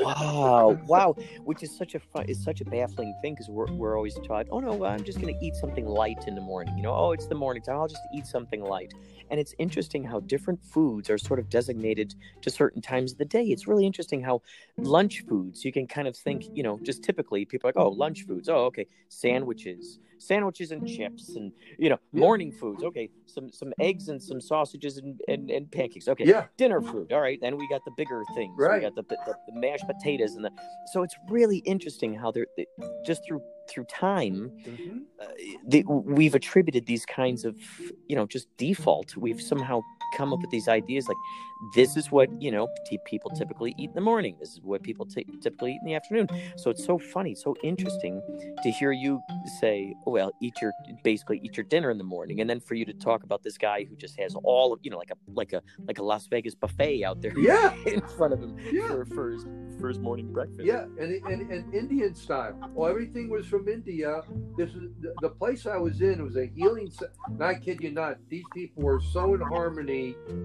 wow 0.00 0.76
wow 0.86 1.14
which 1.44 1.62
is 1.62 1.70
such 1.76 1.94
a 1.94 2.00
fun 2.00 2.24
it's 2.26 2.42
such 2.42 2.60
a 2.60 2.64
baffling 2.64 3.14
thing 3.22 3.32
because 3.32 3.48
we're, 3.48 3.70
we're 3.74 3.96
always 3.96 4.18
taught 4.26 4.44
oh 4.50 4.58
no 4.58 4.84
i'm 4.84 5.04
just 5.04 5.20
going 5.20 5.32
to 5.32 5.44
eat 5.44 5.54
something 5.54 5.86
light 5.86 6.18
in 6.26 6.34
the 6.34 6.40
morning 6.40 6.76
you 6.76 6.82
know 6.82 6.92
oh 6.92 7.12
it's 7.12 7.26
the 7.26 7.34
morning 7.34 7.62
time 7.62 7.76
i'll 7.76 7.86
just 7.86 8.02
eat 8.12 8.26
something 8.26 8.60
light 8.60 8.92
and 9.30 9.40
it's 9.40 9.54
interesting 9.58 10.04
how 10.04 10.20
different 10.20 10.62
foods 10.62 11.10
are 11.10 11.18
sort 11.18 11.38
of 11.38 11.48
designated 11.48 12.14
to 12.42 12.50
certain 12.50 12.82
times 12.82 13.12
of 13.12 13.18
the 13.18 13.24
day 13.24 13.44
it's 13.44 13.66
really 13.66 13.86
interesting 13.86 14.22
how 14.22 14.40
lunch 14.78 15.24
foods 15.28 15.64
you 15.64 15.72
can 15.72 15.86
kind 15.86 16.08
of 16.08 16.16
think 16.16 16.44
you 16.54 16.62
know 16.62 16.78
just 16.82 17.02
typically 17.02 17.44
people 17.44 17.68
are 17.68 17.72
like 17.74 17.84
oh 17.84 17.90
lunch 17.90 18.24
foods 18.26 18.48
oh 18.48 18.64
okay 18.64 18.86
sandwiches 19.08 19.98
sandwiches 20.18 20.70
and 20.70 20.86
chips 20.86 21.36
and 21.36 21.52
you 21.78 21.90
know 21.90 21.98
morning 22.12 22.50
foods 22.50 22.82
okay 22.82 23.10
some 23.26 23.52
some 23.52 23.72
eggs 23.78 24.08
and 24.08 24.22
some 24.22 24.40
sausages 24.40 24.96
and, 24.98 25.20
and, 25.28 25.50
and 25.50 25.70
pancakes 25.70 26.08
okay 26.08 26.24
Yeah, 26.24 26.46
dinner 26.56 26.80
food. 26.80 27.12
All 27.12 27.20
right, 27.20 27.38
then 27.40 27.56
we 27.56 27.68
got 27.68 27.84
the 27.84 27.92
bigger 27.96 28.22
things. 28.34 28.54
Right. 28.58 28.76
We 28.76 28.80
got 28.80 28.94
the, 28.94 29.02
the, 29.02 29.34
the 29.48 29.60
mashed 29.60 29.86
potatoes 29.86 30.34
and 30.34 30.44
the. 30.44 30.50
So 30.92 31.02
it's 31.02 31.14
really 31.28 31.58
interesting 31.58 32.14
how 32.14 32.30
they're 32.30 32.46
they, 32.56 32.66
just 33.04 33.24
through 33.26 33.42
through 33.68 33.84
time, 33.86 34.52
Mhm. 34.66 35.04
uh, 35.20 35.26
they, 35.66 35.82
we've 35.88 36.34
attributed 36.34 36.86
these 36.86 37.06
kinds 37.06 37.44
of 37.44 37.56
you 38.08 38.16
know 38.16 38.26
just 38.26 38.48
default. 38.58 39.16
We've 39.16 39.40
somehow 39.40 39.82
come 40.14 40.32
up 40.32 40.40
with 40.40 40.48
mm-hmm. 40.48 40.56
these 40.56 40.68
ideas 40.68 41.08
like 41.08 41.16
this 41.74 41.96
is 41.96 42.10
what 42.10 42.30
you 42.40 42.50
know 42.50 42.68
t- 42.86 42.98
people 43.06 43.30
typically 43.30 43.74
eat 43.78 43.88
in 43.88 43.94
the 43.94 44.00
morning. 44.00 44.36
This 44.38 44.52
is 44.52 44.60
what 44.60 44.82
people 44.82 45.06
t- 45.06 45.26
typically 45.40 45.72
eat 45.72 45.78
in 45.80 45.86
the 45.86 45.94
afternoon. 45.94 46.28
So 46.56 46.70
it's 46.70 46.84
so 46.84 46.98
funny, 46.98 47.34
so 47.34 47.56
interesting 47.62 48.20
to 48.62 48.70
hear 48.70 48.92
you 48.92 49.20
say, 49.60 49.94
oh, 50.06 50.12
"Well, 50.12 50.32
eat 50.40 50.54
your 50.60 50.72
basically 51.02 51.40
eat 51.42 51.56
your 51.56 51.64
dinner 51.64 51.90
in 51.90 51.98
the 51.98 52.04
morning," 52.04 52.40
and 52.40 52.50
then 52.50 52.60
for 52.60 52.74
you 52.74 52.84
to 52.84 52.92
talk 52.92 53.24
about 53.24 53.42
this 53.42 53.56
guy 53.56 53.84
who 53.84 53.96
just 53.96 54.18
has 54.18 54.34
all 54.44 54.72
of 54.72 54.80
you 54.82 54.90
know 54.90 54.98
like 54.98 55.10
a 55.10 55.16
like 55.32 55.52
a 55.52 55.62
like 55.86 55.98
a 55.98 56.02
Las 56.02 56.26
Vegas 56.26 56.54
buffet 56.54 57.04
out 57.04 57.22
there 57.22 57.38
yeah, 57.38 57.74
in 57.86 58.00
front 58.02 58.34
of 58.34 58.40
him 58.40 58.56
yeah. 58.70 58.88
for, 58.88 59.06
for 59.06 59.30
his 59.30 59.46
for 59.80 59.88
his 59.88 59.98
morning 59.98 60.32
breakfast. 60.32 60.64
Yeah, 60.64 60.84
and, 60.98 61.24
and, 61.26 61.50
and 61.50 61.74
Indian 61.74 62.14
style. 62.14 62.58
Well, 62.74 62.90
everything 62.90 63.30
was 63.30 63.46
from 63.46 63.68
India. 63.68 64.22
This 64.56 64.70
is 64.70 64.90
the, 65.00 65.14
the 65.20 65.30
place 65.30 65.66
I 65.66 65.76
was 65.76 66.00
in. 66.00 66.22
was 66.22 66.36
a 66.36 66.46
healing. 66.46 66.92
I 67.40 67.54
kid 67.54 67.80
you 67.80 67.92
not. 67.92 68.16
These 68.28 68.44
people 68.54 68.82
were 68.82 69.00
so 69.00 69.34
in 69.34 69.40
harmony 69.40 69.95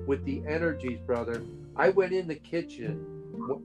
with 0.05 0.23
the 0.25 0.43
energies, 0.47 0.99
brother. 1.05 1.43
I 1.75 1.89
went 1.89 2.13
in 2.13 2.27
the 2.27 2.35
kitchen 2.35 3.05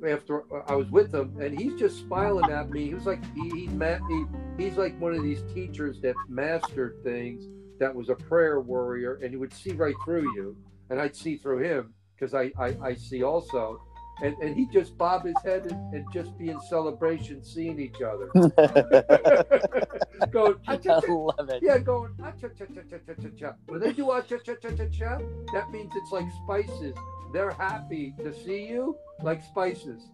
after 0.06 0.44
I 0.70 0.74
was 0.74 0.90
with 0.90 1.14
him, 1.14 1.36
and 1.40 1.58
he's 1.58 1.78
just 1.78 1.98
smiling 2.00 2.50
at 2.50 2.70
me. 2.70 2.86
He 2.86 2.94
was 2.94 3.06
like, 3.06 3.22
he, 3.34 3.50
he, 3.50 3.66
he 3.66 4.24
he's 4.58 4.76
like 4.76 4.98
one 5.00 5.14
of 5.14 5.22
these 5.22 5.42
teachers 5.54 6.00
that 6.00 6.14
mastered 6.28 7.02
things. 7.02 7.48
That 7.78 7.94
was 7.94 8.08
a 8.08 8.14
prayer 8.14 8.60
warrior, 8.60 9.18
and 9.22 9.30
he 9.30 9.36
would 9.36 9.52
see 9.52 9.72
right 9.72 9.94
through 10.04 10.34
you, 10.34 10.56
and 10.88 10.98
I'd 10.98 11.14
see 11.14 11.36
through 11.36 11.58
him 11.58 11.92
because 12.14 12.32
I, 12.32 12.50
I 12.58 12.76
I 12.82 12.94
see 12.94 13.22
also 13.22 13.82
and, 14.22 14.34
and 14.38 14.56
he 14.56 14.66
just 14.66 14.96
bob 14.96 15.24
his 15.24 15.36
head 15.44 15.66
and, 15.66 15.94
and 15.94 16.06
just 16.12 16.36
be 16.38 16.48
in 16.48 16.60
celebration 16.68 17.44
seeing 17.44 17.78
each 17.78 18.00
other. 18.02 18.28
going, 20.30 20.56
I 20.66 20.78
love 21.08 21.50
it. 21.50 21.62
yeah, 21.62 21.78
going, 21.78 22.14
ah, 22.22 22.32
cha, 22.40 22.48
cha, 22.48 22.64
cha, 22.66 22.80
cha, 22.88 23.14
cha, 23.14 23.28
cha. 23.38 23.54
When 23.66 23.80
they 23.80 23.92
do 23.92 24.10
ah, 24.10 24.22
cha, 24.22 24.38
cha, 24.38 24.54
cha, 24.54 24.70
cha, 24.70 24.86
cha, 24.86 25.18
that 25.52 25.70
means 25.70 25.92
it's 25.94 26.12
like 26.12 26.26
spices. 26.44 26.96
They're 27.32 27.50
happy 27.52 28.14
to 28.22 28.32
see 28.32 28.66
you 28.66 28.96
like 29.22 29.42
spices. 29.42 30.08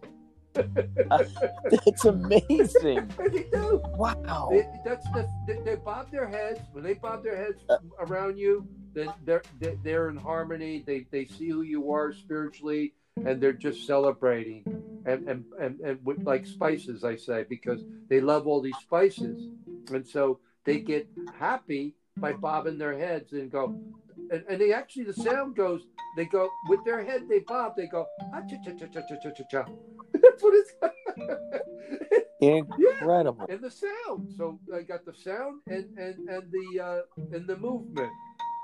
That's 0.55 2.05
amazing. 2.05 3.09
They 3.17 3.43
do. 3.51 3.81
Wow. 3.95 4.49
They, 4.51 4.67
that's 4.85 5.05
the 5.11 5.27
they, 5.47 5.59
they 5.65 5.75
bob 5.75 6.11
their 6.11 6.27
heads 6.27 6.59
when 6.71 6.83
they 6.83 6.93
bob 6.93 7.23
their 7.23 7.35
heads 7.35 7.63
around 7.99 8.37
you. 8.37 8.67
Then 8.93 9.11
they're 9.25 9.41
they- 9.59 9.77
they're 9.83 10.09
in 10.09 10.17
harmony. 10.17 10.83
They 10.85 11.07
they 11.09 11.25
see 11.25 11.49
who 11.49 11.61
you 11.63 11.91
are 11.91 12.13
spiritually, 12.13 12.93
and 13.17 13.41
they're 13.41 13.53
just 13.53 13.85
celebrating. 13.85 14.63
And 15.05 15.27
and 15.27 15.43
and, 15.59 15.79
and 15.81 15.99
with, 16.03 16.23
like 16.23 16.45
spices, 16.45 17.03
I 17.03 17.15
say, 17.17 17.45
because 17.49 17.83
they 18.07 18.21
love 18.21 18.47
all 18.47 18.61
these 18.61 18.77
spices, 18.81 19.49
and 19.91 20.07
so 20.07 20.39
they 20.65 20.79
get 20.79 21.07
happy 21.37 21.95
by 22.17 22.33
bobbing 22.33 22.77
their 22.77 22.97
heads 22.97 23.33
and 23.33 23.51
go. 23.51 23.75
And, 24.31 24.43
and 24.47 24.61
they 24.61 24.71
actually 24.71 25.03
the 25.03 25.13
sound 25.13 25.55
goes. 25.55 25.81
They 26.15 26.25
go 26.25 26.47
with 26.69 26.79
their 26.85 27.03
head. 27.03 27.23
They 27.27 27.39
bob. 27.39 27.75
They 27.75 27.87
go 27.87 28.05
ah 28.33 28.41
cha 28.49 28.57
cha 28.63 28.71
cha 28.77 28.85
cha 28.87 29.01
cha 29.01 29.15
cha 29.21 29.29
cha 29.31 29.43
cha. 29.51 29.65
That's 30.13 30.41
what 30.43 30.53
it's. 30.53 30.71
Incredible. 32.39 33.45
and 33.49 33.61
the 33.61 33.71
sound. 33.71 34.33
So 34.37 34.59
I 34.73 34.81
got 34.81 35.05
the 35.05 35.13
sound 35.13 35.61
and 35.67 35.97
and 35.97 36.29
and 36.29 36.51
the 36.51 36.79
uh, 36.83 37.01
and 37.35 37.47
the 37.47 37.57
movement. 37.57 38.11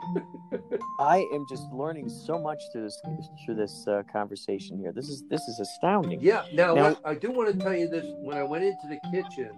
I 1.00 1.28
am 1.34 1.46
just 1.50 1.64
learning 1.72 2.10
so 2.10 2.40
much 2.40 2.60
through 2.72 2.84
this 2.84 3.02
through 3.46 3.56
this 3.56 3.86
uh, 3.88 4.04
conversation 4.12 4.78
here. 4.78 4.92
This 4.92 5.10
is 5.10 5.24
this 5.30 5.42
is 5.42 5.60
astounding. 5.60 6.20
Yeah. 6.22 6.46
Now, 6.54 6.74
Now- 6.76 6.98
I, 7.06 7.12
I 7.12 7.16
do 7.16 7.32
want 7.32 7.52
to 7.54 7.58
tell 7.58 7.76
you 7.76 7.88
this. 7.88 8.06
When 8.22 8.38
I 8.38 8.44
went 8.44 8.64
into 8.64 8.88
the 8.90 9.00
kitchen, 9.12 9.52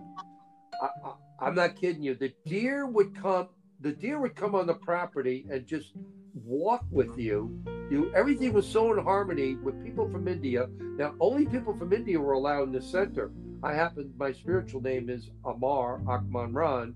I, 0.81 0.88
I, 1.05 1.13
I'm 1.39 1.55
not 1.55 1.76
kidding 1.76 2.03
you. 2.03 2.15
The 2.15 2.34
deer 2.45 2.85
would 2.85 3.15
come. 3.15 3.49
The 3.81 3.91
deer 3.91 4.19
would 4.19 4.35
come 4.35 4.53
on 4.55 4.68
the 4.68 4.76
property 4.76 5.45
and 5.49 5.65
just 5.65 5.93
walk 6.34 6.85
with 6.91 7.18
you. 7.18 7.59
You 7.89 8.11
everything 8.15 8.53
was 8.53 8.68
so 8.68 8.93
in 8.93 9.03
harmony 9.03 9.55
with 9.55 9.84
people 9.84 10.09
from 10.09 10.27
India. 10.27 10.68
Now, 10.97 11.15
only 11.19 11.45
people 11.45 11.76
from 11.76 11.93
India 11.93 12.19
were 12.19 12.34
allowed 12.34 12.63
in 12.63 12.72
the 12.73 12.81
center. 12.81 13.31
I 13.63 13.73
happen. 13.73 14.11
My 14.18 14.31
spiritual 14.31 14.81
name 14.81 15.09
is 15.09 15.30
Amar 15.45 16.01
Akman 16.07 16.53
Ran. 16.53 16.95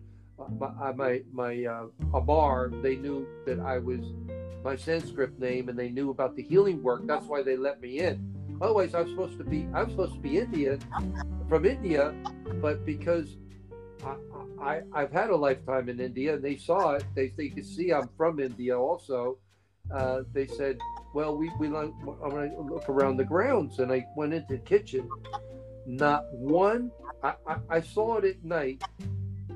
My 0.60 0.92
my, 0.92 1.22
my 1.32 1.66
uh, 1.66 1.88
Amar. 2.14 2.72
They 2.82 2.96
knew 2.96 3.28
that 3.46 3.60
I 3.60 3.78
was 3.78 4.02
my 4.64 4.76
Sanskrit 4.76 5.40
name, 5.40 5.70
and 5.70 5.78
they 5.78 5.90
knew 5.90 6.10
about 6.10 6.36
the 6.36 6.44
healing 6.44 6.82
work. 6.84 7.06
That's 7.06 7.26
why 7.26 7.44
they 7.44 7.58
let 7.58 7.82
me 7.82 8.00
in. 8.00 8.58
Otherwise, 8.62 8.96
I 8.96 9.02
was 9.02 9.12
supposed 9.12 9.38
to 9.38 9.44
be 9.44 9.68
I 9.74 9.84
was 9.84 9.92
supposed 9.92 10.14
to 10.14 10.20
be 10.20 10.40
Indian 10.40 10.80
from 11.48 11.66
India, 11.66 12.14
but 12.62 12.86
because 12.86 13.38
I, 14.04 14.16
I 14.62 14.82
I've 14.94 15.12
had 15.12 15.30
a 15.30 15.36
lifetime 15.36 15.90
in 15.90 16.00
India 16.00 16.36
and 16.36 16.44
they 16.44 16.58
saw 16.58 16.94
it, 16.94 17.06
they 17.16 17.34
they 17.38 17.50
could 17.50 17.66
see 17.66 17.94
I'm 17.94 18.10
from 18.18 18.40
India 18.40 18.78
also. 18.78 19.38
Uh, 19.94 20.22
they 20.34 20.48
said, 20.48 20.80
"Well, 21.14 21.38
we 21.38 21.52
we 21.60 21.68
I'm 21.68 21.94
gonna 22.04 22.50
look 22.60 22.90
around 22.90 23.18
the 23.18 23.26
grounds," 23.26 23.80
and 23.80 23.92
I 23.92 24.06
went 24.16 24.34
into 24.34 24.54
the 24.54 24.60
kitchen. 24.60 25.10
Not 25.86 26.24
one. 26.34 26.92
I, 27.24 27.36
I, 27.48 27.56
I 27.70 27.82
saw 27.82 28.18
it 28.18 28.26
at 28.26 28.44
night, 28.44 28.84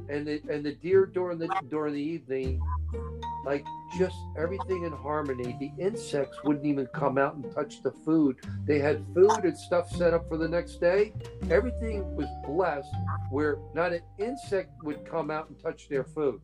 and 0.09 0.27
the 0.27 0.41
and 0.49 0.65
the 0.65 0.73
deer 0.73 1.05
during 1.05 1.37
the 1.37 1.49
during 1.69 1.93
the 1.93 2.01
evening 2.01 2.61
like 3.45 3.65
just 3.97 4.17
everything 4.37 4.83
in 4.83 4.91
harmony. 4.91 5.55
The 5.59 5.71
insects 5.83 6.37
wouldn't 6.43 6.65
even 6.65 6.87
come 6.87 7.17
out 7.17 7.35
and 7.35 7.51
touch 7.53 7.81
the 7.81 7.91
food. 7.91 8.37
They 8.65 8.79
had 8.79 9.05
food 9.13 9.43
and 9.43 9.57
stuff 9.57 9.89
set 9.91 10.13
up 10.13 10.27
for 10.27 10.37
the 10.37 10.47
next 10.47 10.79
day. 10.79 11.13
Everything 11.49 12.15
was 12.15 12.27
blessed 12.45 12.93
where 13.29 13.57
not 13.73 13.93
an 13.93 14.01
insect 14.17 14.71
would 14.83 15.05
come 15.05 15.31
out 15.31 15.49
and 15.49 15.59
touch 15.59 15.87
their 15.89 16.03
food. 16.03 16.41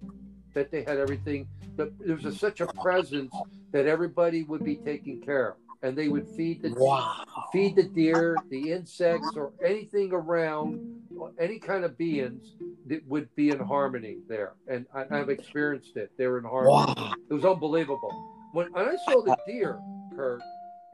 That 0.53 0.71
they 0.71 0.83
had 0.83 0.97
everything. 0.97 1.47
There 1.75 2.15
was 2.15 2.25
a, 2.25 2.33
such 2.33 2.61
a 2.61 2.67
presence 2.67 3.33
that 3.71 3.87
everybody 3.87 4.43
would 4.43 4.63
be 4.63 4.77
taken 4.77 5.19
care 5.21 5.49
of, 5.49 5.55
and 5.85 5.95
they 5.95 6.09
would 6.09 6.27
feed 6.27 6.63
the 6.63 6.73
Wow. 6.73 7.15
feed 7.53 7.75
the 7.75 7.83
deer, 7.83 8.43
the 8.49 8.71
insects, 8.71 9.37
or 9.37 9.53
anything 9.63 10.11
around, 10.11 10.79
any 11.39 11.59
kind 11.59 11.85
of 11.85 11.95
beings 11.97 12.55
that 12.87 13.05
would 13.07 13.33
be 13.35 13.51
in 13.51 13.59
harmony 13.59 14.17
there. 14.27 14.53
And 14.67 14.87
I, 14.93 15.05
I've 15.11 15.29
experienced 15.29 15.95
it. 15.95 16.11
They 16.17 16.25
were 16.27 16.39
in 16.39 16.43
harmony. 16.43 16.93
Wow. 16.97 17.13
It 17.29 17.33
was 17.33 17.45
unbelievable. 17.45 18.11
When, 18.53 18.71
when 18.73 18.85
I 18.89 18.95
saw 19.05 19.21
the 19.21 19.37
deer, 19.47 19.79
Kurt, 20.15 20.41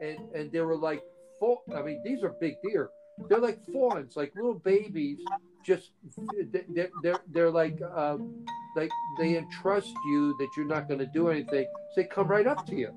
and 0.00 0.18
and 0.34 0.52
they 0.52 0.60
were 0.60 0.76
like, 0.76 1.02
fa- 1.40 1.56
I 1.74 1.82
mean, 1.82 2.02
these 2.04 2.22
are 2.22 2.30
big 2.40 2.56
deer. 2.62 2.90
They're 3.28 3.38
like 3.40 3.60
fawns, 3.72 4.14
like 4.16 4.34
little 4.36 4.54
babies. 4.54 5.20
Just 5.64 5.92
they're 6.50 6.90
they're, 7.02 7.20
they're 7.32 7.50
like 7.50 7.80
uh, 7.96 8.18
like 8.76 8.90
they 9.18 9.36
entrust 9.38 9.94
you 10.06 10.36
that 10.38 10.48
you're 10.56 10.66
not 10.66 10.86
going 10.88 11.00
to 11.00 11.06
do 11.06 11.28
anything. 11.28 11.64
So 11.94 12.02
they 12.02 12.04
come 12.04 12.26
right 12.28 12.46
up 12.46 12.66
to 12.66 12.74
you. 12.76 12.90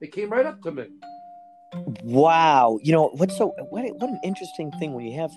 They 0.00 0.08
came 0.08 0.30
right 0.30 0.46
up 0.46 0.60
to 0.62 0.72
me. 0.72 0.86
Wow. 2.02 2.78
You 2.82 2.92
know 2.92 3.08
what's 3.14 3.36
so 3.36 3.54
what 3.70 3.84
what 3.96 4.10
an 4.10 4.20
interesting 4.22 4.70
thing 4.72 4.94
when 4.94 5.04
you 5.04 5.18
have 5.20 5.32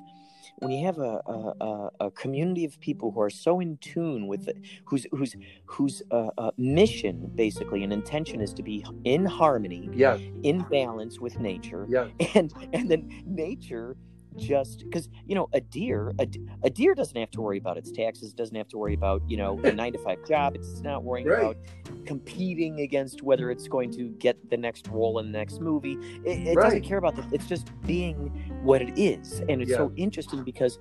when 0.59 0.71
you 0.71 0.85
have 0.85 0.97
a 0.97 1.21
a, 1.25 1.89
a, 2.01 2.11
community 2.11 2.65
of 2.65 2.79
people 2.79 3.11
who 3.11 3.21
are 3.21 3.29
so 3.29 3.59
in 3.59 3.77
tune 3.77 4.27
with 4.27 4.47
it, 4.47 4.57
whose 4.85 5.05
whose 5.11 5.35
whose 5.65 6.01
uh, 6.11 6.29
uh, 6.37 6.51
mission 6.57 7.31
basically 7.35 7.83
and 7.83 7.93
intention 7.93 8.41
is 8.41 8.53
to 8.53 8.63
be 8.63 8.85
in 9.05 9.25
harmony, 9.25 9.89
Yes, 9.93 10.19
in 10.43 10.65
balance 10.69 11.19
with 11.19 11.39
nature, 11.39 11.85
yes, 11.89 12.09
and 12.35 12.53
and 12.73 12.89
then 12.89 13.23
nature 13.25 13.95
just 14.37 14.79
because 14.89 15.09
you 15.25 15.35
know 15.35 15.49
a 15.53 15.61
deer 15.61 16.13
a, 16.19 16.27
a 16.63 16.69
deer 16.69 16.93
doesn't 16.95 17.17
have 17.17 17.31
to 17.31 17.41
worry 17.41 17.57
about 17.57 17.77
its 17.77 17.91
taxes 17.91 18.33
doesn't 18.33 18.55
have 18.55 18.67
to 18.67 18.77
worry 18.77 18.93
about 18.93 19.21
you 19.27 19.35
know 19.37 19.59
a 19.63 19.71
nine 19.71 19.91
to 19.91 19.99
five 19.99 20.17
job 20.27 20.55
it's 20.55 20.81
not 20.81 21.03
worrying 21.03 21.27
Right. 21.27 21.39
about 21.39 21.57
competing 22.05 22.79
against 22.81 23.21
whether 23.21 23.51
it's 23.51 23.67
going 23.67 23.91
to 23.91 24.09
get 24.19 24.37
the 24.49 24.57
next 24.57 24.87
role 24.87 25.19
in 25.19 25.31
the 25.31 25.37
next 25.37 25.59
movie 25.61 25.97
it, 26.25 26.47
it 26.47 26.55
Right. 26.55 26.63
doesn't 26.65 26.83
care 26.83 26.97
about 26.97 27.15
that 27.15 27.25
it's 27.31 27.47
just 27.47 27.69
being 27.85 28.27
what 28.63 28.81
it 28.81 28.97
is 28.97 29.41
and 29.49 29.61
it's 29.61 29.71
so 29.73 29.91
interesting 29.95 30.43
because 30.43 30.79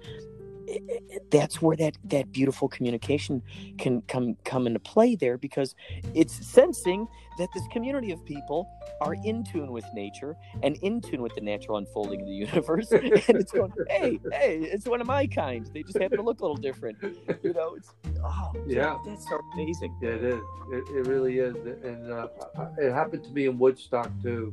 that's 1.31 1.61
where 1.61 1.77
that 1.77 1.97
that 2.05 2.33
beautiful 2.33 2.69
communication 2.69 3.43
can 3.79 4.03
come 4.03 4.37
come 4.45 4.67
into 4.67 4.81
play 4.81 5.15
there 5.15 5.39
because 5.39 5.75
it's 6.15 6.35
sensing 6.47 7.07
that 7.39 7.49
this 7.55 7.63
community 7.73 8.11
of 8.11 8.25
people 8.25 8.69
are 9.01 9.15
in 9.25 9.45
tune 9.45 9.71
with 9.71 9.85
nature 9.95 10.37
and 10.63 10.77
in 10.83 11.01
tune 11.01 11.23
with 11.23 11.35
the 11.35 11.41
natural 11.41 11.77
unfolding 11.77 12.21
of 12.21 12.27
the 12.27 12.33
universe. 12.47 12.91
And 12.91 13.05
it's 13.13 13.53
going 13.53 13.73
hey 13.89 14.19
hey 14.33 14.59
it's 14.61 14.87
one 14.87 15.01
of 15.01 15.07
my 15.07 15.27
kind. 15.27 15.69
They 15.73 15.83
just 15.83 15.99
happen 15.99 16.19
to 16.19 16.25
look 16.25 16.41
a 16.41 16.43
little 16.43 16.57
different 16.57 16.99
you 17.43 17.53
know? 17.53 17.75
It's 17.77 17.93
oh 18.25 18.53
Yeah. 18.67 18.99
that's 19.05 19.29
so 19.29 19.41
amazing. 19.55 19.95
Yeah, 20.03 20.11
it 20.11 20.25
is. 20.25 20.41
It, 20.71 20.85
it 20.97 21.07
really 21.07 21.39
is, 21.39 21.55
and 21.83 22.13
uh, 22.13 22.29
it 22.79 22.93
happened 22.93 23.25
to 23.25 23.31
me 23.31 23.47
in 23.47 23.59
Woodstock 23.59 24.11
too, 24.23 24.53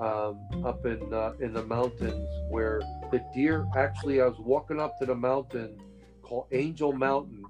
um, 0.00 0.38
up 0.64 0.84
in 0.86 1.12
uh, 1.12 1.32
in 1.40 1.52
the 1.52 1.64
mountains 1.64 2.28
where 2.50 2.80
the 3.10 3.24
deer. 3.34 3.66
Actually, 3.76 4.20
I 4.20 4.26
was 4.26 4.38
walking 4.38 4.80
up 4.80 4.98
to 4.98 5.06
the 5.06 5.14
mountain 5.14 5.78
called 6.22 6.46
Angel 6.52 6.92
Mountain, 6.92 7.44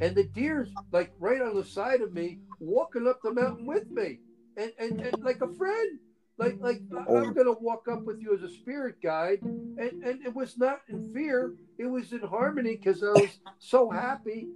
and 0.00 0.14
the 0.14 0.24
deer's 0.24 0.68
like 0.92 1.12
right 1.18 1.40
on 1.40 1.54
the 1.54 1.64
side 1.64 2.00
of 2.00 2.12
me, 2.12 2.38
walking 2.60 3.06
up 3.06 3.20
the 3.22 3.32
mountain 3.32 3.66
with 3.66 3.90
me, 3.90 4.20
and 4.56 4.72
and, 4.78 5.00
and 5.00 5.22
like 5.22 5.40
a 5.40 5.52
friend. 5.54 5.98
Like, 6.36 6.56
like. 6.60 6.80
I'm 6.90 7.32
gonna 7.32 7.52
walk 7.52 7.86
up 7.88 8.02
with 8.02 8.20
you 8.20 8.34
as 8.34 8.42
a 8.42 8.48
spirit 8.48 8.96
guide, 9.00 9.40
and, 9.42 10.02
and 10.02 10.26
it 10.26 10.34
was 10.34 10.58
not 10.58 10.80
in 10.88 11.12
fear; 11.14 11.54
it 11.78 11.86
was 11.86 12.12
in 12.12 12.20
harmony 12.20 12.76
because 12.76 13.04
I 13.04 13.12
was 13.12 13.38
so 13.60 13.88
happy 13.88 14.48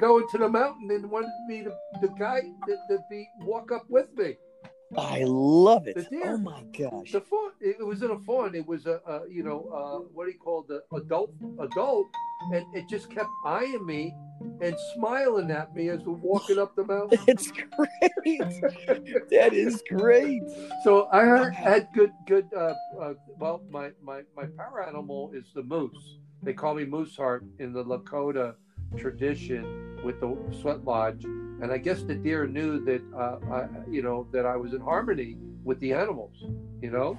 going 0.00 0.26
to 0.28 0.38
the 0.38 0.48
mountain 0.48 0.90
and 0.90 1.10
wanted 1.10 1.30
me 1.46 1.64
to 1.64 1.72
the 2.00 2.08
guy 2.18 2.40
to, 2.40 2.76
to 2.88 2.98
be 3.10 3.28
walk 3.40 3.72
up 3.72 3.84
with 3.88 4.12
me. 4.16 4.36
I 4.96 5.22
love 5.24 5.86
it 5.86 6.06
oh 6.24 6.36
my 6.38 6.62
gosh 6.76 7.12
The 7.12 7.20
fawn. 7.20 7.50
It, 7.60 7.84
was 7.84 8.02
in 8.02 8.10
a 8.10 8.18
fawn. 8.18 8.54
It 8.54 8.66
was 8.66 8.86
a, 8.86 9.00
a 9.06 9.22
you 9.28 9.42
know 9.42 9.68
uh, 9.72 9.98
what 10.12 10.26
do 10.26 10.32
you 10.32 10.38
call 10.38 10.62
the 10.68 10.82
adult 10.94 11.32
adult, 11.58 12.06
and 12.52 12.66
it 12.74 12.88
just 12.88 13.10
kept 13.10 13.30
eyeing 13.44 13.86
me 13.86 14.14
and 14.60 14.76
smiling 14.94 15.50
at 15.50 15.74
me 15.74 15.88
as 15.88 16.00
we're 16.00 16.12
walking 16.14 16.58
up 16.58 16.76
the 16.76 16.84
mountain. 16.94 17.18
it's 17.26 17.50
great 17.50 18.50
that 19.30 19.50
is 19.52 19.82
great 19.88 20.42
So 20.82 21.08
I 21.10 21.24
had, 21.24 21.54
had 21.54 21.88
good 21.94 22.12
good. 22.26 22.46
Uh, 22.54 22.74
uh, 23.00 23.14
well, 23.38 23.62
my 23.70 23.90
my 24.02 24.22
my 24.36 24.44
power 24.58 24.86
animal 24.86 25.32
is 25.34 25.46
the 25.54 25.62
moose. 25.62 26.18
They 26.42 26.52
call 26.52 26.74
me 26.74 26.84
Moose 26.84 27.16
Heart 27.16 27.44
in 27.58 27.72
the 27.72 27.82
Lakota 27.82 28.54
tradition 28.96 30.00
with 30.04 30.20
the 30.20 30.36
sweat 30.60 30.84
lodge, 30.84 31.24
and 31.24 31.72
I 31.72 31.78
guess 31.78 32.02
the 32.02 32.14
deer 32.14 32.46
knew 32.46 32.84
that 32.84 33.02
uh, 33.16 33.38
I, 33.52 33.66
you 33.88 34.02
know 34.02 34.26
that 34.32 34.46
I 34.46 34.56
was 34.56 34.72
in 34.74 34.80
harmony 34.80 35.36
with 35.64 35.80
the 35.80 35.92
animals. 35.92 36.36
You 36.82 36.90
know, 36.90 37.18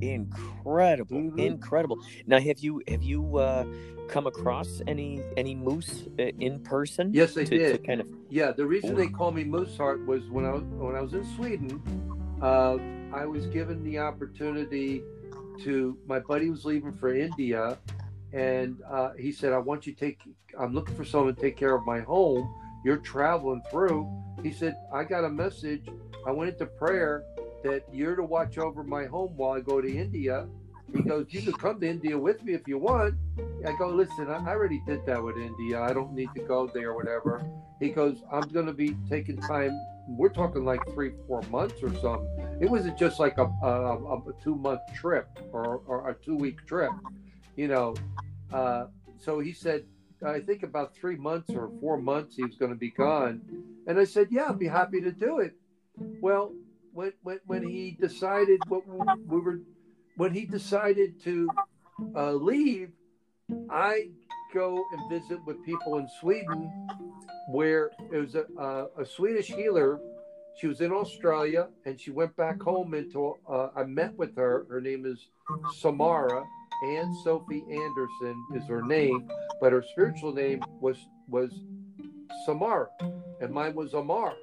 incredible 0.00 1.16
Mhm. 1.16 1.38
incredible 1.38 1.98
now 2.26 2.38
have 2.40 2.58
you 2.60 2.82
have 2.88 3.02
you 3.02 3.36
uh 3.36 3.64
come 4.08 4.26
across 4.26 4.80
any 4.86 5.22
any 5.36 5.54
moose 5.54 6.08
uh, 6.18 6.24
in 6.38 6.58
person 6.60 7.12
yes, 7.12 7.36
I 7.36 7.44
to, 7.44 7.50
to 7.50 7.58
did. 7.58 7.86
kind 7.86 8.00
of 8.00 8.06
Yeah, 8.30 8.52
the 8.52 8.64
reason 8.64 8.94
they 8.94 9.08
call 9.08 9.30
me 9.32 9.44
Moose 9.44 9.76
Heart 9.76 10.06
was 10.06 10.22
when 10.30 10.44
I 10.44 10.52
was 10.52 10.62
when 10.78 10.96
I 10.96 11.00
was 11.00 11.14
in 11.14 11.24
Sweden. 11.36 11.82
Uh, 12.40 12.78
I 13.12 13.26
was 13.26 13.46
given 13.46 13.82
the 13.84 13.98
opportunity 13.98 15.02
to. 15.62 15.96
My 16.06 16.20
buddy 16.20 16.48
was 16.48 16.64
leaving 16.64 16.92
for 16.92 17.14
India, 17.14 17.76
and 18.32 18.78
uh, 18.88 19.12
he 19.18 19.32
said, 19.32 19.52
"I 19.52 19.58
want 19.58 19.86
you 19.86 19.94
to 19.94 20.00
take. 20.00 20.20
I'm 20.58 20.74
looking 20.74 20.94
for 20.94 21.04
someone 21.04 21.34
to 21.34 21.40
take 21.40 21.56
care 21.56 21.74
of 21.74 21.84
my 21.84 22.00
home. 22.00 22.52
You're 22.84 22.98
traveling 22.98 23.62
through." 23.70 24.08
He 24.42 24.52
said, 24.52 24.76
"I 24.92 25.04
got 25.04 25.24
a 25.24 25.30
message. 25.30 25.86
I 26.26 26.30
went 26.30 26.50
into 26.50 26.66
prayer 26.66 27.24
that 27.64 27.84
you're 27.92 28.16
to 28.16 28.22
watch 28.22 28.58
over 28.58 28.82
my 28.82 29.04
home 29.04 29.36
while 29.36 29.52
I 29.52 29.60
go 29.60 29.80
to 29.80 29.88
India." 29.88 30.48
He 30.92 31.02
goes, 31.02 31.26
"You 31.30 31.42
can 31.42 31.52
come 31.52 31.80
to 31.80 31.88
India 31.88 32.18
with 32.18 32.42
me 32.42 32.54
if 32.54 32.66
you 32.66 32.78
want." 32.78 33.14
I 33.66 33.72
go, 33.78 33.88
"Listen, 33.88 34.28
I 34.30 34.44
already 34.46 34.82
did 34.86 35.06
that 35.06 35.22
with 35.22 35.36
India. 35.36 35.80
I 35.80 35.92
don't 35.92 36.12
need 36.14 36.30
to 36.34 36.42
go 36.42 36.66
there, 36.66 36.94
whatever." 36.94 37.42
He 37.80 37.88
goes, 37.88 38.22
I'm 38.30 38.46
going 38.48 38.66
to 38.66 38.74
be 38.74 38.94
taking 39.08 39.38
time. 39.38 39.72
We're 40.06 40.28
talking 40.28 40.64
like 40.66 40.80
three, 40.92 41.12
four 41.26 41.40
months 41.50 41.82
or 41.82 41.88
something. 41.94 42.58
It 42.60 42.68
wasn't 42.68 42.98
just 42.98 43.18
like 43.18 43.38
a, 43.38 43.44
a, 43.62 43.96
a 43.96 44.32
two 44.42 44.54
month 44.54 44.80
trip 44.94 45.26
or, 45.50 45.80
or 45.86 46.10
a 46.10 46.14
two 46.14 46.36
week 46.36 46.66
trip, 46.66 46.90
you 47.56 47.68
know. 47.68 47.94
Uh, 48.52 48.86
so 49.18 49.38
he 49.38 49.52
said, 49.52 49.84
I 50.26 50.40
think 50.40 50.62
about 50.62 50.94
three 50.94 51.16
months 51.16 51.50
or 51.54 51.70
four 51.80 51.96
months 51.96 52.36
he 52.36 52.44
was 52.44 52.56
going 52.56 52.72
to 52.72 52.78
be 52.78 52.90
gone. 52.90 53.40
And 53.86 53.98
I 53.98 54.04
said, 54.04 54.28
Yeah, 54.30 54.48
I'd 54.50 54.58
be 54.58 54.68
happy 54.68 55.00
to 55.00 55.12
do 55.12 55.38
it. 55.38 55.54
Well, 56.20 56.52
when, 56.92 57.12
when, 57.22 57.40
when 57.46 57.66
he 57.66 57.96
decided 57.98 58.60
what 58.68 58.86
we 58.86 59.40
were, 59.40 59.60
when 60.16 60.34
he 60.34 60.44
decided 60.44 61.22
to 61.24 61.48
uh, 62.14 62.32
leave, 62.32 62.90
I 63.70 64.08
go 64.52 64.82
and 64.92 65.10
visit 65.10 65.38
with 65.46 65.64
people 65.64 65.98
in 65.98 66.08
Sweden 66.20 66.70
where 67.48 67.90
it 68.12 68.18
was 68.18 68.34
a, 68.34 68.44
a, 68.58 69.02
a 69.02 69.06
Swedish 69.06 69.48
healer. 69.48 70.00
She 70.60 70.66
was 70.66 70.80
in 70.80 70.92
Australia 70.92 71.68
and 71.86 71.98
she 71.98 72.10
went 72.10 72.36
back 72.36 72.60
home 72.60 72.94
into. 72.94 73.36
Uh, 73.48 73.68
I 73.74 73.84
met 73.84 74.16
with 74.16 74.36
her. 74.36 74.66
Her 74.68 74.80
name 74.80 75.06
is 75.06 75.28
Samara. 75.78 76.44
Anne 76.82 77.14
Sophie 77.22 77.64
Anderson 77.70 78.44
is 78.54 78.66
her 78.66 78.82
name, 78.82 79.28
but 79.60 79.72
her 79.72 79.82
spiritual 79.92 80.32
name 80.32 80.62
was 80.80 80.96
was 81.28 81.52
Samara, 82.44 82.88
and 83.40 83.52
mine 83.52 83.74
was 83.74 83.94
Amar. 83.94 84.34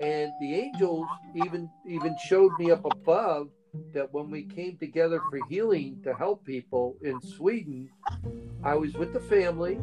And 0.00 0.32
the 0.40 0.54
angels 0.54 1.06
even 1.34 1.70
even 1.86 2.16
showed 2.26 2.52
me 2.58 2.70
up 2.70 2.84
above 2.84 3.48
that 3.92 4.12
when 4.12 4.30
we 4.30 4.44
came 4.44 4.76
together 4.78 5.20
for 5.30 5.38
healing 5.48 6.00
to 6.04 6.14
help 6.14 6.44
people 6.44 6.96
in 7.02 7.20
Sweden, 7.20 7.88
I 8.62 8.74
was 8.74 8.94
with 8.94 9.12
the 9.12 9.20
family 9.20 9.78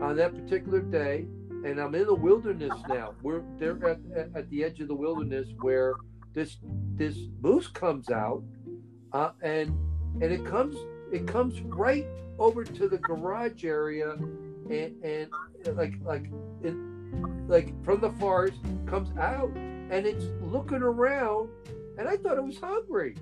on 0.00 0.16
that 0.16 0.34
particular 0.34 0.80
day, 0.80 1.26
and 1.64 1.78
I'm 1.78 1.94
in 1.94 2.06
the 2.06 2.14
wilderness 2.14 2.74
now. 2.88 3.14
We're 3.22 3.42
they're 3.58 3.78
at, 3.86 4.00
at 4.34 4.50
the 4.50 4.64
edge 4.64 4.80
of 4.80 4.88
the 4.88 4.94
wilderness 4.94 5.48
where 5.60 5.94
this 6.32 6.56
this 6.94 7.16
moose 7.40 7.68
comes 7.68 8.10
out, 8.10 8.42
uh, 9.12 9.30
and 9.42 9.76
and 10.20 10.32
it 10.32 10.44
comes 10.44 10.76
it 11.12 11.26
comes 11.26 11.60
right 11.62 12.06
over 12.38 12.64
to 12.64 12.88
the 12.88 12.98
garage 12.98 13.64
area, 13.64 14.12
and 14.12 15.04
and 15.04 15.30
like 15.74 15.94
like 16.02 16.30
it, 16.62 16.74
like 17.48 17.84
from 17.84 18.00
the 18.00 18.10
forest 18.12 18.58
comes 18.86 19.16
out, 19.18 19.50
and 19.56 20.06
it's 20.06 20.26
looking 20.42 20.82
around, 20.82 21.48
and 21.98 22.08
I 22.08 22.16
thought 22.16 22.36
it 22.36 22.44
was 22.44 22.58
hungry. 22.58 23.16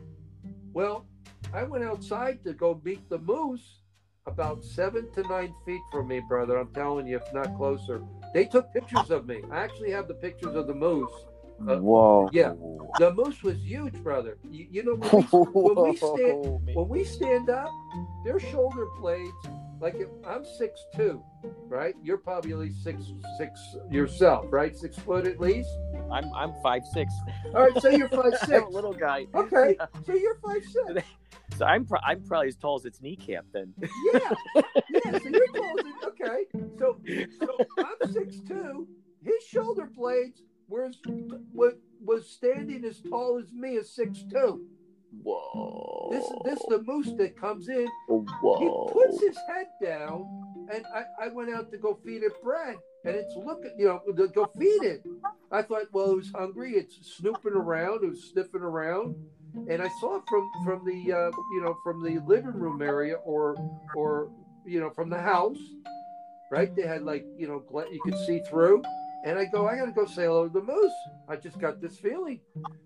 Well, 0.73 1.07
I 1.53 1.65
went 1.65 1.85
outside 1.85 2.43
to 2.45 2.53
go 2.53 2.81
meet 2.85 3.09
the 3.09 3.19
moose 3.19 3.81
about 4.27 4.65
seven 4.65 5.11
to 5.13 5.23
nine 5.29 5.55
feet 5.67 5.81
from 5.93 6.09
me, 6.09 6.21
brother. 6.29 6.59
I'm 6.59 6.73
telling 6.73 7.07
you, 7.07 7.17
if 7.17 7.35
not 7.35 7.57
closer. 7.57 8.03
They 8.33 8.47
took 8.47 8.73
pictures 8.73 9.11
of 9.11 9.27
me. 9.27 9.43
I 9.51 9.59
actually 9.59 9.91
have 9.91 10.09
the 10.09 10.15
pictures 10.15 10.55
of 10.55 10.67
the 10.67 10.75
moose. 10.75 11.13
Uh, 11.61 11.77
Whoa! 11.77 12.29
Yeah, 12.33 12.55
the 12.99 13.13
moose 13.15 13.43
was 13.43 13.57
huge, 13.59 13.95
brother. 14.03 14.39
You, 14.51 14.67
you 14.71 14.83
know 14.83 14.95
when 14.97 15.11
we, 15.23 15.23
when 15.75 15.91
we 15.91 15.97
stand 15.97 16.75
when 16.75 16.89
we 16.89 17.05
stand 17.05 17.51
up, 17.51 17.71
their 18.25 18.41
shoulder 18.41 18.87
blades 18.99 19.33
like 19.85 19.97
if, 19.97 20.09
I'm 20.27 20.45
six 20.45 20.81
two, 20.97 21.23
right? 21.69 21.95
You're 22.03 22.17
probably 22.17 22.53
at 22.53 22.59
least 22.59 22.83
six 22.83 23.13
six 23.37 23.61
yourself, 23.91 24.47
right? 24.51 24.75
Six 24.77 24.99
foot 24.99 25.27
at 25.27 25.39
least. 25.39 25.69
I'm 26.11 26.33
I'm 26.35 26.55
five 26.63 26.87
six. 26.93 27.13
All 27.55 27.65
right, 27.65 27.83
so 27.83 27.91
you're 27.91 28.09
five 28.09 28.35
six. 28.47 28.65
little 28.71 28.95
guy. 28.95 29.27
Okay, 29.35 29.77
yeah. 29.79 29.87
so 30.07 30.15
you're 30.15 30.37
five 30.37 30.65
six. 30.65 31.07
So 31.59 31.67
I'm 31.67 31.85
pro- 31.85 32.01
I'm 32.01 32.21
probably 32.25 32.49
as 32.49 32.57
tall 32.57 32.77
as 32.77 32.85
its 32.85 33.01
kneecap 33.01 33.45
then. 33.53 33.75
Yeah, 33.81 34.19
yeah. 34.91 35.19
So 35.19 35.29
you're 35.29 35.47
tall 35.49 35.77
as 35.79 36.09
okay. 36.09 36.45
So 36.79 36.97
so 37.39 37.59
I'm 37.79 38.13
six 38.13 38.41
two. 38.41 38.89
His 39.23 39.45
shoulder 39.45 39.89
blades 39.95 40.43
was 40.69 40.97
what 41.53 41.79
was 42.05 42.29
standing 42.29 42.85
as 42.85 43.01
tall 43.01 43.39
as 43.39 43.53
me 43.53 43.77
as 43.77 43.91
six 43.91 44.25
two. 44.31 44.67
Whoa. 45.23 46.09
This 46.11 46.25
this 46.45 46.65
the 46.69 46.83
moose 46.83 47.13
that 47.19 47.37
comes 47.41 47.69
in. 47.69 47.89
Whoa. 48.09 48.59
He 48.59 48.93
puts 48.93 49.21
his 49.21 49.39
head 49.49 49.67
down, 49.83 50.69
and 50.73 50.85
I, 50.95 51.27
I 51.27 51.29
went 51.29 51.55
out 51.55 51.71
to 51.73 51.79
go 51.79 51.99
feed 52.05 52.23
it 52.23 52.33
bread, 52.43 52.77
and 53.05 53.15
it's 53.15 53.35
looking, 53.37 53.73
you 53.79 53.87
know, 53.87 54.01
to 54.15 54.29
go 54.29 54.51
feed 54.59 54.83
it. 54.83 55.05
I 55.53 55.63
thought, 55.63 55.85
well, 55.93 56.13
it 56.13 56.17
was 56.17 56.33
hungry. 56.35 56.73
It's 56.73 57.17
snooping 57.17 57.53
around. 57.53 58.05
It 58.05 58.11
was 58.11 58.31
sniffing 58.33 58.63
around, 58.63 59.15
and 59.69 59.81
I 59.81 59.89
saw 60.01 60.21
from 60.29 60.51
from 60.65 60.85
the 60.85 61.13
uh, 61.13 61.31
you 61.53 61.63
know 61.63 61.77
from 61.85 62.03
the 62.03 62.21
living 62.27 62.55
room 62.55 62.83
area 62.83 63.17
or 63.17 63.57
or 63.95 64.31
you 64.67 64.81
know 64.81 64.91
from 64.91 65.11
the 65.11 65.21
house, 65.21 65.59
right? 66.51 66.75
They 66.75 66.87
had 66.87 67.03
like 67.03 67.25
you 67.37 67.47
know 67.47 67.63
you 67.91 68.01
could 68.03 68.19
see 68.27 68.41
through 68.51 68.83
and 69.25 69.39
I 69.39 69.47
go, 69.47 69.67
I 69.67 69.77
got 69.77 69.87
to 69.87 69.93
go 69.93 70.05
say 70.05 70.25
hello 70.25 70.47
to 70.47 70.53
the 70.53 70.63
moose. 70.63 70.93
I 71.29 71.37
just 71.37 71.59
got 71.59 71.81
this 71.81 71.99
feeling. 71.99 72.41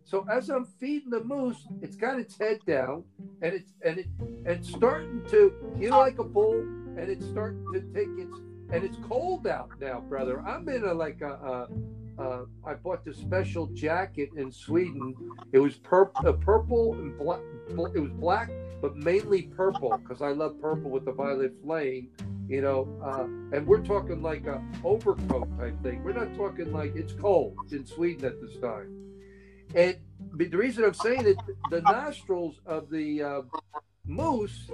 So 0.04 0.24
as 0.30 0.48
I'm 0.48 0.64
feeding 0.64 1.10
the 1.10 1.22
moose, 1.24 1.66
it's 1.82 1.96
got 1.96 2.20
its 2.20 2.38
head 2.38 2.60
down, 2.64 3.02
and 3.42 3.52
it's 3.52 3.72
and 3.84 3.98
it 3.98 4.06
and 4.20 4.46
it's 4.46 4.68
starting 4.70 5.24
to, 5.30 5.52
you 5.78 5.90
know, 5.90 5.98
like 5.98 6.18
a 6.20 6.24
bull, 6.24 6.60
and 6.60 7.10
it's 7.10 7.26
starting 7.26 7.64
to 7.72 7.80
take 7.92 8.08
its 8.16 8.34
and 8.70 8.84
it's 8.84 8.96
cold 9.08 9.46
out 9.46 9.70
now, 9.80 10.00
brother. 10.00 10.40
I'm 10.42 10.68
in 10.68 10.84
a 10.84 10.94
like 10.94 11.20
a 11.22 11.68
I 12.64 12.74
bought 12.74 13.04
this 13.04 13.16
special 13.16 13.66
jacket 13.68 14.30
in 14.36 14.50
Sweden. 14.50 15.14
It 15.52 15.58
was 15.58 15.76
purple, 15.76 16.32
purple 16.34 16.94
and 16.94 17.18
black. 17.18 17.40
It 17.68 18.00
was 18.00 18.12
black, 18.12 18.50
but 18.80 18.96
mainly 18.96 19.42
purple 19.42 19.96
because 19.98 20.22
I 20.22 20.28
love 20.28 20.60
purple 20.60 20.90
with 20.90 21.04
the 21.04 21.12
violet 21.12 21.54
flame 21.62 22.10
you 22.48 22.62
know, 22.62 22.88
uh, 23.04 23.56
and 23.56 23.66
we're 23.66 23.84
talking 23.84 24.22
like 24.22 24.46
a 24.46 24.62
overcoat 24.82 25.48
type 25.58 25.82
thing. 25.82 26.02
We're 26.02 26.14
not 26.14 26.34
talking 26.34 26.72
like 26.72 26.96
it's 26.96 27.12
cold 27.12 27.56
in 27.70 27.84
Sweden 27.84 28.24
at 28.24 28.40
this 28.40 28.56
time. 28.58 28.94
And 29.74 29.96
the 30.34 30.48
reason 30.56 30.84
I'm 30.84 30.94
saying 30.94 31.26
it, 31.26 31.36
the 31.70 31.82
nostrils 31.82 32.60
of 32.64 32.88
the 32.88 33.22
uh, 33.22 33.42
moose 34.06 34.70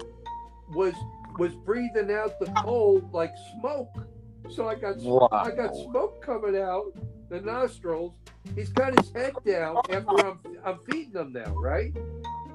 was 0.72 0.94
was 1.36 1.52
breathing 1.56 2.12
out 2.12 2.38
the 2.38 2.46
cold 2.62 3.12
like 3.12 3.34
smoke. 3.58 3.92
So 4.50 4.68
I 4.68 4.76
got 4.76 4.98
wow. 4.98 5.28
I 5.32 5.50
got 5.50 5.74
smoke 5.74 6.24
coming 6.24 6.56
out 6.56 6.92
the 7.28 7.40
nostrils. 7.40 8.12
He's 8.54 8.68
got 8.68 8.96
his 9.00 9.10
head 9.12 9.34
down 9.44 9.78
after 9.90 10.26
I'm 10.26 10.38
I'm 10.64 10.78
feeding 10.88 11.20
him 11.20 11.32
now, 11.32 11.52
right? 11.56 11.92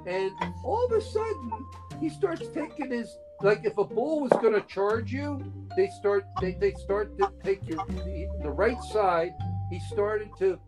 And 0.05 0.31
all 0.63 0.85
of 0.85 0.91
a 0.93 1.01
sudden 1.01 1.51
he 1.99 2.09
starts 2.09 2.47
taking 2.53 2.91
his 2.91 3.13
like 3.41 3.61
if 3.63 3.77
a 3.77 3.83
bull 3.83 4.21
was 4.21 4.31
going 4.41 4.53
to 4.53 4.61
charge 4.67 5.11
you, 5.11 5.41
they 5.75 5.87
start 5.87 6.25
they, 6.41 6.53
they 6.53 6.73
start 6.73 7.17
to 7.17 7.31
take 7.43 7.67
your 7.67 7.83
the, 7.87 8.27
the 8.41 8.49
right 8.49 8.81
side. 8.91 9.33
He 9.69 9.79
started 9.79 10.29
to 10.39 10.59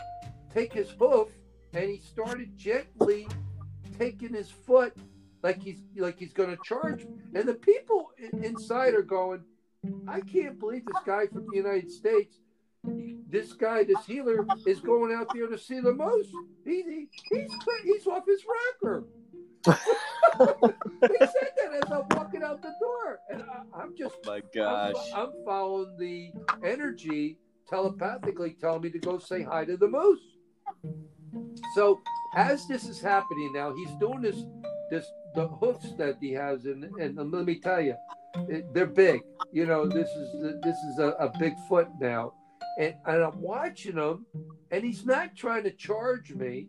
take 0.53 0.73
his 0.73 0.89
hoof 0.91 1.29
and 1.73 1.89
he 1.89 1.99
started 1.99 2.57
gently 2.57 3.27
taking 3.97 4.33
his 4.33 4.49
foot 4.49 4.95
like 5.43 5.61
he's 5.61 5.81
like 5.97 6.17
he's 6.17 6.33
going 6.33 6.49
to 6.49 6.57
charge. 6.63 7.05
And 7.33 7.47
the 7.47 7.55
people 7.55 8.11
inside 8.41 8.93
are 8.93 9.01
going, 9.01 9.43
I 10.07 10.21
can't 10.21 10.59
believe 10.59 10.85
this 10.85 11.03
guy 11.05 11.27
from 11.27 11.47
the 11.49 11.57
United 11.57 11.91
States. 11.91 12.37
This 12.83 13.53
guy, 13.53 13.83
this 13.83 14.05
healer, 14.05 14.45
is 14.65 14.79
going 14.79 15.13
out 15.13 15.27
there 15.33 15.47
to 15.47 15.57
see 15.57 15.79
the 15.79 15.93
most. 15.93 16.29
He, 16.65 16.81
he, 16.81 17.07
he's 17.31 17.51
he's 17.83 18.07
off 18.07 18.23
his 18.25 18.43
rocker 18.81 19.05
he 19.65 21.17
said 21.19 21.51
that 21.57 21.83
as 21.83 21.91
I'm 21.91 22.05
walking 22.11 22.43
out 22.43 22.61
the 22.61 22.73
door, 22.79 23.19
and 23.29 23.43
I, 23.75 23.83
am 23.83 23.93
just. 23.97 24.15
My 24.25 24.41
gosh. 24.53 24.95
I'm, 25.13 25.27
I'm, 25.27 25.31
following 25.45 25.95
the 25.97 26.31
energy 26.67 27.37
telepathically 27.69 28.55
telling 28.59 28.81
me 28.81 28.89
to 28.89 28.99
go 28.99 29.17
say 29.19 29.43
hi 29.43 29.65
to 29.65 29.77
the 29.77 29.87
moose. 29.87 30.19
So 31.75 32.01
as 32.35 32.67
this 32.67 32.87
is 32.87 32.99
happening 32.99 33.51
now, 33.53 33.73
he's 33.75 33.91
doing 33.99 34.21
this. 34.21 34.43
This 34.89 35.05
the 35.35 35.47
hoofs 35.47 35.93
that 35.97 36.17
he 36.19 36.31
has, 36.33 36.65
and 36.65 36.83
and, 36.83 37.17
and 37.17 37.31
let 37.31 37.45
me 37.45 37.55
tell 37.59 37.81
you, 37.81 37.95
it, 38.49 38.73
they're 38.73 38.85
big. 38.85 39.21
You 39.51 39.65
know, 39.65 39.87
this 39.87 40.09
is 40.09 40.61
this 40.63 40.77
is 40.77 40.99
a, 40.99 41.09
a 41.19 41.31
big 41.39 41.53
foot 41.69 41.87
now, 41.99 42.33
and 42.77 42.95
and 43.05 43.23
I'm 43.23 43.39
watching 43.39 43.95
him, 43.95 44.25
and 44.71 44.83
he's 44.83 45.05
not 45.05 45.35
trying 45.35 45.63
to 45.63 45.71
charge 45.71 46.33
me 46.33 46.67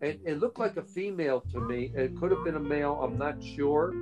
it, 0.00 0.20
it 0.24 0.40
looked 0.40 0.58
like 0.58 0.76
a 0.76 0.82
female 0.82 1.40
to 1.52 1.60
me. 1.60 1.92
It 1.94 2.16
could 2.16 2.30
have 2.30 2.44
been 2.44 2.56
a 2.56 2.60
male. 2.60 2.98
I'm 3.02 3.16
not 3.16 3.42
sure, 3.42 3.92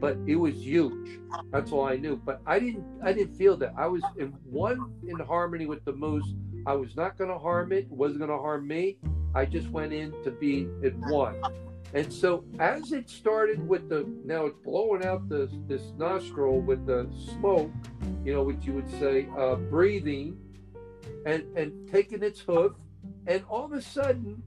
but 0.00 0.16
it 0.26 0.36
was 0.36 0.54
huge. 0.54 1.18
That's 1.50 1.72
all 1.72 1.84
I 1.84 1.96
knew. 1.96 2.16
But 2.16 2.40
I 2.46 2.58
didn't. 2.58 2.84
I 3.02 3.12
didn't 3.12 3.34
feel 3.34 3.56
that. 3.58 3.74
I 3.76 3.86
was 3.86 4.02
in 4.18 4.28
one 4.44 4.92
in 5.06 5.18
harmony 5.18 5.66
with 5.66 5.84
the 5.84 5.92
moose. 5.92 6.34
I 6.66 6.74
was 6.74 6.94
not 6.96 7.16
going 7.16 7.30
to 7.30 7.38
harm 7.38 7.72
it. 7.72 7.88
wasn't 7.90 8.20
going 8.20 8.30
to 8.30 8.36
harm 8.36 8.66
me. 8.66 8.98
I 9.34 9.46
just 9.46 9.70
went 9.70 9.92
in 9.92 10.12
to 10.24 10.30
be 10.30 10.68
at 10.84 10.94
one. 11.10 11.36
And 11.92 12.12
so 12.12 12.44
as 12.58 12.92
it 12.92 13.10
started 13.10 13.66
with 13.66 13.88
the 13.88 14.06
now 14.24 14.46
it's 14.46 14.58
blowing 14.62 15.04
out 15.04 15.28
the 15.28 15.50
this 15.66 15.92
nostril 15.96 16.60
with 16.60 16.86
the 16.86 17.08
smoke, 17.32 17.70
you 18.24 18.32
know, 18.32 18.42
which 18.42 18.64
you 18.64 18.74
would 18.74 18.90
say 19.00 19.26
uh, 19.36 19.56
breathing, 19.56 20.38
and 21.26 21.44
and 21.56 21.90
taking 21.90 22.22
its 22.22 22.40
hoof, 22.40 22.72
and 23.26 23.42
all 23.48 23.64
of 23.64 23.72
a 23.72 23.82
sudden 23.82 24.40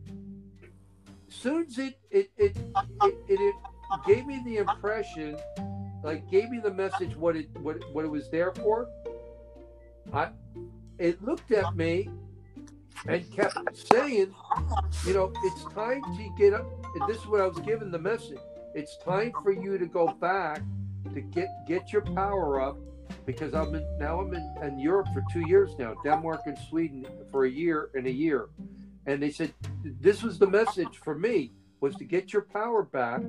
soon 1.33 1.65
as 1.65 1.77
it 1.77 1.99
it 2.11 2.31
it, 2.37 2.55
it, 2.57 3.15
it, 3.27 3.39
it 3.39 3.55
gave 4.05 4.25
me 4.25 4.41
the 4.45 4.57
impression, 4.57 5.37
like 6.03 6.29
gave 6.29 6.49
me 6.49 6.59
the 6.59 6.73
message 6.73 7.15
what 7.15 7.35
it 7.35 7.49
what 7.59 7.77
what 7.93 8.05
it 8.05 8.11
was 8.11 8.29
there 8.29 8.51
for. 8.51 8.87
I 10.13 10.29
it 10.99 11.23
looked 11.23 11.51
at 11.51 11.75
me 11.75 12.09
and 13.07 13.31
kept 13.31 13.57
saying, 13.75 14.33
you 15.05 15.13
know, 15.13 15.33
it's 15.43 15.63
time 15.73 16.01
to 16.01 16.35
get 16.37 16.53
up. 16.53 16.65
And 16.95 17.09
this 17.09 17.17
is 17.17 17.27
what 17.27 17.41
I 17.41 17.47
was 17.47 17.59
given 17.59 17.91
the 17.91 17.99
message. 17.99 18.37
It's 18.75 18.97
time 18.97 19.31
for 19.41 19.51
you 19.51 19.77
to 19.77 19.85
go 19.85 20.07
back 20.13 20.61
to 21.13 21.21
get 21.21 21.47
get 21.67 21.91
your 21.91 22.01
power 22.01 22.61
up 22.61 22.77
because 23.25 23.53
I'm 23.53 23.75
in, 23.75 23.85
now 23.99 24.19
I'm 24.19 24.33
in, 24.33 24.55
in 24.63 24.79
Europe 24.79 25.07
for 25.13 25.23
two 25.31 25.47
years 25.47 25.71
now, 25.77 25.95
Denmark 26.03 26.41
and 26.45 26.57
Sweden 26.69 27.05
for 27.31 27.45
a 27.45 27.49
year 27.49 27.89
and 27.93 28.07
a 28.07 28.11
year 28.11 28.47
and 29.05 29.21
they 29.21 29.29
said 29.31 29.53
this 29.83 30.23
was 30.23 30.39
the 30.39 30.47
message 30.47 30.97
for 31.03 31.15
me 31.15 31.51
was 31.81 31.95
to 31.95 32.03
get 32.05 32.31
your 32.33 32.43
power 32.43 32.83
back 32.83 33.21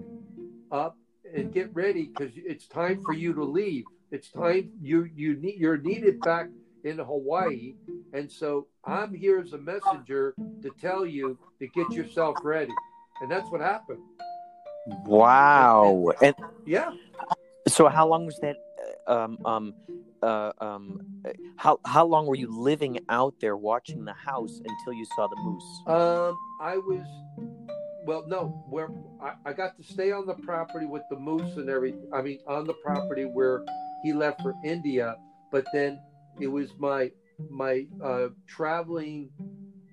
up 0.70 0.96
and 1.34 1.52
get 1.52 1.74
ready 1.74 2.04
because 2.06 2.32
it's 2.36 2.66
time 2.68 3.02
for 3.02 3.12
you 3.12 3.32
to 3.34 3.44
leave 3.44 3.84
it's 4.10 4.30
time 4.30 4.70
you 4.80 5.04
you 5.04 5.34
need 5.36 5.56
you're 5.58 5.78
needed 5.78 6.20
back 6.20 6.48
in 6.84 6.98
Hawaii, 6.98 7.74
and 8.12 8.30
so 8.30 8.66
I'm 8.84 9.14
here 9.14 9.40
as 9.40 9.54
a 9.54 9.58
messenger 9.58 10.34
to 10.62 10.70
tell 10.82 11.06
you 11.06 11.38
to 11.58 11.66
get 11.68 11.90
yourself 11.92 12.36
ready, 12.44 12.74
and 13.22 13.30
that's 13.30 13.50
what 13.50 13.62
happened. 13.62 14.00
Wow. 15.06 16.12
And 16.20 16.34
Yeah, 16.66 16.92
so, 17.68 17.88
how 17.88 18.06
long 18.06 18.26
was 18.26 18.38
that? 18.40 18.56
uh, 19.06 19.12
Um, 19.24 19.38
um, 19.46 19.74
uh, 20.24 20.52
um, 20.60 20.98
uh, 21.24 21.30
how 21.56 21.78
how 21.84 22.04
long 22.04 22.26
were 22.26 22.34
you 22.34 22.50
living 22.50 22.98
out 23.08 23.34
there 23.40 23.56
watching 23.56 24.04
the 24.04 24.14
house 24.14 24.60
until 24.64 24.92
you 24.92 25.06
saw 25.14 25.26
the 25.28 25.36
moose? 25.36 25.82
um, 25.86 26.36
I 26.60 26.76
was. 26.78 27.06
Well, 28.06 28.24
no, 28.26 28.48
where 28.68 28.88
I, 29.22 29.32
I 29.46 29.52
got 29.54 29.76
to 29.78 29.82
stay 29.82 30.12
on 30.12 30.26
the 30.26 30.34
property 30.34 30.84
with 30.86 31.02
the 31.08 31.16
moose 31.16 31.56
and 31.56 31.70
everything. 31.70 32.08
I 32.12 32.20
mean, 32.20 32.40
on 32.46 32.66
the 32.66 32.74
property 32.74 33.24
where 33.24 33.64
he 34.02 34.12
left 34.12 34.42
for 34.42 34.54
India, 34.62 35.16
but 35.50 35.64
then 35.72 36.00
it 36.40 36.48
was 36.48 36.70
my 36.78 37.10
my 37.50 37.86
uh, 38.02 38.28
traveling 38.46 39.30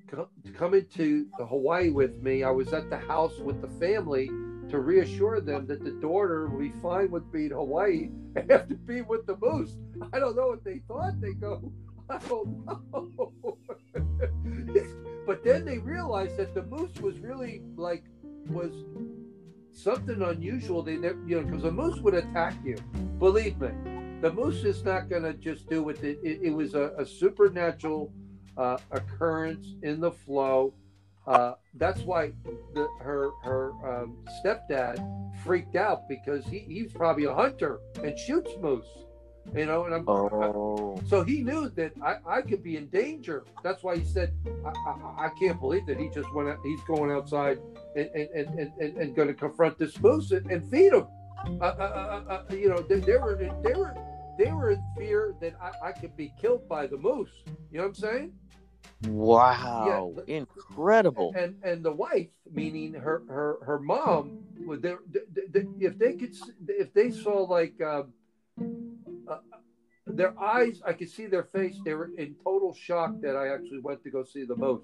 co- 0.09 0.29
coming 0.57 0.85
to 0.95 1.27
Hawaii 1.39 1.89
with 1.89 2.21
me. 2.21 2.43
I 2.43 2.51
was 2.51 2.73
at 2.73 2.89
the 2.89 2.97
house 2.97 3.37
with 3.39 3.61
the 3.61 3.69
family 3.79 4.29
to 4.71 4.79
reassure 4.79 5.41
them 5.41 5.67
that 5.67 5.83
the 5.83 5.91
daughter 5.91 6.47
would 6.47 6.59
be 6.59 6.71
fine 6.81 7.11
with 7.11 7.31
being 7.31 7.51
Hawaii 7.51 8.09
after 8.49 8.75
being 8.75 9.07
with 9.07 9.25
the 9.25 9.37
moose. 9.41 9.75
I 10.13 10.19
don't 10.19 10.35
know 10.35 10.47
what 10.47 10.63
they 10.63 10.81
thought. 10.87 11.19
They 11.19 11.33
go, 11.33 11.71
I 12.09 12.17
don't 12.19 12.65
know. 12.65 13.33
but 15.27 15.43
then 15.43 15.65
they 15.65 15.77
realized 15.77 16.37
that 16.37 16.53
the 16.53 16.63
moose 16.63 16.95
was 17.01 17.19
really 17.19 17.61
like 17.75 18.03
was 18.47 18.71
something 19.73 20.21
unusual. 20.21 20.81
They 20.81 20.97
never, 20.97 21.19
you 21.27 21.41
know, 21.41 21.47
because 21.47 21.65
a 21.65 21.71
moose 21.71 21.99
would 21.99 22.13
attack 22.13 22.55
you. 22.63 22.77
Believe 23.19 23.59
me, 23.59 23.69
the 24.21 24.31
moose 24.31 24.63
is 24.63 24.83
not 24.83 25.09
going 25.09 25.23
to 25.23 25.33
just 25.33 25.69
do 25.69 25.83
with 25.83 26.03
it. 26.03 26.19
It, 26.23 26.39
it 26.43 26.51
was 26.51 26.75
a, 26.75 26.93
a 26.97 27.05
supernatural 27.05 28.13
uh, 28.57 28.77
occurrence 28.91 29.75
in 29.83 29.99
the 29.99 30.11
flow. 30.11 30.73
Uh, 31.31 31.55
that's 31.75 32.01
why 32.01 32.33
the, 32.73 32.85
her 32.99 33.29
her 33.41 33.71
um, 33.89 34.17
stepdad 34.43 34.99
freaked 35.45 35.77
out 35.77 36.09
because 36.09 36.45
he, 36.45 36.59
he's 36.59 36.91
probably 36.91 37.23
a 37.23 37.33
hunter 37.33 37.79
and 38.03 38.19
shoots 38.19 38.51
moose, 38.59 38.85
you 39.55 39.65
know. 39.65 39.85
And 39.85 39.95
I'm 39.95 40.03
Oh, 40.09 41.01
so 41.07 41.23
he 41.23 41.41
knew 41.41 41.69
that 41.69 41.93
I, 42.03 42.17
I 42.27 42.41
could 42.41 42.61
be 42.61 42.75
in 42.75 42.87
danger. 42.87 43.45
That's 43.63 43.81
why 43.81 43.95
he 43.95 44.03
said, 44.03 44.33
I, 44.65 44.69
I, 44.69 45.25
I 45.27 45.29
can't 45.39 45.57
believe 45.57 45.85
that 45.85 45.97
he 45.97 46.09
just 46.09 46.33
went 46.33 46.49
out, 46.49 46.57
he's 46.65 46.81
going 46.81 47.11
outside 47.11 47.59
and, 47.95 48.09
and, 48.13 48.29
and, 48.35 48.59
and, 48.59 48.73
and, 48.81 48.97
and 48.97 49.15
going 49.15 49.29
to 49.29 49.33
confront 49.33 49.79
this 49.79 49.97
moose 50.01 50.31
and, 50.31 50.51
and 50.51 50.69
feed 50.69 50.91
him. 50.91 51.07
Uh, 51.61 51.63
uh, 51.63 52.23
uh, 52.29 52.33
uh, 52.33 52.53
you 52.53 52.67
know, 52.67 52.81
they, 52.81 52.99
they 52.99 53.15
were 53.15 53.37
they 53.63 53.73
were 53.73 53.95
they 54.37 54.51
were 54.51 54.71
in 54.71 54.83
fear 54.97 55.33
that 55.39 55.53
I, 55.61 55.87
I 55.87 55.91
could 55.93 56.17
be 56.17 56.33
killed 56.41 56.67
by 56.67 56.87
the 56.87 56.97
moose. 56.97 57.31
You 57.71 57.77
know 57.77 57.83
what 57.83 57.87
I'm 57.87 57.95
saying? 57.95 58.33
Wow! 59.07 60.13
but- 60.15 60.29
Incredible. 60.29 61.33
And 61.37 61.55
and 61.63 61.83
the 61.83 61.91
wife, 61.91 62.29
meaning 62.51 62.93
her 62.93 63.23
her 63.27 63.57
her 63.63 63.79
mom, 63.79 64.39
would 64.65 64.81
there 64.81 64.99
if 65.79 65.97
they 65.97 66.13
could 66.13 66.35
if 66.67 66.93
they 66.93 67.11
saw 67.11 67.43
like 67.43 67.79
um, 67.81 68.13
uh, 69.27 69.37
their 70.07 70.39
eyes, 70.39 70.81
I 70.85 70.93
could 70.93 71.09
see 71.09 71.25
their 71.25 71.43
face. 71.43 71.75
They 71.83 71.93
were 71.93 72.11
in 72.17 72.35
total 72.43 72.73
shock 72.73 73.21
that 73.21 73.35
I 73.35 73.53
actually 73.53 73.79
went 73.79 74.03
to 74.03 74.09
go 74.09 74.23
see 74.23 74.45
the 74.45 74.55
moose. 74.55 74.83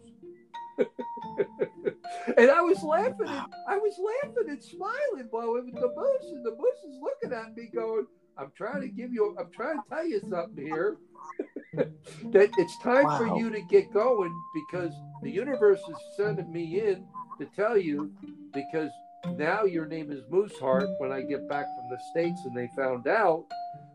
and 0.78 2.52
I 2.52 2.62
was 2.62 2.84
laughing, 2.84 3.28
and, 3.28 3.46
I 3.68 3.78
was 3.78 4.00
laughing 4.00 4.50
and 4.50 4.64
smiling 4.64 5.28
while 5.32 5.56
it 5.56 5.66
was 5.66 5.74
the 5.74 5.92
moose, 5.96 6.32
and 6.32 6.46
the 6.46 6.52
moose 6.52 6.84
is 6.88 7.00
looking 7.02 7.34
at 7.34 7.56
me, 7.56 7.70
going, 7.74 8.06
"I'm 8.38 8.52
trying 8.56 8.82
to 8.82 8.88
give 8.88 9.12
you, 9.12 9.36
I'm 9.40 9.50
trying 9.52 9.78
to 9.78 9.84
tell 9.90 10.08
you 10.08 10.22
something 10.30 10.66
here." 10.66 10.98
that 12.32 12.50
it's 12.58 12.78
time 12.80 13.06
Wow. 13.06 13.18
for 13.18 13.38
you 13.38 13.50
to 13.50 13.62
get 13.62 13.92
going 13.94 14.34
because 14.54 14.94
the 15.22 15.30
universe 15.32 15.80
is 15.90 15.98
sending 16.16 16.52
me 16.52 16.82
in 16.82 17.06
to 17.40 17.46
tell 17.56 17.78
you 17.78 18.12
because 18.54 18.90
now 19.38 19.64
your 19.64 19.86
name 19.86 20.12
is 20.12 20.22
Mooseheart 20.32 20.88
when 21.00 21.12
I 21.12 21.22
get 21.22 21.48
back 21.50 21.66
from 21.76 21.90
the 21.90 22.00
States 22.12 22.40
and 22.46 22.56
they 22.56 22.70
found 22.76 23.08
out. 23.08 23.46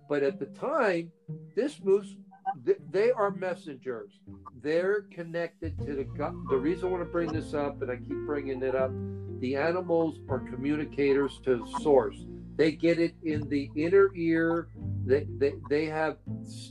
But 0.09 0.23
at 0.23 0.39
the 0.39 0.47
time, 0.47 1.11
this 1.57 1.81
moose, 1.83 2.15
th- 2.67 2.79
they 2.91 3.11
are 3.13 3.31
messengers. 3.31 4.13
They're 4.63 5.03
connected 5.11 5.79
to 5.87 5.95
the 5.95 6.05
God. 6.05 6.35
The 6.51 6.57
reason 6.57 6.89
I 6.89 6.91
want 6.91 7.03
to 7.05 7.11
bring 7.11 7.33
this 7.33 7.55
up, 7.55 7.81
and 7.83 7.91
I 7.91 7.97
keep 7.97 8.27
bringing 8.27 8.63
it 8.63 8.75
up, 8.75 8.91
the 9.41 9.57
animals 9.57 10.21
are 10.29 10.39
communicators 10.41 11.41
to 11.45 11.67
source. 11.81 12.27
They 12.63 12.71
get 12.71 13.01
it 13.01 13.17
in 13.25 13.49
the 13.49 13.73
inner 13.75 14.15
ear. 14.15 14.69
They, 15.05 15.27
they, 15.37 15.55
they 15.69 15.87
have 15.87 16.19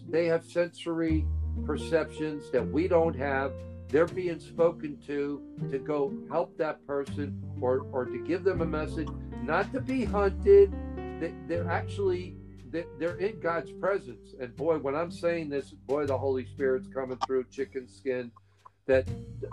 they 0.07 0.25
have 0.27 0.45
sensory 0.45 1.25
perceptions 1.65 2.49
that 2.51 2.65
we 2.65 2.87
don't 2.87 3.13
have. 3.17 3.51
They're 3.89 4.05
being 4.07 4.39
spoken 4.39 4.97
to 5.07 5.41
to 5.69 5.79
go 5.79 6.13
help 6.29 6.57
that 6.59 6.87
person 6.87 7.43
or, 7.59 7.85
or 7.91 8.05
to 8.05 8.17
give 8.19 8.45
them 8.45 8.61
a 8.61 8.65
message, 8.65 9.09
not 9.43 9.73
to 9.73 9.81
be 9.81 10.05
hunted. 10.05 10.73
They, 11.19 11.33
they're 11.49 11.69
actually 11.69 12.37
they- 12.69 12.85
they're 12.97 13.17
in 13.17 13.41
God's 13.41 13.73
presence. 13.73 14.33
And 14.39 14.55
boy, 14.55 14.77
when 14.77 14.95
I'm 14.95 15.11
saying 15.11 15.49
this, 15.49 15.71
boy, 15.71 16.05
the 16.05 16.17
Holy 16.17 16.45
Spirit's 16.45 16.87
coming 16.87 17.17
through 17.27 17.47
chicken 17.51 17.89
skin. 17.89 18.31
That 18.91 19.07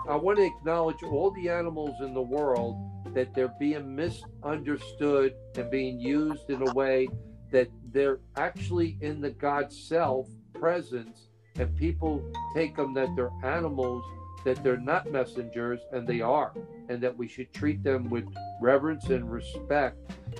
I 0.09 0.17
want 0.17 0.37
to 0.39 0.43
acknowledge 0.43 1.01
all 1.01 1.31
the 1.31 1.47
animals 1.47 2.01
in 2.01 2.13
the 2.13 2.21
world 2.21 2.75
that 3.13 3.33
they're 3.33 3.55
being 3.57 3.95
misunderstood 3.95 5.33
and 5.55 5.71
being 5.71 5.97
used 5.97 6.49
in 6.49 6.61
a 6.61 6.73
way 6.73 7.07
that 7.49 7.69
they're 7.93 8.19
actually 8.35 8.97
in 8.99 9.21
the 9.21 9.29
God 9.29 9.71
self 9.71 10.27
presence, 10.53 11.29
and 11.55 11.73
people 11.77 12.21
take 12.53 12.75
them 12.75 12.93
that 12.95 13.15
they're 13.15 13.31
animals, 13.41 14.03
that 14.43 14.61
they're 14.61 14.75
not 14.75 15.09
messengers, 15.09 15.79
and 15.93 16.05
they 16.05 16.19
are, 16.19 16.51
and 16.89 16.99
that 16.99 17.15
we 17.15 17.29
should 17.29 17.53
treat 17.53 17.81
them 17.81 18.09
with 18.09 18.25
reverence 18.59 19.05
and 19.05 19.31
respect. 19.31 19.95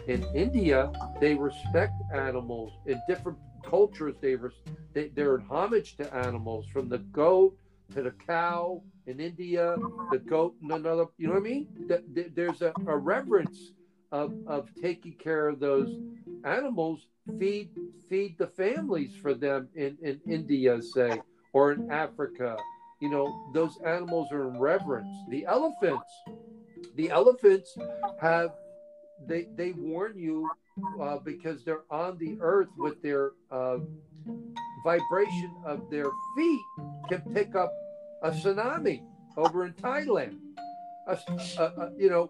In 0.07 0.25
India, 0.35 0.91
they 1.21 1.35
respect 1.35 1.93
animals. 2.13 2.73
In 2.85 3.01
different 3.07 3.37
cultures, 3.63 4.15
they, 4.19 4.35
res- 4.35 4.61
they 4.91 5.07
they're 5.15 5.35
in 5.35 5.45
homage 5.45 5.95
to 5.95 6.13
animals, 6.13 6.65
from 6.73 6.89
the 6.89 6.97
goat 6.97 7.55
to 7.93 8.03
the 8.03 8.11
cow 8.11 8.81
in 9.07 9.19
India, 9.19 9.77
the 10.11 10.19
goat 10.19 10.55
and 10.61 10.71
another. 10.71 11.05
You 11.17 11.27
know 11.27 11.33
what 11.33 11.39
I 11.39 11.43
mean? 11.43 11.67
Th- 11.87 12.03
th- 12.13 12.31
There's 12.35 12.61
a, 12.61 12.73
a 12.87 12.97
reverence 12.97 13.73
of 14.11 14.33
of 14.47 14.69
taking 14.79 15.13
care 15.13 15.47
of 15.47 15.59
those 15.59 15.89
animals. 16.43 17.07
Feed 17.37 17.69
feed 18.09 18.37
the 18.37 18.47
families 18.47 19.11
for 19.21 19.33
them 19.33 19.69
in 19.75 19.97
in 20.01 20.19
India, 20.27 20.81
say, 20.81 21.21
or 21.53 21.71
in 21.73 21.89
Africa. 21.91 22.57
You 22.99 23.09
know, 23.09 23.33
those 23.53 23.77
animals 23.85 24.31
are 24.31 24.49
in 24.49 24.59
reverence. 24.59 25.07
The 25.29 25.45
elephants, 25.45 26.11
the 26.95 27.09
elephants 27.09 27.77
have 28.19 28.51
they 29.25 29.47
they 29.55 29.71
warn 29.71 30.17
you 30.17 30.49
uh, 31.01 31.17
because 31.19 31.63
they're 31.63 31.83
on 31.89 32.17
the 32.17 32.37
earth 32.41 32.69
with 32.77 33.01
their 33.01 33.31
uh, 33.51 33.77
vibration 34.83 35.51
of 35.65 35.89
their 35.89 36.05
feet 36.35 36.61
can 37.09 37.21
pick 37.33 37.55
up 37.55 37.71
a 38.23 38.31
tsunami 38.31 39.03
over 39.37 39.65
in 39.65 39.73
Thailand. 39.73 40.37
A 41.07 41.17
a- 41.57 41.63
a- 41.81 41.91
you 41.97 42.09
know, 42.09 42.29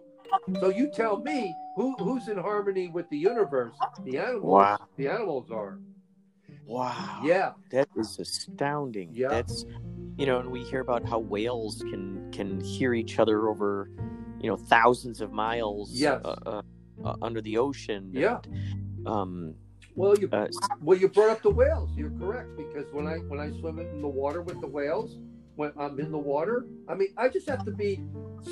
so 0.60 0.68
you 0.68 0.90
tell 0.90 1.18
me 1.18 1.54
who 1.76 1.94
who's 1.98 2.28
in 2.28 2.38
harmony 2.38 2.88
with 2.88 3.08
the 3.10 3.18
universe? 3.18 3.74
The 4.04 4.18
animals. 4.18 4.44
Wow. 4.44 4.78
The 4.96 5.08
animals 5.08 5.50
are. 5.50 5.78
Wow. 6.66 7.22
Yeah. 7.24 7.52
That 7.72 7.88
is 7.96 8.18
astounding. 8.18 9.10
Yeah. 9.12 9.28
That's 9.28 9.64
you 10.16 10.26
know, 10.26 10.38
and 10.38 10.50
we 10.50 10.62
hear 10.64 10.80
about 10.80 11.04
how 11.08 11.18
whales 11.18 11.82
can 11.90 12.30
can 12.32 12.60
hear 12.60 12.94
each 12.94 13.18
other 13.18 13.48
over, 13.48 13.90
you 14.40 14.48
know, 14.50 14.56
thousands 14.56 15.20
of 15.20 15.32
miles 15.32 15.90
Yes. 15.92 16.20
uh, 16.24 16.36
uh, 16.46 16.62
uh, 17.04 17.16
under 17.22 17.40
the 17.40 17.56
ocean. 17.58 18.10
Yeah. 18.12 18.40
And, 18.44 19.06
um 19.06 19.54
Well, 20.00 20.18
you 20.18 20.30
uh, 20.32 20.48
well 20.80 20.96
you 20.96 21.08
brought 21.08 21.28
up 21.28 21.42
the 21.42 21.50
whales. 21.50 21.90
You're 21.94 22.12
correct 22.18 22.56
because 22.56 22.90
when 22.90 23.06
I 23.06 23.16
when 23.18 23.38
I 23.38 23.50
swim 23.60 23.78
in 23.78 24.00
the 24.00 24.08
water 24.08 24.40
with 24.40 24.58
the 24.62 24.66
whales, 24.66 25.18
when 25.56 25.72
I'm 25.78 26.00
in 26.00 26.10
the 26.10 26.16
water, 26.16 26.64
I 26.88 26.94
mean 26.94 27.08
I 27.18 27.28
just 27.28 27.46
have 27.50 27.66
to 27.66 27.70
be 27.70 28.00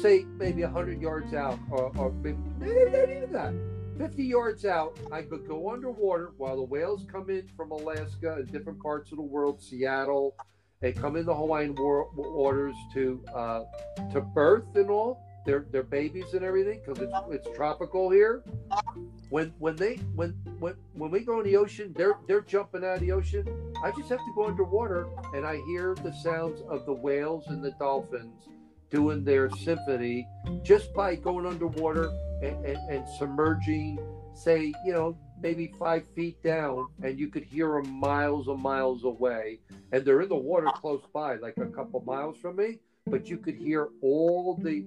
say 0.02 0.26
maybe 0.36 0.60
hundred 0.60 1.00
yards 1.00 1.32
out 1.32 1.58
or, 1.70 1.90
or 1.96 2.12
maybe 2.12 2.36
not 2.60 3.08
even 3.08 3.32
that. 3.32 3.54
50 3.96 4.24
yards 4.24 4.66
out, 4.66 4.98
I 5.10 5.22
could 5.22 5.48
go 5.48 5.72
underwater 5.72 6.32
while 6.36 6.56
the 6.56 6.62
whales 6.62 7.06
come 7.10 7.30
in 7.30 7.48
from 7.56 7.70
Alaska 7.70 8.34
and 8.34 8.52
different 8.52 8.80
parts 8.82 9.10
of 9.10 9.16
the 9.16 9.24
world, 9.24 9.62
Seattle. 9.62 10.36
They 10.80 10.92
come 10.92 11.16
in 11.16 11.24
the 11.24 11.34
Hawaiian 11.34 11.74
war- 11.74 12.10
waters 12.14 12.76
to 12.92 13.24
uh, 13.34 13.64
to 14.12 14.20
birth 14.20 14.76
and 14.76 14.90
all 14.90 15.18
their 15.48 15.64
their 15.72 15.82
babies 15.82 16.34
and 16.34 16.44
everything 16.44 16.78
because 16.84 17.02
it's 17.02 17.12
uh-huh. 17.12 17.30
it's 17.30 17.48
tropical 17.56 18.10
here. 18.10 18.42
Uh-huh. 18.70 19.00
When 19.30 19.54
when 19.58 19.76
they 19.76 19.94
when 20.14 20.30
when 20.60 20.74
when 20.92 21.10
we 21.10 21.20
go 21.20 21.40
in 21.40 21.46
the 21.46 21.56
ocean, 21.56 21.94
they're 21.96 22.18
they're 22.26 22.42
jumping 22.42 22.84
out 22.84 22.96
of 22.96 23.00
the 23.00 23.12
ocean. 23.12 23.48
I 23.82 23.90
just 23.92 24.10
have 24.10 24.18
to 24.18 24.32
go 24.36 24.44
underwater 24.44 25.08
and 25.34 25.46
I 25.46 25.56
hear 25.68 25.94
the 25.94 26.12
sounds 26.12 26.60
of 26.68 26.84
the 26.84 26.92
whales 26.92 27.46
and 27.48 27.64
the 27.64 27.70
dolphins 27.72 28.48
doing 28.90 29.24
their 29.24 29.48
symphony 29.50 30.28
just 30.62 30.92
by 30.94 31.14
going 31.14 31.46
underwater 31.46 32.10
and, 32.42 32.64
and, 32.64 32.78
and 32.90 33.08
submerging 33.18 33.98
say, 34.34 34.72
you 34.84 34.92
know, 34.92 35.16
maybe 35.42 35.72
five 35.78 36.04
feet 36.14 36.42
down, 36.42 36.86
and 37.02 37.18
you 37.18 37.28
could 37.28 37.44
hear 37.44 37.72
them 37.72 37.90
miles 37.92 38.48
and 38.48 38.62
miles 38.62 39.04
away, 39.04 39.60
and 39.92 40.04
they're 40.04 40.20
in 40.20 40.28
the 40.28 40.36
water 40.36 40.68
close 40.74 41.02
by, 41.12 41.34
like 41.36 41.56
a 41.58 41.66
couple 41.66 42.00
miles 42.02 42.38
from 42.38 42.56
me. 42.56 42.78
But 43.10 43.28
you 43.28 43.38
could 43.38 43.56
hear 43.56 43.88
all 44.02 44.54
the 44.62 44.84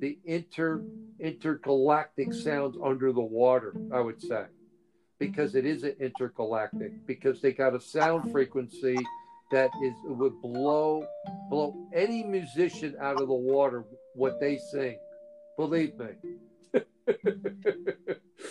the 0.00 0.18
inter 0.24 0.82
intergalactic 1.20 2.32
sounds 2.32 2.76
under 2.82 3.12
the 3.12 3.20
water. 3.20 3.74
I 3.92 4.00
would 4.00 4.20
say, 4.20 4.44
because 5.18 5.54
it 5.54 5.64
is 5.64 5.82
an 5.82 5.96
intergalactic, 6.00 7.06
because 7.06 7.40
they 7.40 7.52
got 7.52 7.74
a 7.74 7.80
sound 7.80 8.30
frequency 8.32 8.98
that 9.50 9.70
is 9.82 9.94
would 10.04 10.40
blow 10.40 11.06
blow 11.50 11.88
any 11.94 12.22
musician 12.24 12.96
out 13.00 13.20
of 13.20 13.28
the 13.28 13.34
water 13.34 13.84
what 14.14 14.40
they 14.40 14.58
sing. 14.72 14.98
Believe 15.56 15.96
me. 15.98 16.06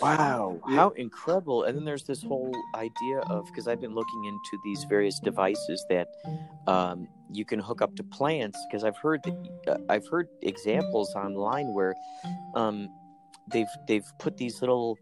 Wow, 0.00 0.60
how 0.66 0.90
incredible! 0.90 1.64
And 1.64 1.76
then 1.76 1.84
there's 1.84 2.04
this 2.04 2.22
whole 2.22 2.52
idea 2.74 3.20
of 3.30 3.46
because 3.46 3.68
I've 3.68 3.80
been 3.80 3.94
looking 3.94 4.24
into 4.24 4.58
these 4.64 4.84
various 4.84 5.20
devices 5.20 5.84
that 5.88 6.08
um, 6.66 7.06
you 7.30 7.44
can 7.44 7.58
hook 7.60 7.80
up 7.80 7.94
to 7.96 8.02
plants. 8.02 8.58
Because 8.68 8.84
I've 8.84 8.96
heard 8.96 9.22
that, 9.22 9.48
uh, 9.68 9.78
I've 9.88 10.06
heard 10.08 10.28
examples 10.42 11.14
online 11.14 11.72
where 11.72 11.94
um, 12.54 12.88
they've 13.52 13.68
they've 13.86 14.06
put 14.18 14.36
these 14.36 14.60
little 14.60 14.98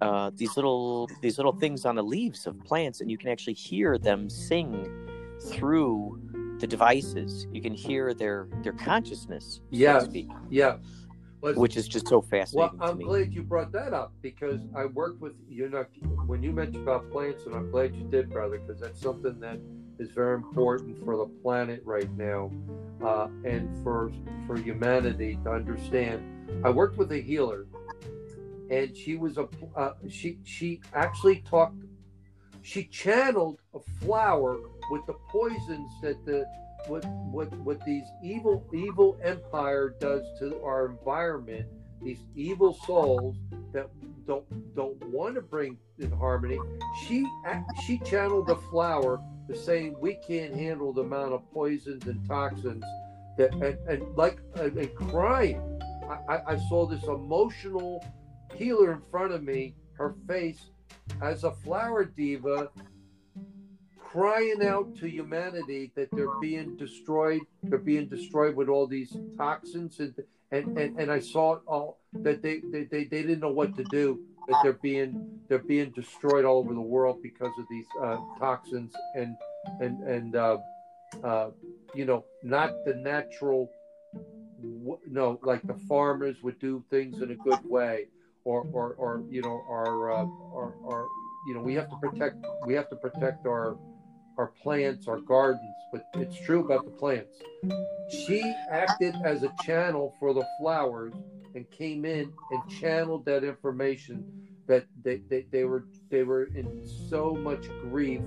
uh, 0.00 0.30
these 0.34 0.56
little 0.56 1.08
these 1.20 1.36
little 1.38 1.52
things 1.52 1.84
on 1.84 1.96
the 1.96 2.04
leaves 2.04 2.46
of 2.46 2.58
plants, 2.64 3.00
and 3.00 3.10
you 3.10 3.18
can 3.18 3.28
actually 3.28 3.54
hear 3.54 3.98
them 3.98 4.30
sing 4.30 4.88
through 5.48 6.20
the 6.60 6.66
devices. 6.66 7.46
You 7.52 7.60
can 7.60 7.74
hear 7.74 8.14
their 8.14 8.46
their 8.62 8.72
consciousness, 8.72 9.56
so 9.56 9.60
Yeah. 9.70 9.94
to 9.94 10.04
speak, 10.04 10.28
Yeah. 10.48 10.76
Well, 11.42 11.54
which 11.54 11.76
is 11.76 11.88
just 11.88 12.06
so 12.06 12.22
fascinating 12.22 12.78
to 12.78 12.84
I'm 12.84 13.00
glad 13.00 13.34
you 13.34 13.42
brought 13.42 13.72
that 13.72 13.92
up 13.92 14.12
because 14.22 14.60
I 14.76 14.84
worked 14.84 15.20
with 15.20 15.32
you 15.48 15.68
know 15.68 15.84
when 16.26 16.40
you 16.40 16.52
mentioned 16.52 16.86
about 16.86 17.10
plants, 17.10 17.46
and 17.46 17.54
I'm 17.54 17.68
glad 17.68 17.96
you 17.96 18.04
did, 18.04 18.30
brother, 18.30 18.60
because 18.60 18.80
that's 18.80 19.00
something 19.00 19.40
that 19.40 19.58
is 19.98 20.10
very 20.10 20.36
important 20.36 21.04
for 21.04 21.16
the 21.16 21.26
planet 21.42 21.82
right 21.84 22.08
now, 22.16 22.52
uh, 23.04 23.26
and 23.44 23.68
for 23.82 24.12
for 24.46 24.56
humanity 24.56 25.36
to 25.42 25.50
understand. 25.50 26.22
I 26.64 26.70
worked 26.70 26.96
with 26.96 27.10
a 27.10 27.20
healer, 27.20 27.66
and 28.70 28.96
she 28.96 29.16
was 29.16 29.36
a 29.36 29.48
uh, 29.76 29.94
she 30.08 30.38
she 30.44 30.80
actually 30.94 31.40
talked, 31.40 31.82
she 32.62 32.84
channeled 32.84 33.58
a 33.74 33.80
flower 34.00 34.58
with 34.92 35.04
the 35.06 35.14
poisons 35.28 35.90
that 36.02 36.24
the 36.24 36.46
what 36.88 37.04
what 37.30 37.52
what 37.58 37.84
these 37.84 38.04
evil 38.22 38.66
evil 38.72 39.18
empire 39.22 39.94
does 40.00 40.22
to 40.38 40.60
our 40.62 40.86
environment 40.86 41.66
these 42.02 42.24
evil 42.34 42.74
souls 42.86 43.36
that 43.72 43.88
don't 44.26 44.44
don't 44.74 45.02
want 45.06 45.34
to 45.34 45.40
bring 45.40 45.76
in 45.98 46.10
harmony. 46.10 46.58
She 47.06 47.26
she 47.84 47.98
channeled 47.98 48.46
the 48.48 48.56
flower 48.56 49.20
to 49.48 49.56
saying 49.56 49.96
we 50.00 50.14
can't 50.26 50.54
handle 50.54 50.92
the 50.92 51.02
amount 51.02 51.32
of 51.32 51.48
poisons 51.52 52.06
and 52.06 52.26
toxins 52.28 52.84
that 53.38 53.52
and, 53.54 53.78
and 53.88 54.16
like 54.16 54.38
and, 54.56 54.76
and 54.76 54.94
crying. 54.94 55.60
I, 56.08 56.34
I- 56.34 56.52
I 56.54 56.56
saw 56.68 56.86
this 56.86 57.04
emotional 57.04 58.04
healer 58.54 58.92
in 58.92 59.02
front 59.10 59.32
of 59.32 59.42
me 59.42 59.74
her 59.94 60.14
face 60.26 60.66
as 61.20 61.44
a 61.44 61.52
flower 61.52 62.04
diva 62.04 62.70
crying 64.12 64.62
out 64.64 64.94
to 64.96 65.08
humanity 65.08 65.90
that 65.96 66.08
they're 66.12 66.38
being 66.40 66.76
destroyed 66.76 67.40
they're 67.64 67.78
being 67.78 68.06
destroyed 68.06 68.54
with 68.54 68.68
all 68.68 68.86
these 68.86 69.16
toxins. 69.36 69.98
And 70.00 70.14
and 70.50 70.78
and, 70.78 71.00
and 71.00 71.10
i 71.10 71.18
saw 71.18 71.54
it 71.54 71.62
all 71.66 71.98
that 72.12 72.42
they, 72.42 72.60
they 72.72 72.84
they 72.84 73.04
they 73.04 73.22
didn't 73.22 73.40
know 73.40 73.56
what 73.60 73.74
to 73.76 73.84
do 73.84 74.20
that 74.48 74.56
they're 74.62 74.72
being 74.74 75.40
they're 75.48 75.58
being 75.58 75.90
destroyed 75.90 76.44
all 76.44 76.58
over 76.58 76.74
the 76.74 76.80
world 76.80 77.22
because 77.22 77.52
of 77.58 77.64
these 77.70 77.86
uh, 78.02 78.18
toxins. 78.38 78.92
And 79.14 79.36
and 79.80 80.02
and 80.02 80.36
uh, 80.36 80.58
uh, 81.22 81.50
you 81.94 82.04
know 82.04 82.24
not 82.42 82.70
the 82.84 82.94
natural 82.94 83.70
no 85.08 85.38
like 85.42 85.62
the 85.62 85.78
farmers 85.88 86.36
would 86.42 86.58
do 86.58 86.84
things 86.90 87.20
in 87.22 87.30
a 87.30 87.34
good 87.36 87.58
way 87.64 88.06
or 88.44 88.66
or, 88.72 88.94
or 88.94 89.22
you 89.30 89.42
know 89.42 89.64
our, 89.68 90.12
uh, 90.12 90.26
our 90.54 90.74
our 90.86 91.06
you 91.46 91.54
know 91.54 91.60
we 91.60 91.74
have 91.74 91.88
to 91.90 91.96
protect 91.96 92.36
we 92.66 92.74
have 92.74 92.88
to 92.88 92.96
protect 92.96 93.46
our 93.46 93.76
our 94.38 94.48
plants, 94.62 95.08
our 95.08 95.20
gardens, 95.20 95.74
but 95.92 96.06
it's 96.14 96.36
true 96.44 96.64
about 96.64 96.84
the 96.84 96.90
plants. 96.90 97.36
She 98.10 98.42
acted 98.70 99.14
as 99.24 99.42
a 99.42 99.52
channel 99.62 100.14
for 100.18 100.34
the 100.34 100.44
flowers 100.58 101.12
and 101.54 101.70
came 101.70 102.04
in 102.04 102.32
and 102.50 102.62
channeled 102.80 103.24
that 103.26 103.44
information 103.44 104.24
that 104.66 104.86
they, 105.02 105.20
they, 105.28 105.46
they 105.50 105.64
were 105.64 105.84
they 106.10 106.22
were 106.22 106.44
in 106.44 106.82
so 107.10 107.34
much 107.34 107.68
grief 107.82 108.22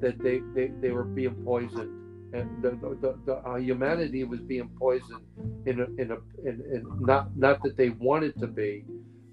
that 0.00 0.18
they, 0.18 0.40
they, 0.54 0.72
they 0.80 0.90
were 0.90 1.04
being 1.04 1.34
poisoned 1.44 2.06
and 2.34 2.62
the, 2.62 2.70
the, 3.00 3.16
the, 3.24 3.36
uh, 3.48 3.56
humanity 3.56 4.24
was 4.24 4.40
being 4.40 4.68
poisoned 4.78 5.22
in 5.64 5.80
a, 5.80 5.84
in 6.00 6.10
a 6.10 6.16
in, 6.46 6.60
in 6.72 6.84
not 7.00 7.36
not 7.36 7.62
that 7.62 7.76
they 7.76 7.90
wanted 7.90 8.38
to 8.38 8.46
be 8.46 8.84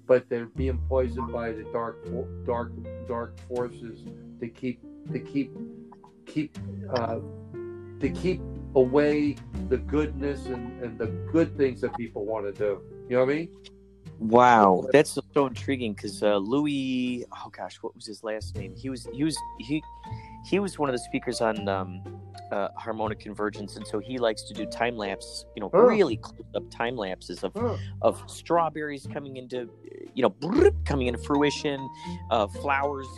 but 0.06 0.28
they're 0.28 0.46
being 0.46 0.78
poisoned 0.88 1.32
by 1.32 1.50
the 1.50 1.64
dark 1.72 2.06
dark 2.46 2.72
dark 3.08 3.38
forces 3.48 4.04
to 4.40 4.48
keep 4.48 4.80
to 5.12 5.18
keep 5.18 5.52
keep 6.26 6.56
uh, 6.92 7.18
to 8.00 8.08
keep 8.10 8.40
away 8.74 9.36
the 9.68 9.78
goodness 9.78 10.46
and, 10.46 10.82
and 10.82 10.98
the 10.98 11.06
good 11.32 11.56
things 11.56 11.80
that 11.80 11.96
people 11.96 12.24
want 12.24 12.44
to 12.46 12.52
do. 12.52 12.80
You 13.08 13.16
know 13.16 13.24
what 13.24 13.32
I 13.32 13.36
mean? 13.36 13.48
Wow, 14.18 14.86
that's 14.92 15.18
so 15.34 15.46
intriguing 15.46 15.92
because 15.94 16.22
uh, 16.22 16.36
Louis, 16.36 17.24
oh 17.32 17.50
gosh, 17.50 17.76
what 17.82 17.94
was 17.94 18.06
his 18.06 18.22
last 18.22 18.56
name? 18.56 18.74
He 18.76 18.88
was 18.88 19.06
he 19.12 19.24
was 19.24 19.36
he 19.58 19.82
he 20.44 20.58
was 20.60 20.78
one 20.78 20.88
of 20.88 20.94
the 20.94 21.00
speakers 21.00 21.40
on 21.40 21.68
um, 21.68 22.00
uh, 22.52 22.68
harmonic 22.76 23.18
convergence, 23.18 23.76
and 23.76 23.86
so 23.86 23.98
he 23.98 24.18
likes 24.18 24.42
to 24.44 24.54
do 24.54 24.66
time 24.66 24.96
lapse, 24.96 25.44
you 25.56 25.60
know, 25.60 25.70
Oh. 25.74 25.86
really 25.86 26.16
close 26.16 26.46
up 26.54 26.62
time 26.70 26.96
lapses 26.96 27.42
of 27.42 27.52
Huh. 27.56 27.76
of 28.02 28.22
strawberries 28.26 29.06
coming 29.12 29.36
into, 29.36 29.68
you 30.14 30.22
know, 30.22 30.34
coming 30.84 31.08
into 31.08 31.18
fruition, 31.20 31.88
uh, 32.30 32.46
flowers 32.46 33.08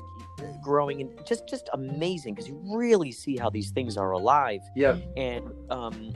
growing, 0.63 1.01
and 1.01 1.27
just 1.27 1.49
just 1.49 1.69
amazing 1.73 2.35
because 2.35 2.49
you 2.49 2.61
really 2.65 3.13
see 3.13 3.37
how 3.37 3.51
these 3.51 3.71
things 3.71 3.97
are 3.97 4.13
alive. 4.13 4.61
Yeah, 4.75 4.97
and 5.17 5.45
um, 5.71 6.13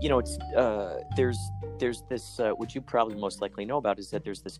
you 0.00 0.08
know 0.08 0.18
it's 0.18 0.38
uh, 0.56 1.00
there's 1.16 1.38
there's 1.78 2.02
this 2.08 2.38
uh, 2.40 2.50
what 2.50 2.74
you 2.74 2.80
probably 2.80 3.16
most 3.16 3.40
likely 3.40 3.64
know 3.64 3.78
about 3.78 3.98
is 3.98 4.10
that 4.10 4.24
there's 4.24 4.42
this 4.42 4.58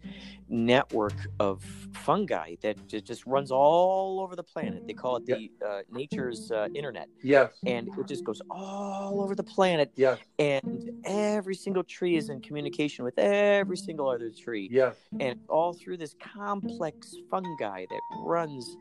network 0.48 1.14
of 1.38 1.62
fungi 1.92 2.56
that 2.62 2.88
ju- 2.88 3.00
just 3.00 3.26
runs 3.26 3.50
all 3.50 4.20
over 4.20 4.34
the 4.36 4.42
planet. 4.42 4.86
They 4.86 4.94
call 4.94 5.16
it 5.16 5.26
the 5.26 5.50
uh, 5.66 5.80
nature's 5.90 6.50
uh, 6.50 6.68
internet. 6.74 7.08
Yes, 7.22 7.52
and 7.66 7.88
it 7.98 8.06
just 8.06 8.24
goes 8.24 8.40
all 8.50 9.20
over 9.22 9.34
the 9.34 9.44
planet. 9.44 9.92
Yeah. 9.96 10.16
And 10.38 10.90
every 11.04 11.54
single 11.54 11.84
tree 11.84 12.16
is 12.16 12.30
in 12.30 12.40
communication 12.40 13.04
with 13.04 13.18
every 13.18 13.76
single 13.76 14.08
other 14.08 14.30
tree. 14.30 14.68
Yeah. 14.70 14.92
And 15.18 15.40
all 15.48 15.72
through 15.72 15.98
this 15.98 16.14
complex 16.34 17.14
fungi 17.30 17.84
that 17.88 18.00
runs 18.24 18.76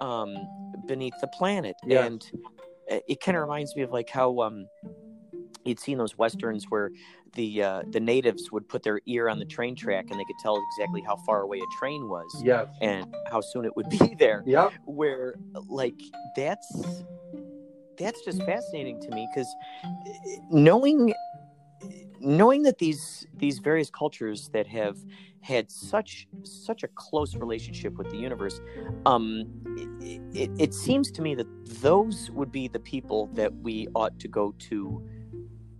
um, 0.00 0.34
beneath 0.86 1.14
the 1.20 1.28
planet. 1.28 1.76
Yes. 1.86 2.06
And 2.06 2.24
it- 3.06 3.20
kind 3.20 3.36
of 3.36 3.42
reminds 3.42 3.76
me 3.76 3.82
of 3.82 3.90
like 3.90 4.08
how 4.10 4.40
um, 4.40 4.66
you'd 5.64 5.78
seen 5.80 5.98
those 5.98 6.16
westerns 6.18 6.64
where 6.70 6.90
the 7.34 7.62
uh, 7.62 7.82
the 7.90 8.00
natives 8.00 8.50
would 8.50 8.68
put 8.68 8.82
their 8.82 9.00
ear 9.06 9.28
on 9.28 9.38
the 9.38 9.44
train 9.44 9.76
track 9.76 10.06
and 10.10 10.18
they 10.18 10.24
could 10.24 10.38
tell 10.42 10.58
exactly 10.72 11.00
how 11.06 11.16
far 11.26 11.42
away 11.42 11.58
a 11.58 11.78
train 11.78 12.08
was 12.08 12.42
yes, 12.44 12.66
and 12.80 13.06
how 13.30 13.40
soon 13.40 13.64
it 13.64 13.76
would 13.76 13.88
be 13.88 14.14
there. 14.18 14.42
yeah 14.46 14.70
Where 14.86 15.34
like 15.68 15.94
that's 16.36 17.02
that's 17.96 18.24
just 18.24 18.42
fascinating 18.44 18.98
to 19.02 19.10
me 19.14 19.28
because 19.32 19.54
knowing 20.50 21.12
knowing 22.20 22.62
that 22.62 22.78
these 22.78 23.26
these 23.34 23.58
various 23.58 23.90
cultures 23.90 24.50
that 24.52 24.66
have 24.66 24.96
had 25.40 25.70
such 25.70 26.28
such 26.42 26.82
a 26.82 26.88
close 26.88 27.34
relationship 27.36 27.96
with 27.96 28.10
the 28.10 28.18
universe 28.18 28.60
um 29.06 29.42
it, 29.76 30.20
it, 30.34 30.50
it 30.58 30.74
seems 30.74 31.10
to 31.10 31.22
me 31.22 31.34
that 31.34 31.46
those 31.80 32.30
would 32.32 32.52
be 32.52 32.68
the 32.68 32.78
people 32.80 33.28
that 33.34 33.52
we 33.62 33.88
ought 33.94 34.18
to 34.18 34.28
go 34.28 34.54
to 34.58 35.02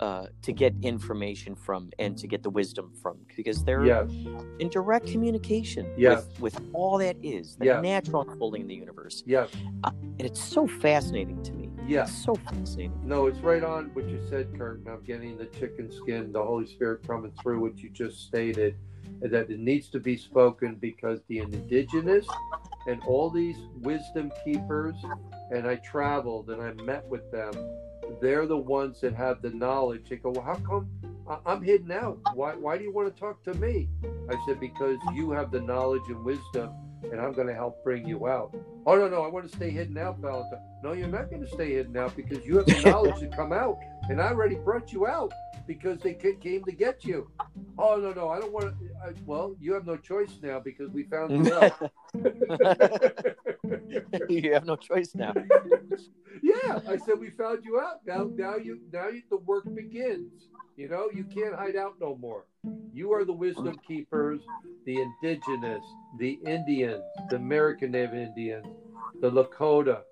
uh, 0.00 0.26
to 0.40 0.52
get 0.52 0.74
information 0.80 1.54
from 1.54 1.90
and 1.98 2.16
to 2.16 2.26
get 2.26 2.42
the 2.42 2.48
wisdom 2.48 2.90
from 3.02 3.18
because 3.36 3.62
they're 3.64 3.84
yes, 3.84 4.10
in 4.58 4.70
direct 4.70 5.06
communication 5.06 5.86
Yes. 5.98 6.26
with, 6.40 6.54
with 6.54 6.62
all 6.72 6.96
that 6.96 7.16
is 7.22 7.56
the 7.56 7.66
Yes. 7.66 7.82
natural 7.82 8.22
unfolding 8.22 8.62
of 8.62 8.68
the 8.68 8.74
universe 8.74 9.22
yes, 9.26 9.50
and 9.84 9.94
it's 10.20 10.42
so 10.42 10.66
fascinating 10.66 11.42
to 11.42 11.52
me 11.52 11.59
yes. 11.90 12.10
it's 12.10 12.24
so 12.24 12.34
fascinating 12.34 12.92
No, 13.04 13.26
it's 13.26 13.40
right 13.40 13.64
on 13.64 13.90
what 13.94 14.08
you 14.08 14.20
said, 14.28 14.48
Kurt. 14.56 14.82
I'm 14.86 15.02
getting 15.02 15.36
the 15.36 15.46
chicken 15.46 15.90
skin, 15.90 16.32
the 16.32 16.42
Holy 16.42 16.66
Spirit 16.66 17.06
coming 17.06 17.32
through 17.42 17.60
what 17.60 17.78
you 17.78 17.90
just 17.90 18.20
stated, 18.26 18.76
that 19.20 19.50
it 19.50 19.58
needs 19.58 19.88
to 19.90 20.00
be 20.00 20.16
spoken 20.16 20.76
because 20.76 21.20
the 21.28 21.38
indigenous 21.38 22.26
and 22.86 23.02
all 23.06 23.30
these 23.30 23.56
wisdom 23.80 24.32
keepers, 24.44 24.94
and 25.50 25.66
I 25.66 25.76
traveled 25.76 26.50
and 26.50 26.62
I 26.62 26.72
met 26.82 27.06
with 27.06 27.30
them. 27.30 27.52
They're 28.20 28.46
the 28.46 28.56
ones 28.56 29.00
that 29.02 29.14
have 29.14 29.42
the 29.42 29.50
knowledge. 29.50 30.08
They 30.08 30.16
go, 30.16 30.30
well, 30.30 30.44
how 30.44 30.56
come 30.56 30.88
I- 31.28 31.52
am 31.52 31.62
hidden 31.62 31.92
out. 31.92 32.18
Why, 32.34 32.54
why 32.54 32.76
do 32.76 32.84
you 32.84 32.92
want 32.92 33.14
to 33.14 33.20
talk 33.20 33.42
to 33.44 33.54
me? 33.54 33.88
I 34.28 34.36
said, 34.46 34.58
because 34.58 34.98
you 35.14 35.30
have 35.30 35.52
the 35.52 35.60
knowledge 35.60 36.02
and 36.08 36.24
wisdom, 36.24 36.70
and 37.02 37.20
I'm 37.20 37.32
going 37.32 37.46
to 37.46 37.54
help 37.54 37.82
bring 37.82 38.06
you 38.06 38.28
out. 38.28 38.54
Oh, 38.86 38.96
no, 38.96 39.08
no, 39.08 39.22
I 39.22 39.28
want 39.28 39.50
to 39.50 39.56
stay 39.56 39.70
hidden 39.70 39.96
out, 39.98 40.18
Valentine. 40.18 40.60
No, 40.82 40.92
you're 40.92 41.08
not 41.08 41.30
going 41.30 41.42
to 41.42 41.48
stay 41.48 41.74
hidden 41.74 41.96
out 41.96 42.16
because 42.16 42.44
you 42.44 42.58
have 42.58 42.66
the 42.66 42.80
knowledge 42.82 43.20
to 43.20 43.28
come 43.28 43.52
out, 43.52 43.78
and 44.08 44.20
I 44.20 44.28
already 44.28 44.56
brought 44.56 44.92
you 44.92 45.06
out 45.06 45.32
because 45.66 46.00
they 46.00 46.14
came 46.14 46.64
to 46.64 46.72
get 46.72 47.04
you. 47.04 47.30
Oh, 47.78 47.96
no, 47.96 48.12
no, 48.12 48.28
I 48.28 48.40
don't 48.40 48.52
want 48.52 48.78
to. 48.78 48.90
I, 49.04 49.12
well, 49.24 49.54
you 49.60 49.72
have 49.74 49.86
no 49.86 49.96
choice 49.96 50.38
now 50.42 50.60
because 50.60 50.90
we 50.90 51.04
found 51.04 51.46
you 51.46 51.54
out. 51.54 51.92
you 54.28 54.52
have 54.52 54.66
no 54.66 54.76
choice 54.76 55.14
now. 55.14 55.32
yeah, 56.42 56.80
I 56.88 56.96
said 56.96 57.18
we 57.18 57.30
found 57.30 57.64
you 57.64 57.80
out. 57.80 58.00
Now, 58.06 58.30
now 58.34 58.56
you, 58.56 58.80
now 58.92 59.08
you, 59.08 59.22
the 59.30 59.38
work 59.38 59.64
begins. 59.74 60.48
You 60.76 60.88
know, 60.88 61.08
you 61.12 61.24
can't 61.24 61.54
hide 61.54 61.76
out 61.76 61.94
no 62.00 62.16
more. 62.16 62.44
You 62.92 63.12
are 63.12 63.24
the 63.24 63.32
wisdom 63.32 63.78
keepers, 63.86 64.40
the 64.84 65.00
indigenous, 65.00 65.82
the 66.18 66.38
Indians, 66.44 67.02
the 67.30 67.36
American 67.36 67.92
Native 67.92 68.14
Indians, 68.14 68.66
the 69.20 69.30
Lakota, 69.30 70.02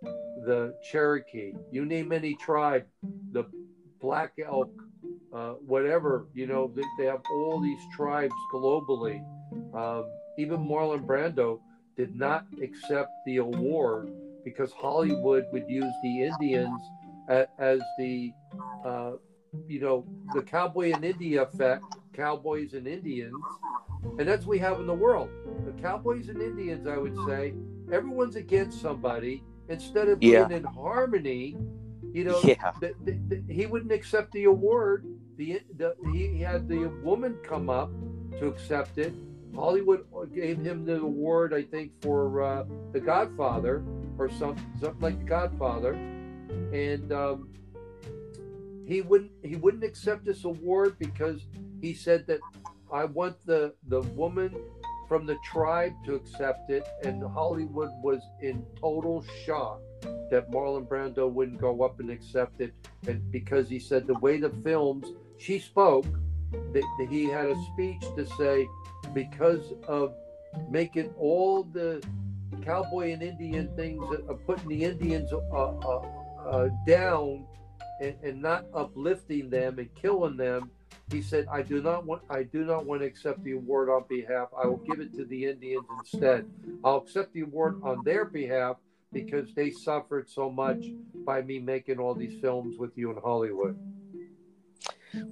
the 0.46 0.74
Cherokee. 0.82 1.52
You 1.70 1.84
name 1.84 2.12
any 2.12 2.34
tribe, 2.34 2.86
the 3.32 3.44
Black 4.00 4.32
Elk, 4.42 4.70
uh, 5.34 5.52
whatever. 5.66 6.28
You 6.34 6.46
know, 6.46 6.72
they, 6.74 6.82
they, 6.98 7.04
have 7.06 7.22
all 7.30 7.60
these 7.60 7.80
tribes 7.94 8.34
globally. 8.54 9.22
Um, 9.74 10.10
even 10.38 10.58
Marlon 10.58 11.04
Brando 11.04 11.60
did 11.96 12.14
not 12.14 12.46
accept 12.62 13.10
the 13.26 13.38
award 13.38 14.10
because 14.44 14.72
Hollywood 14.72 15.44
would 15.52 15.68
use 15.68 15.92
the 16.02 16.24
Indians 16.24 16.80
as, 17.28 17.46
as 17.58 17.80
the, 17.98 18.32
uh, 18.84 19.12
you 19.66 19.80
know, 19.80 20.06
the 20.34 20.42
cowboy 20.42 20.92
in 20.92 21.04
India 21.04 21.42
effect, 21.42 21.84
cowboys 22.12 22.74
and 22.74 22.86
Indians, 22.86 23.34
and 24.18 24.28
that's 24.28 24.44
what 24.44 24.50
we 24.50 24.58
have 24.58 24.80
in 24.80 24.86
the 24.86 24.94
world. 24.94 25.30
The 25.64 25.72
cowboys 25.82 26.28
and 26.28 26.40
Indians, 26.40 26.86
I 26.86 26.96
would 26.96 27.16
say, 27.26 27.54
everyone's 27.92 28.36
against 28.36 28.80
somebody 28.80 29.42
instead 29.68 30.08
of 30.08 30.20
being 30.20 30.32
yeah. 30.32 30.48
in 30.48 30.64
harmony. 30.64 31.56
You 32.12 32.24
know, 32.24 32.40
yeah. 32.42 32.72
the, 32.80 32.94
the, 33.04 33.18
the, 33.28 33.52
he 33.52 33.66
wouldn't 33.66 33.92
accept 33.92 34.32
the 34.32 34.44
award. 34.44 35.06
The, 35.36 35.60
the 35.76 35.94
he 36.12 36.40
had 36.40 36.68
the 36.68 36.86
woman 37.02 37.36
come 37.42 37.68
up 37.70 37.90
to 38.38 38.46
accept 38.46 38.98
it 38.98 39.12
Hollywood 39.54 40.06
gave 40.34 40.58
him 40.58 40.84
the 40.84 41.00
award, 41.00 41.52
I 41.52 41.62
think, 41.62 41.92
for 42.00 42.42
uh, 42.42 42.64
The 42.92 43.00
Godfather 43.00 43.82
or 44.18 44.30
some, 44.30 44.56
something 44.80 45.00
like 45.00 45.18
The 45.18 45.24
Godfather, 45.24 45.94
and 45.94 47.12
um, 47.12 47.48
he 48.88 49.02
wouldn't 49.02 49.30
he 49.44 49.56
wouldn't 49.56 49.84
accept 49.84 50.24
this 50.24 50.44
award 50.44 50.98
because 50.98 51.46
he 51.82 51.92
said 51.92 52.26
that 52.26 52.40
I 52.92 53.04
want 53.04 53.36
the 53.44 53.74
the 53.88 54.00
woman 54.00 54.54
from 55.06 55.26
the 55.26 55.36
tribe 55.44 55.92
to 56.04 56.14
accept 56.14 56.70
it, 56.70 56.86
and 57.02 57.22
Hollywood 57.22 57.90
was 58.02 58.20
in 58.42 58.64
total 58.78 59.24
shock 59.44 59.80
that 60.30 60.50
Marlon 60.50 60.86
Brando 60.86 61.30
wouldn't 61.30 61.58
go 61.58 61.82
up 61.82 61.98
and 62.00 62.10
accept 62.10 62.60
it, 62.60 62.74
and 63.06 63.30
because 63.30 63.68
he 63.68 63.78
said 63.78 64.06
the 64.06 64.18
way 64.18 64.38
the 64.38 64.50
films 64.62 65.06
she 65.38 65.58
spoke, 65.58 66.06
that, 66.72 67.06
he 67.10 67.24
had 67.24 67.46
a 67.46 67.56
speech 67.72 68.02
to 68.16 68.26
say 68.36 68.66
because 69.14 69.72
of 69.86 70.14
making 70.70 71.10
all 71.18 71.62
the 71.62 72.02
cowboy 72.62 73.12
and 73.12 73.22
Indian 73.22 73.74
things, 73.76 74.02
uh, 74.28 74.34
putting 74.46 74.68
the 74.68 74.84
Indians 74.84 75.32
uh, 75.32 75.38
uh, 75.46 76.02
uh, 76.46 76.68
down 76.86 77.46
and, 78.00 78.14
and, 78.22 78.42
not 78.42 78.66
uplifting 78.74 79.50
them 79.50 79.78
and 79.78 79.92
killing 79.94 80.36
them. 80.36 80.70
He 81.10 81.22
said, 81.22 81.46
"I 81.50 81.62
do 81.62 81.82
not 81.82 82.06
want. 82.06 82.22
I 82.30 82.42
do 82.42 82.64
not 82.64 82.86
want 82.86 83.00
to 83.02 83.06
accept 83.06 83.42
the 83.42 83.52
award 83.52 83.88
on 83.88 84.04
behalf. 84.08 84.48
I 84.56 84.66
will 84.66 84.78
give 84.78 85.00
it 85.00 85.14
to 85.16 85.24
the 85.24 85.46
Indians 85.46 85.84
instead. 85.98 86.46
I'll 86.84 86.98
accept 86.98 87.32
the 87.32 87.42
award 87.42 87.80
on 87.82 88.02
their 88.04 88.24
behalf 88.24 88.76
because 89.12 89.52
they 89.54 89.70
suffered 89.70 90.28
so 90.28 90.50
much 90.50 90.84
by 91.24 91.42
me 91.42 91.58
making 91.58 91.98
all 91.98 92.14
these 92.14 92.38
films 92.40 92.78
with 92.78 92.96
you 92.96 93.10
in 93.10 93.16
Hollywood." 93.16 93.78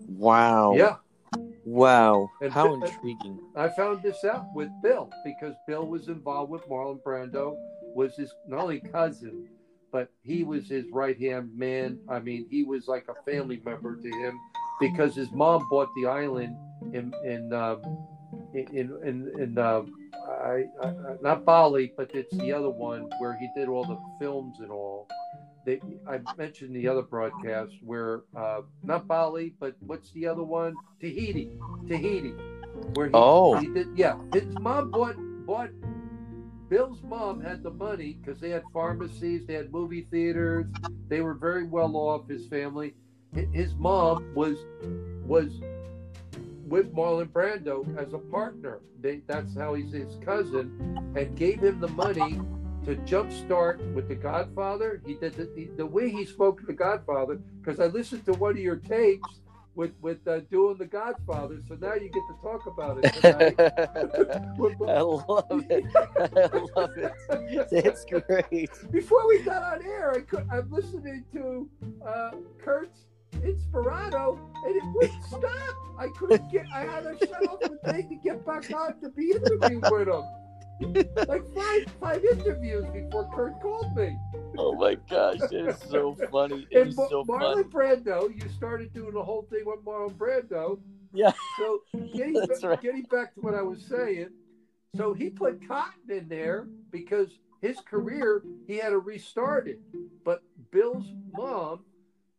Wow. 0.09 0.75
Yeah. 0.75 0.97
Wow, 1.67 2.31
and 2.41 2.53
how 2.53 2.75
intriguing! 2.75 3.41
I 3.57 3.69
found 3.69 4.01
this 4.01 4.23
out 4.23 4.47
with 4.55 4.69
Bill 4.85 5.11
because 5.25 5.57
Bill 5.67 5.85
was 5.85 6.07
involved 6.07 6.49
with 6.49 6.63
Marlon 6.69 7.03
Brando, 7.03 7.57
was 7.93 8.15
his 8.15 8.33
not 8.47 8.61
only 8.61 8.79
cousin, 8.79 9.49
but 9.97 10.11
he 10.23 10.45
was 10.45 10.69
his 10.69 10.85
right 10.93 11.19
hand 11.19 11.57
man. 11.57 11.99
I 12.07 12.19
mean, 12.19 12.47
he 12.51 12.65
was 12.65 12.87
like 12.87 13.07
a 13.09 13.15
family 13.31 13.63
member 13.65 13.97
to 13.97 14.11
him 14.11 14.39
because 14.79 15.15
his 15.15 15.33
mom 15.33 15.67
bought 15.71 15.89
the 15.97 16.07
island 16.07 16.55
in 16.93 17.15
in 17.25 17.51
um, 17.55 17.81
in 18.53 18.93
in, 19.03 19.33
in 19.41 19.57
uh, 19.57 19.85
I, 20.29 20.65
I, 20.83 20.93
not 21.23 21.47
Bali, 21.47 21.95
but 21.97 22.11
it's 22.13 22.37
the 22.37 22.53
other 22.53 22.69
one 22.69 23.09
where 23.21 23.39
he 23.39 23.49
did 23.57 23.69
all 23.69 23.85
the 23.85 23.99
films 24.21 24.57
and 24.61 24.71
all 24.71 25.09
they, 25.65 25.81
I 26.07 26.21
mentioned 26.37 26.77
the 26.77 26.87
other 26.89 27.01
broadcast 27.01 27.73
where 27.83 28.25
uh, 28.37 28.61
not 28.85 29.09
Bali, 29.09 29.55
but 29.59 29.77
what's 29.81 30.11
the 30.11 30.27
other 30.27 30.45
one? 30.45 30.77
Tahiti, 31.01 31.49
Tahiti, 31.89 32.35
where 32.93 33.07
he, 33.07 33.13
oh, 33.15 33.57
he 33.57 33.69
did, 33.69 33.89
yeah, 33.97 34.19
his 34.35 34.45
mom 34.61 34.91
bought 34.91 35.17
bought. 35.47 35.71
Bill's 36.69 37.03
mom 37.03 37.41
had 37.41 37.63
the 37.63 37.71
money 37.71 38.19
because 38.21 38.41
they 38.41 38.51
had 38.51 38.65
pharmacies, 38.73 39.47
they 39.47 39.55
had 39.55 39.73
movie 39.73 40.07
theaters, 40.11 40.67
they 41.09 41.21
were 41.21 41.35
very 41.35 41.65
well 41.65 41.97
off. 41.97 42.29
His 42.29 42.47
family, 42.47 42.95
his 43.53 43.75
mom 43.77 44.35
was 44.35 44.57
was 45.25 45.61
with 46.67 46.93
Marlon 46.93 47.29
Brando 47.29 47.87
as 47.97 48.13
a 48.13 48.19
partner. 48.19 48.81
They, 49.01 49.21
that's 49.27 49.57
how 49.57 49.75
he's 49.75 49.93
his 49.93 50.17
cousin, 50.25 51.13
and 51.17 51.37
gave 51.37 51.61
him 51.61 51.81
the 51.81 51.89
money 51.89 52.41
to 52.85 52.97
jumpstart 52.97 53.95
with 53.95 54.09
The 54.09 54.15
Godfather. 54.17 55.01
He 55.07 55.15
did 55.15 55.35
the, 55.35 55.45
the, 55.55 55.69
the 55.77 55.87
way 55.87 56.11
he 56.11 56.25
spoke 56.25 56.61
to 56.61 56.67
The 56.67 56.73
Godfather, 56.73 57.41
because 57.61 57.79
I 57.79 57.87
listened 57.87 58.25
to 58.27 58.33
one 58.33 58.53
of 58.53 58.59
your 58.59 58.77
tapes 58.77 59.41
with 59.77 59.93
with 60.01 60.27
uh, 60.27 60.41
doing 60.51 60.79
The 60.79 60.87
Godfather. 60.87 61.61
So 61.69 61.77
now 61.77 61.95
you 61.95 62.09
get 62.09 62.23
to 62.27 62.37
talk 62.43 62.67
about 62.67 62.99
it. 63.03 63.25
I 63.25 65.01
love 65.01 65.65
it. 65.71 65.85
I 66.17 66.81
love 66.81 66.99
it. 66.99 67.13
It's 67.71 68.05
great. 68.07 68.71
Before 68.91 69.29
we 69.29 69.43
got 69.43 69.63
on 69.63 69.87
air, 69.87 70.13
I 70.13 70.21
could, 70.21 70.47
I'm 70.51 70.71
listening 70.71 71.25
to 71.35 71.69
uh, 72.05 72.31
Kurt's 72.59 73.05
Inspirato, 73.35 74.39
and 74.65 74.77
it 74.77 74.83
wouldn't 74.95 75.25
stop. 75.29 75.77
I 75.99 76.09
couldn't 76.09 76.51
get. 76.51 76.67
I 76.75 76.81
had 76.81 77.05
to 77.05 77.27
shut 77.27 77.49
off 77.49 77.61
the 77.61 77.79
thing 77.93 78.09
to 78.09 78.17
get 78.17 78.45
back 78.47 78.73
on 78.73 78.99
to 79.01 79.11
be 79.11 79.33
interviewed 79.33 79.85
with 79.91 80.09
him 80.09 80.25
like 81.29 81.43
five 81.55 81.87
five 82.01 82.25
interviews 82.25 82.85
before 82.93 83.31
Kurt 83.35 83.61
called 83.63 83.97
me. 83.97 84.17
Oh 84.59 84.75
my 84.75 84.97
gosh, 85.09 85.39
it's 85.51 85.89
so 85.91 86.17
funny. 86.31 86.67
It's 86.71 86.99
and 86.99 87.09
so 87.09 87.25
Marlon 87.25 87.71
funny. 87.71 87.97
Brando, 87.97 88.35
you 88.35 88.49
started 88.51 88.93
doing 88.93 89.15
the 89.15 89.23
whole 89.23 89.47
thing 89.51 89.63
with 89.65 89.85
Marlon 89.85 90.15
Brando. 90.15 90.79
Yeah. 91.15 91.33
So 91.59 91.81
getting, 92.15 92.35
That's 92.49 92.63
right. 92.63 92.81
getting 92.81 93.03
back 93.03 93.35
to 93.35 93.41
what 93.41 93.55
I 93.55 93.63
was 93.63 93.83
saying, 93.83 94.29
so 94.97 95.15
he 95.15 95.31
put 95.31 95.67
Cotton 95.67 96.11
in 96.11 96.29
there 96.29 96.67
because 96.91 97.29
his 97.63 97.79
career 97.81 98.43
he 98.67 98.77
had 98.77 98.91
to 98.91 98.99
restart 98.99 99.69
it. 99.69 99.81
But 100.25 100.43
Bill's 100.73 101.07
mom 101.33 101.81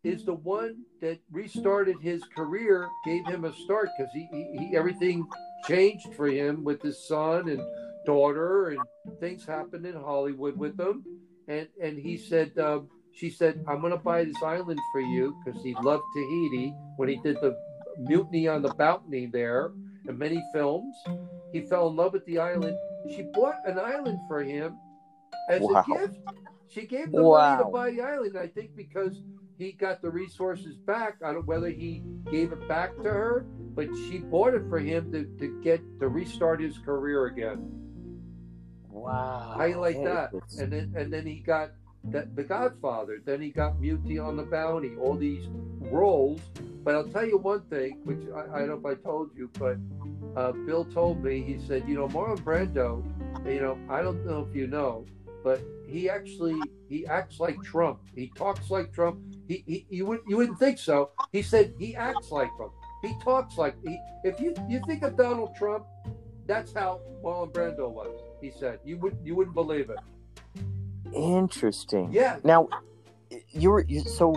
is 0.03 0.23
the 0.25 0.33
one 0.33 0.83
that 1.01 1.19
restarted 1.31 1.97
his 2.01 2.23
career, 2.35 2.87
gave 3.03 3.25
him 3.25 3.45
a 3.45 3.53
start 3.53 3.89
because 3.97 4.11
he, 4.13 4.27
he, 4.31 4.67
he 4.67 4.75
everything 4.75 5.27
changed 5.67 6.13
for 6.15 6.27
him 6.27 6.63
with 6.63 6.81
his 6.81 7.07
son 7.07 7.49
and 7.49 7.61
daughter, 8.07 8.69
and 8.69 8.79
things 9.19 9.45
happened 9.45 9.85
in 9.85 9.93
Hollywood 9.93 10.57
with 10.57 10.77
them. 10.77 11.03
And 11.47 11.67
and 11.81 11.99
he 11.99 12.17
said, 12.17 12.57
um, 12.57 12.89
she 13.11 13.29
said, 13.29 13.63
I'm 13.67 13.81
going 13.81 13.93
to 13.93 13.99
buy 13.99 14.23
this 14.23 14.41
island 14.43 14.79
for 14.91 15.01
you 15.01 15.35
because 15.43 15.61
he 15.61 15.75
loved 15.81 16.03
Tahiti 16.15 16.73
when 16.95 17.09
he 17.09 17.17
did 17.17 17.37
the 17.41 17.55
mutiny 17.99 18.47
on 18.47 18.61
the 18.61 18.73
balcony 18.75 19.25
there 19.25 19.71
and 20.07 20.17
many 20.17 20.43
films. 20.53 20.95
He 21.51 21.61
fell 21.61 21.89
in 21.89 21.95
love 21.95 22.13
with 22.13 22.25
the 22.25 22.39
island. 22.39 22.77
She 23.09 23.23
bought 23.33 23.55
an 23.65 23.79
island 23.79 24.19
for 24.27 24.43
him 24.43 24.77
as 25.49 25.61
wow. 25.61 25.83
a 25.87 25.99
gift. 25.99 26.17
She 26.69 26.85
gave 26.85 27.11
the 27.11 27.23
wow. 27.23 27.55
money 27.55 27.63
to 27.63 27.69
buy 27.71 27.91
the 27.91 28.01
island, 28.01 28.37
I 28.37 28.47
think, 28.47 28.75
because 28.75 29.21
he 29.57 29.71
got 29.71 30.01
the 30.01 30.09
resources 30.09 30.75
back. 30.75 31.17
I 31.23 31.27
don't 31.27 31.35
know 31.35 31.41
whether 31.41 31.69
he 31.69 32.03
gave 32.29 32.51
it 32.51 32.67
back 32.67 32.95
to 32.97 33.09
her, 33.09 33.45
but 33.73 33.87
she 34.07 34.19
bought 34.19 34.53
it 34.53 34.63
for 34.69 34.79
him 34.79 35.11
to, 35.13 35.23
to 35.39 35.61
get 35.63 35.81
to 35.99 36.09
restart 36.09 36.61
his 36.61 36.77
career 36.77 37.25
again. 37.25 37.86
Wow. 38.97 39.55
How 39.57 39.65
you 39.65 39.79
like 39.79 40.03
that? 40.03 40.31
And 40.59 40.71
then 40.71 40.93
and 40.95 41.11
then 41.11 41.25
he 41.25 41.35
got 41.35 41.71
that 42.05 42.35
the 42.35 42.43
Godfather. 42.43 43.21
Then 43.23 43.41
he 43.41 43.49
got 43.49 43.79
Mutiny 43.79 44.19
on 44.19 44.37
the 44.37 44.43
Bounty. 44.43 44.95
All 44.99 45.15
these 45.15 45.47
roles. 45.79 46.41
But 46.83 46.95
I'll 46.95 47.07
tell 47.07 47.25
you 47.25 47.37
one 47.37 47.61
thing, 47.69 47.99
which 48.05 48.19
I, 48.33 48.55
I 48.55 48.59
don't 48.59 48.81
know 48.81 48.89
if 48.89 48.97
I 48.97 49.01
told 49.01 49.31
you, 49.35 49.49
but 49.59 49.77
uh, 50.37 50.53
Bill 50.53 50.85
told 50.85 51.21
me. 51.21 51.41
He 51.41 51.59
said, 51.67 51.83
you 51.87 51.95
know, 51.95 52.07
Marlon 52.07 52.39
Brando. 52.39 53.03
You 53.45 53.61
know, 53.61 53.77
I 53.89 54.01
don't 54.01 54.25
know 54.25 54.47
if 54.49 54.55
you 54.55 54.67
know, 54.67 55.05
but 55.43 55.61
he 55.87 56.09
actually 56.09 56.59
he 56.89 57.05
acts 57.05 57.39
like 57.39 57.61
Trump. 57.61 57.99
He 58.15 58.31
talks 58.35 58.69
like 58.69 58.93
Trump. 58.93 59.19
He, 59.47 59.63
he 59.65 59.85
you 59.89 60.05
wouldn't 60.05 60.27
you 60.29 60.37
wouldn't 60.37 60.59
think 60.59 60.79
so. 60.79 61.11
He 61.31 61.41
said 61.41 61.73
he 61.77 61.95
acts 61.95 62.31
like 62.31 62.49
Trump. 62.57 62.73
He 63.01 63.13
talks 63.23 63.57
like 63.57 63.75
he. 63.85 63.99
If 64.23 64.39
you 64.39 64.55
you 64.67 64.81
think 64.87 65.03
of 65.03 65.17
Donald 65.17 65.55
Trump, 65.55 65.85
that's 66.45 66.73
how 66.73 67.01
Marlon 67.23 67.51
Brando 67.51 67.89
was. 67.89 68.26
He 68.41 68.51
said 68.51 68.79
you 68.85 68.97
would 68.97 69.17
you 69.23 69.35
wouldn't 69.35 69.55
believe 69.55 69.89
it. 69.89 69.97
Interesting. 71.13 72.09
Yeah. 72.11 72.37
Now, 72.43 72.67
you 73.51 73.71
were 73.71 73.85
you, 73.87 74.01
so 74.01 74.35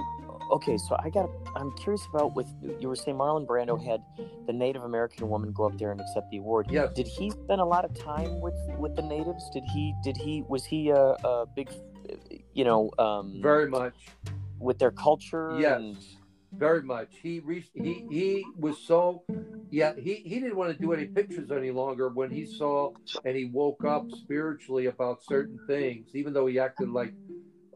okay. 0.52 0.76
So 0.78 0.96
I 0.98 1.10
got. 1.10 1.28
I'm 1.56 1.72
curious 1.76 2.02
about 2.14 2.34
with 2.36 2.46
you 2.80 2.88
were 2.88 2.96
saying 2.96 3.16
Marlon 3.16 3.46
Brando 3.46 3.82
had 3.82 4.00
the 4.46 4.52
Native 4.52 4.84
American 4.84 5.28
woman 5.28 5.52
go 5.52 5.66
up 5.66 5.76
there 5.78 5.90
and 5.92 6.00
accept 6.00 6.30
the 6.30 6.38
award. 6.38 6.68
Yes. 6.70 6.92
Did 6.94 7.06
he 7.08 7.30
spend 7.30 7.60
a 7.60 7.64
lot 7.64 7.84
of 7.84 7.92
time 7.98 8.40
with 8.40 8.54
with 8.78 8.94
the 8.96 9.02
natives? 9.02 9.50
Did 9.52 9.64
he? 9.64 9.94
Did 10.04 10.16
he? 10.16 10.42
Was 10.48 10.64
he 10.64 10.90
a, 10.90 10.96
a 11.24 11.46
big? 11.54 11.70
You 12.54 12.64
know. 12.64 12.90
Um, 12.98 13.40
Very 13.42 13.68
much. 13.68 13.94
with 14.58 14.78
their 14.78 14.90
culture. 14.92 15.56
Yes. 15.58 15.80
and- 15.80 15.96
Very 16.60 16.82
much. 16.82 17.08
He 17.22 17.40
reached. 17.40 17.70
He 17.74 18.04
he 18.10 18.46
was 18.58 18.76
so. 18.86 19.22
Yeah. 19.70 19.94
He 19.96 20.16
he 20.16 20.38
didn't 20.40 20.56
want 20.56 20.70
to 20.72 20.78
do 20.78 20.92
any 20.92 21.06
pictures 21.06 21.50
any 21.50 21.70
longer 21.70 22.10
when 22.10 22.30
he 22.30 22.44
saw 22.44 22.92
and 23.24 23.34
he 23.36 23.46
woke 23.46 23.82
up 23.84 24.06
spiritually 24.24 24.86
about 24.86 25.22
certain 25.22 25.58
things. 25.66 26.08
Even 26.14 26.34
though 26.34 26.46
he 26.46 26.58
acted 26.58 26.90
like, 26.90 27.14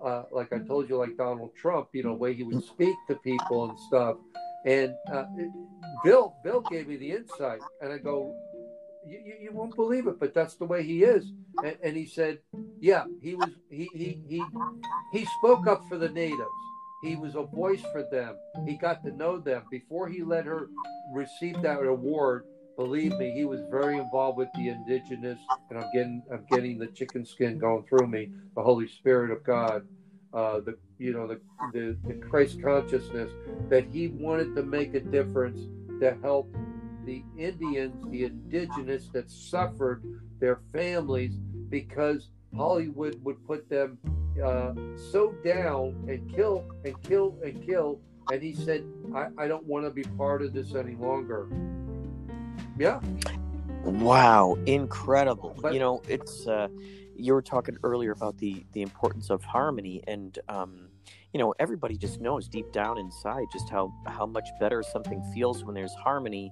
uh, 0.03 0.25
like 0.31 0.53
I 0.53 0.59
told 0.59 0.89
you, 0.91 0.97
like 0.99 1.17
Donald 1.17 1.53
Trump. 1.57 1.89
You 1.95 2.03
know, 2.03 2.11
the 2.11 2.17
way 2.17 2.35
he 2.35 2.43
would 2.43 2.63
speak 2.63 2.95
to 3.09 3.15
people 3.17 3.71
and 3.71 3.79
stuff. 3.89 4.17
And 4.67 4.95
uh, 5.11 5.25
it- 5.39 5.51
Bill 6.05 6.35
Bill 6.45 6.61
gave 6.61 6.87
me 6.89 6.97
the 6.97 7.11
insight, 7.13 7.63
and 7.81 7.91
I 7.91 7.99
go. 7.99 8.35
You, 9.07 9.19
you, 9.25 9.35
you 9.43 9.53
won't 9.53 9.77
believe 9.77 10.07
it, 10.07 10.19
but 10.19 10.33
that's 10.35 10.55
the 10.57 10.65
way 10.65 10.83
he 10.83 11.05
is. 11.05 11.25
And, 11.63 11.77
and 11.83 11.97
he 11.97 12.07
said, 12.07 12.39
"Yeah, 12.81 13.05
he 13.23 13.35
was. 13.35 13.51
He, 13.71 13.89
he 13.95 14.21
he 14.29 14.47
he 15.13 15.25
spoke 15.39 15.67
up 15.67 15.83
for 15.89 15.97
the 15.99 16.09
natives. 16.09 16.49
He 17.05 17.17
was 17.17 17.35
a 17.35 17.43
voice 17.43 17.83
for 17.93 18.03
them. 18.03 18.37
He 18.67 18.77
got 18.77 19.05
to 19.05 19.11
know 19.11 19.39
them 19.39 19.65
before 19.71 20.09
he 20.09 20.23
let 20.23 20.47
her 20.47 20.69
receive 21.13 21.61
that 21.61 21.85
award. 21.85 22.47
Believe 22.77 23.17
me, 23.19 23.31
he 23.33 23.45
was 23.45 23.61
very 23.71 23.99
involved 23.99 24.39
with 24.39 24.49
the 24.55 24.69
indigenous. 24.69 25.39
And 25.69 25.79
I'm 25.79 25.91
getting, 25.93 26.23
I'm 26.33 26.47
getting 26.49 26.79
the 26.79 26.87
chicken 26.87 27.27
skin 27.27 27.59
going 27.59 27.85
through 27.85 28.07
me. 28.07 28.31
The 28.57 28.63
Holy 28.63 28.89
Spirit 28.89 29.31
of 29.31 29.45
God, 29.45 29.87
uh, 30.33 30.61
the 30.61 30.79
you 30.99 31.13
know 31.13 31.27
the, 31.27 31.41
the 31.73 31.97
the 32.07 32.15
Christ 32.15 32.63
consciousness 32.63 33.31
that 33.69 33.85
he 33.93 34.09
wanted 34.09 34.57
to 34.57 34.63
make 34.63 34.95
a 34.95 35.01
difference 35.01 35.61
to 36.01 36.17
help 36.23 36.51
the 37.05 37.23
Indians, 37.37 38.03
the 38.11 38.25
indigenous 38.25 39.09
that 39.13 39.31
suffered, 39.31 40.03
their 40.41 40.61
families 40.73 41.37
because 41.69 42.31
Hollywood 42.57 43.23
would 43.23 43.45
put 43.47 43.69
them 43.69 43.99
uh, 44.43 44.73
so 45.13 45.33
down 45.45 46.05
and 46.09 46.35
kill 46.35 46.65
and 46.85 47.01
kill 47.03 47.37
and 47.45 47.65
kill. 47.65 48.01
And 48.33 48.43
he 48.43 48.55
said, 48.55 48.85
I, 49.15 49.29
I 49.37 49.49
don't 49.49 49.65
want 49.67 49.85
to 49.85 49.91
be 49.91 50.03
part 50.17 50.43
of 50.43 50.53
this 50.53 50.75
any 50.75 50.95
longer. 50.95 51.47
Yeah. 52.79 53.01
Wow, 53.85 54.57
incredible! 54.67 55.55
But- 55.61 55.75
you 55.75 55.79
know, 55.79 56.03
it's 56.09 56.47
uh, 56.47 56.69
you 57.15 57.35
were 57.35 57.43
talking 57.43 57.77
earlier 57.83 58.13
about 58.13 58.39
the 58.39 58.65
the 58.73 58.81
importance 58.81 59.29
of 59.29 59.45
harmony, 59.45 60.03
and 60.07 60.39
um, 60.49 60.89
you 61.35 61.39
know, 61.39 61.55
everybody 61.59 61.97
just 61.97 62.19
knows 62.21 62.49
deep 62.49 62.73
down 62.73 62.97
inside 62.97 63.45
just 63.53 63.69
how 63.69 63.93
how 64.07 64.25
much 64.25 64.49
better 64.59 64.83
something 64.83 65.23
feels 65.35 65.65
when 65.65 65.75
there's 65.75 65.93
harmony, 65.95 66.51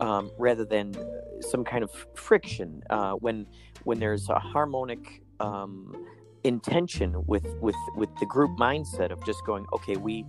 um, 0.00 0.32
rather 0.36 0.64
than 0.64 0.96
uh, 0.96 1.40
some 1.40 1.64
kind 1.64 1.84
of 1.84 1.92
friction. 2.14 2.82
Uh, 2.90 3.12
when 3.12 3.46
when 3.84 4.00
there's 4.00 4.28
a 4.28 4.38
harmonic 4.40 5.22
um, 5.38 5.94
intention 6.44 7.24
with 7.26 7.46
with 7.60 7.76
with 7.96 8.10
the 8.20 8.26
group 8.26 8.50
mindset 8.58 9.10
of 9.10 9.24
just 9.24 9.44
going, 9.46 9.66
okay, 9.72 9.96
we, 9.96 10.24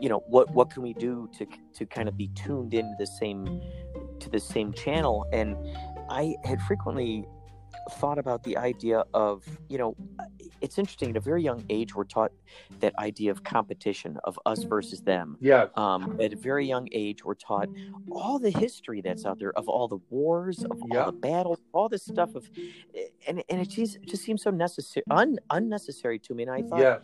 you 0.00 0.08
know, 0.08 0.22
what 0.28 0.50
what 0.52 0.70
can 0.70 0.82
we 0.82 0.92
do 0.94 1.28
to 1.38 1.46
to 1.74 1.86
kind 1.86 2.08
of 2.08 2.16
be 2.16 2.28
tuned 2.28 2.74
into 2.74 2.94
the 2.98 3.06
same 3.06 3.62
to 4.20 4.28
the 4.30 4.40
same 4.40 4.72
channel? 4.72 5.26
And 5.32 5.56
i 6.10 6.36
had 6.44 6.60
frequently 6.62 7.26
thought 7.92 8.18
about 8.18 8.42
the 8.44 8.56
idea 8.56 9.04
of 9.14 9.44
you 9.68 9.78
know 9.78 9.96
it's 10.60 10.78
interesting 10.78 11.10
at 11.10 11.16
a 11.16 11.20
very 11.20 11.42
young 11.42 11.64
age 11.68 11.94
we're 11.94 12.04
taught 12.04 12.32
that 12.80 12.94
idea 12.98 13.30
of 13.30 13.44
competition 13.44 14.18
of 14.24 14.38
us 14.46 14.62
versus 14.64 15.00
them 15.02 15.36
Yeah. 15.40 15.66
um, 15.76 16.18
at 16.20 16.32
a 16.32 16.36
very 16.36 16.66
young 16.66 16.88
age 16.92 17.24
we're 17.24 17.34
taught 17.34 17.68
all 18.10 18.38
the 18.38 18.50
history 18.50 19.00
that's 19.00 19.24
out 19.26 19.38
there 19.38 19.52
of 19.52 19.68
all 19.68 19.88
the 19.88 19.98
wars 20.10 20.64
of 20.64 20.78
Yeah. 20.90 21.00
all 21.00 21.06
the 21.12 21.18
battles 21.18 21.58
all 21.72 21.88
this 21.88 22.04
stuff 22.04 22.34
of 22.34 22.48
and, 23.28 23.42
and 23.48 23.60
it 23.60 23.68
just, 23.68 23.96
it 23.96 24.06
just 24.08 24.24
seems 24.24 24.42
so 24.42 24.50
necessary 24.50 25.04
un, 25.10 25.38
unnecessary 25.50 26.18
to 26.20 26.34
me 26.34 26.42
and 26.44 26.52
i 26.52 26.62
thought 26.62 26.80
Yeah. 26.80 26.98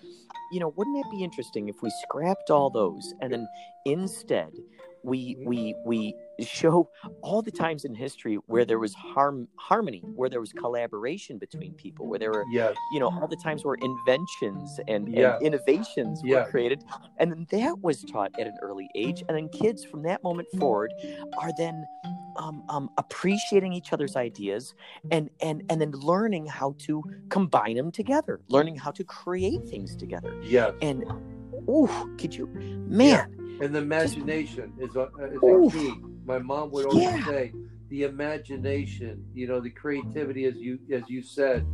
you 0.53 0.61
know, 0.61 0.69
wouldn't 0.77 0.97
that 1.03 1.11
be 1.11 1.23
interesting 1.23 1.69
if 1.69 1.83
we 1.83 1.91
scrapped 2.03 2.51
all 2.51 2.71
those 2.71 3.15
and 3.21 3.33
then 3.33 3.49
instead 3.85 4.53
we 5.03 5.37
we 5.45 5.75
we 5.85 6.15
show 6.41 6.89
all 7.23 7.43
the 7.43 7.51
times 7.51 7.85
in 7.85 7.95
history 7.95 8.37
where 8.47 8.65
there 8.65 8.79
was 8.79 8.95
harm 8.95 9.49
harmony, 9.57 10.01
where 10.15 10.29
there 10.29 10.41
was 10.41 10.53
collaboration 10.53 11.39
between 11.39 11.73
people, 11.75 12.07
where 12.07 12.19
there 12.19 12.31
were 12.31 12.45
Yes. 12.51 12.75
you 12.93 13.01
know 13.01 13.07
all 13.09 13.29
the 13.29 13.37
times 13.37 13.65
where 13.65 13.77
inventions 13.77 14.81
and, 14.89 15.09
Yes. 15.09 15.37
and 15.39 15.47
innovations 15.47 16.23
were 16.25 16.45
created, 16.51 16.83
and 17.19 17.31
then 17.33 17.47
that 17.51 17.83
was 17.83 18.03
taught 18.05 18.31
at 18.39 18.47
an 18.47 18.57
early 18.63 18.89
age, 18.95 19.23
and 19.29 19.37
then 19.37 19.49
kids 19.49 19.85
from 19.85 20.03
that 20.03 20.23
moment 20.23 20.49
forward 20.59 20.93
are 21.39 21.51
then 21.57 21.87
um, 22.37 22.63
um, 22.71 22.89
appreciating 22.97 23.73
each 23.75 23.93
other's 23.93 24.17
ideas 24.17 24.75
and 25.11 25.29
and 25.41 25.63
and 25.69 25.81
then 25.81 25.91
learning 25.93 26.47
how 26.47 26.75
to 26.79 27.03
combine 27.29 27.77
them 27.77 27.91
together, 27.91 28.41
learning 28.49 28.77
how 28.77 28.91
to 28.91 29.05
create 29.05 29.63
things 29.69 29.95
together. 29.97 30.35
yeah 30.43 30.71
And 30.81 31.05
ooh, 31.69 32.17
could 32.19 32.35
you, 32.35 32.47
man? 32.87 33.59
And 33.61 33.75
the 33.75 33.79
imagination 33.81 34.73
is 34.79 34.97
a, 34.97 35.09
is 35.33 35.43
a 35.43 35.47
Oof. 35.47 35.73
key. 35.73 36.01
My 36.25 36.39
mom 36.39 36.71
would 36.73 36.85
always 36.87 37.03
Yeah. 37.03 37.25
say, 37.25 37.53
the 37.89 38.05
imagination, 38.05 39.25
you 39.35 39.47
know, 39.47 39.61
the 39.61 39.71
creativity, 39.71 40.47
as 40.47 40.57
you 40.57 40.79
as 40.91 41.09
you 41.09 41.23
said, 41.23 41.67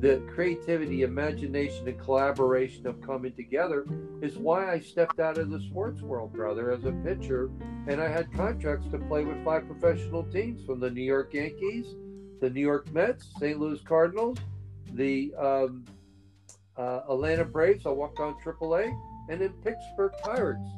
the 0.00 0.22
creativity, 0.32 1.02
imagination, 1.02 1.88
and 1.88 2.00
collaboration 2.00 2.86
of 2.86 3.00
coming 3.02 3.32
together 3.34 3.84
is 4.22 4.38
why 4.38 4.70
I 4.72 4.78
stepped 4.80 5.18
out 5.20 5.36
of 5.36 5.50
the 5.50 5.60
sports 5.60 6.00
world, 6.00 6.32
brother, 6.32 6.70
as 6.70 6.84
a 6.84 6.92
pitcher, 6.92 7.50
and 7.88 8.00
I 8.00 8.08
had 8.08 8.32
contracts 8.32 8.86
to 8.92 8.98
play 8.98 9.24
with 9.24 9.44
five 9.44 9.66
professional 9.66 10.22
teams 10.24 10.64
from 10.64 10.80
the 10.80 10.90
New 10.90 11.02
York 11.02 11.34
Yankees, 11.34 11.86
the 12.40 12.48
New 12.50 12.60
York 12.62 12.90
Mets, 12.92 13.32
St. 13.38 13.58
Louis 13.58 13.80
Cardinals, 13.82 14.38
the 14.92 15.34
um, 15.38 15.84
uh, 16.76 17.00
Atlanta 17.10 17.44
Braves. 17.44 17.84
I 17.84 17.90
walked 17.90 18.20
on 18.20 18.34
AAA, 18.44 18.96
and 19.28 19.40
then 19.40 19.52
Pittsburgh 19.62 20.12
Pirates. 20.22 20.68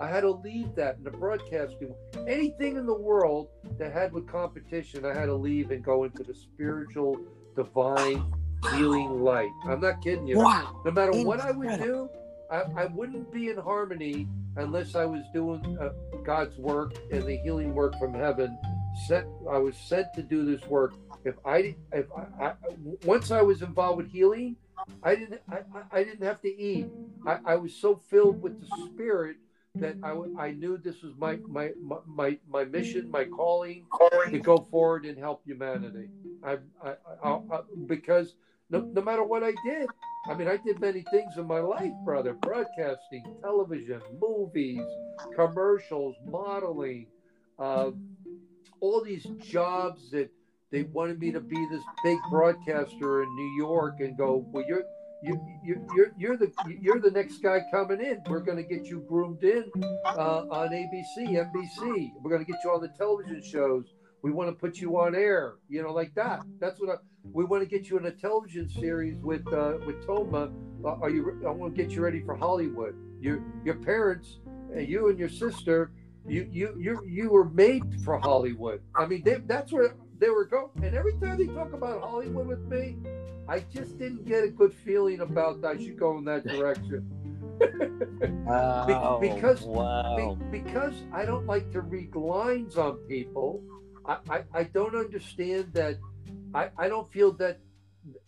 I 0.00 0.08
had 0.08 0.22
to 0.22 0.30
leave 0.30 0.74
that 0.74 0.96
in 0.96 1.04
the 1.04 1.10
broadcasting. 1.10 1.94
Anything 2.26 2.76
in 2.76 2.86
the 2.86 2.94
world 2.94 3.48
that 3.78 3.92
had 3.92 4.12
with 4.12 4.26
competition, 4.26 5.04
I 5.04 5.14
had 5.14 5.26
to 5.26 5.34
leave 5.34 5.70
and 5.70 5.84
go 5.84 6.04
into 6.04 6.22
the 6.22 6.34
spiritual, 6.34 7.18
divine, 7.54 8.32
healing 8.74 9.22
light. 9.22 9.50
I'm 9.66 9.80
not 9.80 10.02
kidding 10.02 10.26
you. 10.26 10.38
Wow. 10.38 10.80
No 10.84 10.90
matter 10.90 11.12
what 11.24 11.40
I 11.40 11.50
would 11.50 11.78
do, 11.78 12.08
I, 12.50 12.62
I 12.76 12.86
wouldn't 12.86 13.32
be 13.32 13.48
in 13.48 13.56
harmony 13.56 14.28
unless 14.56 14.94
I 14.94 15.04
was 15.04 15.22
doing 15.32 15.78
uh, 15.80 15.90
God's 16.24 16.56
work 16.58 16.94
and 17.10 17.22
the 17.22 17.36
healing 17.38 17.74
work 17.74 17.98
from 17.98 18.12
heaven. 18.14 18.58
Sent, 19.06 19.26
I 19.50 19.56
was 19.58 19.76
sent 19.76 20.12
to 20.14 20.22
do 20.22 20.44
this 20.44 20.66
work. 20.68 20.94
If 21.24 21.34
I, 21.46 21.74
if 21.92 22.06
I, 22.12 22.46
I 22.46 22.52
once 23.04 23.30
I 23.30 23.40
was 23.40 23.62
involved 23.62 23.98
with 23.98 24.10
healing, 24.10 24.56
I 25.02 25.14
didn't, 25.16 25.40
I, 25.50 25.58
I- 25.90 26.04
didn't 26.04 26.24
have 26.24 26.40
to 26.42 26.48
eat. 26.48 26.86
I, 27.26 27.38
I 27.44 27.56
was 27.56 27.74
so 27.74 27.96
filled 28.10 28.42
with 28.42 28.58
the 28.60 28.66
Spirit 28.66 29.36
that 29.80 29.96
I, 30.02 30.16
I 30.38 30.50
knew 30.52 30.76
this 30.76 31.02
was 31.02 31.12
my, 31.16 31.38
my, 31.48 31.70
my, 32.06 32.38
my, 32.48 32.64
mission, 32.64 33.10
my 33.10 33.24
calling 33.24 33.86
to 34.30 34.38
go 34.38 34.58
forward 34.70 35.04
and 35.04 35.18
help 35.18 35.44
humanity. 35.44 36.08
I, 36.44 36.58
I, 36.84 36.94
I 37.24 37.60
because 37.86 38.34
no, 38.70 38.88
no 38.92 39.02
matter 39.02 39.22
what 39.22 39.42
I 39.42 39.52
did, 39.64 39.90
I 40.28 40.34
mean, 40.34 40.48
I 40.48 40.56
did 40.56 40.80
many 40.80 41.02
things 41.02 41.36
in 41.36 41.46
my 41.46 41.60
life, 41.60 41.92
brother 42.04 42.34
broadcasting, 42.34 43.24
television, 43.42 44.00
movies, 44.20 44.80
commercials, 45.34 46.16
modeling, 46.26 47.06
uh, 47.58 47.90
all 48.80 49.02
these 49.02 49.26
jobs 49.40 50.10
that 50.10 50.30
they 50.72 50.84
wanted 50.84 51.20
me 51.20 51.30
to 51.30 51.40
be 51.40 51.66
this 51.70 51.82
big 52.02 52.18
broadcaster 52.30 53.22
in 53.22 53.36
New 53.36 53.54
York 53.58 54.00
and 54.00 54.16
go, 54.16 54.44
well, 54.50 54.64
you're. 54.66 54.82
You, 55.24 55.40
you, 55.62 55.86
you're, 55.94 56.10
you're 56.18 56.36
the 56.36 56.50
you're 56.80 56.98
the 56.98 57.12
next 57.12 57.44
guy 57.44 57.60
coming 57.70 58.00
in. 58.00 58.20
We're 58.26 58.40
going 58.40 58.56
to 58.56 58.64
get 58.64 58.86
you 58.86 59.06
groomed 59.08 59.44
in 59.44 59.70
uh, 60.04 60.46
on 60.50 60.70
ABC, 60.70 61.28
NBC. 61.28 62.10
We're 62.20 62.28
going 62.28 62.44
to 62.44 62.50
get 62.50 62.58
you 62.64 62.72
on 62.72 62.80
the 62.80 62.88
television 62.88 63.40
shows. 63.40 63.84
We 64.22 64.32
want 64.32 64.50
to 64.50 64.56
put 64.56 64.78
you 64.78 64.98
on 64.98 65.14
air, 65.14 65.54
you 65.68 65.80
know, 65.80 65.92
like 65.92 66.12
that. 66.16 66.40
That's 66.58 66.80
what 66.80 66.90
I, 66.90 66.94
we 67.32 67.44
want 67.44 67.62
to 67.62 67.68
get 67.68 67.88
you 67.88 67.98
in 67.98 68.06
a 68.06 68.10
television 68.10 68.68
series 68.68 69.16
with 69.18 69.46
uh, 69.52 69.74
with 69.86 70.04
Toma. 70.04 70.50
Uh, 70.84 70.96
are 71.00 71.10
you? 71.10 71.40
I 71.46 71.50
want 71.50 71.76
to 71.76 71.80
get 71.80 71.92
you 71.92 72.02
ready 72.02 72.20
for 72.24 72.34
Hollywood. 72.34 72.96
Your 73.20 73.44
your 73.64 73.76
parents, 73.76 74.40
uh, 74.74 74.80
you 74.80 75.08
and 75.08 75.20
your 75.20 75.28
sister, 75.28 75.92
you 76.26 76.48
you 76.50 76.76
you 76.80 77.00
you 77.06 77.30
were 77.30 77.48
made 77.48 78.02
for 78.04 78.18
Hollywood. 78.18 78.82
I 78.96 79.06
mean, 79.06 79.22
they, 79.24 79.36
that's 79.46 79.70
where 79.70 79.94
they 80.22 80.30
were 80.30 80.44
going. 80.44 80.70
And 80.76 80.94
every 80.94 81.14
time 81.14 81.36
they 81.36 81.48
talk 81.48 81.72
about 81.72 82.00
Hollywood 82.00 82.46
with 82.46 82.64
me, 82.68 82.96
I 83.48 83.58
just 83.74 83.98
didn't 83.98 84.24
get 84.24 84.44
a 84.44 84.48
good 84.48 84.72
feeling 84.72 85.20
about 85.20 85.64
I 85.64 85.76
should 85.76 85.98
go 85.98 86.16
in 86.18 86.24
that 86.26 86.46
direction. 86.46 87.10
Oh, 88.44 88.48
wow. 88.48 89.18
because- 89.20 89.62
wow. 89.62 90.36
Be- 90.50 90.60
because 90.62 90.94
I 91.12 91.24
don't 91.24 91.46
like 91.46 91.70
to 91.72 91.80
read 91.80 92.14
lines 92.14 92.76
on 92.76 92.96
people. 93.08 93.60
I, 94.06 94.18
I, 94.28 94.44
I 94.52 94.62
don't 94.64 94.94
understand 94.96 95.72
that. 95.74 95.96
I, 96.54 96.70
I 96.78 96.88
don't 96.88 97.10
feel 97.12 97.32
that 97.34 97.58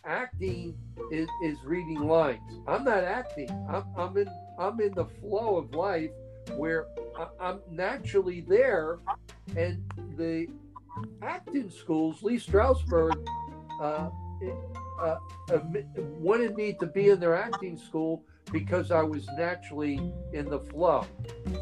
acting 0.04 0.76
is, 1.10 1.28
is 1.42 1.58
reading 1.64 2.06
lines. 2.06 2.42
I'm 2.66 2.84
not 2.84 3.02
acting. 3.04 3.50
I'm, 3.68 3.84
I'm 3.96 4.16
in 4.16 4.28
I'm 4.58 4.80
in 4.80 4.94
the 4.94 5.06
flow 5.20 5.56
of 5.56 5.74
life 5.74 6.10
where 6.56 6.86
I, 7.18 7.26
I'm 7.40 7.60
naturally 7.70 8.40
there, 8.40 8.98
and 9.56 9.82
the 10.16 10.46
acting 11.22 11.70
schools, 11.70 12.22
Lee 12.22 12.38
Strasberg, 12.38 13.26
uh, 13.80 14.10
uh, 15.00 15.16
wanted 16.18 16.56
me 16.56 16.76
to 16.80 16.86
be 16.86 17.10
in 17.10 17.20
their 17.20 17.34
acting 17.34 17.76
school 17.76 18.24
because 18.52 18.90
I 18.90 19.02
was 19.02 19.26
naturally 19.36 20.12
in 20.32 20.48
the 20.48 20.60
flow. 20.60 21.06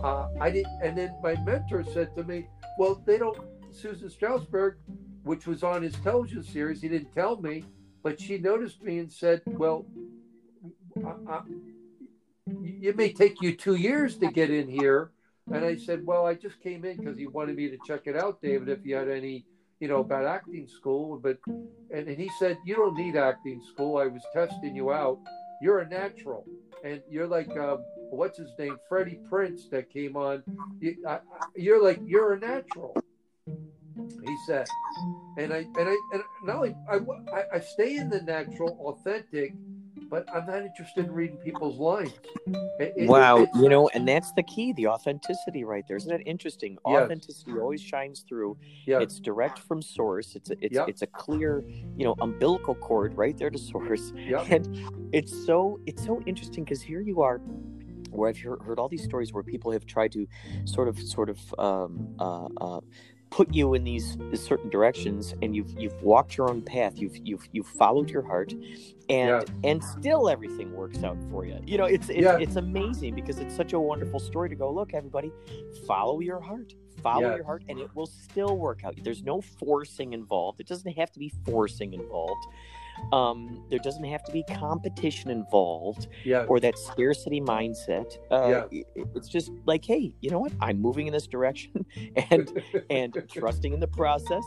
Uh, 0.03 0.29
I 0.41 0.51
did, 0.51 0.67
and 0.83 0.97
then 0.97 1.15
my 1.23 1.35
mentor 1.45 1.85
said 1.85 2.15
to 2.17 2.25
me, 2.25 2.49
"Well, 2.79 3.03
they 3.07 3.19
don't." 3.19 3.39
Susan 3.71 4.11
Strasberg, 4.11 4.75
which 5.23 5.47
was 5.47 5.63
on 5.63 5.83
his 5.83 5.95
television 6.01 6.43
series, 6.43 6.83
he 6.83 6.89
didn't 6.89 7.13
tell 7.15 7.41
me, 7.41 7.65
but 8.03 8.21
she 8.21 8.37
noticed 8.37 8.83
me 8.83 8.99
and 8.99 9.11
said, 9.11 9.41
"Well, 9.47 9.87
I, 11.05 11.15
I, 11.27 11.41
it 12.83 12.97
may 12.97 13.13
take 13.13 13.41
you 13.41 13.57
two 13.57 13.77
years 13.77 14.19
to 14.19 14.31
get 14.31 14.51
in 14.51 14.69
here." 14.69 15.13
And 15.49 15.65
I 15.65 15.77
said, 15.77 16.07
"Well, 16.07 16.27
I 16.27 16.35
just 16.35 16.61
came 16.61 16.85
in 16.85 16.97
because 16.99 17.19
he 17.19 17.27
wanted 17.27 17.57
me 17.57 17.69
to 17.71 17.79
check 17.87 18.03
it 18.07 18.17
out, 18.17 18.41
David. 18.43 18.69
If 18.69 18.85
you 18.85 18.97
had 18.97 19.09
any." 19.09 19.45
You 19.81 19.89
know 19.89 19.99
about 19.99 20.27
acting 20.27 20.69
school, 20.69 21.19
but 21.19 21.39
and, 21.91 22.07
and 22.07 22.17
he 22.17 22.31
said 22.39 22.57
you 22.65 22.77
don't 22.77 22.95
need 22.95 23.17
acting 23.17 23.61
school. 23.69 23.99
I 23.99 24.07
was 24.07 24.23
testing 24.33 24.77
you 24.77 24.93
out. 24.93 25.19
You're 25.61 25.81
a 25.81 25.89
natural 25.89 26.47
and 26.85 27.01
you're 27.09 27.27
like 27.27 27.57
uh, 27.57 27.77
what's 28.11 28.39
his 28.39 28.51
name, 28.59 28.77
Freddie 28.89 29.21
Prinze 29.31 29.71
that 29.71 29.91
came 29.91 30.17
on. 30.17 30.43
You, 30.81 30.97
I, 31.07 31.21
you're 31.55 31.83
like 31.83 32.01
you're 32.05 32.35
a 32.35 32.39
natural. 32.39 32.97
He 34.25 34.37
said, 34.47 34.67
and 35.39 35.53
I 35.53 35.59
and 35.59 35.89
I 35.89 35.97
and 36.13 36.23
not 36.45 36.57
only 36.57 36.75
I, 36.91 37.57
I 37.57 37.61
stay 37.61 37.97
in 37.97 38.09
the 38.11 38.23
natural, 38.23 38.77
authentic, 38.81 39.55
but 40.13 40.29
I'm 40.33 40.45
not 40.45 40.63
interested 40.63 41.07
in 41.07 41.11
reading 41.13 41.39
people's 41.39 41.79
lines. 41.79 42.13
It- 42.79 42.93
it- 42.97 43.09
Wow, 43.09 43.39
it- 43.39 43.49
you 43.55 43.71
know, 43.71 43.89
and 43.95 44.07
that's 44.07 44.31
the 44.33 44.43
key, 44.43 44.75
the 44.75 44.87
authenticity 44.89 45.65
right 45.65 45.85
there. 45.89 45.97
Isn't 45.97 46.11
that 46.11 46.21
interesting? 46.29 46.77
Yes. 46.87 47.05
Authenticity 47.05 47.53
always 47.59 47.81
shines 47.81 48.21
through. 48.29 48.59
yeah, 48.87 49.01
It's 49.01 49.19
direct 49.19 49.59
from 49.59 49.81
source. 49.81 50.37
It's 50.37 50.51
a, 50.51 50.57
it's 50.63 50.75
Yep. 50.75 50.89
it's 50.91 51.01
a 51.01 51.07
clear, 51.07 51.65
you 51.97 52.05
know, 52.05 52.15
umbilical 52.21 52.75
cord 52.75 53.17
right 53.17 53.37
there 53.39 53.49
to 53.49 53.59
source. 53.59 54.13
yeah, 54.15 54.45
And 54.51 54.69
it's 55.13 55.33
so 55.47 55.81
it's 55.87 56.05
so 56.05 56.21
interesting 56.27 56.65
because 56.65 56.83
here 56.83 57.01
you 57.01 57.23
are 57.23 57.41
where 58.11 58.29
I've 58.29 58.39
heard, 58.39 58.61
heard 58.61 58.79
all 58.79 58.91
these 58.91 59.03
stories 59.05 59.33
where 59.33 59.43
people 59.43 59.71
have 59.73 59.87
tried 59.87 60.13
to 60.13 60.27
sort 60.67 60.89
of 60.89 60.99
sort 61.01 61.31
of 61.31 61.39
um, 61.59 62.15
uh, 62.19 62.49
uh, 62.61 62.81
put 63.33 63.53
you 63.55 63.73
in 63.73 63.83
these 63.83 64.19
uh, 64.21 64.37
certain 64.37 64.69
directions, 64.69 65.35
and 65.43 65.57
you've 65.57 65.71
you've 65.79 66.01
walked 66.03 66.37
your 66.37 66.51
own 66.51 66.61
path. 66.63 66.99
You've 66.99 67.17
you've 67.27 67.49
you've 67.53 67.67
followed 67.67 68.11
your 68.11 68.23
heart, 68.23 68.53
and 68.53 69.43
Yeah. 69.43 69.43
and 69.65 69.83
still 69.83 70.29
everything 70.29 70.73
works 70.75 71.03
out 71.03 71.17
for 71.31 71.45
you. 71.47 71.59
You 71.67 71.79
know, 71.79 71.87
it's 71.87 72.09
it's, 72.11 72.21
Yeah. 72.21 72.39
it's 72.39 72.57
amazing 72.57 73.15
because 73.15 73.39
it's 73.39 73.57
such 73.57 73.73
a 73.73 73.81
wonderful 73.81 74.21
story 74.21 74.51
to 74.51 74.55
go. 74.55 74.71
Look, 74.71 74.93
everybody, 74.95 75.33
follow 75.87 76.21
your 76.21 76.41
heart. 76.41 76.75
Follow 77.03 77.35
your 77.35 77.45
heart, 77.45 77.65
and 77.69 77.81
it 77.81 77.89
will 77.97 78.07
still 78.07 78.57
work 78.59 78.85
out. 78.85 78.95
There's 79.03 79.23
no 79.25 79.41
forcing 79.41 80.13
involved. 80.13 80.61
It 80.61 80.69
doesn't 80.69 80.93
have 80.93 81.11
to 81.13 81.19
be 81.19 81.33
forcing 81.45 81.95
involved. 81.95 82.47
Um, 83.13 83.65
there 83.71 83.79
doesn't 83.79 84.05
have 84.05 84.23
to 84.25 84.33
be 84.33 84.45
competition 84.45 85.31
involved 85.31 86.09
yeah, 86.25 86.45
or 86.45 86.61
that 86.61 86.79
scarcity 86.79 87.41
mindset. 87.41 88.17
Uh. 88.31 88.65
It's 89.15 89.29
just 89.29 89.53
like, 89.67 89.85
hey, 89.85 90.13
you 90.21 90.31
know 90.31 90.39
what? 90.39 90.53
I'm 90.61 90.81
moving 90.81 91.07
in 91.07 91.13
this 91.13 91.27
direction, 91.27 91.85
and 92.31 92.63
and 92.91 93.23
trusting 93.33 93.73
in 93.73 93.81
the 93.81 93.89
process. 93.89 94.45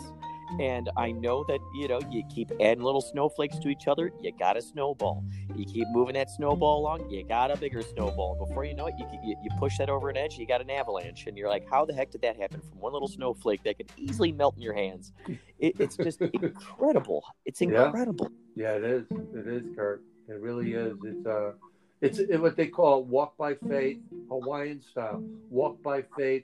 And 0.59 0.89
I 0.95 1.11
know 1.11 1.43
that 1.47 1.59
you 1.75 1.87
know 1.87 1.99
you 2.09 2.23
keep 2.33 2.51
adding 2.61 2.83
little 2.83 3.01
snowflakes 3.01 3.57
to 3.59 3.67
each 3.69 3.87
other, 3.87 4.11
you 4.21 4.31
got 4.37 4.55
a 4.57 4.61
snowball. 4.61 5.23
You 5.55 5.65
keep 5.65 5.87
moving 5.89 6.13
that 6.15 6.29
snowball 6.29 6.79
along, 6.79 7.09
you 7.09 7.23
got 7.25 7.51
a 7.51 7.57
bigger 7.57 7.81
snowball. 7.81 8.35
Before 8.47 8.63
you 8.65 8.73
know 8.75 8.87
it, 8.87 8.93
you, 8.97 9.05
you 9.23 9.35
you 9.43 9.49
push 9.59 9.77
that 9.77 9.89
over 9.89 10.09
an 10.09 10.17
edge, 10.17 10.37
you 10.37 10.45
got 10.47 10.61
an 10.61 10.69
avalanche, 10.69 11.27
and 11.27 11.37
you're 11.37 11.49
like, 11.49 11.69
how 11.69 11.85
the 11.85 11.93
heck 11.93 12.11
did 12.11 12.21
that 12.21 12.37
happen 12.37 12.61
from 12.61 12.79
one 12.79 12.93
little 12.93 13.07
snowflake 13.07 13.63
that 13.63 13.77
could 13.77 13.91
easily 13.97 14.31
melt 14.31 14.55
in 14.55 14.61
your 14.61 14.73
hands? 14.73 15.11
It, 15.59 15.75
it's 15.79 15.97
just 15.97 16.21
incredible. 16.33 17.23
It's 17.45 17.61
Yeah. 17.61 17.85
incredible. 17.85 18.29
yeah. 18.55 18.73
It 18.75 18.83
is. 18.83 19.05
It 19.11 19.47
is, 19.47 19.63
Kurt. 19.75 20.01
It 20.27 20.39
really 20.39 20.73
is. 20.73 20.97
It's 21.03 21.25
uh, 21.25 21.53
it's 22.01 22.19
what 22.39 22.55
they 22.57 22.67
call 22.67 23.03
walk 23.03 23.37
by 23.37 23.55
faith, 23.55 23.97
Hawaiian 24.29 24.81
style. 24.81 25.23
Walk 25.49 25.81
by 25.83 26.03
faith, 26.17 26.43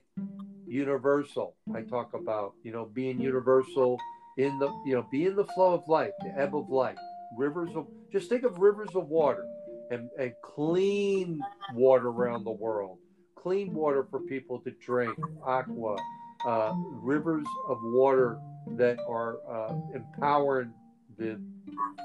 universal. 0.72 1.56
I 1.76 1.81
talk 1.81 2.14
about 2.14 2.53
you 2.64 2.72
know 2.72 2.85
being 2.85 3.19
universal 3.19 3.99
in 4.38 4.57
the 4.60 4.69
you 4.85 4.95
know 4.95 5.06
be 5.11 5.26
in 5.26 5.35
the 5.35 5.45
flow 5.45 5.73
of 5.73 5.88
life, 5.88 6.11
the 6.22 6.34
ebb 6.38 6.56
of 6.56 6.69
life, 6.69 6.98
rivers 7.38 7.72
of 7.76 7.88
just 8.11 8.30
think 8.30 8.43
of 8.43 8.57
rivers 8.57 8.89
of 8.95 9.07
water 9.07 9.45
and, 9.91 10.10
and 10.18 10.34
clean 10.41 11.39
water 11.73 12.07
around 12.07 12.45
the 12.45 12.52
world, 12.52 12.98
clean 13.35 13.73
water 13.73 14.07
for 14.10 14.19
people 14.22 14.60
to 14.60 14.72
drink, 14.72 15.18
aqua, 15.45 15.98
uh, 16.45 16.73
rivers 16.93 17.45
of 17.68 17.77
water 17.84 18.39
that 18.77 18.98
are 19.07 19.38
uh, 19.49 19.73
empowering 19.93 20.73
the 21.18 21.39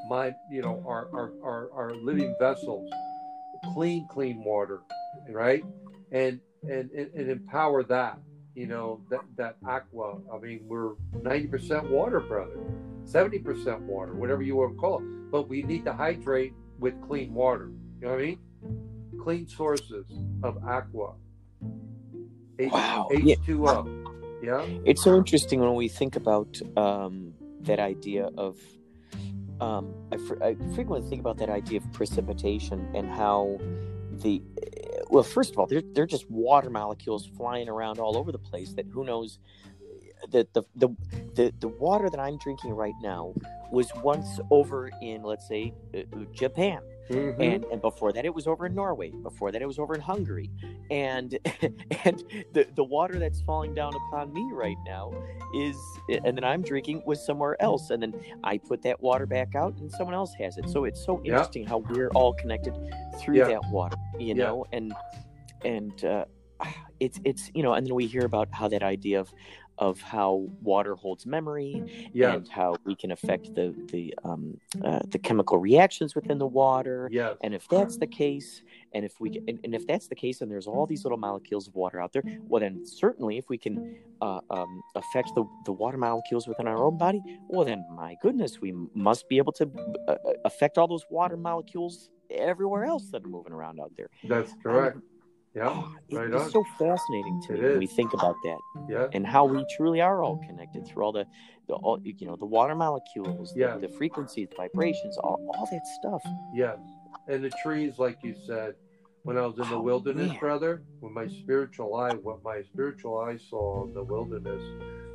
mind, 0.08 0.34
you 0.50 0.62
know, 0.62 0.82
our, 0.86 1.08
our, 1.12 1.32
our, 1.42 1.70
our 1.72 1.94
living 1.94 2.34
vessels, 2.40 2.90
clean, 3.72 4.06
clean 4.10 4.42
water, 4.44 4.82
right? 5.30 5.62
And, 6.12 6.40
and, 6.68 6.90
and, 6.90 7.10
and 7.14 7.30
empower 7.30 7.82
that, 7.84 8.18
you 8.56 8.66
know, 8.66 9.00
that, 9.10 9.20
that 9.36 9.56
aqua. 9.68 10.16
I 10.32 10.38
mean, 10.38 10.60
we're 10.64 10.94
90% 11.18 11.90
water, 11.90 12.20
brother, 12.20 12.58
70% 13.04 13.80
water, 13.82 14.14
whatever 14.14 14.42
you 14.42 14.56
want 14.56 14.72
to 14.74 14.78
call 14.80 14.98
it. 14.98 15.30
But 15.30 15.48
we 15.48 15.62
need 15.62 15.84
to 15.84 15.92
hydrate 15.92 16.54
with 16.78 16.94
clean 17.06 17.34
water. 17.34 17.70
You 18.00 18.06
know 18.06 18.12
what 18.14 18.20
I 18.20 18.24
mean? 18.24 18.38
Clean 19.22 19.46
sources 19.46 20.06
of 20.42 20.56
aqua. 20.66 21.12
H- 22.58 22.72
Wow. 22.72 23.08
Yeah. 23.10 23.34
H2O. 23.46 24.04
Yeah. 24.42 24.66
It's 24.86 25.02
so 25.02 25.16
interesting 25.16 25.60
when 25.60 25.74
we 25.74 25.88
think 25.88 26.16
about 26.16 26.58
um, 26.76 27.34
that 27.60 27.78
idea 27.78 28.30
of. 28.38 28.58
Um, 29.60 29.94
I, 30.12 30.18
fr- 30.18 30.42
I 30.42 30.54
frequently 30.74 31.08
think 31.08 31.20
about 31.20 31.38
that 31.38 31.48
idea 31.48 31.78
of 31.80 31.92
precipitation 31.92 32.88
and 32.94 33.08
how 33.08 33.58
the. 34.22 34.42
Well, 35.08 35.22
first 35.22 35.52
of 35.52 35.58
all, 35.58 35.66
they're, 35.66 35.82
they're 35.92 36.06
just 36.06 36.28
water 36.30 36.70
molecules 36.70 37.28
flying 37.36 37.68
around 37.68 37.98
all 37.98 38.16
over 38.16 38.32
the 38.32 38.38
place 38.38 38.72
that 38.74 38.86
who 38.86 39.04
knows. 39.04 39.38
The, 40.30 40.46
the, 40.54 40.62
the, 40.74 40.88
the, 41.34 41.52
the 41.60 41.68
water 41.68 42.10
that 42.10 42.18
I'm 42.18 42.38
drinking 42.38 42.72
right 42.72 42.94
now 43.02 43.34
was 43.70 43.90
once 44.02 44.40
over 44.50 44.90
in, 45.02 45.22
let's 45.22 45.46
say, 45.46 45.74
uh, 45.94 46.00
Japan. 46.32 46.80
Mhm. 47.08 47.40
and 47.40 47.64
and 47.66 47.80
before 47.80 48.12
that 48.12 48.24
it 48.24 48.34
was 48.34 48.46
over 48.46 48.66
in 48.66 48.74
Norway. 48.74 49.10
Before 49.10 49.52
that 49.52 49.62
it 49.62 49.66
was 49.66 49.78
over 49.78 49.94
in 49.94 50.00
Hungary, 50.00 50.50
and 50.90 51.38
and 52.04 52.24
the 52.52 52.66
the 52.74 52.84
water 52.84 53.18
that's 53.18 53.40
falling 53.42 53.74
down 53.74 53.94
upon 53.94 54.32
me 54.32 54.50
right 54.52 54.76
now 54.84 55.12
is, 55.54 55.76
and 56.24 56.36
then 56.36 56.44
I'm 56.44 56.62
drinking 56.62 57.02
was 57.06 57.24
somewhere 57.24 57.60
else, 57.62 57.90
and 57.90 58.02
then 58.02 58.14
I 58.44 58.58
put 58.58 58.82
that 58.82 59.00
water 59.00 59.26
back 59.26 59.54
out, 59.54 59.74
and 59.78 59.90
someone 59.92 60.14
else 60.14 60.32
has 60.40 60.58
it. 60.58 60.68
So 60.68 60.84
it's 60.84 61.04
so 61.04 61.20
Yeah. 61.22 61.32
interesting 61.32 61.66
how 61.66 61.78
we're 61.78 62.08
all 62.14 62.32
connected 62.34 62.74
through 63.20 63.36
Yeah. 63.38 63.48
that 63.48 63.70
water, 63.70 63.96
you 64.18 64.28
Yeah. 64.34 64.44
know, 64.44 64.66
and 64.72 64.92
and 65.64 66.04
uh, 66.04 66.24
it's 67.00 67.20
it's 67.24 67.50
you 67.54 67.62
know, 67.62 67.74
and 67.74 67.86
then 67.86 67.94
we 67.94 68.06
hear 68.06 68.24
about 68.24 68.48
how 68.52 68.68
that 68.68 68.82
idea 68.82 69.20
of 69.20 69.32
of 69.78 70.00
how 70.00 70.48
water 70.62 70.94
holds 70.94 71.26
memory 71.26 72.10
yeah. 72.12 72.34
and 72.34 72.48
how 72.48 72.76
we 72.84 72.94
can 72.94 73.12
affect 73.12 73.54
the 73.54 73.74
the 73.92 74.14
um, 74.24 74.58
uh, 74.84 75.00
the 75.08 75.18
chemical 75.18 75.58
reactions 75.58 76.14
within 76.14 76.38
the 76.38 76.46
water. 76.46 77.08
Yes. 77.12 77.36
And 77.42 77.54
if 77.54 77.68
that's 77.68 77.96
the 77.96 78.06
case, 78.06 78.62
and 78.94 79.04
if 79.04 79.20
we 79.20 79.40
and, 79.48 79.58
and 79.64 79.74
if 79.74 79.86
that's 79.86 80.08
the 80.08 80.14
case, 80.14 80.40
and 80.40 80.50
there's 80.50 80.66
all 80.66 80.86
these 80.86 81.04
little 81.04 81.18
molecules 81.18 81.68
of 81.68 81.74
water 81.74 82.00
out 82.00 82.12
there, 82.12 82.22
well, 82.48 82.60
then 82.60 82.84
certainly 82.86 83.38
if 83.38 83.48
we 83.48 83.58
can 83.58 83.96
uh, 84.20 84.40
um, 84.50 84.82
affect 84.94 85.34
the 85.34 85.44
the 85.64 85.72
water 85.72 85.98
molecules 85.98 86.48
within 86.48 86.66
our 86.66 86.82
own 86.82 86.96
body, 86.96 87.22
well, 87.48 87.64
then 87.64 87.84
my 87.90 88.16
goodness, 88.22 88.60
we 88.60 88.72
must 88.94 89.28
be 89.28 89.38
able 89.38 89.52
to 89.52 89.70
uh, 90.08 90.12
uh, 90.12 90.16
affect 90.44 90.78
all 90.78 90.88
those 90.88 91.04
water 91.10 91.36
molecules 91.36 92.10
everywhere 92.30 92.84
else 92.84 93.10
that 93.10 93.22
are 93.24 93.28
moving 93.28 93.52
around 93.52 93.80
out 93.80 93.92
there. 93.96 94.08
That's 94.24 94.52
correct. 94.62 94.98
Yeah. 95.56 95.70
Oh, 95.70 95.94
it- 96.10 96.16
right 96.16 96.30
it's 96.30 96.44
on. 96.44 96.50
so 96.50 96.64
fascinating 96.78 97.40
to 97.46 97.54
It 97.54 97.62
me 97.62 97.68
when 97.70 97.78
we 97.78 97.86
think 97.86 98.12
about 98.12 98.36
that 98.44 98.58
Yeah. 98.90 99.08
and 99.14 99.26
how 99.26 99.46
we 99.46 99.64
truly 99.76 100.00
are 100.02 100.22
all 100.22 100.36
connected 100.46 100.86
through 100.86 101.02
all 101.04 101.12
the, 101.12 101.24
the 101.66 101.74
all 101.74 101.98
you 102.04 102.26
know 102.26 102.36
the 102.36 102.44
water 102.44 102.74
molecules, 102.74 103.52
the, 103.54 103.60
Yeah. 103.60 103.76
the 103.78 103.88
frequencies, 103.88 104.48
vibrations, 104.56 105.16
all, 105.18 105.38
all 105.54 105.66
that 105.72 105.86
stuff. 105.98 106.22
Yes. 106.54 106.78
And 107.28 107.42
the 107.42 107.50
trees, 107.62 107.98
like 107.98 108.18
you 108.22 108.34
said, 108.46 108.74
when 109.22 109.36
I 109.38 109.46
was 109.46 109.58
in 109.58 109.68
the 109.70 109.76
Oh, 109.76 109.80
wilderness, 109.80 110.28
man. 110.28 110.38
brother, 110.38 110.82
with 111.00 111.12
my 111.12 111.26
spiritual 111.26 111.96
eye, 111.96 112.12
what 112.14 112.44
my 112.44 112.62
spiritual 112.62 113.18
eye 113.18 113.38
saw 113.38 113.84
in 113.84 113.94
the 113.94 114.04
wilderness 114.04 114.62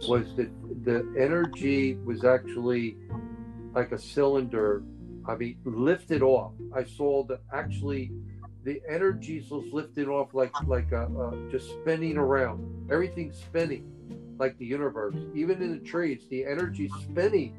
was 0.09 0.35
that 0.37 0.49
the 0.83 1.05
energy 1.17 1.95
was 2.03 2.25
actually 2.25 2.97
like 3.73 3.91
a 3.91 3.97
cylinder. 3.99 4.83
I 5.27 5.35
mean, 5.35 5.57
lifted 5.63 6.23
off. 6.23 6.53
I 6.75 6.83
saw 6.83 7.23
that 7.25 7.41
actually 7.53 8.11
the 8.63 8.81
energies 8.87 9.49
was 9.49 9.65
lifting 9.71 10.07
off 10.07 10.33
like 10.33 10.53
like 10.67 10.91
a, 10.91 11.05
a, 11.05 11.51
just 11.51 11.69
spinning 11.69 12.17
around. 12.17 12.89
Everything's 12.91 13.37
spinning, 13.37 13.91
like 14.37 14.57
the 14.57 14.65
universe. 14.65 15.15
Even 15.33 15.61
in 15.61 15.71
the 15.71 15.79
trees, 15.79 16.27
the 16.29 16.45
energy's 16.45 16.91
spinning. 17.01 17.55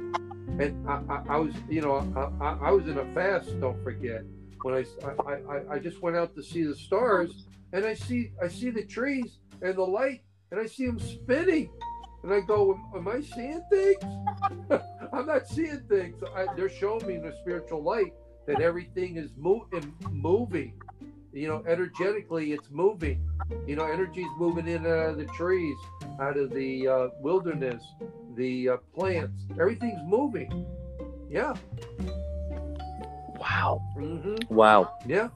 And 0.60 0.88
I, 0.88 1.00
I, 1.08 1.22
I 1.30 1.36
was, 1.38 1.54
you 1.68 1.80
know, 1.80 1.96
I, 2.40 2.68
I, 2.68 2.70
was 2.70 2.86
in 2.86 2.98
a 2.98 3.14
fast. 3.14 3.58
Don't 3.60 3.82
forget 3.82 4.22
when 4.62 4.74
I, 4.74 5.32
I, 5.32 5.74
I 5.74 5.78
just 5.78 6.02
went 6.02 6.16
out 6.16 6.34
to 6.36 6.42
see 6.42 6.62
the 6.62 6.76
stars, 6.76 7.46
and 7.72 7.84
I 7.84 7.94
see 7.94 8.32
I 8.42 8.48
see 8.48 8.70
the 8.70 8.84
trees 8.84 9.38
and 9.62 9.74
the 9.74 9.82
light, 9.82 10.22
and 10.50 10.60
I 10.60 10.66
see 10.66 10.86
them 10.86 10.98
spinning. 10.98 11.70
And 12.22 12.32
I 12.32 12.38
go, 12.38 12.78
am 12.94 13.08
I 13.08 13.20
seeing 13.20 13.62
things? 13.68 13.96
I'm 15.12 15.26
not 15.26 15.48
seeing 15.48 15.82
things. 15.88 16.22
I, 16.36 16.46
they're 16.54 16.68
showing 16.68 17.04
me 17.04 17.16
in 17.16 17.22
the 17.22 17.34
spiritual 17.40 17.82
light 17.82 18.12
that 18.46 18.60
everything 18.60 19.16
is 19.16 19.30
mo- 19.36 19.66
moving. 20.10 20.80
You 21.32 21.48
know, 21.48 21.64
energetically, 21.66 22.52
it's 22.52 22.70
moving. 22.70 23.28
You 23.66 23.76
know, 23.76 23.84
energy's 23.84 24.28
moving 24.38 24.66
in 24.68 24.84
and 24.84 24.86
out 24.86 25.10
of 25.10 25.16
the 25.18 25.26
trees, 25.26 25.76
out 26.20 26.36
of 26.36 26.50
the 26.50 26.86
uh, 26.86 27.08
wilderness, 27.20 27.82
the 28.36 28.70
uh, 28.70 28.76
plants. 28.94 29.44
Everything's 29.52 30.00
moving. 30.06 30.66
Yeah. 31.30 31.54
Wow. 33.38 33.82
Mm-hmm. 33.96 34.54
Wow. 34.54 34.98
Yeah 35.06 35.28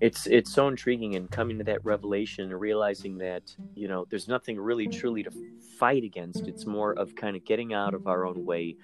it's 0.00 0.26
it's 0.26 0.52
so 0.52 0.68
intriguing 0.68 1.14
and 1.16 1.30
coming 1.30 1.58
to 1.58 1.64
that 1.64 1.84
revelation 1.84 2.44
and 2.44 2.60
realizing 2.60 3.16
that 3.16 3.54
you 3.74 3.88
know 3.88 4.06
there's 4.10 4.28
nothing 4.28 4.58
really 4.58 4.86
truly 4.86 5.22
to 5.22 5.30
fight 5.78 6.04
against 6.04 6.46
it's 6.46 6.66
more 6.66 6.92
of 6.98 7.14
kind 7.14 7.36
of 7.36 7.44
getting 7.44 7.72
out 7.72 7.94
of 7.94 8.06
our 8.06 8.26
own 8.26 8.44
way 8.44 8.76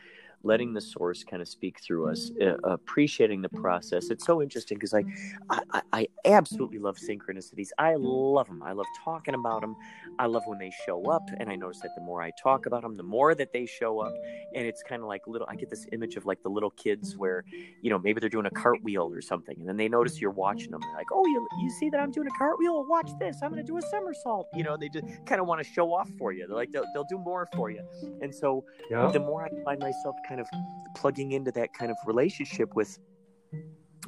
letting 0.44 0.72
the 0.72 0.80
source 0.80 1.24
kind 1.24 1.40
of 1.40 1.48
speak 1.48 1.80
through 1.80 2.08
us, 2.08 2.30
uh, 2.40 2.56
appreciating 2.64 3.42
the 3.42 3.48
process. 3.48 4.10
It's 4.10 4.24
so 4.26 4.42
interesting 4.42 4.78
because 4.78 4.94
I, 4.94 5.04
I, 5.50 5.82
I 5.92 6.08
absolutely 6.24 6.78
love 6.78 6.96
synchronicities. 6.96 7.68
I 7.78 7.94
love 7.96 8.46
them. 8.46 8.62
I 8.62 8.72
love 8.72 8.86
talking 9.04 9.34
about 9.34 9.60
them. 9.60 9.76
I 10.18 10.26
love 10.26 10.42
when 10.46 10.58
they 10.58 10.72
show 10.84 11.10
up, 11.10 11.22
and 11.38 11.50
I 11.50 11.56
notice 11.56 11.80
that 11.80 11.94
the 11.94 12.02
more 12.02 12.22
I 12.22 12.32
talk 12.42 12.66
about 12.66 12.82
them, 12.82 12.96
the 12.96 13.02
more 13.02 13.34
that 13.34 13.52
they 13.52 13.66
show 13.66 14.00
up. 14.00 14.12
And 14.54 14.66
it's 14.66 14.82
kind 14.82 15.02
of 15.02 15.08
like 15.08 15.26
little. 15.26 15.46
I 15.50 15.56
get 15.56 15.70
this 15.70 15.86
image 15.92 16.16
of 16.16 16.26
like 16.26 16.42
the 16.42 16.50
little 16.50 16.70
kids 16.70 17.16
where, 17.16 17.44
you 17.80 17.90
know, 17.90 17.98
maybe 17.98 18.20
they're 18.20 18.28
doing 18.28 18.46
a 18.46 18.50
cartwheel 18.50 19.12
or 19.12 19.20
something, 19.20 19.56
and 19.58 19.68
then 19.68 19.76
they 19.76 19.88
notice 19.88 20.20
you're 20.20 20.30
watching 20.30 20.70
them. 20.70 20.80
They're 20.80 20.94
like, 20.94 21.12
"Oh, 21.12 21.26
you 21.26 21.46
you 21.62 21.70
see 21.70 21.88
that 21.90 22.00
I'm 22.00 22.10
doing 22.10 22.28
a 22.28 22.38
cartwheel? 22.38 22.84
Watch 22.86 23.10
this. 23.18 23.38
I'm 23.42 23.50
going 23.50 23.64
to 23.64 23.66
do 23.66 23.78
a 23.78 23.82
somersault." 23.82 24.48
You 24.54 24.64
know, 24.64 24.76
they 24.76 24.88
just 24.88 25.06
kind 25.26 25.40
of 25.40 25.46
want 25.46 25.64
to 25.64 25.72
show 25.72 25.92
off 25.94 26.10
for 26.18 26.32
you. 26.32 26.46
They're 26.46 26.56
like 26.56 26.72
they'll, 26.72 26.84
they'll 26.92 27.04
do 27.04 27.18
more 27.18 27.48
for 27.54 27.70
you. 27.70 27.82
And 28.20 28.34
so 28.34 28.64
yeah. 28.90 29.10
the 29.10 29.20
more 29.20 29.44
I 29.44 29.48
find 29.64 29.80
myself 29.80 30.16
kind 30.28 30.31
of 30.40 30.48
plugging 30.96 31.32
into 31.32 31.50
that 31.52 31.72
kind 31.74 31.90
of 31.90 31.96
relationship 32.06 32.74
with 32.74 32.98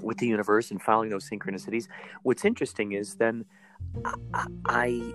with 0.01 0.19
the 0.19 0.27
universe 0.27 0.71
and 0.71 0.83
following 0.83 1.09
those 1.09 1.29
synchronicities 1.29 1.87
what's 2.23 2.45
interesting 2.45 2.93
is 2.93 3.15
then 3.15 3.45
I, 4.33 4.47
I 4.67 5.15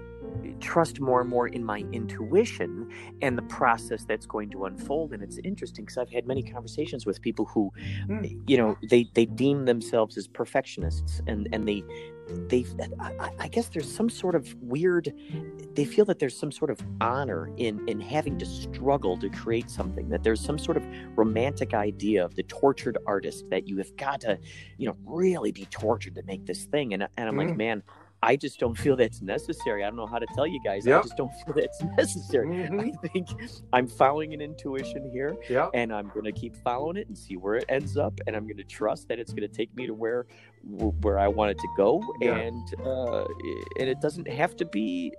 trust 0.59 0.99
more 0.99 1.21
and 1.21 1.29
more 1.29 1.47
in 1.47 1.63
my 1.63 1.79
intuition 1.91 2.89
and 3.21 3.37
the 3.37 3.41
process 3.43 4.03
that's 4.03 4.25
going 4.25 4.49
to 4.51 4.65
unfold 4.65 5.13
and 5.13 5.21
it's 5.23 5.37
interesting 5.43 5.85
because 5.85 5.97
i've 5.97 6.09
had 6.09 6.27
many 6.27 6.43
conversations 6.43 7.05
with 7.05 7.21
people 7.21 7.45
who 7.45 7.71
mm. 8.07 8.39
you 8.47 8.57
know 8.57 8.77
they 8.89 9.09
they 9.15 9.25
deem 9.25 9.65
themselves 9.65 10.17
as 10.17 10.27
perfectionists 10.27 11.21
and 11.27 11.49
and 11.51 11.67
they 11.67 11.83
they 12.47 12.65
I, 12.99 13.31
I, 13.39 13.47
guess 13.47 13.69
there's 13.69 13.91
some 13.91 14.09
sort 14.09 14.35
of 14.35 14.53
weird 14.61 15.13
they 15.73 15.85
feel 15.85 16.05
that 16.05 16.19
there's 16.19 16.37
some 16.37 16.51
sort 16.51 16.71
of 16.71 16.79
honor 17.01 17.49
in 17.57 17.87
in 17.87 17.99
having 17.99 18.37
to 18.39 18.45
struggle 18.45 19.17
to 19.19 19.29
create 19.29 19.69
something 19.69 20.09
that 20.09 20.23
there's 20.23 20.41
some 20.41 20.57
sort 20.57 20.77
of 20.77 20.85
romantic 21.15 21.73
idea 21.73 22.23
of 22.23 22.35
the 22.35 22.43
tortured 22.43 22.97
artist 23.05 23.45
that 23.49 23.67
you 23.67 23.77
have 23.77 23.95
got 23.97 24.21
to 24.21 24.37
you 24.77 24.87
know 24.87 24.95
really 25.05 25.51
be 25.51 25.65
tortured 25.65 26.15
to 26.15 26.23
make 26.23 26.45
this 26.45 26.65
thing 26.65 26.93
and, 26.93 27.07
and 27.17 27.29
i'm 27.29 27.35
mm. 27.35 27.47
like 27.47 27.57
man 27.57 27.83
I 28.21 28.35
just 28.35 28.59
don't 28.59 28.77
feel 28.77 28.95
that's 28.97 29.21
necessary. 29.21 29.83
I 29.83 29.87
don't 29.87 29.95
know 29.95 30.05
how 30.05 30.19
to 30.19 30.25
tell 30.35 30.45
you 30.45 30.59
guys. 30.61 30.85
Yep. 30.85 30.99
I 30.99 31.01
just 31.03 31.17
don't 31.17 31.31
feel 31.31 31.53
that's 31.53 31.81
necessary. 31.97 32.47
Mm-hmm. 32.47 32.79
I 32.79 33.07
think 33.07 33.29
I'm 33.71 33.87
following 33.87 34.33
an 34.33 34.41
intuition 34.41 35.09
here, 35.09 35.37
yep. 35.49 35.69
and 35.73 35.93
I'm 35.93 36.09
going 36.09 36.25
to 36.25 36.31
keep 36.31 36.55
following 36.57 36.97
it 36.97 37.07
and 37.07 37.17
see 37.17 37.37
where 37.37 37.55
it 37.55 37.65
ends 37.69 37.97
up. 37.97 38.19
And 38.27 38.35
I'm 38.35 38.43
going 38.43 38.57
to 38.57 38.63
trust 38.63 39.07
that 39.07 39.19
it's 39.19 39.31
going 39.31 39.47
to 39.49 39.55
take 39.55 39.73
me 39.75 39.87
to 39.87 39.93
where 39.93 40.25
where 40.63 41.17
I 41.17 41.27
wanted 41.27 41.57
to 41.59 41.67
go, 41.77 42.01
yeah. 42.21 42.35
and 42.35 42.73
uh, 42.85 43.25
and 43.79 43.89
it 43.89 43.99
doesn't 44.01 44.27
have 44.27 44.55
to 44.57 44.65
be 44.65 45.13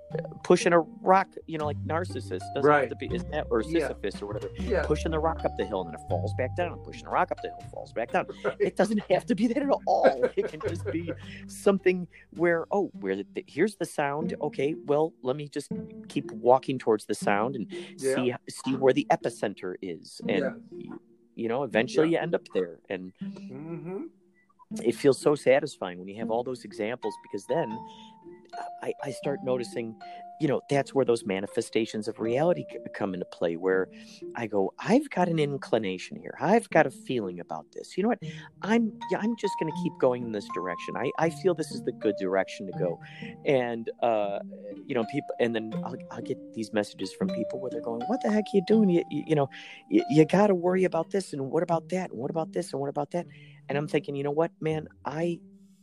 pushing 0.44 0.72
a 0.72 0.80
rock, 0.80 1.28
you 1.46 1.58
know, 1.58 1.66
like 1.66 1.78
Narcissus 1.84 2.42
doesn't 2.54 2.68
right. 2.68 2.80
have 2.80 2.90
to 2.90 2.96
be, 2.96 3.14
isn't 3.14 3.30
that 3.30 3.46
or 3.50 3.62
Sisyphus 3.62 4.14
yeah. 4.14 4.20
or 4.22 4.26
whatever, 4.26 4.50
yeah. 4.58 4.82
pushing 4.84 5.10
the 5.10 5.18
rock 5.18 5.44
up 5.44 5.56
the 5.56 5.64
hill 5.64 5.80
and 5.82 5.88
then 5.88 5.94
it 5.94 6.08
falls 6.08 6.32
back 6.34 6.56
down, 6.56 6.72
and 6.72 6.82
pushing 6.82 7.04
the 7.04 7.10
rock 7.10 7.30
up 7.30 7.40
the 7.42 7.48
hill 7.48 7.70
falls 7.72 7.92
back 7.92 8.12
down. 8.12 8.26
Right. 8.44 8.56
It 8.70 8.76
doesn't 8.76 9.02
have 9.10 9.26
to 9.26 9.34
be 9.34 9.46
that 9.48 9.56
at 9.58 9.68
all. 9.86 10.30
it 10.36 10.48
can 10.48 10.60
just 10.60 10.84
be 10.92 11.12
something 11.46 12.06
where 12.30 12.66
oh, 12.70 12.90
where 13.00 13.16
the, 13.16 13.26
here's 13.46 13.76
the 13.76 13.84
sound. 13.86 14.34
Okay, 14.40 14.74
well, 14.86 15.12
let 15.22 15.36
me 15.36 15.48
just 15.48 15.70
keep 16.08 16.30
walking 16.32 16.78
towards 16.78 17.06
the 17.06 17.14
sound 17.14 17.56
and 17.56 17.66
see 17.96 18.34
see 18.48 18.74
where 18.76 18.92
the 18.92 19.06
epicenter 19.10 19.74
is, 19.82 20.20
and 20.28 20.62
you, 20.70 21.00
you 21.34 21.48
know, 21.48 21.64
eventually 21.64 22.10
you 22.10 22.18
end 22.18 22.34
up 22.34 22.46
there, 22.54 22.78
and. 22.88 23.12
Mm-hmm 23.22 24.04
it 24.82 24.94
feels 24.94 25.20
so 25.20 25.34
satisfying 25.34 25.98
when 25.98 26.08
you 26.08 26.16
have 26.16 26.30
all 26.30 26.44
those 26.44 26.64
examples 26.64 27.14
because 27.22 27.44
then 27.46 27.76
I, 28.82 28.92
I 29.04 29.10
start 29.10 29.40
noticing 29.44 29.94
you 30.40 30.48
know 30.48 30.62
that's 30.70 30.94
where 30.94 31.04
those 31.04 31.24
manifestations 31.26 32.08
of 32.08 32.18
reality 32.18 32.64
come 32.94 33.12
into 33.12 33.26
play 33.26 33.56
where 33.56 33.88
i 34.36 34.46
go 34.46 34.72
i've 34.78 35.08
got 35.10 35.28
an 35.28 35.38
inclination 35.38 36.16
here. 36.16 36.34
I've 36.40 36.68
got 36.70 36.86
a 36.86 36.90
feeling 36.90 37.40
about 37.40 37.66
this. 37.72 37.96
You 37.96 38.02
know 38.02 38.08
what? 38.08 38.20
I'm 38.62 38.92
yeah, 39.10 39.18
i'm 39.20 39.36
just 39.36 39.52
going 39.60 39.70
to 39.70 39.78
keep 39.82 39.92
going 40.00 40.22
in 40.24 40.32
this 40.32 40.48
direction. 40.54 40.96
I 40.96 41.10
i 41.18 41.28
feel 41.30 41.54
this 41.54 41.70
is 41.72 41.82
the 41.82 41.92
good 41.92 42.14
direction 42.18 42.66
to 42.66 42.72
go. 42.78 42.98
And 43.44 43.90
uh 44.02 44.38
you 44.86 44.94
know 44.94 45.04
people 45.04 45.34
and 45.40 45.54
then 45.54 45.72
i'll, 45.84 45.96
I'll 46.10 46.22
get 46.22 46.38
these 46.54 46.72
messages 46.72 47.12
from 47.12 47.28
people 47.28 47.60
where 47.60 47.70
they're 47.70 47.82
going 47.82 48.02
what 48.06 48.20
the 48.22 48.30
heck 48.30 48.44
are 48.44 48.54
you 48.56 48.62
doing? 48.66 48.88
You, 48.88 49.04
you, 49.10 49.24
you 49.28 49.34
know 49.34 49.48
you, 49.90 50.02
you 50.10 50.24
got 50.24 50.46
to 50.46 50.54
worry 50.54 50.84
about 50.84 51.10
this 51.10 51.32
and 51.32 51.50
what 51.50 51.62
about 51.62 51.88
that 51.90 52.10
and 52.10 52.18
what 52.18 52.30
about 52.30 52.52
this 52.52 52.72
and 52.72 52.80
what 52.80 52.88
about 52.88 53.10
that 53.10 53.26
and 53.70 53.78
i'm 53.78 53.88
thinking 53.88 54.14
you 54.14 54.22
know 54.22 54.30
what 54.30 54.50
man 54.60 54.86
i 55.06 55.40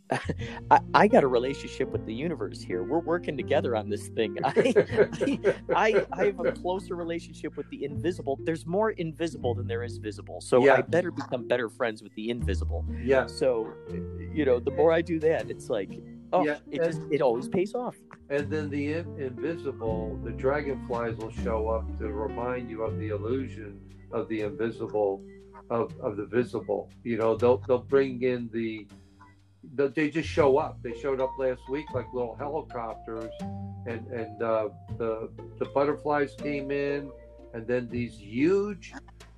I, 0.72 0.80
I, 0.94 1.08
got 1.08 1.24
a 1.24 1.28
relationship 1.28 1.90
with 1.90 2.06
the 2.06 2.14
universe 2.14 2.62
here. 2.62 2.84
We're 2.84 3.00
working 3.00 3.36
together 3.36 3.76
on 3.76 3.90
this 3.90 4.08
thing. 4.08 4.38
I, 4.46 5.40
I, 5.76 6.06
I, 6.14 6.26
have 6.26 6.40
a 6.40 6.52
closer 6.52 6.96
relationship 6.96 7.58
with 7.58 7.70
the 7.70 7.84
invisible. 7.84 8.40
There's 8.44 8.66
more 8.66 8.92
invisible 8.92 9.54
than 9.54 9.68
there 9.68 9.84
is 9.84 9.98
visible. 9.98 10.40
So 10.42 10.64
yeah. 10.64 10.76
I 10.76 10.82
better 10.82 11.12
become 11.12 11.48
better 11.48 11.70
friends 11.70 12.02
with 12.02 12.14
the 12.16 12.30
invisible. 12.30 12.86
Yeah. 13.04 13.28
So, 13.28 13.74
you 14.34 14.46
know, 14.46 14.60
the 14.60 14.72
more 14.72 14.92
I 14.92 15.02
do 15.02 15.20
that, 15.20 15.50
it's 15.50 15.70
like, 15.70 15.92
oh, 16.32 16.46
yeah. 16.46 16.58
it 16.72 16.84
just, 16.84 17.02
it 17.12 17.22
always 17.22 17.50
pays 17.50 17.76
off. 17.76 17.96
And 18.30 18.50
then 18.50 18.70
the 18.70 18.94
in- 18.94 19.20
invisible, 19.20 20.18
the 20.24 20.32
dragonflies 20.32 21.18
will 21.18 21.32
show 21.32 21.68
up 21.70 21.98
to 22.00 22.08
remind 22.12 22.70
you 22.70 22.84
of 22.84 22.98
the 22.98 23.10
illusion 23.10 23.80
of 24.12 24.30
the 24.30 24.42
invisible, 24.42 25.22
of, 25.70 25.94
of 26.00 26.18
the 26.18 26.26
visible. 26.26 26.90
You 27.04 27.18
know, 27.18 27.36
they'll, 27.36 27.58
they'll 27.68 27.80
bring 27.80 28.22
in 28.24 28.50
the, 28.52 28.88
they 29.76 30.10
just 30.10 30.30
show 30.30 30.58
up. 30.58 30.82
They 30.82 30.98
showed 31.00 31.22
up 31.22 31.32
last 31.38 31.62
week 31.70 31.86
like 31.94 32.06
little 32.14 32.36
helicopters, 32.36 33.32
and 33.86 34.08
and 34.08 34.42
uh, 34.42 34.70
the 34.98 35.30
the 35.60 35.66
butterflies 35.66 36.36
came 36.38 36.72
in, 36.72 37.12
and 37.54 37.68
then 37.68 37.90
these 37.90 38.18
huge. 38.18 38.94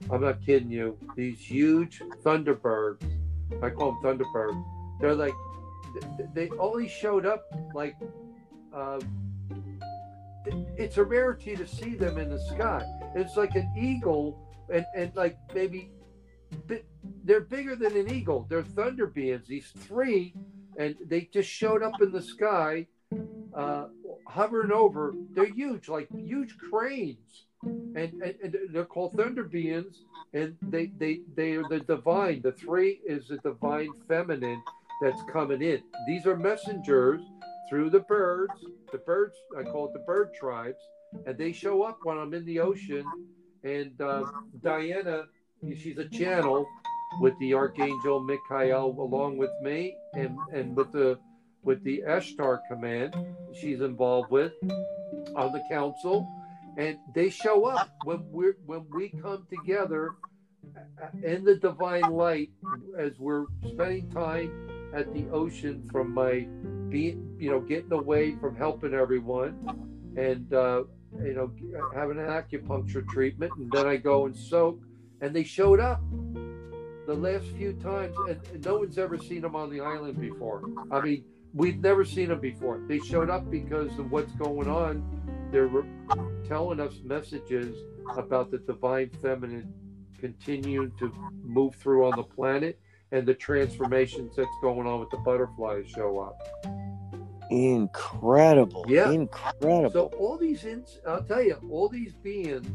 I'm 0.10 0.22
not 0.22 0.46
kidding 0.46 0.72
you. 0.72 0.98
These 1.16 1.40
huge 1.40 2.02
thunderbirds. 2.24 3.04
I 3.62 3.70
call 3.70 3.94
them 3.94 4.20
thunderbirds. 4.20 4.64
They're 5.02 5.16
like 5.16 5.34
they 6.34 6.50
only 6.60 6.88
showed 6.88 7.26
up 7.26 7.46
like. 7.74 7.96
Uh, 8.74 9.00
it's 10.78 10.98
a 10.98 11.04
rarity 11.04 11.56
to 11.56 11.68
see 11.68 11.96
them 11.96 12.18
in 12.18 12.30
the 12.30 12.40
sky. 12.40 12.84
It's 13.16 13.36
like 13.36 13.56
an 13.56 13.72
eagle, 13.78 14.40
and 14.72 14.86
and 14.96 15.14
like 15.16 15.38
maybe 15.54 15.92
they're 17.24 17.42
bigger 17.42 17.76
than 17.76 17.96
an 17.96 18.10
eagle. 18.10 18.46
They're 18.50 18.64
thunder 18.64 19.08
beings. 19.08 19.48
These 19.48 19.72
three, 19.78 20.34
and 20.78 20.96
they 21.06 21.30
just 21.32 21.50
showed 21.50 21.84
up 21.84 22.02
in 22.02 22.12
the 22.12 22.22
sky, 22.22 22.88
uh, 23.54 23.86
hovering 24.28 24.72
over. 24.72 25.14
They're 25.32 25.46
huge, 25.46 25.90
like 25.90 26.08
huge 26.16 26.58
cranes, 26.58 27.46
and, 27.64 27.96
and, 27.96 28.36
and 28.44 28.56
they're 28.72 28.86
called 28.86 29.14
thunder 29.16 29.44
beings. 29.44 30.04
And 30.34 30.56
they 30.62 30.92
they 30.98 31.22
they 31.36 31.54
are 31.54 31.68
the 31.68 31.80
divine. 31.80 32.42
The 32.42 32.52
three 32.52 33.02
is 33.06 33.28
the 33.28 33.38
divine 33.38 33.90
feminine 34.08 34.62
that's 35.02 35.22
coming 35.32 35.62
in. 35.62 35.82
These 36.08 36.26
are 36.26 36.36
messengers 36.36 37.22
through 37.70 37.90
the 37.90 38.02
birds. 38.02 38.54
The 38.92 39.00
birds, 39.00 39.36
I 39.58 39.64
call 39.64 39.88
it 39.88 39.94
the 39.94 40.00
bird 40.00 40.34
tribes, 40.34 40.82
and 41.26 41.38
they 41.38 41.52
show 41.52 41.84
up 41.84 42.00
when 42.04 42.18
I'm 42.18 42.34
in 42.34 42.46
the 42.46 42.60
ocean. 42.60 43.06
And 43.64 44.00
uh, 44.02 44.24
Diana 44.64 45.26
she's 45.76 45.98
a 45.98 46.08
channel 46.10 46.68
with 47.20 47.38
the 47.40 47.54
archangel 47.54 48.20
Michael 48.20 49.02
along 49.02 49.38
with 49.38 49.52
me 49.62 49.96
and 50.14 50.38
and 50.54 50.76
with 50.76 50.92
the 50.92 51.20
with 51.64 51.84
the 51.84 52.04
Ashtar 52.08 52.60
command 52.70 53.16
she's 53.54 53.82
involved 53.82 54.32
with 54.32 54.54
on 55.36 55.52
the 55.52 55.62
council. 55.70 56.28
And 56.78 56.98
they 57.14 57.30
show 57.30 57.66
up 57.66 57.90
when 58.04 58.24
we 58.32 58.52
when 58.66 58.86
we 58.92 59.10
come 59.10 59.46
together 59.50 60.16
uh, 60.76 61.04
uh, 61.04 61.28
in 61.28 61.44
the 61.44 61.56
divine 61.56 62.10
light 62.12 62.52
as 62.98 63.12
we're 63.20 63.46
spending 63.68 64.10
time 64.12 64.70
at 64.94 65.14
the 65.14 65.28
ocean 65.30 65.88
from 65.92 66.14
my 66.14 66.48
being, 66.90 67.36
you 67.38 67.52
know, 67.52 67.60
getting 67.60 67.92
away 67.92 68.36
from 68.36 68.56
helping 68.56 68.94
everyone, 68.94 69.56
and 70.16 70.54
uh, 70.54 70.84
you 71.22 71.34
know, 71.34 71.52
uh, 71.78 71.96
having 71.96 72.18
an 72.18 72.28
acupuncture 72.28 73.08
treatment, 73.10 73.52
and 73.58 73.72
then 73.72 73.86
I 73.86 73.98
go 73.98 74.26
and 74.26 74.36
soak, 74.36 74.80
and 75.22 75.36
they 75.36 75.44
showed 75.44 75.80
up 75.80 76.02
the 77.08 77.16
last 77.16 77.46
few 77.58 77.74
times, 77.74 78.16
and, 78.28 78.66
no 78.66 78.78
one's 78.78 78.98
ever 78.98 79.18
seen 79.18 79.42
them 79.42 79.56
on 79.56 79.70
the 79.70 79.82
island 79.82 80.20
before. 80.20 80.64
I 80.92 81.02
mean, 81.02 81.24
we've 81.54 81.80
never 81.80 82.06
seen 82.06 82.30
them 82.30 82.40
before. 82.40 82.80
They 82.88 83.00
showed 83.00 83.30
up 83.30 83.50
because 83.50 83.98
of 83.98 84.12
what's 84.12 84.32
going 84.34 84.70
on. 84.70 85.04
They're 85.52 85.70
telling 86.48 86.80
us 86.80 87.00
messages 87.04 87.76
about 88.16 88.52
the 88.52 88.60
divine 88.60 89.10
feminine 89.22 89.74
continuing 90.20 90.92
to 91.00 91.12
move 91.44 91.76
through 91.76 92.06
on 92.06 92.16
the 92.16 92.24
planet 92.24 92.80
and 93.12 93.28
the 93.28 93.34
transformations 93.34 94.36
that's 94.36 94.50
going 94.62 94.86
on 94.86 95.00
with 95.00 95.10
the 95.10 95.18
butterflies 95.18 95.90
show 95.90 96.20
up. 96.20 96.40
Incredible. 97.50 98.86
Yeah. 98.88 99.10
Incredible. 99.10 99.92
So 99.92 100.06
all 100.20 100.38
these, 100.38 100.66
ins- 100.66 101.00
I'll 101.08 101.24
tell 101.24 101.42
you, 101.42 101.58
all 101.72 101.90
these 101.90 102.14
beings, 102.14 102.68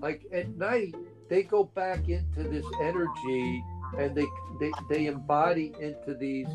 like 0.00 0.26
at 0.32 0.54
night, 0.56 0.94
they 1.30 1.44
go 1.44 1.64
back 1.64 2.08
into 2.08 2.42
this 2.42 2.66
energy 2.82 3.64
and 3.96 4.14
they 4.14 4.26
they, 4.58 4.72
they 4.90 5.06
embody 5.06 5.72
into 5.80 6.14
these 6.14 6.48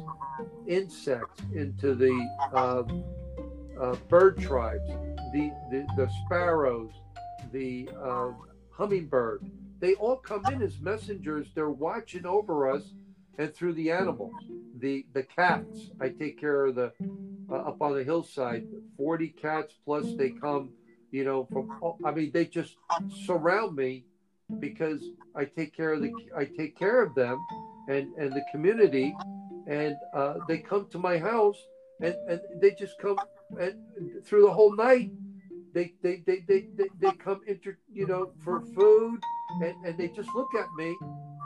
insects, 0.67 1.41
into 1.53 1.95
the 1.95 2.13
uh, 2.53 2.83
uh, 3.81 3.95
bird 4.09 4.37
tribes, 4.37 4.87
the, 5.33 5.51
the, 5.71 5.85
the 5.95 6.09
sparrows, 6.25 6.91
the 7.51 7.89
uh, 8.03 8.31
hummingbird. 8.71 9.49
They 9.79 9.95
all 9.95 10.17
come 10.17 10.45
in 10.51 10.61
as 10.61 10.79
messengers. 10.79 11.47
They're 11.55 11.69
watching 11.69 12.25
over 12.25 12.69
us 12.69 12.93
and 13.37 13.53
through 13.53 13.73
the 13.73 13.91
animals. 13.91 14.35
The 14.79 15.05
the 15.13 15.23
cats, 15.23 15.89
I 16.01 16.09
take 16.09 16.39
care 16.39 16.65
of 16.65 16.75
the 16.75 16.91
uh, 17.49 17.55
up 17.55 17.81
on 17.81 17.95
the 17.95 18.03
hillside. 18.03 18.67
Forty 18.97 19.29
cats 19.29 19.73
plus 19.85 20.05
they 20.15 20.31
come, 20.31 20.69
you 21.11 21.23
know, 21.23 21.47
from. 21.51 21.97
I 22.05 22.11
mean, 22.11 22.31
they 22.33 22.45
just 22.45 22.75
surround 23.25 23.75
me 23.75 24.05
because 24.59 25.01
I 25.35 25.45
take 25.45 25.75
care 25.75 25.93
of 25.93 26.01
the 26.01 26.11
I 26.35 26.45
take 26.45 26.77
care 26.77 27.01
of 27.01 27.15
them 27.15 27.37
and 27.87 28.13
and 28.17 28.33
the 28.33 28.43
community, 28.51 29.15
and 29.67 29.95
uh, 30.13 30.35
they 30.47 30.59
come 30.59 30.87
to 30.91 30.99
my 30.99 31.17
house 31.17 31.57
and 32.01 32.15
and 32.29 32.39
they 32.61 32.71
just 32.71 32.97
come 32.99 33.17
and 33.59 33.75
through 34.25 34.43
the 34.43 34.51
whole 34.51 34.75
night. 34.75 35.11
They 35.73 35.93
they 36.01 36.23
they 36.25 36.43
they 36.47 36.67
they, 36.75 36.89
they 36.99 37.11
come 37.11 37.41
inter 37.47 37.77
you 37.91 38.07
know 38.07 38.31
for 38.43 38.61
food 38.61 39.19
and 39.61 39.85
and 39.85 39.97
they 39.97 40.07
just 40.09 40.29
look 40.35 40.53
at 40.55 40.67
me 40.77 40.95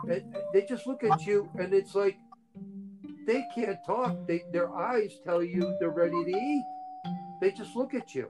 and 0.10 0.36
they 0.54 0.66
just 0.68 0.86
look 0.86 1.04
at 1.04 1.26
you 1.26 1.50
and 1.56 1.74
it's 1.74 1.96
like 1.96 2.18
they 3.26 3.46
can't 3.56 3.78
talk. 3.86 4.16
They 4.28 4.44
their 4.52 4.74
eyes 4.76 5.14
tell 5.24 5.44
you 5.44 5.76
they're 5.80 5.90
ready 5.90 6.24
to 6.24 6.32
eat. 6.32 6.66
They 7.42 7.52
just 7.52 7.76
look 7.76 7.94
at 7.94 8.14
you. 8.14 8.30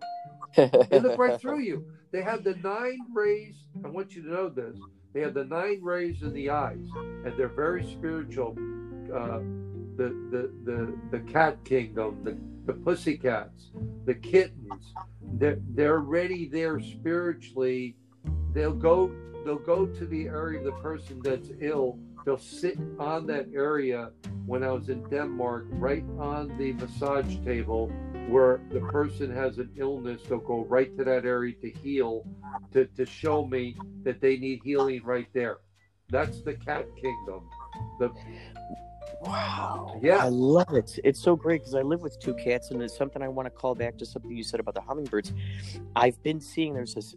They 0.56 1.00
look 1.00 1.18
right 1.18 1.40
through 1.42 1.60
you 1.60 1.86
they 2.12 2.22
have 2.22 2.44
the 2.44 2.56
nine 2.56 3.00
rays 3.14 3.56
i 3.84 3.88
want 3.88 4.16
you 4.16 4.22
to 4.22 4.30
know 4.30 4.50
this 4.50 4.78
they 5.14 5.22
have 5.22 5.34
the 5.34 5.46
nine 5.46 5.80
rays 5.82 6.22
in 6.22 6.34
the 6.34 6.50
eyes 6.50 6.88
and 7.26 7.34
they're 7.38 7.48
very 7.48 7.84
spiritual 7.84 8.56
uh, 9.14 9.40
the, 9.98 10.10
the 10.32 10.52
the 10.66 10.98
the 11.12 11.20
cat 11.32 11.58
kingdom 11.66 12.18
the 12.24 12.38
the 12.66 12.74
pussy 12.74 13.18
cats 13.18 13.72
the 14.06 14.14
kittens 14.14 14.94
they're, 15.34 15.60
they're 15.70 16.00
ready 16.00 16.48
there 16.48 16.80
spiritually 16.80 17.96
they'll 18.54 18.74
go 18.74 19.12
they'll 19.46 19.58
go 19.58 19.86
to 19.86 20.06
the 20.06 20.28
area 20.28 20.60
of 20.60 20.66
the 20.66 20.72
person 20.74 21.22
that's 21.24 21.50
ill. 21.60 21.98
They'll 22.26 22.38
sit 22.38 22.78
on 23.00 23.26
that 23.28 23.48
area 23.54 24.12
when 24.46 24.64
I 24.64 24.72
was 24.72 24.90
in 24.90 25.02
Denmark, 25.10 25.66
right 25.72 26.04
on 26.20 26.56
the 26.58 26.74
massage 26.74 27.38
table 27.46 27.92
where 28.30 28.62
the 28.72 28.80
person 28.80 29.34
has 29.34 29.58
an 29.58 29.72
illness. 29.76 30.22
They'll 30.28 30.40
go 30.40 30.66
right 30.66 30.96
to 30.98 31.04
that 31.04 31.26
area 31.26 31.56
to 31.62 31.70
heal, 31.70 32.26
to, 32.74 32.86
to 32.86 33.06
show 33.06 33.46
me 33.46 33.76
that 34.04 34.22
they 34.22 34.38
need 34.38 34.62
healing 34.64 35.02
right 35.04 35.28
there. 35.34 35.58
That's 36.10 36.42
the 36.42 36.54
cat 36.54 36.88
kingdom. 36.96 37.50
The 38.00 38.12
Wow. 39.22 40.00
Yeah. 40.02 40.24
I 40.24 40.30
love 40.30 40.74
it. 40.74 40.98
It's 41.04 41.22
so 41.22 41.36
great 41.36 41.62
because 41.62 41.76
I 41.76 41.82
live 41.82 42.00
with 42.00 42.20
two 42.20 42.34
cats, 42.36 42.72
and 42.72 42.82
it's 42.82 42.98
something 42.98 43.22
I 43.22 43.28
want 43.28 43.48
to 43.48 43.50
call 43.50 43.76
back 43.76 43.98
to 43.98 44.06
something 44.06 44.32
you 44.32 44.44
said 44.44 44.60
about 44.60 44.76
the 44.76 44.82
hummingbirds. 44.82 45.34
I've 45.96 46.22
been 46.24 46.40
seeing 46.40 46.74
there's 46.74 46.96
this, 46.96 47.16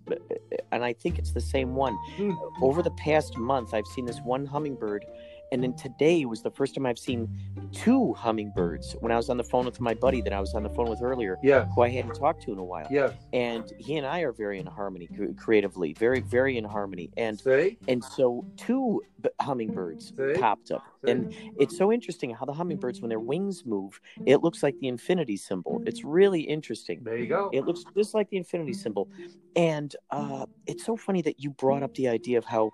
and 0.72 0.84
I 0.84 0.94
think 0.94 1.18
it's 1.18 1.32
the 1.32 1.40
same 1.40 1.74
one. 1.74 1.96
Hmm. 2.16 2.32
Over 2.60 2.82
the 2.82 2.90
past 2.92 3.36
month, 3.36 3.72
I've 3.72 3.86
seen 3.86 4.04
this 4.04 4.18
one 4.20 4.46
hummingbird, 4.46 5.04
and 5.52 5.62
then 5.62 5.74
today 5.74 6.24
was 6.24 6.42
the 6.42 6.50
first 6.50 6.74
time 6.74 6.86
I've 6.86 6.98
seen 6.98 7.28
two 7.72 8.14
hummingbirds 8.14 8.96
when 9.00 9.12
I 9.12 9.16
was 9.16 9.28
on 9.30 9.36
the 9.36 9.44
phone 9.44 9.66
with 9.66 9.80
my 9.80 9.94
buddy 9.94 10.20
that 10.22 10.32
I 10.32 10.40
was 10.40 10.54
on 10.54 10.62
the 10.62 10.70
phone 10.70 10.88
with 10.88 11.02
earlier, 11.02 11.38
yeah, 11.42 11.66
who 11.74 11.82
I 11.82 11.90
hadn't 11.90 12.14
talked 12.14 12.42
to 12.44 12.52
in 12.52 12.58
a 12.58 12.64
while. 12.64 12.86
yeah. 12.90 13.12
And 13.32 13.70
he 13.78 13.96
and 13.98 14.06
I 14.06 14.20
are 14.20 14.32
very 14.32 14.58
in 14.58 14.66
harmony 14.66 15.08
creatively, 15.36 15.92
very, 15.92 16.20
very 16.20 16.56
in 16.56 16.64
harmony. 16.64 17.10
And 17.16 17.38
See? 17.38 17.78
and 17.86 18.02
so 18.02 18.44
two 18.56 19.02
b- 19.20 19.28
hummingbirds 19.40 20.12
See? 20.16 20.32
popped 20.40 20.70
up, 20.70 20.82
See? 21.04 21.10
and 21.12 21.34
it's 21.58 21.76
so 21.76 21.92
interesting 21.92 22.30
how 22.34 22.46
the 22.46 22.52
hummingbirds, 22.54 23.00
when 23.02 23.10
their 23.10 23.20
wings 23.20 23.64
move, 23.66 24.00
it 24.26 24.38
looks 24.42 24.62
like 24.62 24.78
the 24.80 24.88
infinity 24.88 25.36
symbol. 25.36 25.82
It's 25.86 26.02
really 26.02 26.40
interesting. 26.40 27.00
There 27.04 27.18
you 27.18 27.26
go. 27.26 27.50
It 27.52 27.66
looks 27.66 27.84
just 27.94 28.14
like 28.14 28.30
the 28.30 28.38
infinity 28.38 28.72
symbol, 28.72 29.08
and 29.54 29.94
uh, 30.10 30.46
it's 30.66 30.84
so 30.84 30.96
funny 30.96 31.20
that 31.22 31.40
you 31.40 31.50
brought 31.50 31.82
up 31.82 31.94
the 31.94 32.08
idea 32.08 32.38
of 32.38 32.46
how 32.46 32.70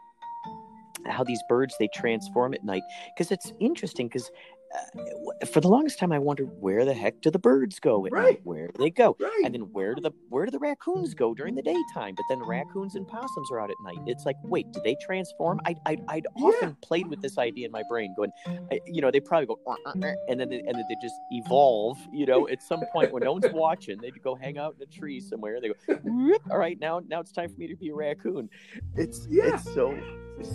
how 1.07 1.25
these 1.25 1.43
birds 1.49 1.75
they 1.79 1.89
transform 1.95 2.55
at 2.55 2.65
night 2.65 2.83
because 3.15 3.31
it's 3.31 3.53
interesting 3.61 4.07
because. 4.09 4.31
Uh, 4.75 5.47
for 5.47 5.61
the 5.61 5.69
longest 5.69 5.99
time, 5.99 6.13
I 6.13 6.19
wondered 6.19 6.51
where 6.61 6.85
the 6.85 6.93
heck 6.95 7.21
do 7.23 7.31
the 7.31 7.39
birds 7.39 7.81
go 7.81 8.05
at 8.07 8.13
Right. 8.13 8.23
night? 8.25 8.41
Where 8.45 8.67
do 8.69 8.75
they 8.79 8.91
go? 8.91 9.17
Right. 9.19 9.43
And 9.45 9.55
then 9.55 9.63
where 9.73 9.95
do 9.95 10.01
the 10.03 10.13
where 10.29 10.45
do 10.45 10.51
the 10.51 10.59
raccoons 10.59 11.15
go 11.15 11.35
during 11.35 11.55
the 11.55 11.63
daytime? 11.63 12.15
But 12.17 12.27
then 12.29 12.41
raccoons 12.41 12.95
and 12.95 13.07
possums 13.09 13.51
are 13.51 13.61
out 13.61 13.71
at 13.71 13.77
night. 13.85 13.99
It's 14.07 14.27
like, 14.27 14.37
wait, 14.45 14.71
do 14.73 14.81
they 14.85 14.95
transform? 15.01 15.61
I 15.65 15.75
I 15.87 15.97
I'd 16.09 16.27
often 16.37 16.77
played 16.83 17.09
with 17.09 17.21
this 17.23 17.39
idea 17.39 17.67
in 17.67 17.73
my 17.73 17.83
brain, 17.89 18.13
going, 18.15 18.33
I, 18.71 18.81
you 18.87 19.01
know, 19.01 19.11
they 19.11 19.21
probably 19.21 19.47
go, 19.47 19.59
"Uh, 19.67 19.75
uh, 19.87 19.93
uh," 20.03 20.13
and 20.29 20.39
then 20.39 20.49
they, 20.51 20.59
and 20.67 20.77
then 20.79 20.85
they 20.89 20.97
just 20.97 21.17
evolve. 21.31 21.97
You 22.13 22.27
know, 22.27 22.49
at 22.49 22.63
some 22.63 22.83
point 22.93 23.13
when 23.13 23.23
no 23.23 23.33
one's 23.33 23.49
watching, 23.53 23.99
they 24.01 24.11
go 24.11 24.35
hang 24.35 24.59
out 24.59 24.75
in 24.77 24.83
a 24.83 24.87
tree 24.87 25.21
somewhere. 25.21 25.61
They 25.61 25.69
go, 25.69 25.75
all 26.51 26.59
right, 26.59 26.79
now 26.79 27.01
now 27.09 27.21
it's 27.21 27.33
time 27.33 27.49
for 27.49 27.59
me 27.59 27.69
to 27.69 27.77
be 27.77 27.89
a 27.89 27.95
raccoon. 27.95 28.51
It's 28.97 29.27
Yeah. 29.31 29.45
it's 29.55 29.73
so 29.75 29.99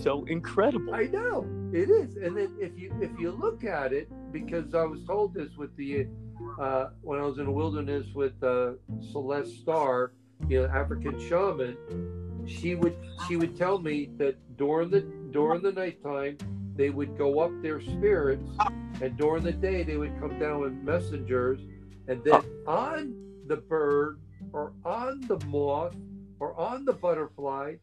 so 0.01 0.23
incredible. 0.25 0.93
I 0.93 1.03
know 1.07 1.45
it 1.73 1.89
is, 1.89 2.15
and 2.15 2.37
then 2.37 2.55
if 2.59 2.77
you 2.77 2.93
if 3.01 3.11
you 3.19 3.31
look 3.31 3.63
at 3.65 3.91
it, 3.91 4.02
because 4.31 4.73
I 4.73 4.83
was 4.83 5.03
told 5.05 5.33
this 5.33 5.55
with 5.57 5.75
the 5.77 6.07
uh, 6.59 6.89
when 7.01 7.19
I 7.19 7.23
was 7.23 7.37
in 7.39 7.45
the 7.45 7.51
wilderness 7.51 8.07
with 8.13 8.41
uh, 8.43 8.73
Celeste 9.11 9.55
Starr, 9.61 10.13
you 10.47 10.61
know, 10.61 10.67
African 10.67 11.19
shaman, 11.19 11.77
she 12.47 12.75
would 12.75 12.95
she 13.27 13.37
would 13.37 13.57
tell 13.57 13.79
me 13.79 14.09
that 14.17 14.35
during 14.57 14.89
the 14.89 15.01
during 15.31 15.61
the 15.61 15.71
nighttime 15.71 16.37
they 16.75 16.89
would 16.89 17.17
go 17.17 17.39
up 17.39 17.51
their 17.61 17.81
spirits, 17.81 18.49
and 19.01 19.17
during 19.17 19.43
the 19.43 19.51
day 19.51 19.83
they 19.83 19.97
would 19.97 20.19
come 20.19 20.39
down 20.39 20.59
with 20.59 20.73
messengers, 20.73 21.59
and 22.07 22.23
then 22.23 22.41
on 22.67 23.15
the 23.47 23.57
bird 23.57 24.19
or 24.51 24.73
on 24.85 25.21
the 25.27 25.39
moth 25.47 25.95
or 26.39 26.59
on 26.59 26.85
the 26.85 26.93
butterfly 26.93 27.75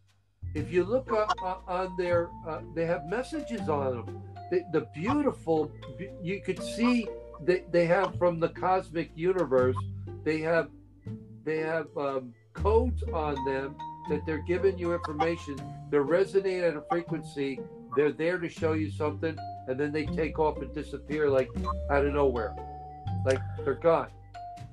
if 0.55 0.73
you 0.73 0.85
look 0.85 1.13
up 1.13 1.33
uh, 1.43 1.57
on 1.67 1.97
their 1.97 2.29
uh, 2.49 2.61
they 2.75 2.85
have 2.85 3.05
messages 3.07 3.69
on 3.69 3.97
them 3.97 4.23
the, 4.51 4.65
the 4.73 4.81
beautiful 4.95 5.71
you 6.23 6.41
could 6.41 6.63
see 6.63 7.09
they, 7.43 7.65
they 7.71 7.87
have 7.87 8.17
from 8.19 8.41
the 8.41 8.49
cosmic 8.49 9.11
universe 9.15 9.77
they 10.25 10.39
have 10.39 10.69
they 11.45 11.59
have 11.59 11.87
um, 11.97 12.33
codes 12.53 13.03
on 13.13 13.35
them 13.45 13.77
that 14.09 14.25
they're 14.27 14.45
giving 14.47 14.79
you 14.79 14.93
information 14.95 15.57
they're 15.91 16.03
resonating 16.03 16.65
at 16.65 16.77
a 16.77 16.83
frequency 16.91 17.59
they're 17.97 18.13
there 18.13 18.39
to 18.39 18.49
show 18.49 18.73
you 18.73 18.91
something 18.91 19.37
and 19.69 19.79
then 19.79 19.93
they 19.93 20.07
take 20.07 20.39
off 20.39 20.59
and 20.59 20.75
disappear 20.75 21.29
like 21.29 21.49
out 21.91 22.05
of 22.05 22.13
nowhere 22.13 22.55
like 23.25 23.41
they're 23.65 23.75
gone 23.75 24.09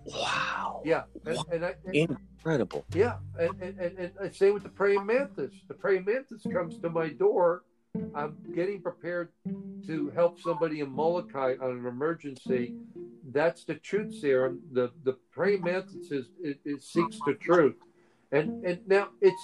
wow, 0.06 0.82
yeah 0.86 1.04
and, 1.26 1.38
and 1.52 1.66
I, 1.66 1.76
and, 1.86 2.18
incredible. 2.48 2.86
yeah, 2.94 3.18
and, 3.40 3.62
and, 3.62 3.80
and, 3.80 4.12
and 4.20 4.36
same 4.36 4.54
with 4.54 4.64
the 4.64 4.70
praying 4.70 5.06
mantis. 5.06 5.54
The 5.68 5.74
praying 5.74 6.06
mantis 6.06 6.44
comes 6.52 6.80
to 6.80 6.90
my 6.90 7.10
door. 7.10 7.64
I'm 8.16 8.36
getting 8.56 8.82
prepared 8.82 9.30
to 9.86 10.12
help 10.16 10.40
somebody 10.40 10.80
in 10.80 10.90
Molokai 10.90 11.56
on 11.62 11.72
an 11.72 11.86
emergency. 11.86 12.74
That's 13.32 13.64
the 13.64 13.76
truth 13.76 14.16
serum. 14.20 14.62
The 14.72 14.92
the 15.04 15.14
praying 15.32 15.64
mantis 15.64 16.12
is 16.12 16.26
it, 16.42 16.60
it 16.66 16.82
seeks 16.82 17.18
the 17.26 17.36
truth, 17.36 17.76
and 18.32 18.66
and 18.66 18.80
now 18.88 19.10
it's 19.22 19.44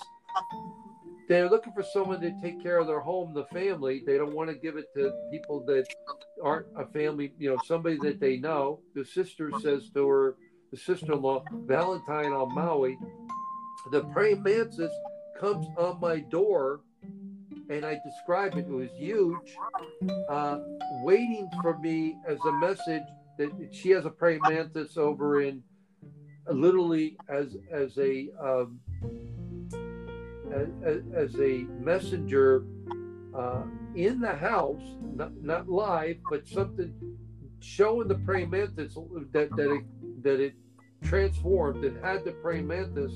they're 1.29 1.49
looking 1.49 1.73
for 1.73 1.83
someone 1.83 2.19
to 2.21 2.33
take 2.41 2.61
care 2.61 2.79
of 2.79 2.87
their 2.87 2.99
home, 2.99 3.33
the 3.33 3.45
family. 3.45 4.03
They 4.05 4.17
don't 4.17 4.33
want 4.33 4.49
to 4.49 4.55
give 4.55 4.75
it 4.75 4.85
to 4.95 5.11
people 5.31 5.63
that 5.65 5.85
aren't 6.43 6.67
a 6.75 6.85
family, 6.87 7.33
you 7.37 7.49
know, 7.49 7.57
somebody 7.65 7.97
that 7.99 8.19
they 8.19 8.37
know. 8.37 8.81
The 8.93 9.05
sister 9.05 9.49
says 9.61 9.89
to 9.93 10.07
her, 10.07 10.35
the 10.71 10.77
sister-in-law, 10.77 11.45
Valentine 11.65 12.33
on 12.33 12.53
Maui, 12.53 12.97
the 13.91 14.03
praying 14.05 14.43
mantis 14.43 14.91
comes 15.39 15.65
on 15.77 15.99
my 16.01 16.19
door 16.19 16.81
and 17.69 17.85
I 17.85 17.99
described 18.05 18.57
it. 18.57 18.65
It 18.67 18.69
was 18.69 18.89
huge, 18.97 19.55
uh, 20.29 20.59
waiting 21.03 21.49
for 21.61 21.77
me 21.79 22.17
as 22.27 22.37
a 22.47 22.51
message 22.53 23.03
that 23.37 23.51
she 23.71 23.89
has 23.91 24.05
a 24.05 24.09
praying 24.09 24.41
mantis 24.47 24.97
over 24.97 25.41
in 25.41 25.63
literally 26.51 27.17
as 27.29 27.55
as 27.71 27.97
a 27.97 28.29
um, 28.41 28.79
as, 30.85 31.01
as, 31.15 31.35
a 31.39 31.65
messenger 31.79 32.63
uh, 33.35 33.63
in 33.95 34.19
the 34.19 34.35
house, 34.35 34.83
not, 35.01 35.33
not 35.41 35.67
live, 35.67 36.17
but 36.29 36.47
something 36.47 36.93
showing 37.59 38.07
the 38.07 38.15
praying 38.15 38.51
mantis 38.51 38.95
that 39.31 39.49
that 39.55 39.73
it 39.73 40.23
that 40.23 40.39
it 40.39 40.53
transformed 41.03 41.83
and 41.83 42.03
had 42.03 42.23
the 42.23 42.31
praying 42.33 42.67
mantis, 42.67 43.13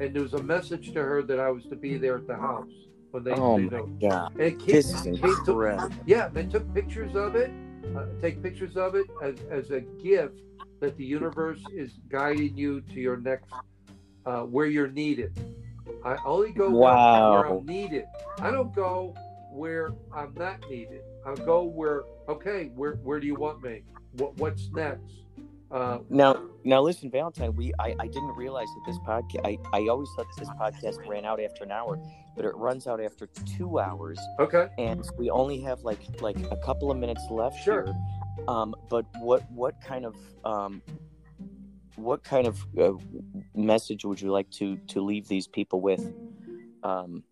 and 0.00 0.14
there 0.14 0.22
was 0.22 0.34
a 0.34 0.42
message 0.42 0.92
to 0.92 1.02
her 1.02 1.22
that 1.22 1.38
I 1.38 1.50
was 1.50 1.64
to 1.66 1.76
be 1.76 1.98
there 1.98 2.16
at 2.16 2.26
the 2.26 2.36
house 2.36 2.87
when 3.10 3.24
they. 3.24 3.32
Oh 3.32 3.58
they 3.58 3.64
my 3.80 3.86
god! 4.00 4.32
And 4.32 4.40
it 4.42 4.58
This 4.66 4.92
is 4.92 5.06
incredible. 5.06 5.90
yeah, 6.06 6.28
they 6.28 6.44
took 6.44 6.72
pictures 6.74 7.14
of 7.14 7.34
it, 7.36 7.50
uh, 7.96 8.06
take 8.20 8.42
pictures 8.42 8.76
of 8.76 8.94
it 8.94 9.06
as, 9.22 9.36
as 9.50 9.70
a 9.70 9.80
gift 9.80 10.40
that 10.80 10.96
the 10.96 11.04
universe 11.04 11.60
is 11.74 11.98
guiding 12.08 12.56
you 12.56 12.80
to 12.82 13.00
your 13.00 13.16
next, 13.16 13.52
uh, 14.26 14.42
where 14.42 14.66
you're 14.66 14.88
needed. 14.90 15.32
I 16.04 16.16
only 16.24 16.52
go 16.52 16.70
where- 16.70 16.80
Wow. 16.92 17.32
where, 17.40 17.46
I'm 17.58 17.66
needed. 17.66 18.04
I 18.40 18.50
don't 18.50 18.72
go 18.74 19.14
where 19.50 19.92
I'm 20.14 20.34
not 20.36 20.60
needed. 20.70 21.00
I 21.26 21.34
go 21.34 21.64
where, 21.64 22.02
okay, 22.28 22.70
where 22.76 22.94
where 23.02 23.18
do 23.20 23.26
you 23.26 23.34
want 23.34 23.62
me? 23.62 23.82
What 24.18 24.36
what's 24.36 24.70
next? 24.72 25.14
Uh, 25.70 25.98
Now, 26.08 26.42
now 26.64 26.80
listen, 26.80 27.10
Valentine. 27.10 27.54
We 27.56 27.72
I, 27.78 27.94
I 27.98 28.06
didn't 28.06 28.34
realize 28.36 28.68
that 28.68 28.82
this 28.86 28.98
podcast. 29.00 29.44
I, 29.44 29.58
I 29.76 29.88
always 29.88 30.08
thought 30.16 30.26
that 30.36 30.40
this 30.40 30.50
podcast 30.60 31.06
ran 31.08 31.24
out 31.26 31.40
after 31.40 31.64
an 31.64 31.72
hour, 31.72 31.98
but 32.38 32.46
it 32.46 32.54
runs 32.54 32.86
out 32.86 33.00
after 33.00 33.26
two 33.56 33.80
hours, 33.80 34.16
okay, 34.38 34.68
and 34.78 35.04
we 35.18 35.28
only 35.28 35.60
have 35.60 35.80
like 35.80 35.98
like 36.20 36.38
a 36.52 36.56
couple 36.58 36.88
of 36.88 36.96
minutes 36.96 37.24
left 37.30 37.60
Sure. 37.64 37.86
here. 37.86 37.94
Um, 38.46 38.76
but 38.88 39.04
what 39.18 39.42
what 39.50 39.74
kind 39.80 40.06
of 40.06 40.14
um, 40.44 40.80
what 41.96 42.22
kind 42.22 42.46
of 42.46 42.64
uh, 42.80 42.92
message 43.56 44.04
would 44.04 44.20
you 44.20 44.30
like 44.30 44.48
to 44.52 44.76
to 44.76 45.00
leave 45.00 45.26
these 45.26 45.48
people 45.48 45.80
with 45.80 46.14
um, 46.84 47.24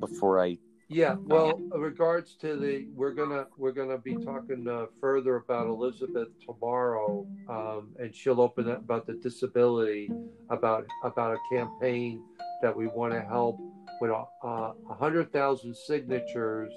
before 0.00 0.42
I? 0.42 0.56
Yeah, 0.90 1.16
well, 1.26 1.60
in 1.74 1.80
regards 1.82 2.34
to 2.36 2.56
the, 2.56 2.86
we're 2.94 3.12
gonna 3.12 3.48
we're 3.58 3.72
gonna 3.72 3.98
be 3.98 4.16
talking 4.16 4.66
uh, 4.66 4.86
further 4.98 5.36
about 5.36 5.66
Elizabeth 5.66 6.28
tomorrow, 6.46 7.26
um, 7.50 7.90
and 8.00 8.14
she'll 8.14 8.40
open 8.40 8.70
up 8.70 8.78
about 8.78 9.06
the 9.06 9.12
disability, 9.12 10.10
about 10.48 10.86
about 11.04 11.34
a 11.34 11.54
campaign 11.54 12.22
that 12.62 12.74
we 12.74 12.86
want 12.86 13.12
to 13.12 13.20
help 13.20 13.60
with 14.00 14.10
a 14.10 14.24
uh, 14.44 14.72
a 14.90 14.94
hundred 14.94 15.32
thousand 15.32 15.76
signatures, 15.76 16.72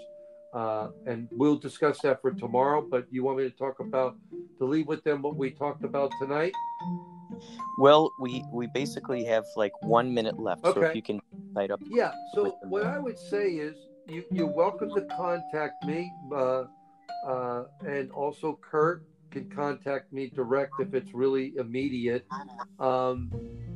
uh, 0.54 0.90
and 1.06 1.28
we'll 1.32 1.58
discuss 1.58 2.00
that 2.02 2.22
for 2.22 2.32
tomorrow. 2.32 2.86
But 2.90 3.08
you 3.12 3.24
want 3.24 3.38
me 3.38 3.44
to 3.44 3.56
talk 3.56 3.80
about 3.80 4.18
to 4.58 4.66
leave 4.66 4.88
with 4.88 5.04
them 5.04 5.22
what 5.22 5.36
we 5.36 5.52
talked 5.52 5.84
about 5.84 6.12
tonight? 6.20 6.54
Well, 7.78 8.12
we 8.20 8.44
we 8.52 8.68
basically 8.68 9.24
have 9.26 9.46
like 9.56 9.72
one 9.82 10.14
minute 10.14 10.40
left, 10.40 10.64
so 10.64 10.82
if 10.84 10.96
you 10.96 11.02
can 11.02 11.20
light 11.54 11.72
up. 11.72 11.80
Yeah. 11.90 12.12
So 12.34 12.58
what 12.64 12.86
I 12.86 13.00
would 13.00 13.18
say 13.18 13.52
is 13.52 13.76
you 14.08 14.24
you're 14.32 14.48
welcome 14.48 14.94
to 14.96 15.02
contact 15.16 15.84
me, 15.86 16.12
uh, 16.34 16.66
uh, 17.28 17.64
and 17.88 18.12
also 18.12 18.60
Kurt 18.62 19.04
can 19.32 19.50
contact 19.50 20.12
me 20.12 20.30
direct 20.30 20.74
if 20.80 20.94
it's 20.94 21.14
really 21.14 21.54
immediate. 21.58 22.26
Um, 22.80 23.32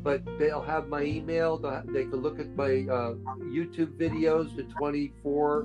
but 0.05 0.21
they'll 0.37 0.61
have 0.61 0.87
my 0.87 1.01
email. 1.01 1.57
They'll- 1.57 1.81
can 1.81 2.21
look 2.21 2.39
at 2.39 2.55
my 2.55 2.85
uh, 2.87 3.15
YouTube 3.57 3.97
videos, 3.97 4.55
the 4.55 4.63
24, 4.63 5.63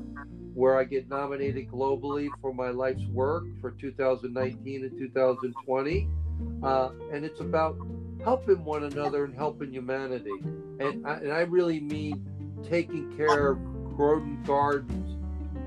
where 0.55 0.79
I 0.79 0.85
get 0.85 1.11
nominated 1.11 1.71
globally 1.71 2.31
for 2.41 2.55
my 2.55 2.71
life's 2.71 3.05
work 3.13 3.45
for 3.61 3.73
2019 3.73 4.85
and 4.85 4.99
2020. 4.99 6.09
Uh, 6.63 6.91
and 7.13 7.23
it's 7.27 7.41
about 7.41 7.77
helping 8.25 8.65
one 8.65 8.85
another 8.85 9.25
and 9.25 9.35
helping 9.35 9.71
humanity. 9.71 10.41
And 10.81 11.07
I, 11.07 11.15
and 11.17 11.33
I 11.33 11.41
really 11.41 11.79
mean 11.79 12.27
taking 12.67 13.15
care 13.19 13.51
of 13.51 13.59
growing 13.95 14.43
gardens, 14.45 15.19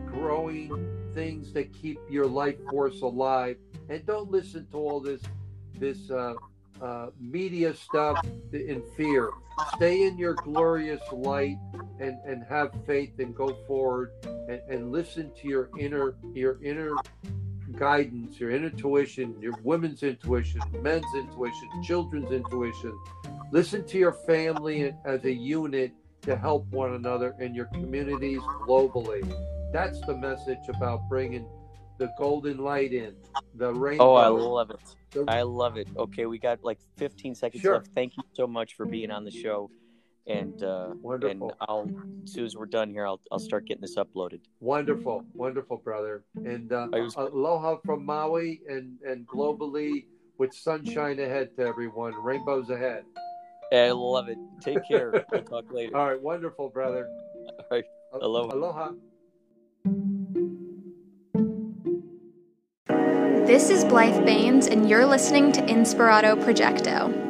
growing 0.08 1.12
things 1.14 1.54
that 1.54 1.72
keep 1.74 2.00
your 2.10 2.26
life 2.26 2.58
force 2.72 3.02
alive. 3.02 3.58
And 3.90 4.04
don't 4.08 4.32
listen 4.32 4.66
to 4.72 4.78
all 4.78 5.00
this 5.00 5.22
this 5.80 6.10
uh, 6.10 6.34
uh, 6.84 7.08
media 7.20 7.74
stuff 7.74 8.24
in 8.52 8.84
fear. 8.98 9.32
Stay 9.76 10.06
in 10.06 10.18
your 10.18 10.34
glorious 10.34 11.02
light 11.12 11.58
and, 12.00 12.18
and 12.26 12.44
have 12.44 12.74
faith 12.86 13.12
and 13.20 13.34
go 13.36 13.56
forward 13.68 14.12
and, 14.26 14.60
and 14.70 14.92
listen 14.92 15.32
to 15.42 15.48
your 15.48 15.70
inner 15.80 16.16
your 16.34 16.62
inner 16.64 16.96
guidance, 17.78 18.40
your 18.40 18.52
inner 18.52 18.68
intuition, 18.68 19.36
your 19.40 19.54
women's 19.64 20.04
intuition, 20.04 20.62
men's 20.82 21.06
intuition, 21.16 21.84
children's 21.84 22.32
intuition. 22.32 22.98
Listen 23.52 23.86
to 23.86 23.98
your 23.98 24.12
family 24.12 24.94
as 25.06 25.24
a 25.24 25.32
unit 25.32 25.92
to 26.24 26.36
help 26.36 26.66
one 26.68 26.94
another 26.94 27.36
in 27.40 27.54
your 27.54 27.66
communities 27.66 28.40
globally. 28.68 29.24
That's 29.72 30.00
the 30.02 30.16
message 30.16 30.70
about 30.70 31.08
bringing 31.10 31.48
the 31.98 32.10
golden 32.18 32.58
light 32.58 32.94
in, 32.94 33.16
the 33.56 33.74
rainbow. 33.74 34.12
Oh, 34.12 34.16
I 34.16 34.28
love 34.28 34.72
it. 34.72 34.80
the- 35.12 35.26
I 35.28 35.44
love 35.44 35.78
it. 35.78 35.88
Okay, 35.96 36.26
we 36.26 36.40
got 36.40 36.64
like 36.64 36.80
15 36.98 37.36
seconds 37.36 37.62
Sure. 37.62 37.76
left. 37.76 37.88
Thank 37.94 38.18
you 38.18 38.24
so 38.34 38.48
much 38.48 38.74
for 38.76 38.86
being 38.86 39.12
on 39.12 39.24
the 39.24 39.32
show. 39.32 39.70
And 40.26 40.64
uh, 40.64 40.94
Wonderful. 41.02 41.50
and 41.50 41.58
I'll 41.62 41.90
as 42.24 42.32
soon 42.32 42.46
as 42.46 42.56
we're 42.56 42.66
done 42.66 42.90
here, 42.90 43.06
I'll 43.06 43.20
I'll 43.32 43.40
start 43.40 43.66
getting 43.68 43.82
this 43.82 43.98
uploaded. 43.98 44.40
Wonderful, 44.62 45.26
wonderful, 45.34 45.78
brother. 45.78 46.24
And 46.36 46.72
uh, 46.72 46.88
was- 46.94 47.16
aloha 47.16 47.78
from 47.86 48.06
Maui 48.06 48.62
and, 48.70 48.98
and 49.06 49.28
globally 49.28 50.06
with 50.38 50.54
sunshine 50.54 51.20
ahead 51.20 51.56
to 51.58 51.64
everyone. 51.66 52.14
Rainbows 52.16 52.70
ahead. 52.70 53.04
I 53.74 53.92
love 53.92 54.30
it. 54.30 54.38
Take 54.62 54.80
care. 54.88 55.26
we'll 55.32 55.44
talk 55.44 55.72
later. 55.74 55.96
All 55.98 56.08
right, 56.08 56.22
wonderful, 56.22 56.70
brother. 56.70 57.08
All 57.60 57.66
right. 57.70 57.86
Aloha. 58.14 58.56
Aloha. 58.56 60.23
This 63.46 63.70
is 63.70 63.84
Blythe 63.84 64.26
Baines, 64.26 64.68
and 64.68 64.90
you're 64.90 65.06
listening 65.06 65.52
to 65.52 65.62
Inspirato 65.64 66.42
Projecto. 66.42 67.23